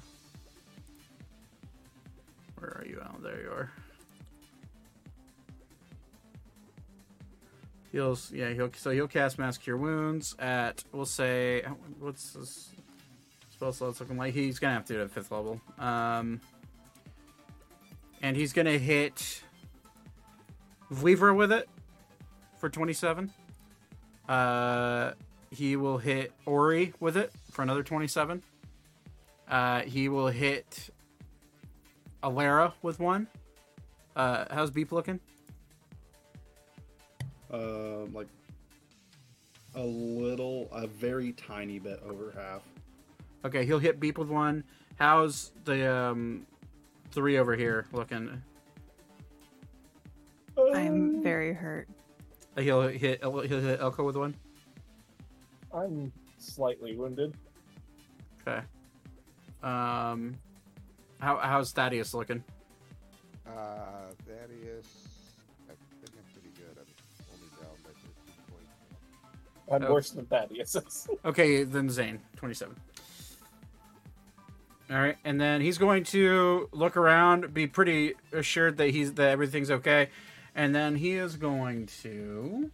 [2.59, 3.23] Where are you, Alan?
[3.23, 3.71] There you are.
[7.93, 11.63] He'll yeah he'll so he'll cast mass cure wounds at we'll say
[12.01, 12.71] what's this
[13.71, 15.61] slots looking like he's gonna have to do it fifth level.
[15.79, 16.41] Um,
[18.23, 19.43] and he's gonna hit
[21.03, 21.69] Weaver with it
[22.59, 23.31] for twenty seven.
[24.29, 25.13] Uh,
[25.51, 28.43] he will hit Ori with it for another twenty seven.
[29.49, 30.91] Uh, he will hit
[32.23, 33.27] Alara with one.
[34.17, 35.21] Uh, how's Beep looking?
[37.53, 38.29] Uh, like
[39.75, 42.63] a little, a very tiny bit over half.
[43.45, 44.65] Okay, he'll hit Beep with one.
[44.99, 46.47] How's the um
[47.11, 48.43] three over here looking?
[50.75, 51.89] I'm very hurt.
[52.57, 54.35] Uh, He'll hit he'll hit Elka with one.
[55.75, 57.35] I'm slightly wounded.
[58.47, 58.61] Okay.
[59.63, 60.35] Um,
[61.21, 62.45] how how's Thaddeus looking?
[63.47, 63.51] Uh,
[64.27, 65.09] Thaddeus,
[65.69, 65.73] I
[66.05, 66.77] think I'm pretty good.
[66.79, 66.87] I'm
[69.75, 69.93] I'm Oh.
[69.93, 70.77] worse than Thaddeus.
[71.25, 72.77] Okay, then Zane, 27.
[74.93, 79.31] All right, and then he's going to look around, be pretty assured that he's that
[79.31, 80.11] everything's okay,
[80.55, 82.71] and then he is going to.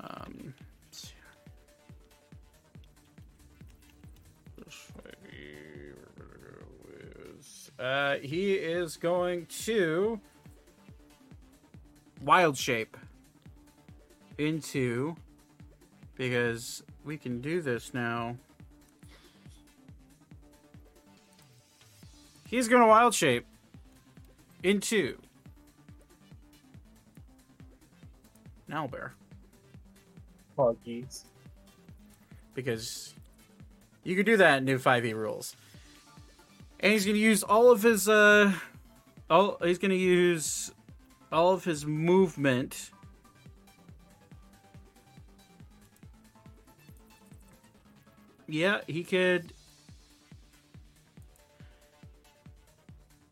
[0.00, 0.54] Um,
[7.80, 10.20] Uh, he is going to
[12.20, 12.94] wild shape
[14.36, 15.16] into
[16.14, 18.36] because we can do this now.
[22.50, 23.46] He's going to wild shape
[24.64, 25.16] into
[28.68, 29.10] an owlbear
[30.56, 31.26] Puggies.
[32.54, 33.14] because
[34.02, 35.54] you can do that in new 5e rules.
[36.80, 38.52] And he's going to use all of his uh
[39.30, 40.72] all he's going to use
[41.30, 42.90] all of his movement
[48.48, 49.52] Yeah, he could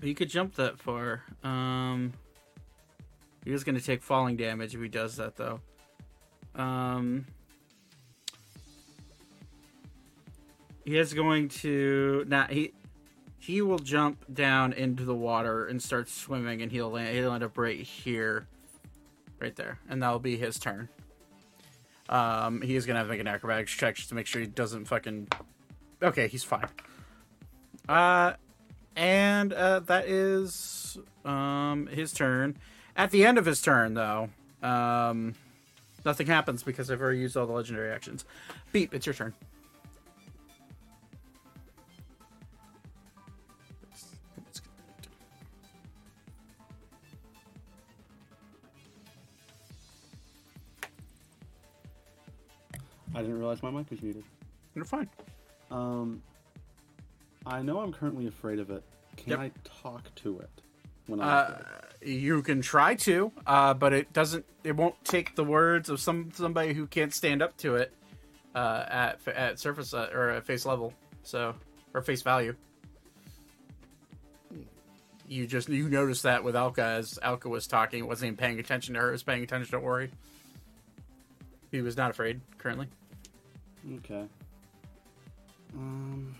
[0.00, 1.22] He could jump that far.
[1.42, 2.12] Um
[3.44, 5.60] he is going to take falling damage if he does that though.
[6.54, 7.26] Um
[10.84, 12.72] he is going to not he
[13.38, 17.44] he will jump down into the water and start swimming and he'll land, he'll end
[17.44, 18.46] up right here
[19.38, 20.88] right there and that'll be his turn
[22.08, 24.46] um he is gonna have to make an acrobatics check just to make sure he
[24.46, 25.28] doesn't fucking
[26.02, 26.68] okay he's fine
[27.88, 28.32] uh
[28.98, 32.56] and uh that is um his turn
[32.96, 34.28] at the end of his turn though
[34.60, 35.34] um
[36.04, 38.24] nothing happens because i've already used all the legendary actions
[38.72, 39.32] beep it's your turn
[53.14, 54.22] I didn't realize my mic was muted.
[54.76, 55.08] You're fine.
[55.72, 56.22] Um,
[57.48, 58.82] I know I'm currently afraid of it.
[59.16, 59.38] Can Yep.
[59.40, 59.50] I
[59.82, 60.50] talk to it
[61.06, 61.58] when I'm Uh,
[62.02, 64.44] you can try to, uh, but it doesn't.
[64.62, 67.92] It won't take the words of some somebody who can't stand up to it
[68.54, 70.92] uh, at at surface uh, or at face level.
[71.22, 71.54] So
[71.94, 72.54] or face value.
[75.26, 78.94] You just you noticed that with Elka as Elka was talking, wasn't even paying attention
[78.94, 79.10] to her.
[79.10, 80.10] Was paying attention to Ori.
[81.70, 82.88] He was not afraid currently.
[83.96, 84.24] Okay.
[85.74, 86.34] Um.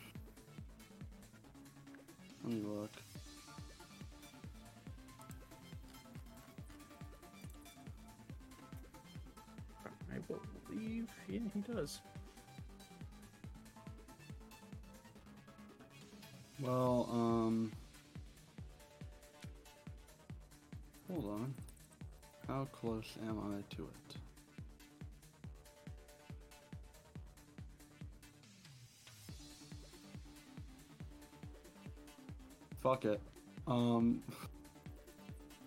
[2.44, 2.90] Let me look.
[10.10, 10.18] I
[10.70, 12.00] believe, yeah, he does.
[16.60, 17.72] Well, um.
[21.10, 21.54] Hold on.
[22.46, 24.27] How close am I to it?
[32.82, 33.20] Fuck it.
[33.66, 34.22] Um.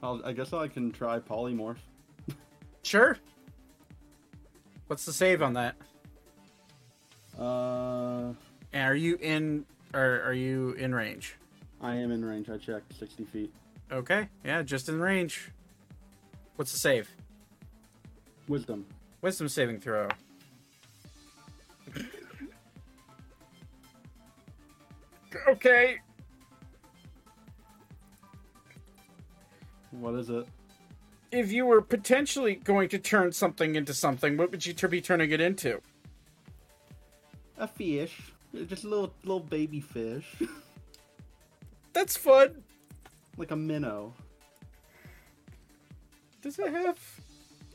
[0.04, 1.78] I'll, I guess I can try polymorph.
[2.84, 3.18] Sure.
[4.88, 5.76] What's the save on that?
[7.40, 8.34] Uh,
[8.74, 9.66] And are you in?
[9.94, 11.36] Or are you in range?
[11.82, 12.50] I am in range.
[12.50, 13.54] I checked 60 feet.
[13.92, 15.52] Okay, yeah, just in range.
[16.56, 17.10] What's the save?
[18.48, 18.86] Wisdom.
[19.22, 20.08] Wisdom saving throw.
[25.50, 25.98] okay.
[29.92, 30.48] What is it?
[31.32, 35.32] If you were potentially going to turn something into something, what would you be turning
[35.32, 35.82] it into?
[37.58, 38.34] A fish.
[38.68, 40.26] Just a little little baby fish.
[41.94, 42.64] That's fun.
[43.38, 44.14] like a minnow.
[46.42, 47.00] Does it have?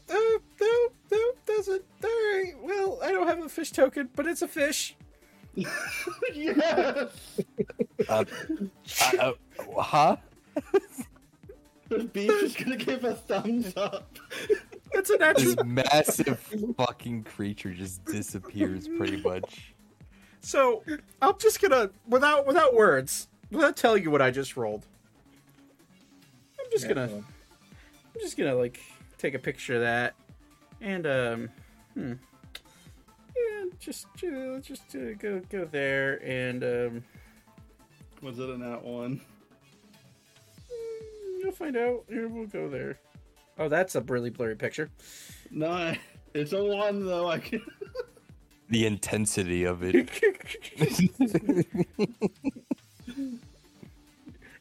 [0.08, 0.14] Uh,
[0.60, 1.82] no, no, doesn't.
[2.04, 2.54] All right.
[2.60, 4.96] Well, I don't have a fish token, but it's a fish.
[6.34, 7.08] yes!
[8.08, 8.24] Uh,
[9.00, 9.32] uh, uh,
[9.80, 10.16] huh?
[11.88, 14.18] The beach is gonna give a thumbs up.
[14.92, 15.54] It's a natural.
[15.54, 16.38] This massive
[16.76, 19.74] fucking creature just disappears pretty much.
[20.40, 20.82] So
[21.20, 24.86] I'm just gonna, without without words, without telling you what I just rolled.
[26.58, 28.80] I'm just gonna, I'm just gonna like
[29.18, 30.14] take a picture of that,
[30.80, 31.48] and um,
[31.94, 32.12] hmm,
[33.36, 37.04] yeah, just uh, just uh, go go there, and um,
[38.22, 39.20] Was it a nat one?
[41.46, 42.04] You'll find out.
[42.08, 42.98] Here, we'll go there.
[43.58, 44.90] Oh, that's a really blurry picture.
[45.50, 46.00] No, I-
[46.34, 47.28] it's a one though.
[47.28, 47.62] I can.
[48.68, 50.10] The intensity of it.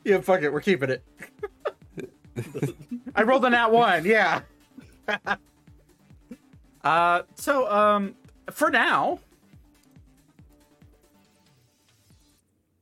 [0.03, 1.03] yeah, fuck it, we're keeping it.
[3.15, 4.41] I rolled a nat one, yeah.
[6.83, 8.13] Uh, so um,
[8.51, 9.17] for now,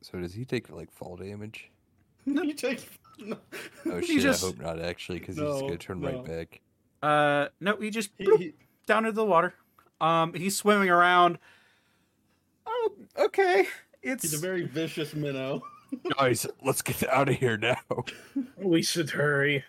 [0.02, 1.72] So does he take like fall damage?
[2.26, 2.86] No, you take.
[3.20, 3.38] No.
[3.86, 4.22] Oh shit!
[4.22, 6.10] just- I hope not actually, because he's gonna turn no.
[6.12, 6.62] right back.
[7.02, 8.54] uh, no, he just He, bloop, he,
[8.88, 9.54] down into the water.
[10.02, 11.38] Um, he's swimming around.
[12.66, 13.68] Oh, okay.
[14.02, 15.62] It's he's a very vicious minnow.
[16.18, 17.78] Guys, let's get out of here now.
[18.58, 19.64] We should hurry.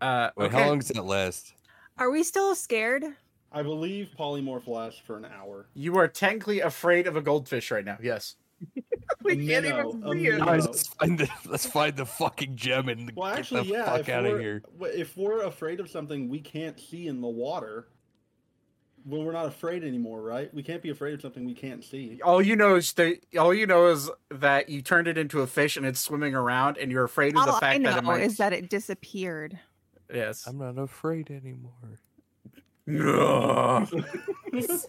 [0.00, 0.56] uh, Wait, okay.
[0.56, 1.52] how long does that last?
[1.98, 3.04] Are we still scared?
[3.52, 5.66] I believe polymorph lasts for an hour.
[5.74, 7.98] You are technically afraid of a goldfish right now.
[8.00, 8.36] Yes.
[9.22, 10.22] We can't minnow, even uh, see um, it.
[10.32, 10.44] minnow.
[10.46, 13.84] Guys, let's find the let's find the fucking gem and Well, get actually, the yeah.
[13.84, 14.62] fuck if out of we're- here.
[14.80, 17.88] If we're afraid of something we can't see in the water,
[19.04, 20.52] well, we're not afraid anymore, right?
[20.54, 22.20] We can't be afraid of something we can't see.
[22.22, 25.46] All you know is that all you know is that you turned it into a
[25.46, 27.98] fish and it's swimming around, and you're afraid of the All I fact know that
[27.98, 28.22] it might.
[28.22, 29.58] is that it disappeared.
[30.12, 30.46] yes.
[30.46, 31.98] I'm not afraid anymore.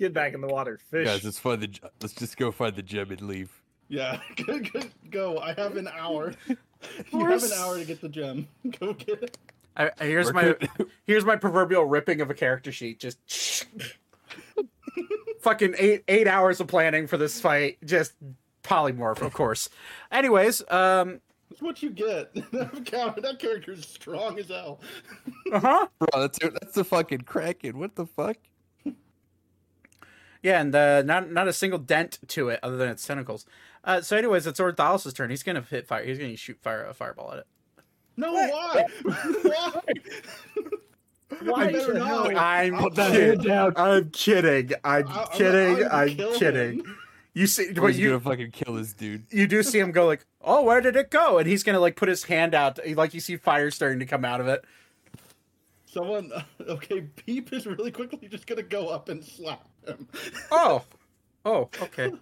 [0.00, 1.06] Get back in the water, fish.
[1.06, 1.68] Guys, let's find the
[2.00, 3.52] let's just go find the gem and leave.
[3.88, 4.80] Yeah, go, go,
[5.10, 5.38] go.
[5.38, 6.32] I have an hour.
[6.48, 8.48] you have an hour to get the gem.
[8.80, 9.38] Go get it.
[9.76, 10.68] I, I- here's We're my good.
[11.06, 12.98] here's my proverbial ripping of a character sheet.
[12.98, 13.18] Just
[15.40, 17.76] fucking eight eight hours of planning for this fight.
[17.84, 18.14] Just
[18.62, 19.68] polymorph, of course.
[20.10, 21.20] Anyways, um,
[21.50, 22.32] That's what you get.
[22.52, 24.80] that character- that character is strong as hell.
[25.52, 25.86] uh huh.
[25.98, 27.78] Bro, that's that's the fucking kraken.
[27.78, 28.36] What the fuck?
[30.42, 33.44] Yeah, and uh, not not a single dent to it other than its tentacles.
[33.84, 35.30] Uh, so, anyways, it's Ornithalis' turn.
[35.30, 36.04] He's gonna hit fire.
[36.04, 37.46] He's gonna shoot fire a fireball at it.
[38.16, 38.84] No, why?
[39.02, 39.72] why?
[41.42, 42.08] Why I better the not.
[42.08, 42.38] hell?
[42.38, 43.28] I'm Put that kidding.
[43.28, 43.72] hand down.
[43.76, 44.72] I'm kidding.
[44.84, 45.84] I'm I- I'm- kidding.
[45.86, 46.84] I I'm, would kidding.
[47.34, 49.24] You see, He's but you gonna fucking kill this dude.
[49.30, 51.94] you do see him go like, "Oh, where did it go?" And he's gonna like
[51.94, 54.64] put his hand out, like you see fire starting to come out of it.
[55.86, 56.30] Someone,
[56.68, 60.08] okay, Beep is really quickly just gonna go up and slap him.
[60.52, 60.82] Oh,
[61.44, 62.12] oh, okay.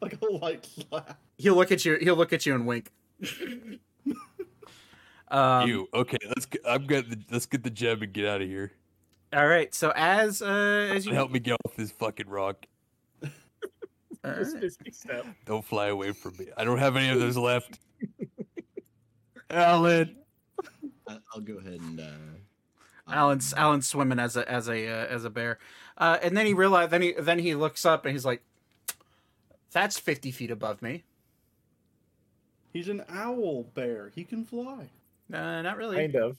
[0.00, 1.18] like a light slap.
[1.38, 1.96] He'll look at you.
[2.00, 2.90] He'll look at you and wink.
[5.28, 6.18] um, you okay?
[6.26, 8.72] Let's get, I'm getting the, let's get the gem and get out of here.
[9.32, 9.74] All right.
[9.74, 12.66] So as uh, as you Help me get off this fucking rock.
[14.24, 14.38] Right.
[14.38, 15.26] is big step.
[15.44, 16.46] Don't fly away from me.
[16.56, 17.78] I don't have any of those left.
[19.50, 20.16] Alan.
[21.06, 22.00] I- I'll go ahead and.
[22.00, 22.04] Uh,
[23.06, 25.58] Alan's um, Alan's swimming as a as a uh, as a bear,
[25.98, 26.90] uh, and then he realized.
[26.90, 28.42] Then he then he looks up and he's like,
[29.72, 31.04] "That's fifty feet above me."
[32.72, 34.10] He's an owl bear.
[34.14, 34.88] He can fly.
[35.32, 35.96] Uh, not really.
[35.96, 36.36] Kind of.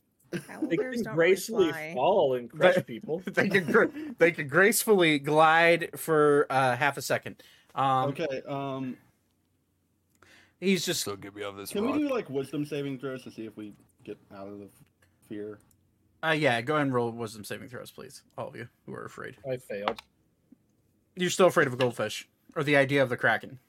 [0.50, 3.22] Owl They bears can don't really gracefully fall and crush people.
[3.25, 7.42] they can gra- they can gracefully glide for uh, half a second.
[7.74, 8.98] Um, Okay, um,
[10.59, 11.95] He's just So get me off this can rock.
[11.95, 14.67] we do like wisdom saving throws to see if we get out of the
[15.30, 15.59] fear?
[16.30, 16.62] Uh, yeah.
[16.62, 18.24] Go ahead and roll wisdom saving throws, please.
[18.38, 19.38] All of you who are afraid.
[19.50, 20.02] I failed.
[21.16, 23.60] You're still afraid of a goldfish or the idea of the kraken.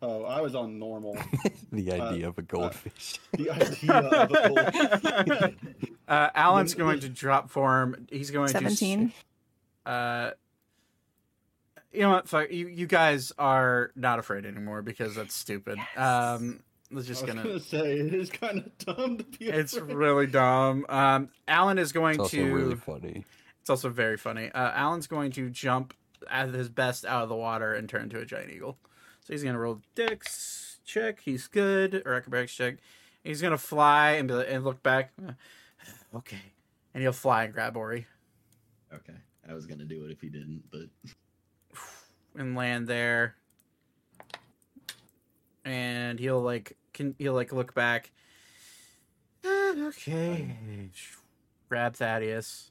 [0.00, 1.16] Oh, I was on normal.
[1.72, 3.18] the idea of a goldfish.
[3.32, 5.54] The idea of a gold.
[6.08, 8.06] Uh, Alan's going to drop form.
[8.10, 9.12] He's going to Seventeen.
[9.86, 10.32] uh
[11.92, 16.60] you know what fuck you, you guys are not afraid anymore because that's stupid um
[16.92, 19.46] let's I just was gonna gonna say it is kind of dumb to be.
[19.48, 19.94] it's afraid.
[19.96, 20.86] really dumb.
[20.88, 23.24] Um alan is going It's also to really funny.
[23.60, 24.50] it's also very funny.
[24.52, 25.94] Uh alan's going to jump
[26.30, 28.78] at his best out of the water and turn into a giant eagle.
[29.24, 31.20] So he's gonna roll dex check.
[31.20, 32.02] He's good.
[32.06, 32.76] Or acrobatics check.
[33.24, 35.12] He's gonna fly and, be, and look back.
[36.14, 36.36] Okay.
[36.94, 38.06] And he'll fly and grab ori.
[38.92, 39.14] Okay,
[39.48, 41.10] I was gonna do it if he didn't, but
[42.38, 43.34] and land there.
[46.12, 48.10] And he'll like can he'll like look back.
[49.46, 50.90] "Ah, okay.
[51.70, 52.70] Grab Thaddeus.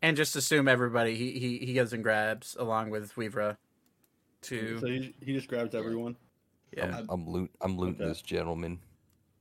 [0.00, 3.58] And just assume everybody he he, he goes and grabs along with Weaver
[4.40, 6.16] So to he, he just grabs everyone.
[6.74, 6.96] yeah.
[6.96, 7.50] I'm, I'm loot.
[7.60, 8.06] I'm looting Okay.
[8.08, 8.78] this gentleman.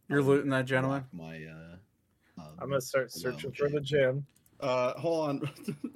[0.09, 1.05] You're looting that gentleman?
[1.13, 1.75] My, uh,
[2.37, 4.15] um, I'm gonna start allow searching for the jam.
[4.15, 4.25] gem.
[4.59, 5.49] Uh, hold on.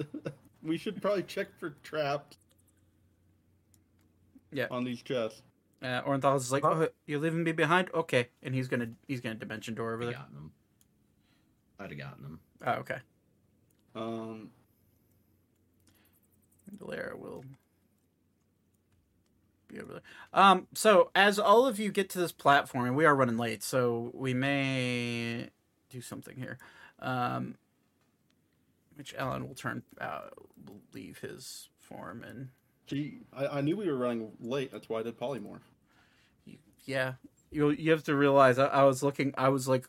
[0.64, 2.38] we should probably check for traps.
[4.54, 4.68] Yeah.
[4.72, 5.42] On these chests.
[5.82, 7.90] Uh Ornthal is like, Oh, you're leaving me behind?
[7.94, 8.30] Okay.
[8.42, 10.14] And he's gonna he's gonna dimension door over I there.
[10.16, 10.52] gotten him.
[11.80, 12.40] I'd have gotten him.
[12.66, 12.98] Oh, okay.
[13.96, 14.50] Um,
[16.72, 17.44] Valera will
[19.68, 20.02] be over there.
[20.34, 23.64] Um, so as all of you get to this platform, and we are running late,
[23.64, 25.50] so we may
[25.90, 26.58] do something here.
[27.00, 27.56] Um,
[28.96, 30.30] which Alan will turn, uh,
[30.66, 32.50] will leave his form, and
[32.90, 34.72] see, I, I knew we were running late.
[34.72, 35.62] That's why I did polymorph.
[36.86, 37.14] yeah,
[37.52, 39.86] you you have to realize I, I was looking, I was like,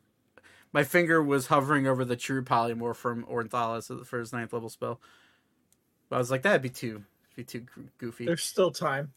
[0.73, 5.01] my finger was hovering over the true polymorph from Ornithalis for his ninth level spell.
[6.09, 7.03] But I was like, that'd be too,
[7.37, 7.65] be too
[7.99, 8.27] goofy.
[8.27, 9.13] There's still time.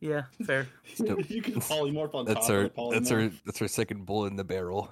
[0.00, 0.68] Yeah, fair.
[0.94, 4.04] Still- you can polymorph on That's top our of the that's our that's our second
[4.04, 4.90] bullet in the barrel.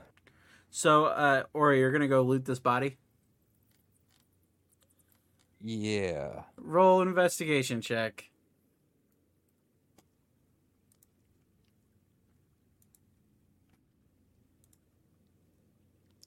[0.70, 2.96] So, uh, Ori, you're gonna go loot this body.
[5.66, 6.42] Yeah.
[6.58, 8.28] Roll investigation check.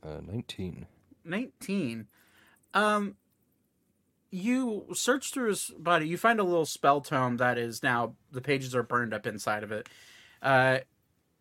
[0.01, 0.87] Uh, nineteen.
[1.23, 2.07] 19.
[2.73, 3.15] Um,
[4.31, 6.07] you search through his body.
[6.07, 9.61] You find a little spell tome that is now the pages are burned up inside
[9.61, 9.87] of it,
[10.41, 10.79] uh,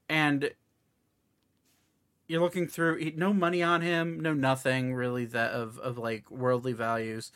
[0.09, 0.51] and
[2.29, 3.13] you're looking through.
[3.17, 4.21] No money on him.
[4.21, 7.33] No nothing really that of of like worldly values.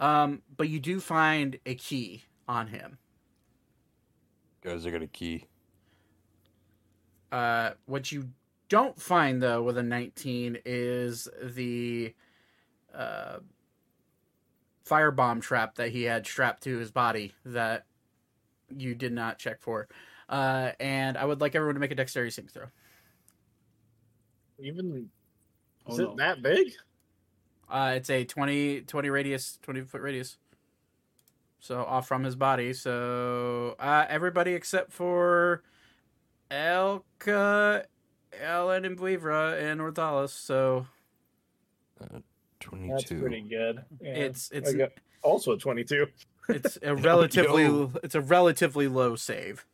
[0.00, 2.98] Um, but you do find a key on him.
[4.62, 5.44] Guys, I got a key.
[7.30, 8.30] Uh, what you
[8.68, 12.14] don't find though with a 19 is the
[12.94, 13.38] uh,
[14.86, 17.84] firebomb trap that he had strapped to his body that
[18.74, 19.88] you did not check for.
[20.28, 22.66] Uh, and I would like everyone to make a dexterity saving throw.
[24.58, 25.10] Even
[25.86, 26.10] Oh, is no.
[26.10, 26.72] it that big?
[27.70, 30.38] Uh, it's a 20, 20 radius, 20 foot radius.
[31.60, 32.72] So off from his body.
[32.72, 35.62] So uh, everybody except for
[36.50, 37.84] Elka,
[38.42, 40.30] Ellen, and Buivra and Ornithalis.
[40.30, 40.86] So
[42.60, 42.92] Twenty-two.
[42.94, 43.84] That's pretty good.
[44.00, 44.10] Yeah.
[44.14, 44.88] it's I
[45.22, 46.06] also a 22.
[46.48, 47.92] it's a relatively yo.
[48.02, 49.66] it's a relatively low save.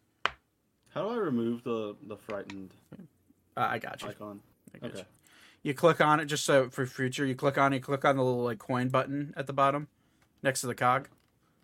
[0.92, 2.74] How do I remove the the frightened
[3.56, 4.08] Uh, I got you.
[4.08, 4.40] icon?
[4.74, 4.98] I got Okay.
[5.00, 5.04] you.
[5.66, 7.26] You click on it just so for future.
[7.26, 7.78] You click on it.
[7.78, 9.88] You click on the little like coin button at the bottom,
[10.40, 11.08] next to the cog,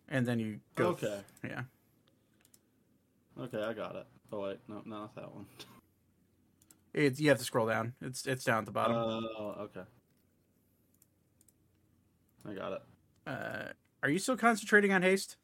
[0.08, 0.88] and then you go.
[0.88, 1.20] Okay.
[1.44, 1.62] Yeah.
[3.40, 4.06] Okay, I got it.
[4.32, 5.46] Oh wait, no, no, not that one.
[6.92, 7.94] It's you have to scroll down.
[8.02, 8.96] It's it's down at the bottom.
[8.96, 9.84] Oh, okay.
[12.50, 12.82] I got it.
[13.24, 13.72] Uh,
[14.02, 15.36] are you still concentrating on haste?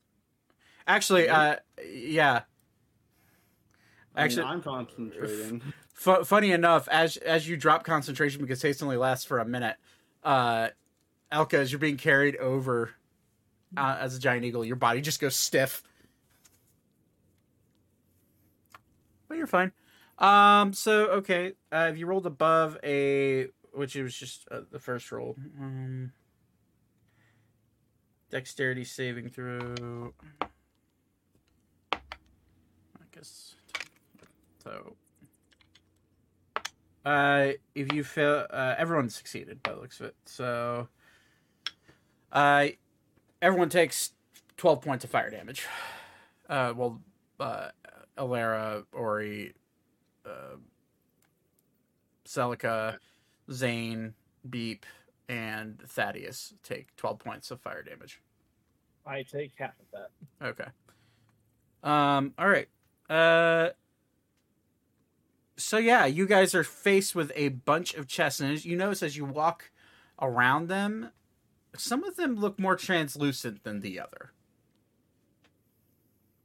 [0.85, 2.41] Actually, uh, yeah.
[4.19, 5.63] I Actually, mean, I'm concentrating.
[5.95, 9.77] Fu funny enough, as as you drop concentration because haste only lasts for a minute,
[10.25, 10.71] uh,
[11.33, 12.91] Elka, as you're being carried over
[13.77, 15.85] uh, as a giant eagle, your body just goes stiff.
[19.29, 19.71] But you're fine.
[20.19, 20.73] Um.
[20.73, 21.53] So okay.
[21.71, 25.37] Uh, if you rolled above a, which it was just uh, the first roll.
[25.61, 26.11] Um.
[28.31, 30.13] Dexterity saving throw.
[31.93, 31.99] I
[33.15, 33.55] guess.
[34.69, 34.97] So.
[37.05, 40.17] Uh, if you fail, uh, everyone succeeded by the looks of it.
[40.27, 40.89] So,
[42.33, 42.69] uh,
[43.41, 44.13] everyone takes
[44.59, 45.67] twelve points of fire damage.
[46.49, 47.01] Uh, well,
[47.41, 47.69] uh,
[48.19, 49.55] Alara, Ori,
[50.27, 50.57] uh,
[52.27, 52.99] Celica,
[53.51, 54.13] Zane,
[54.51, 54.85] Beep,
[55.31, 58.21] and Thaddeus take twelve points of fire damage.
[59.07, 60.47] I take half of that.
[60.47, 60.71] Okay.
[61.83, 62.35] Um.
[62.39, 62.69] All right.
[63.09, 63.71] Uh.
[65.59, 69.03] So yeah, you guys are faced with a bunch of chests, and as you notice
[69.03, 69.71] as you walk
[70.23, 71.11] around them,
[71.77, 74.33] some of them look more translucent than the other.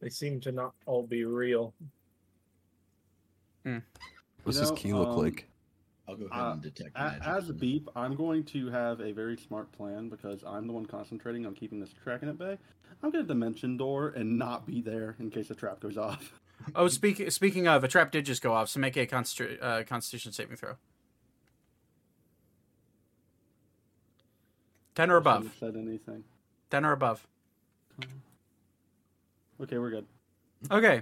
[0.02, 1.74] They seem to not all be real.
[3.64, 5.48] What's You this key look um, like?
[6.08, 7.26] I'll go ahead Uh, and detect magic.
[7.26, 10.86] As a beep, I'm going to have a very smart plan because I'm the one
[10.86, 12.58] concentrating on keeping this Kraken at bay.
[13.02, 16.34] I'm going to dimension door and not be there in case the trap goes off.
[16.76, 19.84] Oh, speaking speaking of, a trap did just go off, so make a constra- uh,
[19.84, 20.76] Constitution saving throw.
[24.96, 25.52] Ten or above.
[25.60, 26.24] Said anything?
[26.70, 27.26] Ten or above.
[29.62, 30.06] Okay, we're good.
[30.72, 31.02] Okay,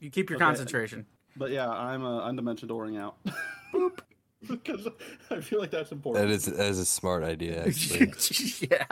[0.00, 0.44] you keep your Okay.
[0.44, 1.06] concentration.
[1.36, 2.36] But yeah, I'm uh, I'm
[2.96, 3.16] out.
[3.72, 3.98] Boop.
[4.48, 4.86] because
[5.30, 6.26] I feel like that's important.
[6.28, 8.12] That is that is a smart idea, actually.
[8.70, 8.86] yeah.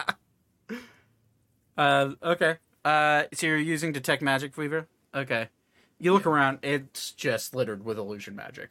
[1.76, 2.56] Uh, okay.
[2.84, 4.86] Uh, so you're using detect magic, Weaver.
[5.14, 5.48] Okay.
[6.00, 8.70] You look around; it's just littered with illusion magic.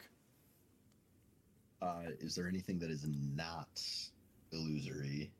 [1.80, 3.82] Uh, is there anything that is not
[4.52, 5.30] illusory?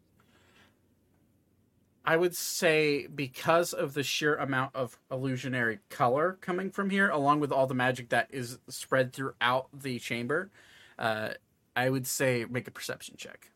[2.05, 7.41] I would say because of the sheer amount of illusionary color coming from here, along
[7.41, 10.51] with all the magic that is spread throughout the chamber,
[10.99, 11.31] uh,
[11.77, 13.51] I would say make a perception check.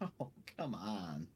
[0.18, 1.26] Oh, come on.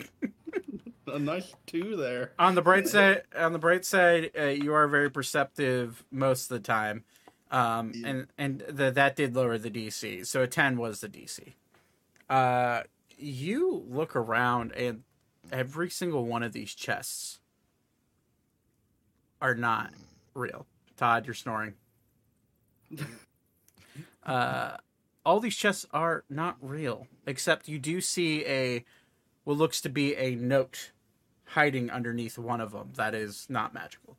[1.06, 2.32] a nice two there.
[2.38, 6.60] On the bright side, on the bright side, uh, you are very perceptive most of
[6.60, 7.04] the time,
[7.50, 8.08] um, Yeah.
[8.08, 10.26] and and the, that did lower the DC.
[10.26, 11.52] So a ten was the DC.
[12.28, 12.82] Uh,
[13.18, 15.02] you look around, and
[15.52, 17.38] every single one of these chests
[19.40, 19.92] are not
[20.34, 20.66] real.
[20.96, 21.74] Todd, you're snoring.
[24.24, 24.76] uh,
[25.24, 28.84] all these chests are not real, except you do see a
[29.46, 30.90] what looks to be a note
[31.44, 34.16] hiding underneath one of them that is not magical.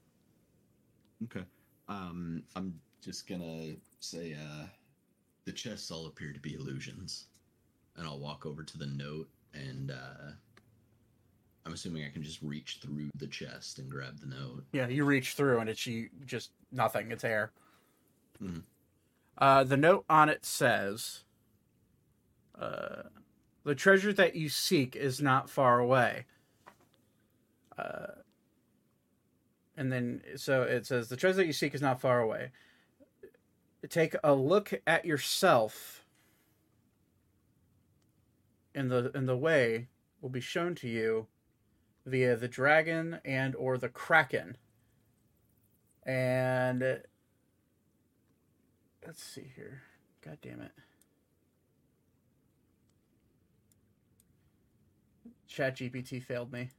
[1.25, 1.43] Okay.
[1.89, 4.67] Um, I'm just gonna say, uh,
[5.43, 7.25] the chests all appear to be illusions,
[7.97, 10.31] and I'll walk over to the note, and uh,
[11.65, 14.63] I'm assuming I can just reach through the chest and grab the note.
[14.71, 17.11] Yeah, you reach through and it's you just nothing.
[17.11, 17.51] It's air.
[18.41, 18.63] Mhm.
[19.37, 21.25] Uh, the note on it says,
[22.57, 23.03] uh,
[23.67, 26.25] "The treasure that you seek is not far away."
[27.77, 28.21] Uh,
[29.75, 32.51] and then so it says, "The treasure that you seek is not far away."
[33.89, 36.05] Take a look at yourself.
[38.73, 39.89] And the and the way
[40.21, 41.27] will be shown to you
[42.05, 44.55] via the dragon and or the kraken
[46.03, 47.01] and
[49.05, 49.81] let's see here
[50.21, 50.71] god damn it
[55.49, 56.69] ChatGPT failed me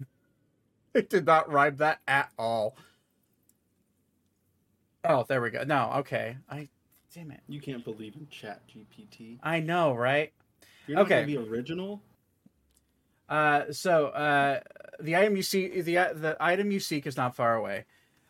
[0.94, 2.76] it did not rhyme that at all
[5.04, 6.68] oh there we go no okay i
[7.14, 9.38] damn it You can't believe in ChatGPT.
[9.42, 10.32] i know right
[10.86, 11.14] You're not Okay.
[11.16, 12.02] gonna be original.
[13.28, 14.60] Uh, so uh,
[15.00, 17.84] the item you see, the the item you seek is not far away.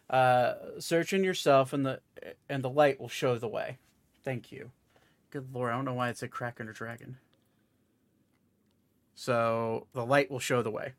[0.08, 2.00] Uh, search in yourself, and the
[2.48, 3.76] and the light will show the way.
[4.24, 4.70] Thank you.
[5.30, 7.18] Good lord, I don't know why it's a kraken or dragon.
[9.16, 10.92] So the light will show the way.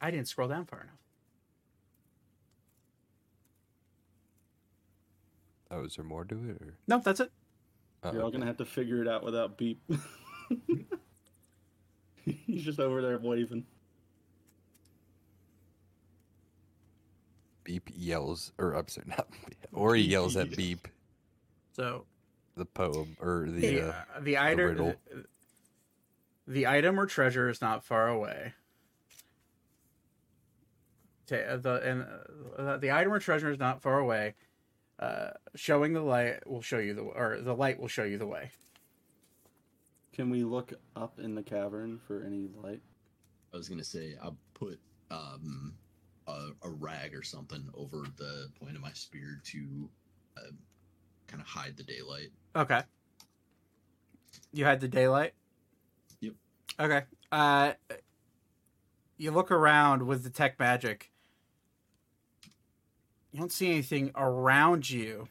[0.00, 0.94] I didn't scroll down far enough.
[5.70, 6.62] Oh, is there more to it?
[6.62, 6.74] Or?
[6.86, 7.32] No, that's it.
[8.04, 8.36] Oh, You're all okay.
[8.36, 9.82] gonna have to figure it out without beep.
[12.24, 13.64] He's just over there waving.
[17.64, 19.26] Beep yells, or I'm sorry, not
[19.72, 20.86] Ori yells at Beep,
[21.72, 22.04] So
[22.56, 23.60] the poem or the.
[23.60, 24.94] the Uh, uh, the item riddle.
[26.46, 28.54] the item or treasure is not far away.
[31.26, 32.06] Ta- uh, the and
[32.56, 34.34] uh, the item or treasure is not far away.
[34.98, 38.26] Uh, showing the light will show you the or the light will show you the
[38.26, 38.50] way.
[40.12, 42.80] Can we look up in the cavern for any light?
[43.52, 45.74] I was gonna say I'll put um
[46.26, 49.90] a, a rag or something over the point of my spear to
[50.38, 50.50] uh,
[51.26, 52.30] kind of hide the daylight.
[52.54, 52.82] Okay.
[54.52, 55.34] You hide the daylight.
[56.20, 56.34] Yep.
[56.80, 57.02] Okay.
[57.32, 57.72] Uh,
[59.18, 61.10] you look around with detect magic.
[63.32, 65.28] You don't see anything around you.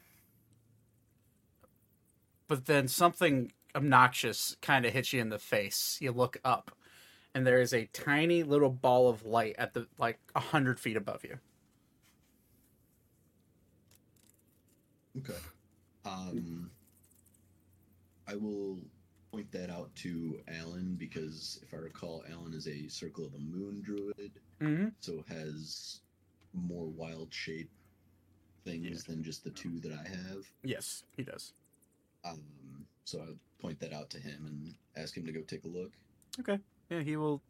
[2.47, 5.97] But then something obnoxious kind of hits you in the face.
[5.99, 6.71] You look up,
[7.33, 10.97] and there is a tiny little ball of light at the like a hundred feet
[10.97, 11.39] above you.
[15.17, 15.39] Okay.
[16.05, 16.69] Um,
[18.27, 18.79] I will
[19.31, 23.39] point that out to Alan because if I recall, Alan is a Circle of the
[23.39, 24.87] Moon druid, Mm-hmm.
[25.01, 25.99] so has
[26.53, 27.69] more wild shape
[28.63, 30.45] things than just the two that I have.
[30.63, 31.51] Yes, he does.
[32.23, 32.41] Um,
[33.03, 35.91] so I'll point that out to him and ask him to go take a look.
[36.39, 36.57] Okay.
[36.89, 37.41] Yeah, he will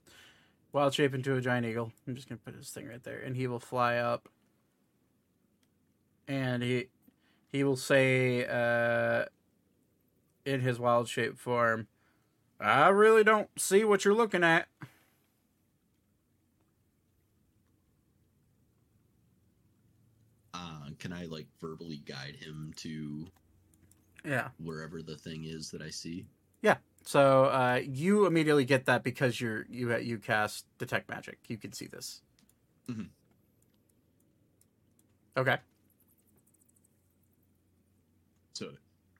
[0.73, 1.91] wild shape into a giant eagle.
[2.07, 4.27] I'm just gonna put his thing right there, and he will fly up,
[6.27, 6.87] and he
[7.51, 9.25] he will say uh,
[10.45, 11.87] in his wild shape form,
[12.59, 14.67] "I really don't see what you're looking at."
[20.53, 23.27] Uh, can I like verbally guide him to
[24.23, 24.49] Yeah.
[24.57, 26.25] wherever the thing is that I see?
[26.61, 26.77] Yeah.
[27.03, 31.39] So uh, you immediately get that because you're you at you cast detect magic.
[31.47, 32.21] You can see this.
[32.87, 33.09] Mhm.
[35.37, 35.59] Okay.
[38.55, 38.71] So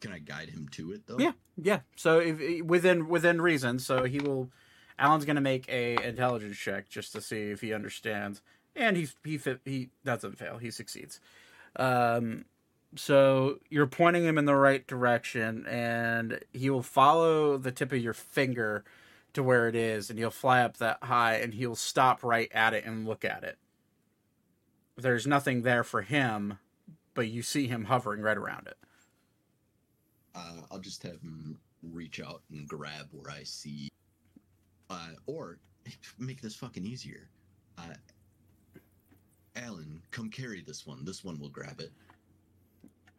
[0.02, 1.18] can I guide him to it though?
[1.20, 1.34] Yeah.
[1.62, 1.80] Yeah.
[1.96, 4.50] So if within within reason, so he will.
[4.98, 8.42] Alan's gonna make a intelligence check just to see if he understands,
[8.76, 10.58] and he he he doesn't fail.
[10.58, 11.20] He succeeds.
[11.76, 12.46] Um,
[12.96, 18.00] so you're pointing him in the right direction, and he will follow the tip of
[18.00, 18.86] your finger
[19.34, 22.74] to where it is, and he'll fly up that high, and he'll stop right at
[22.74, 23.58] it and look at it.
[24.98, 26.60] There's nothing there for him,
[27.14, 28.78] but you see him hovering right around it.
[30.36, 33.90] Uh, I'll just have him reach out and grab where I see,
[34.90, 35.60] uh, or
[36.20, 37.30] make this fucking easier.
[37.78, 37.94] Uh,
[39.56, 41.06] Alan, come carry this one.
[41.06, 41.92] This one will grab it.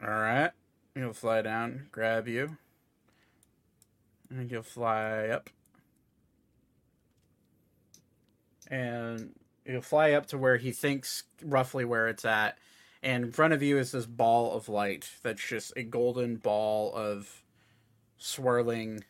[0.02, 0.50] All right.
[0.94, 2.56] He'll fly down, grab you,
[4.30, 5.50] and he'll fly up.
[8.68, 12.58] and he'll fly up to where he thinks roughly where it's at.
[13.02, 16.92] And in front of you is this ball of light that's just a golden ball
[16.94, 17.42] of
[18.18, 19.04] swirling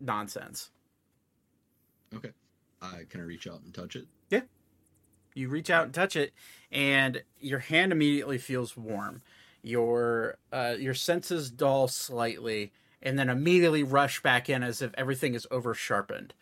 [0.00, 0.70] nonsense.
[2.14, 2.30] Okay.
[2.80, 4.06] Uh, can I reach out and touch it?
[4.30, 4.42] Yeah.
[5.34, 6.32] You reach out and touch it,
[6.70, 9.22] and your hand immediately feels warm.
[9.62, 15.34] Your uh, your senses dull slightly, and then immediately rush back in as if everything
[15.34, 16.34] is over sharpened.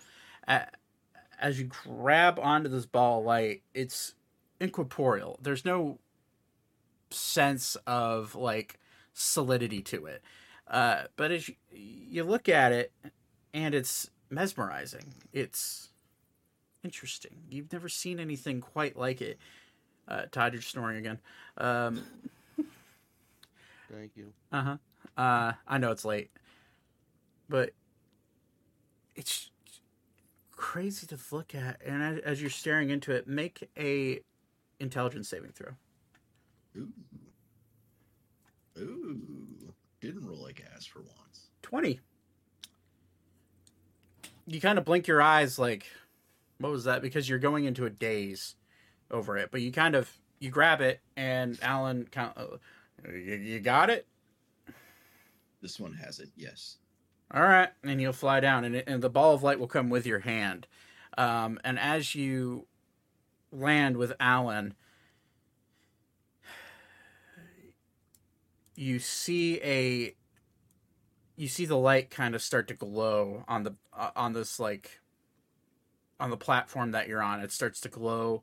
[0.46, 4.14] As you grab onto this ball of light, it's
[4.60, 5.38] incorporeal.
[5.42, 5.98] There's no
[7.10, 8.78] sense of like
[9.12, 10.22] solidity to it.
[10.68, 12.92] Uh, but as you, you look at it,
[13.52, 15.14] and it's mesmerizing.
[15.32, 15.88] It's
[16.84, 17.42] interesting.
[17.50, 19.38] You've never seen anything quite like it.
[20.06, 21.18] Uh, Todd, you're snoring again.
[21.56, 22.02] Um,
[23.92, 24.32] Thank you.
[24.52, 24.76] uh-huh.
[25.16, 26.30] Uh I know it's late,
[27.48, 27.70] but
[29.16, 29.50] it's
[30.52, 31.80] crazy to look at.
[31.84, 34.20] And as, as you're staring into it, make a
[34.80, 35.72] intelligence saving throw.
[36.76, 36.88] Ooh.
[38.78, 39.74] Ooh.
[40.00, 41.50] Didn't roll like ass for once.
[41.62, 42.00] 20.
[44.46, 45.86] You kind of blink your eyes like,
[46.58, 47.02] what was that?
[47.02, 48.56] Because you're going into a daze
[49.10, 49.50] over it.
[49.50, 52.60] But you kind of, you grab it and Alan kind of,
[53.06, 54.06] you, you got it?
[55.62, 56.78] This one has it, yes.
[57.32, 57.68] All right.
[57.84, 60.20] And you'll fly down and, it, and the ball of light will come with your
[60.20, 60.66] hand.
[61.18, 62.66] Um, and as you
[63.52, 64.74] land with Alan,
[68.74, 70.14] you see a
[71.36, 75.00] you see the light kind of start to glow on the uh, on this like
[76.18, 77.40] on the platform that you're on.
[77.40, 78.42] It starts to glow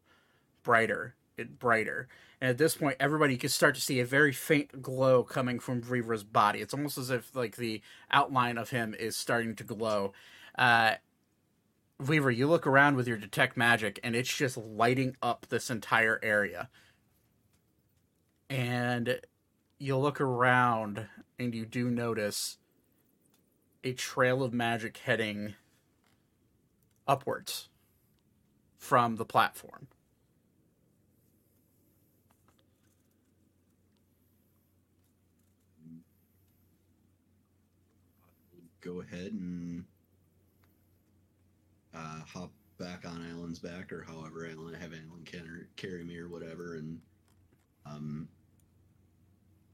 [0.63, 2.07] brighter it brighter.
[2.41, 5.81] And at this point everybody can start to see a very faint glow coming from
[5.81, 6.59] Vivra's body.
[6.59, 10.13] It's almost as if like the outline of him is starting to glow.
[10.57, 10.95] Uh
[11.99, 16.19] Weaver, you look around with your detect magic and it's just lighting up this entire
[16.21, 16.69] area.
[18.49, 19.19] And
[19.79, 21.07] you look around
[21.39, 22.59] and you do notice
[23.83, 25.55] a trail of magic heading
[27.07, 27.69] upwards
[28.77, 29.87] from the platform.
[38.81, 39.85] Go ahead and
[42.27, 46.75] hop back on Alan's back, or however Alan have Alan can carry me or whatever,
[46.75, 46.99] and
[47.85, 48.29] um,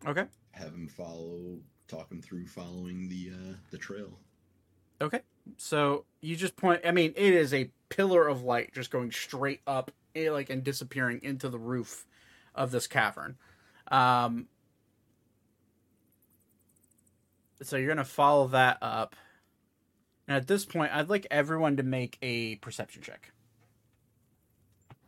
[0.06, 0.26] Okay.
[0.52, 4.20] have him follow, talk him through following the uh, the trail.
[5.02, 5.22] Okay.
[5.58, 9.62] So you just point I mean, it is a pillar of light just going straight
[9.68, 12.06] up eh, like and disappearing into the roof
[12.56, 13.38] of this cavern.
[13.92, 14.48] Um
[17.62, 19.16] so you're gonna follow that up.
[20.28, 23.32] And at this point, I'd like everyone to make a perception check.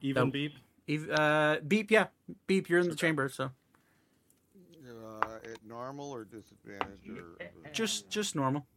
[0.02, 0.34] Even Nope.
[0.34, 0.54] beep.
[0.88, 2.08] Eve- Uh, beep, yeah,
[2.48, 2.70] beep.
[2.70, 3.08] You're in the Okay.
[3.08, 3.52] chamber, so
[4.88, 7.38] Uh, at normal or disadvantage or
[7.74, 8.68] just just normal.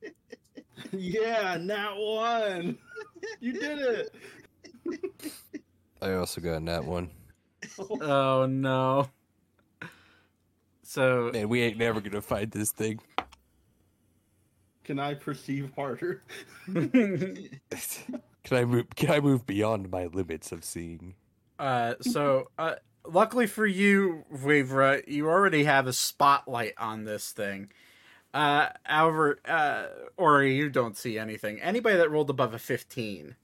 [0.92, 2.78] yeah, not one.
[3.40, 4.14] you did it.
[6.00, 7.10] I also got that one.
[8.00, 9.08] Oh no.
[10.82, 13.00] So Man, we ain't never gonna find this thing.
[14.86, 16.22] Can I perceive harder?
[16.72, 17.58] Can
[18.52, 18.86] I move?
[18.94, 21.16] Can I move beyond my limits of seeing?
[21.58, 27.72] Uh, so, uh, luckily for you, Weaver, you already have a spotlight on this thing.
[28.32, 31.60] Uh, however, uh, Ori, you don't see anything.
[31.60, 33.34] Anybody that rolled above a 15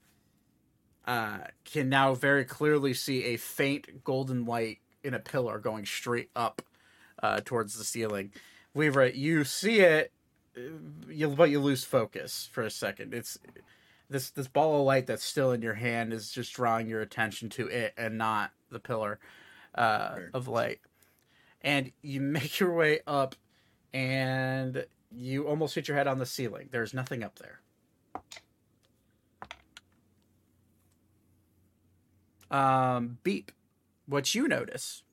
[1.08, 6.30] uh, can now very clearly see a faint golden light in a pillar going straight
[6.36, 6.62] up
[7.20, 8.30] uh, towards the ceiling.
[8.74, 10.12] Weaver, you see it,
[11.08, 13.14] you, but you lose focus for a second.
[13.14, 13.38] It's
[14.08, 17.48] this this ball of light that's still in your hand is just drawing your attention
[17.50, 19.18] to it and not the pillar
[19.74, 20.80] uh, of light.
[21.62, 23.34] And you make your way up,
[23.92, 26.68] and you almost hit your head on the ceiling.
[26.70, 27.60] There's nothing up there.
[32.50, 33.50] Um, beep.
[34.06, 35.04] What you notice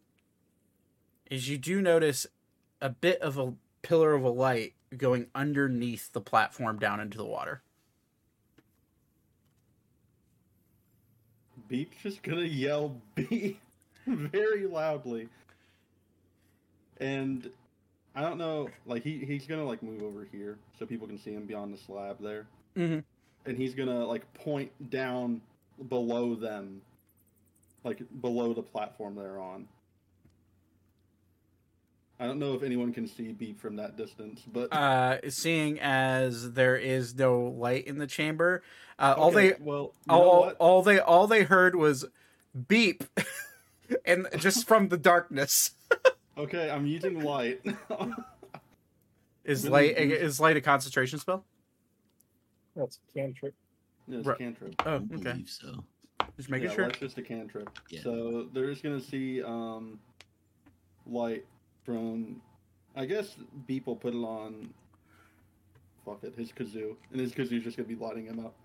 [1.31, 2.27] is you do notice
[2.81, 7.25] a bit of a pillar of a light going underneath the platform down into the
[7.25, 7.61] water.
[11.67, 13.59] Beep's just gonna yell beep
[14.07, 15.29] very loudly.
[16.99, 17.49] And
[18.15, 21.31] I don't know, like he, he's gonna like move over here so people can see
[21.31, 22.47] him beyond the slab there.
[22.75, 23.03] Mhm.
[23.45, 25.41] And he's gonna like point down
[25.87, 26.81] below them.
[27.83, 29.67] Like below the platform they're on.
[32.19, 36.51] I don't know if anyone can see Beep from that distance, but Uh, seeing as
[36.53, 38.61] there is no light in the chamber,
[38.97, 42.05] uh, all they well, all, all, they all they heard was
[42.67, 43.05] beep,
[44.05, 45.71] and just from the darkness.
[46.37, 47.59] Okay, I'm using light.
[49.43, 51.43] Is Really light boost- is light a concentration spell?
[52.77, 53.53] That's a cantrip.
[54.07, 54.75] yeah, it's a cantrip.
[54.85, 55.23] Oh, don't okay.
[55.31, 55.83] believe so.
[56.37, 56.83] Just making yeah, sure.
[56.85, 57.77] light's just a cantrip.
[57.89, 58.03] Yeah.
[58.03, 59.99] So they're just gonna see um,
[61.05, 61.45] light
[62.95, 63.35] I guess
[63.67, 64.69] Beep will put it on.
[66.05, 68.55] Fuck it, his kazoo, and his kazoo's just gonna be lighting him up.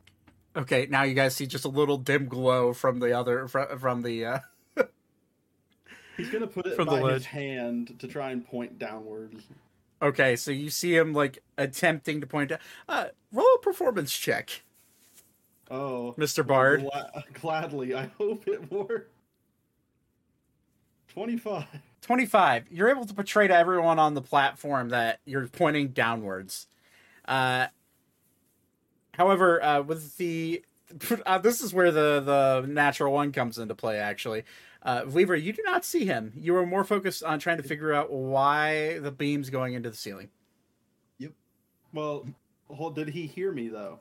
[0.57, 4.03] Okay, now you guys see just a little dim glow from the other from, from
[4.03, 4.25] the.
[4.25, 4.39] Uh...
[6.17, 7.15] He's gonna put it From the by ledge.
[7.15, 9.43] his hand to try and point downwards.
[10.01, 12.61] Okay, so you see him like attempting to point out.
[12.89, 14.63] Uh, roll a performance check,
[15.71, 16.47] Oh, Mr.
[16.47, 16.83] Bard.
[16.83, 17.95] gla- gladly.
[17.95, 19.11] I hope it works.
[21.09, 21.67] Twenty-five.
[22.05, 26.67] 25 you're able to portray to everyone on the platform that you're pointing downwards
[27.27, 27.67] uh
[29.15, 30.63] however uh with the
[31.27, 34.45] uh, this is where the the natural one comes into play actually
[34.83, 37.95] uh Weaver, you do not see him you are more focused on trying to figure
[37.95, 40.29] out why the beam's going into the ceiling
[41.19, 41.33] Yep.
[41.95, 42.27] Well,
[42.69, 43.99] hold, did he hear me though?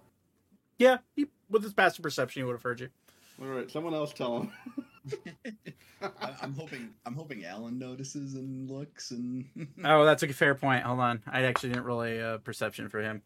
[0.78, 2.90] yeah he, with his passive perception he would have heard you
[3.42, 4.52] All right, someone else tell him.
[6.02, 9.46] I, I'm hoping I'm hoping Alan notices and looks and
[9.84, 13.02] oh that's a fair point hold on i actually didn't roll a uh, perception for
[13.02, 13.22] him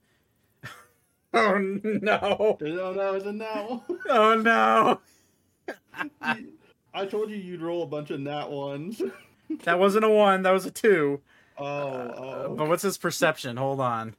[1.34, 3.84] oh no oh no, it's a no.
[4.10, 5.02] oh no
[6.94, 9.02] I told you you'd roll a bunch of nat ones.
[9.64, 11.22] that wasn't a one that was a two
[11.58, 12.56] Oh, oh.
[12.56, 13.58] But what's his perception?
[13.58, 14.16] Hold on.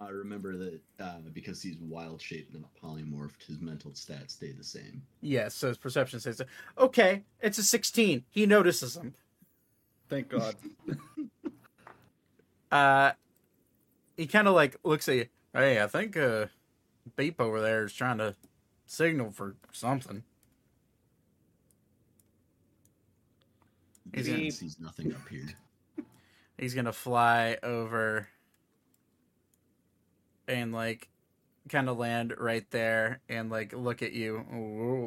[0.00, 4.62] I remember that uh, because he's wild shaped and polymorphed, his mental stats stay the
[4.62, 5.02] same.
[5.20, 6.40] Yes, so his perception says,
[6.78, 8.24] okay, it's a 16.
[8.30, 9.14] He notices him.
[10.08, 10.54] Thank God.
[12.70, 13.12] Uh,
[14.18, 15.26] he kind of like looks at you.
[15.54, 16.48] Hey, I think uh,
[17.16, 18.34] Beep over there is trying to
[18.84, 20.22] signal for something.
[24.14, 25.46] He's He gonna, sees nothing up here.
[26.58, 28.28] he's gonna fly over
[30.48, 31.08] and like
[31.68, 34.44] kind of land right there and like look at you.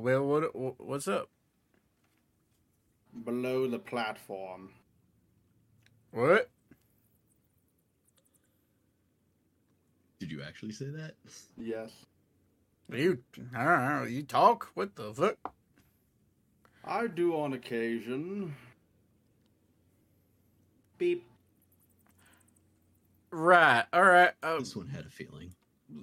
[0.02, 1.30] Well, what, what what's up?
[3.26, 4.70] Below the platform.
[6.12, 6.50] What?
[10.20, 11.16] Did you actually say that?
[11.58, 11.90] Yes.
[12.90, 13.20] You,
[13.56, 14.04] I don't know.
[14.04, 14.70] You talk.
[14.76, 15.54] What the fuck?
[16.84, 18.56] I do on occasion.
[20.98, 21.31] Beep.
[23.32, 23.86] Right.
[23.94, 24.32] All right.
[24.44, 25.54] Uh, This one had a feeling.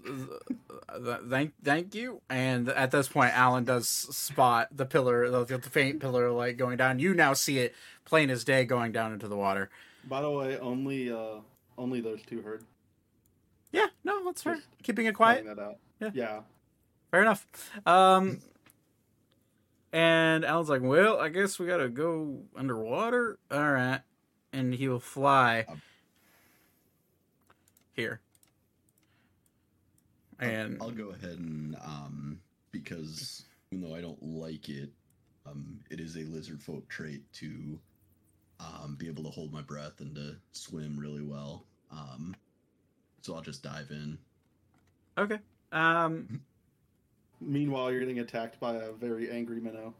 [0.05, 2.20] th- thank, thank you.
[2.28, 6.76] And at this point, Alan does spot the pillar, the, the faint pillar light going
[6.76, 6.98] down.
[6.98, 7.74] You now see it
[8.05, 9.70] plain as day going down into the water.
[10.05, 11.40] By the way, only uh
[11.76, 12.65] only those two heard.
[13.73, 13.86] Yeah.
[14.05, 14.55] No, that's fair.
[14.57, 15.44] Just Keeping it quiet.
[15.44, 15.76] That out.
[16.00, 16.10] Yeah.
[16.15, 16.40] Yeah.
[17.10, 17.47] Fair enough.
[17.86, 18.40] Um.
[19.92, 24.00] And Alan's like, "Well, I guess we gotta go underwater." All right,
[24.52, 25.81] and he will fly Um,
[27.99, 28.20] here.
[30.41, 34.91] And I'll go ahead and um because even though I don't like it,
[35.47, 37.78] um it is a lizard folk trait to
[38.60, 41.65] um be able to hold my breath and to swim really well.
[41.91, 42.36] Um
[43.23, 44.17] so I'll just dive in.
[45.18, 45.39] okay.
[45.73, 46.41] Um.
[47.41, 49.94] Meanwhile, you're getting attacked by a very angry minnow.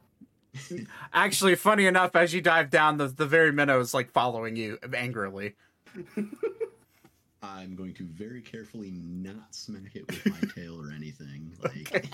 [1.13, 4.79] Actually, funny enough, as you dive down, the the very minnow is like following you
[4.95, 5.55] angrily.
[7.43, 11.53] I'm going to very carefully not smack it with my tail or anything.
[11.63, 12.09] Like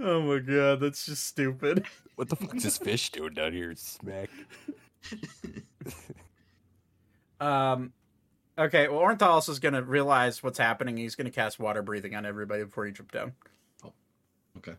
[0.00, 1.84] oh my god, that's just stupid.
[2.16, 3.74] What the fuck's this fish doing down here?
[3.76, 4.30] Smack.
[7.40, 7.92] Um.
[8.56, 10.96] Okay, well, Ornithalis is gonna realize what's happening.
[10.96, 13.32] He's gonna cast water breathing on everybody before he jump down.
[13.84, 13.92] Oh,
[14.58, 14.74] okay.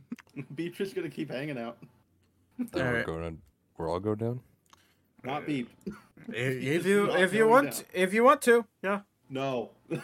[0.54, 1.78] Beep's just gonna keep hanging out.
[2.58, 3.06] Then we're Alright.
[3.06, 3.38] going on.
[3.78, 4.40] We're all going down.
[5.24, 5.70] Not Beep.
[6.28, 7.84] If, if you if you want down.
[7.92, 9.00] if you want to, yeah.
[9.28, 9.70] No.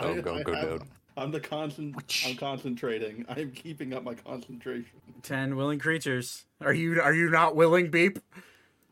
[0.00, 0.88] Oh, go- go have- down.
[1.16, 1.96] I'm the concent.
[2.24, 3.26] I'm concentrating.
[3.28, 5.00] I'm keeping up my concentration.
[5.24, 6.46] Ten willing creatures.
[6.60, 8.20] Are you are you not willing, Beep?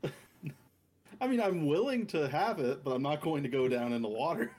[1.20, 4.02] I mean, I'm willing to have it, but I'm not going to go down in
[4.02, 4.50] the water.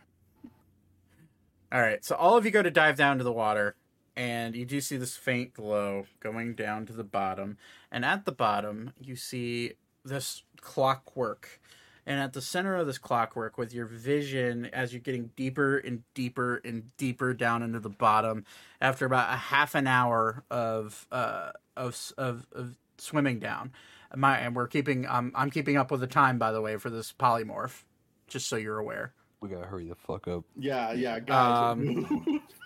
[1.72, 3.76] All right, so all of you go to dive down to the water,
[4.16, 7.58] and you do see this faint glow going down to the bottom.
[7.92, 9.74] And at the bottom, you see
[10.06, 11.60] this clockwork.
[12.06, 16.04] And at the center of this clockwork, with your vision as you're getting deeper and
[16.14, 18.46] deeper and deeper down into the bottom,
[18.80, 23.74] after about a half an hour of uh, of, of, of swimming down,
[24.16, 26.90] My and we're keeping um, I'm keeping up with the time by the way for
[26.90, 27.84] this polymorph,
[28.30, 29.12] just so you're aware.
[29.42, 30.46] We gotta hurry the fuck up.
[30.56, 31.74] Yeah, yeah, guys.
[31.74, 32.42] Um,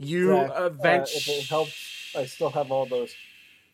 [0.00, 3.14] You Zach, uh, eventually if it helps, I still have all those,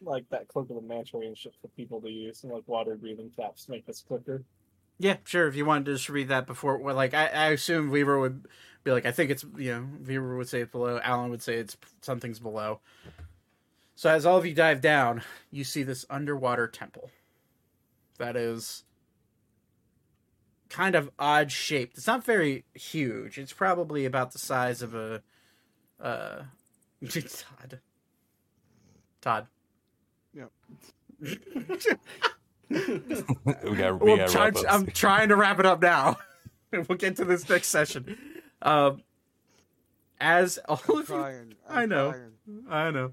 [0.02, 2.96] like that cloak of the manta and shit for people to use, and like water
[2.96, 4.42] breathing caps to make this quicker.
[4.98, 5.46] Yeah, sure.
[5.46, 8.46] If you wanted to distribute that before, well, like I, I assume Weaver would
[8.82, 11.00] be like, I think it's you know, Weaver would say it's below.
[11.02, 12.80] Alan would say it's something's below.
[13.94, 17.10] So as all of you dive down, you see this underwater temple.
[18.18, 18.84] That is
[20.70, 21.98] kind of odd shaped.
[21.98, 23.38] It's not very huge.
[23.38, 25.22] It's probably about the size of a
[26.00, 26.42] uh
[27.10, 27.80] Todd.
[29.20, 29.46] Todd.
[31.20, 32.00] Yep.
[32.68, 36.16] we got we Well, I'm, got trying, I'm trying to wrap it up now.
[36.72, 38.18] we'll get to this next session.
[38.62, 39.02] Um,
[40.20, 41.54] as all I'm of you, trying.
[41.68, 42.10] I I'm know.
[42.12, 42.64] trying.
[42.68, 43.12] I know.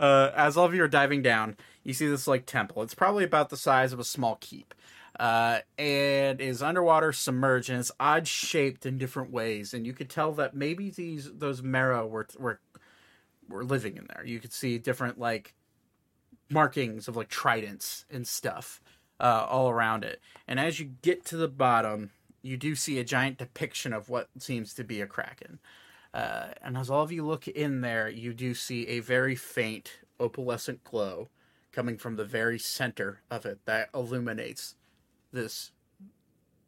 [0.00, 2.82] Uh, as all of you are diving down, you see this like temple.
[2.82, 4.74] It's probably about the size of a small keep,
[5.18, 9.74] uh, and is underwater, submerged, and it's odd shaped in different ways.
[9.74, 12.60] And you could tell that maybe these those merrow were were
[13.48, 14.24] were living in there.
[14.24, 15.54] You could see different like
[16.50, 18.80] markings of like tridents and stuff
[19.20, 20.20] uh, all around it.
[20.46, 22.10] And as you get to the bottom,
[22.42, 25.58] you do see a giant depiction of what seems to be a kraken.
[26.14, 30.00] Uh, and as all of you look in there, you do see a very faint
[30.18, 31.28] opalescent glow
[31.72, 34.74] coming from the very center of it that illuminates
[35.32, 35.72] this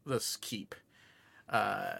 [0.07, 0.75] this keep.
[1.49, 1.99] Uh,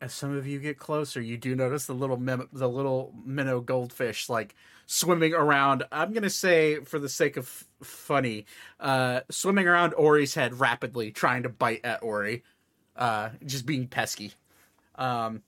[0.00, 3.60] as some of you get closer, you do notice the little mem- the little minnow
[3.60, 4.54] goldfish like
[4.88, 5.84] swimming around.
[5.92, 8.46] I'm gonna say, for the sake of f- funny,
[8.80, 12.42] uh, swimming around Ori's head rapidly, trying to bite at Ori,
[12.96, 14.32] uh, just being pesky.
[14.96, 15.42] Um,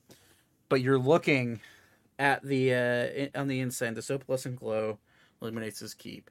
[0.68, 1.60] but you're looking
[2.18, 2.74] at the
[3.34, 3.96] uh, on the inside.
[3.96, 4.98] This opalescent glow
[5.40, 6.30] illuminates his keep.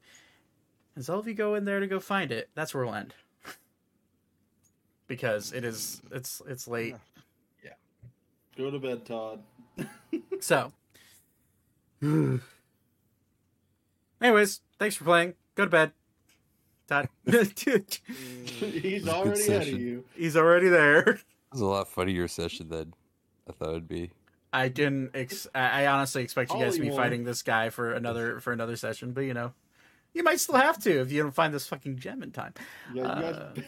[0.95, 3.15] As all of you go in there to go find it, that's where we'll end.
[5.07, 6.95] because it is it's it's late.
[7.65, 7.71] Yeah.
[8.55, 9.41] Go to bed, Todd.
[10.41, 10.71] So,
[14.22, 15.33] anyways, thanks for playing.
[15.56, 15.91] Go to bed.
[16.88, 17.09] Todd.
[17.27, 20.03] He's already ahead of you.
[20.15, 21.19] He's already there.
[21.51, 22.93] It was a lot funnier session than
[23.49, 24.11] I thought it'd be.
[24.53, 25.09] I didn't.
[25.15, 28.53] Ex- I I honestly expect you guys to be fighting this guy for another for
[28.53, 29.53] another session, but you know,
[30.14, 32.53] you might still have to if you don't find this fucking gem in time.
[32.93, 33.64] Yeah, you Uh, guys.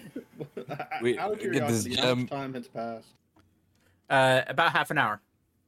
[1.02, 3.08] Wait, Out of curiosity, how much time has passed?
[4.08, 5.20] Uh, about half an hour.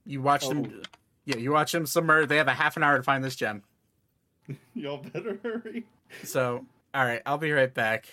[0.05, 0.71] You watch them.
[0.71, 0.81] Oh.
[1.25, 2.27] Yeah, you watch them submerge.
[2.29, 3.63] They have a half an hour to find this gem.
[4.73, 5.85] Y'all better hurry.
[6.23, 8.07] So, all right, I'll be right back.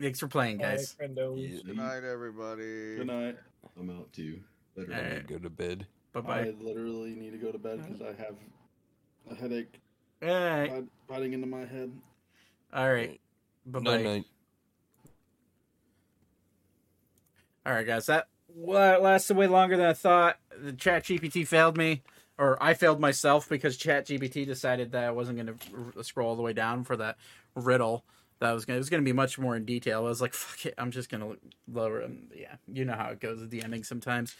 [0.00, 0.94] Thanks for playing, guys.
[0.94, 1.06] Bye.
[1.36, 1.58] Yeah.
[1.64, 2.96] Good night, everybody.
[2.96, 3.36] Good night.
[3.78, 4.40] I'm out too.
[4.76, 5.26] Better I'm right.
[5.26, 5.86] gonna go to bed.
[6.12, 6.40] Bye bye.
[6.40, 8.36] I literally need to go to bed because I have
[9.30, 9.80] a headache
[10.22, 10.70] All right.
[10.70, 11.90] bite- biting into my head.
[12.72, 13.20] All right.
[13.66, 14.02] Bye Night bye.
[14.02, 14.24] night.
[17.64, 18.06] All right, guys.
[18.06, 20.38] That wa- lasted way longer than I thought.
[20.56, 22.02] The ChatGPT failed me,
[22.38, 25.58] or I failed myself because ChatGPT decided that I wasn't going
[25.94, 27.16] to scroll all the way down for that
[27.54, 28.04] riddle.
[28.40, 28.76] That was going.
[28.76, 30.00] It was going to be much more in detail.
[30.00, 31.38] I was like, "Fuck it, I'm just going to
[31.72, 34.36] lower." And yeah, you know how it goes at the ending sometimes.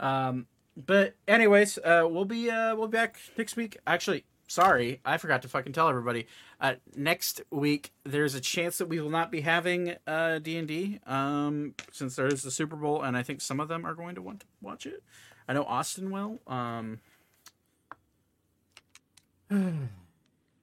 [0.00, 3.78] Um, but anyways, uh, we'll be uh, we'll be back next week.
[3.86, 6.26] Actually, sorry, I forgot to fucking tell everybody.
[6.60, 10.66] Uh, next week, there's a chance that we will not be having uh D and
[10.66, 13.94] D, um, since there is the Super Bowl, and I think some of them are
[13.94, 15.04] going to want to watch it.
[15.48, 16.40] I know Austin will.
[16.48, 16.98] Um,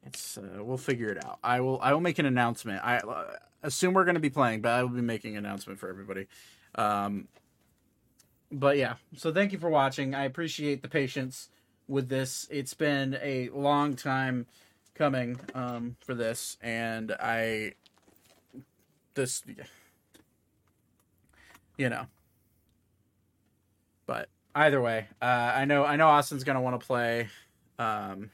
[0.04, 1.40] it's uh, we'll figure it out.
[1.44, 1.80] I will.
[1.82, 2.82] I will make an announcement.
[2.84, 3.34] I uh,
[3.64, 6.28] assume we're going to be playing, but I will be making an announcement for everybody.
[6.76, 7.28] Um,
[8.52, 10.14] but yeah, so thank you for watching.
[10.14, 11.50] I appreciate the patience
[11.88, 12.48] with this.
[12.52, 14.46] It's been a long time
[14.94, 17.74] coming um, for this, and I
[19.16, 19.44] this
[21.78, 22.06] you know.
[24.06, 27.30] But either way, uh, I know I know Austin's gonna want to play.
[27.80, 28.30] Um,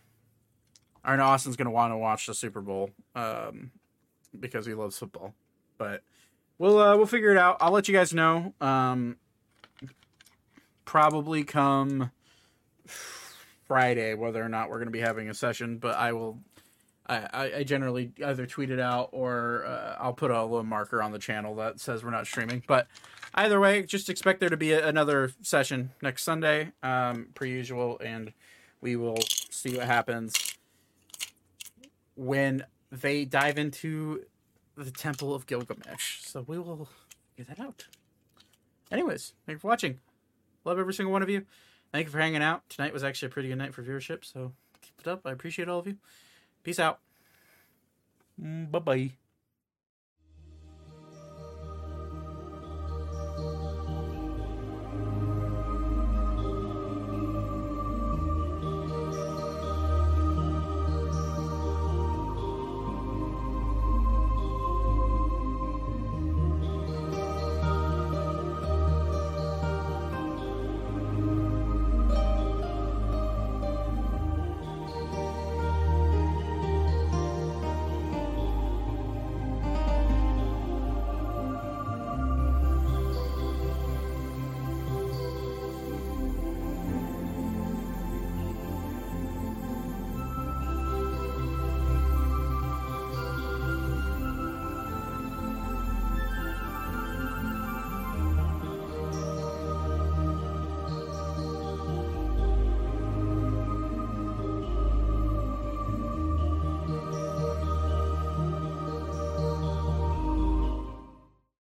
[1.04, 3.72] I know Austin's gonna want to watch the Super Bowl um,
[4.40, 5.34] because he loves football.
[5.78, 6.04] But
[6.58, 7.58] we'll uh, we'll figure it out.
[7.60, 8.54] I'll let you guys know.
[8.62, 9.18] Um,
[10.86, 12.12] probably come
[13.66, 16.40] Friday whether or not we're going to be having a session, but I will.
[17.08, 21.02] I, I, I generally either tweet it out or uh, I'll put a little marker
[21.02, 22.62] on the channel that says we're not streaming.
[22.68, 22.88] But
[23.34, 28.00] either way, just expect there to be a, another session next Sunday, um, per usual,
[28.04, 28.34] and
[28.82, 29.18] we will
[29.50, 30.58] see what happens
[32.22, 34.24] when they dive into
[34.78, 36.22] the Temple of Gilgamesh.
[36.22, 36.88] So we will
[37.36, 37.88] figure that out.
[38.92, 40.00] Anyways, thank you for watching.
[40.64, 41.46] Love every single one of you.
[41.92, 42.70] Thank you for hanging out.
[42.70, 45.22] Tonight was actually a pretty good night for viewership, so keep it up.
[45.26, 45.98] I appreciate all of you.
[46.64, 47.00] Peace out.
[48.42, 49.12] Mm, bye bye.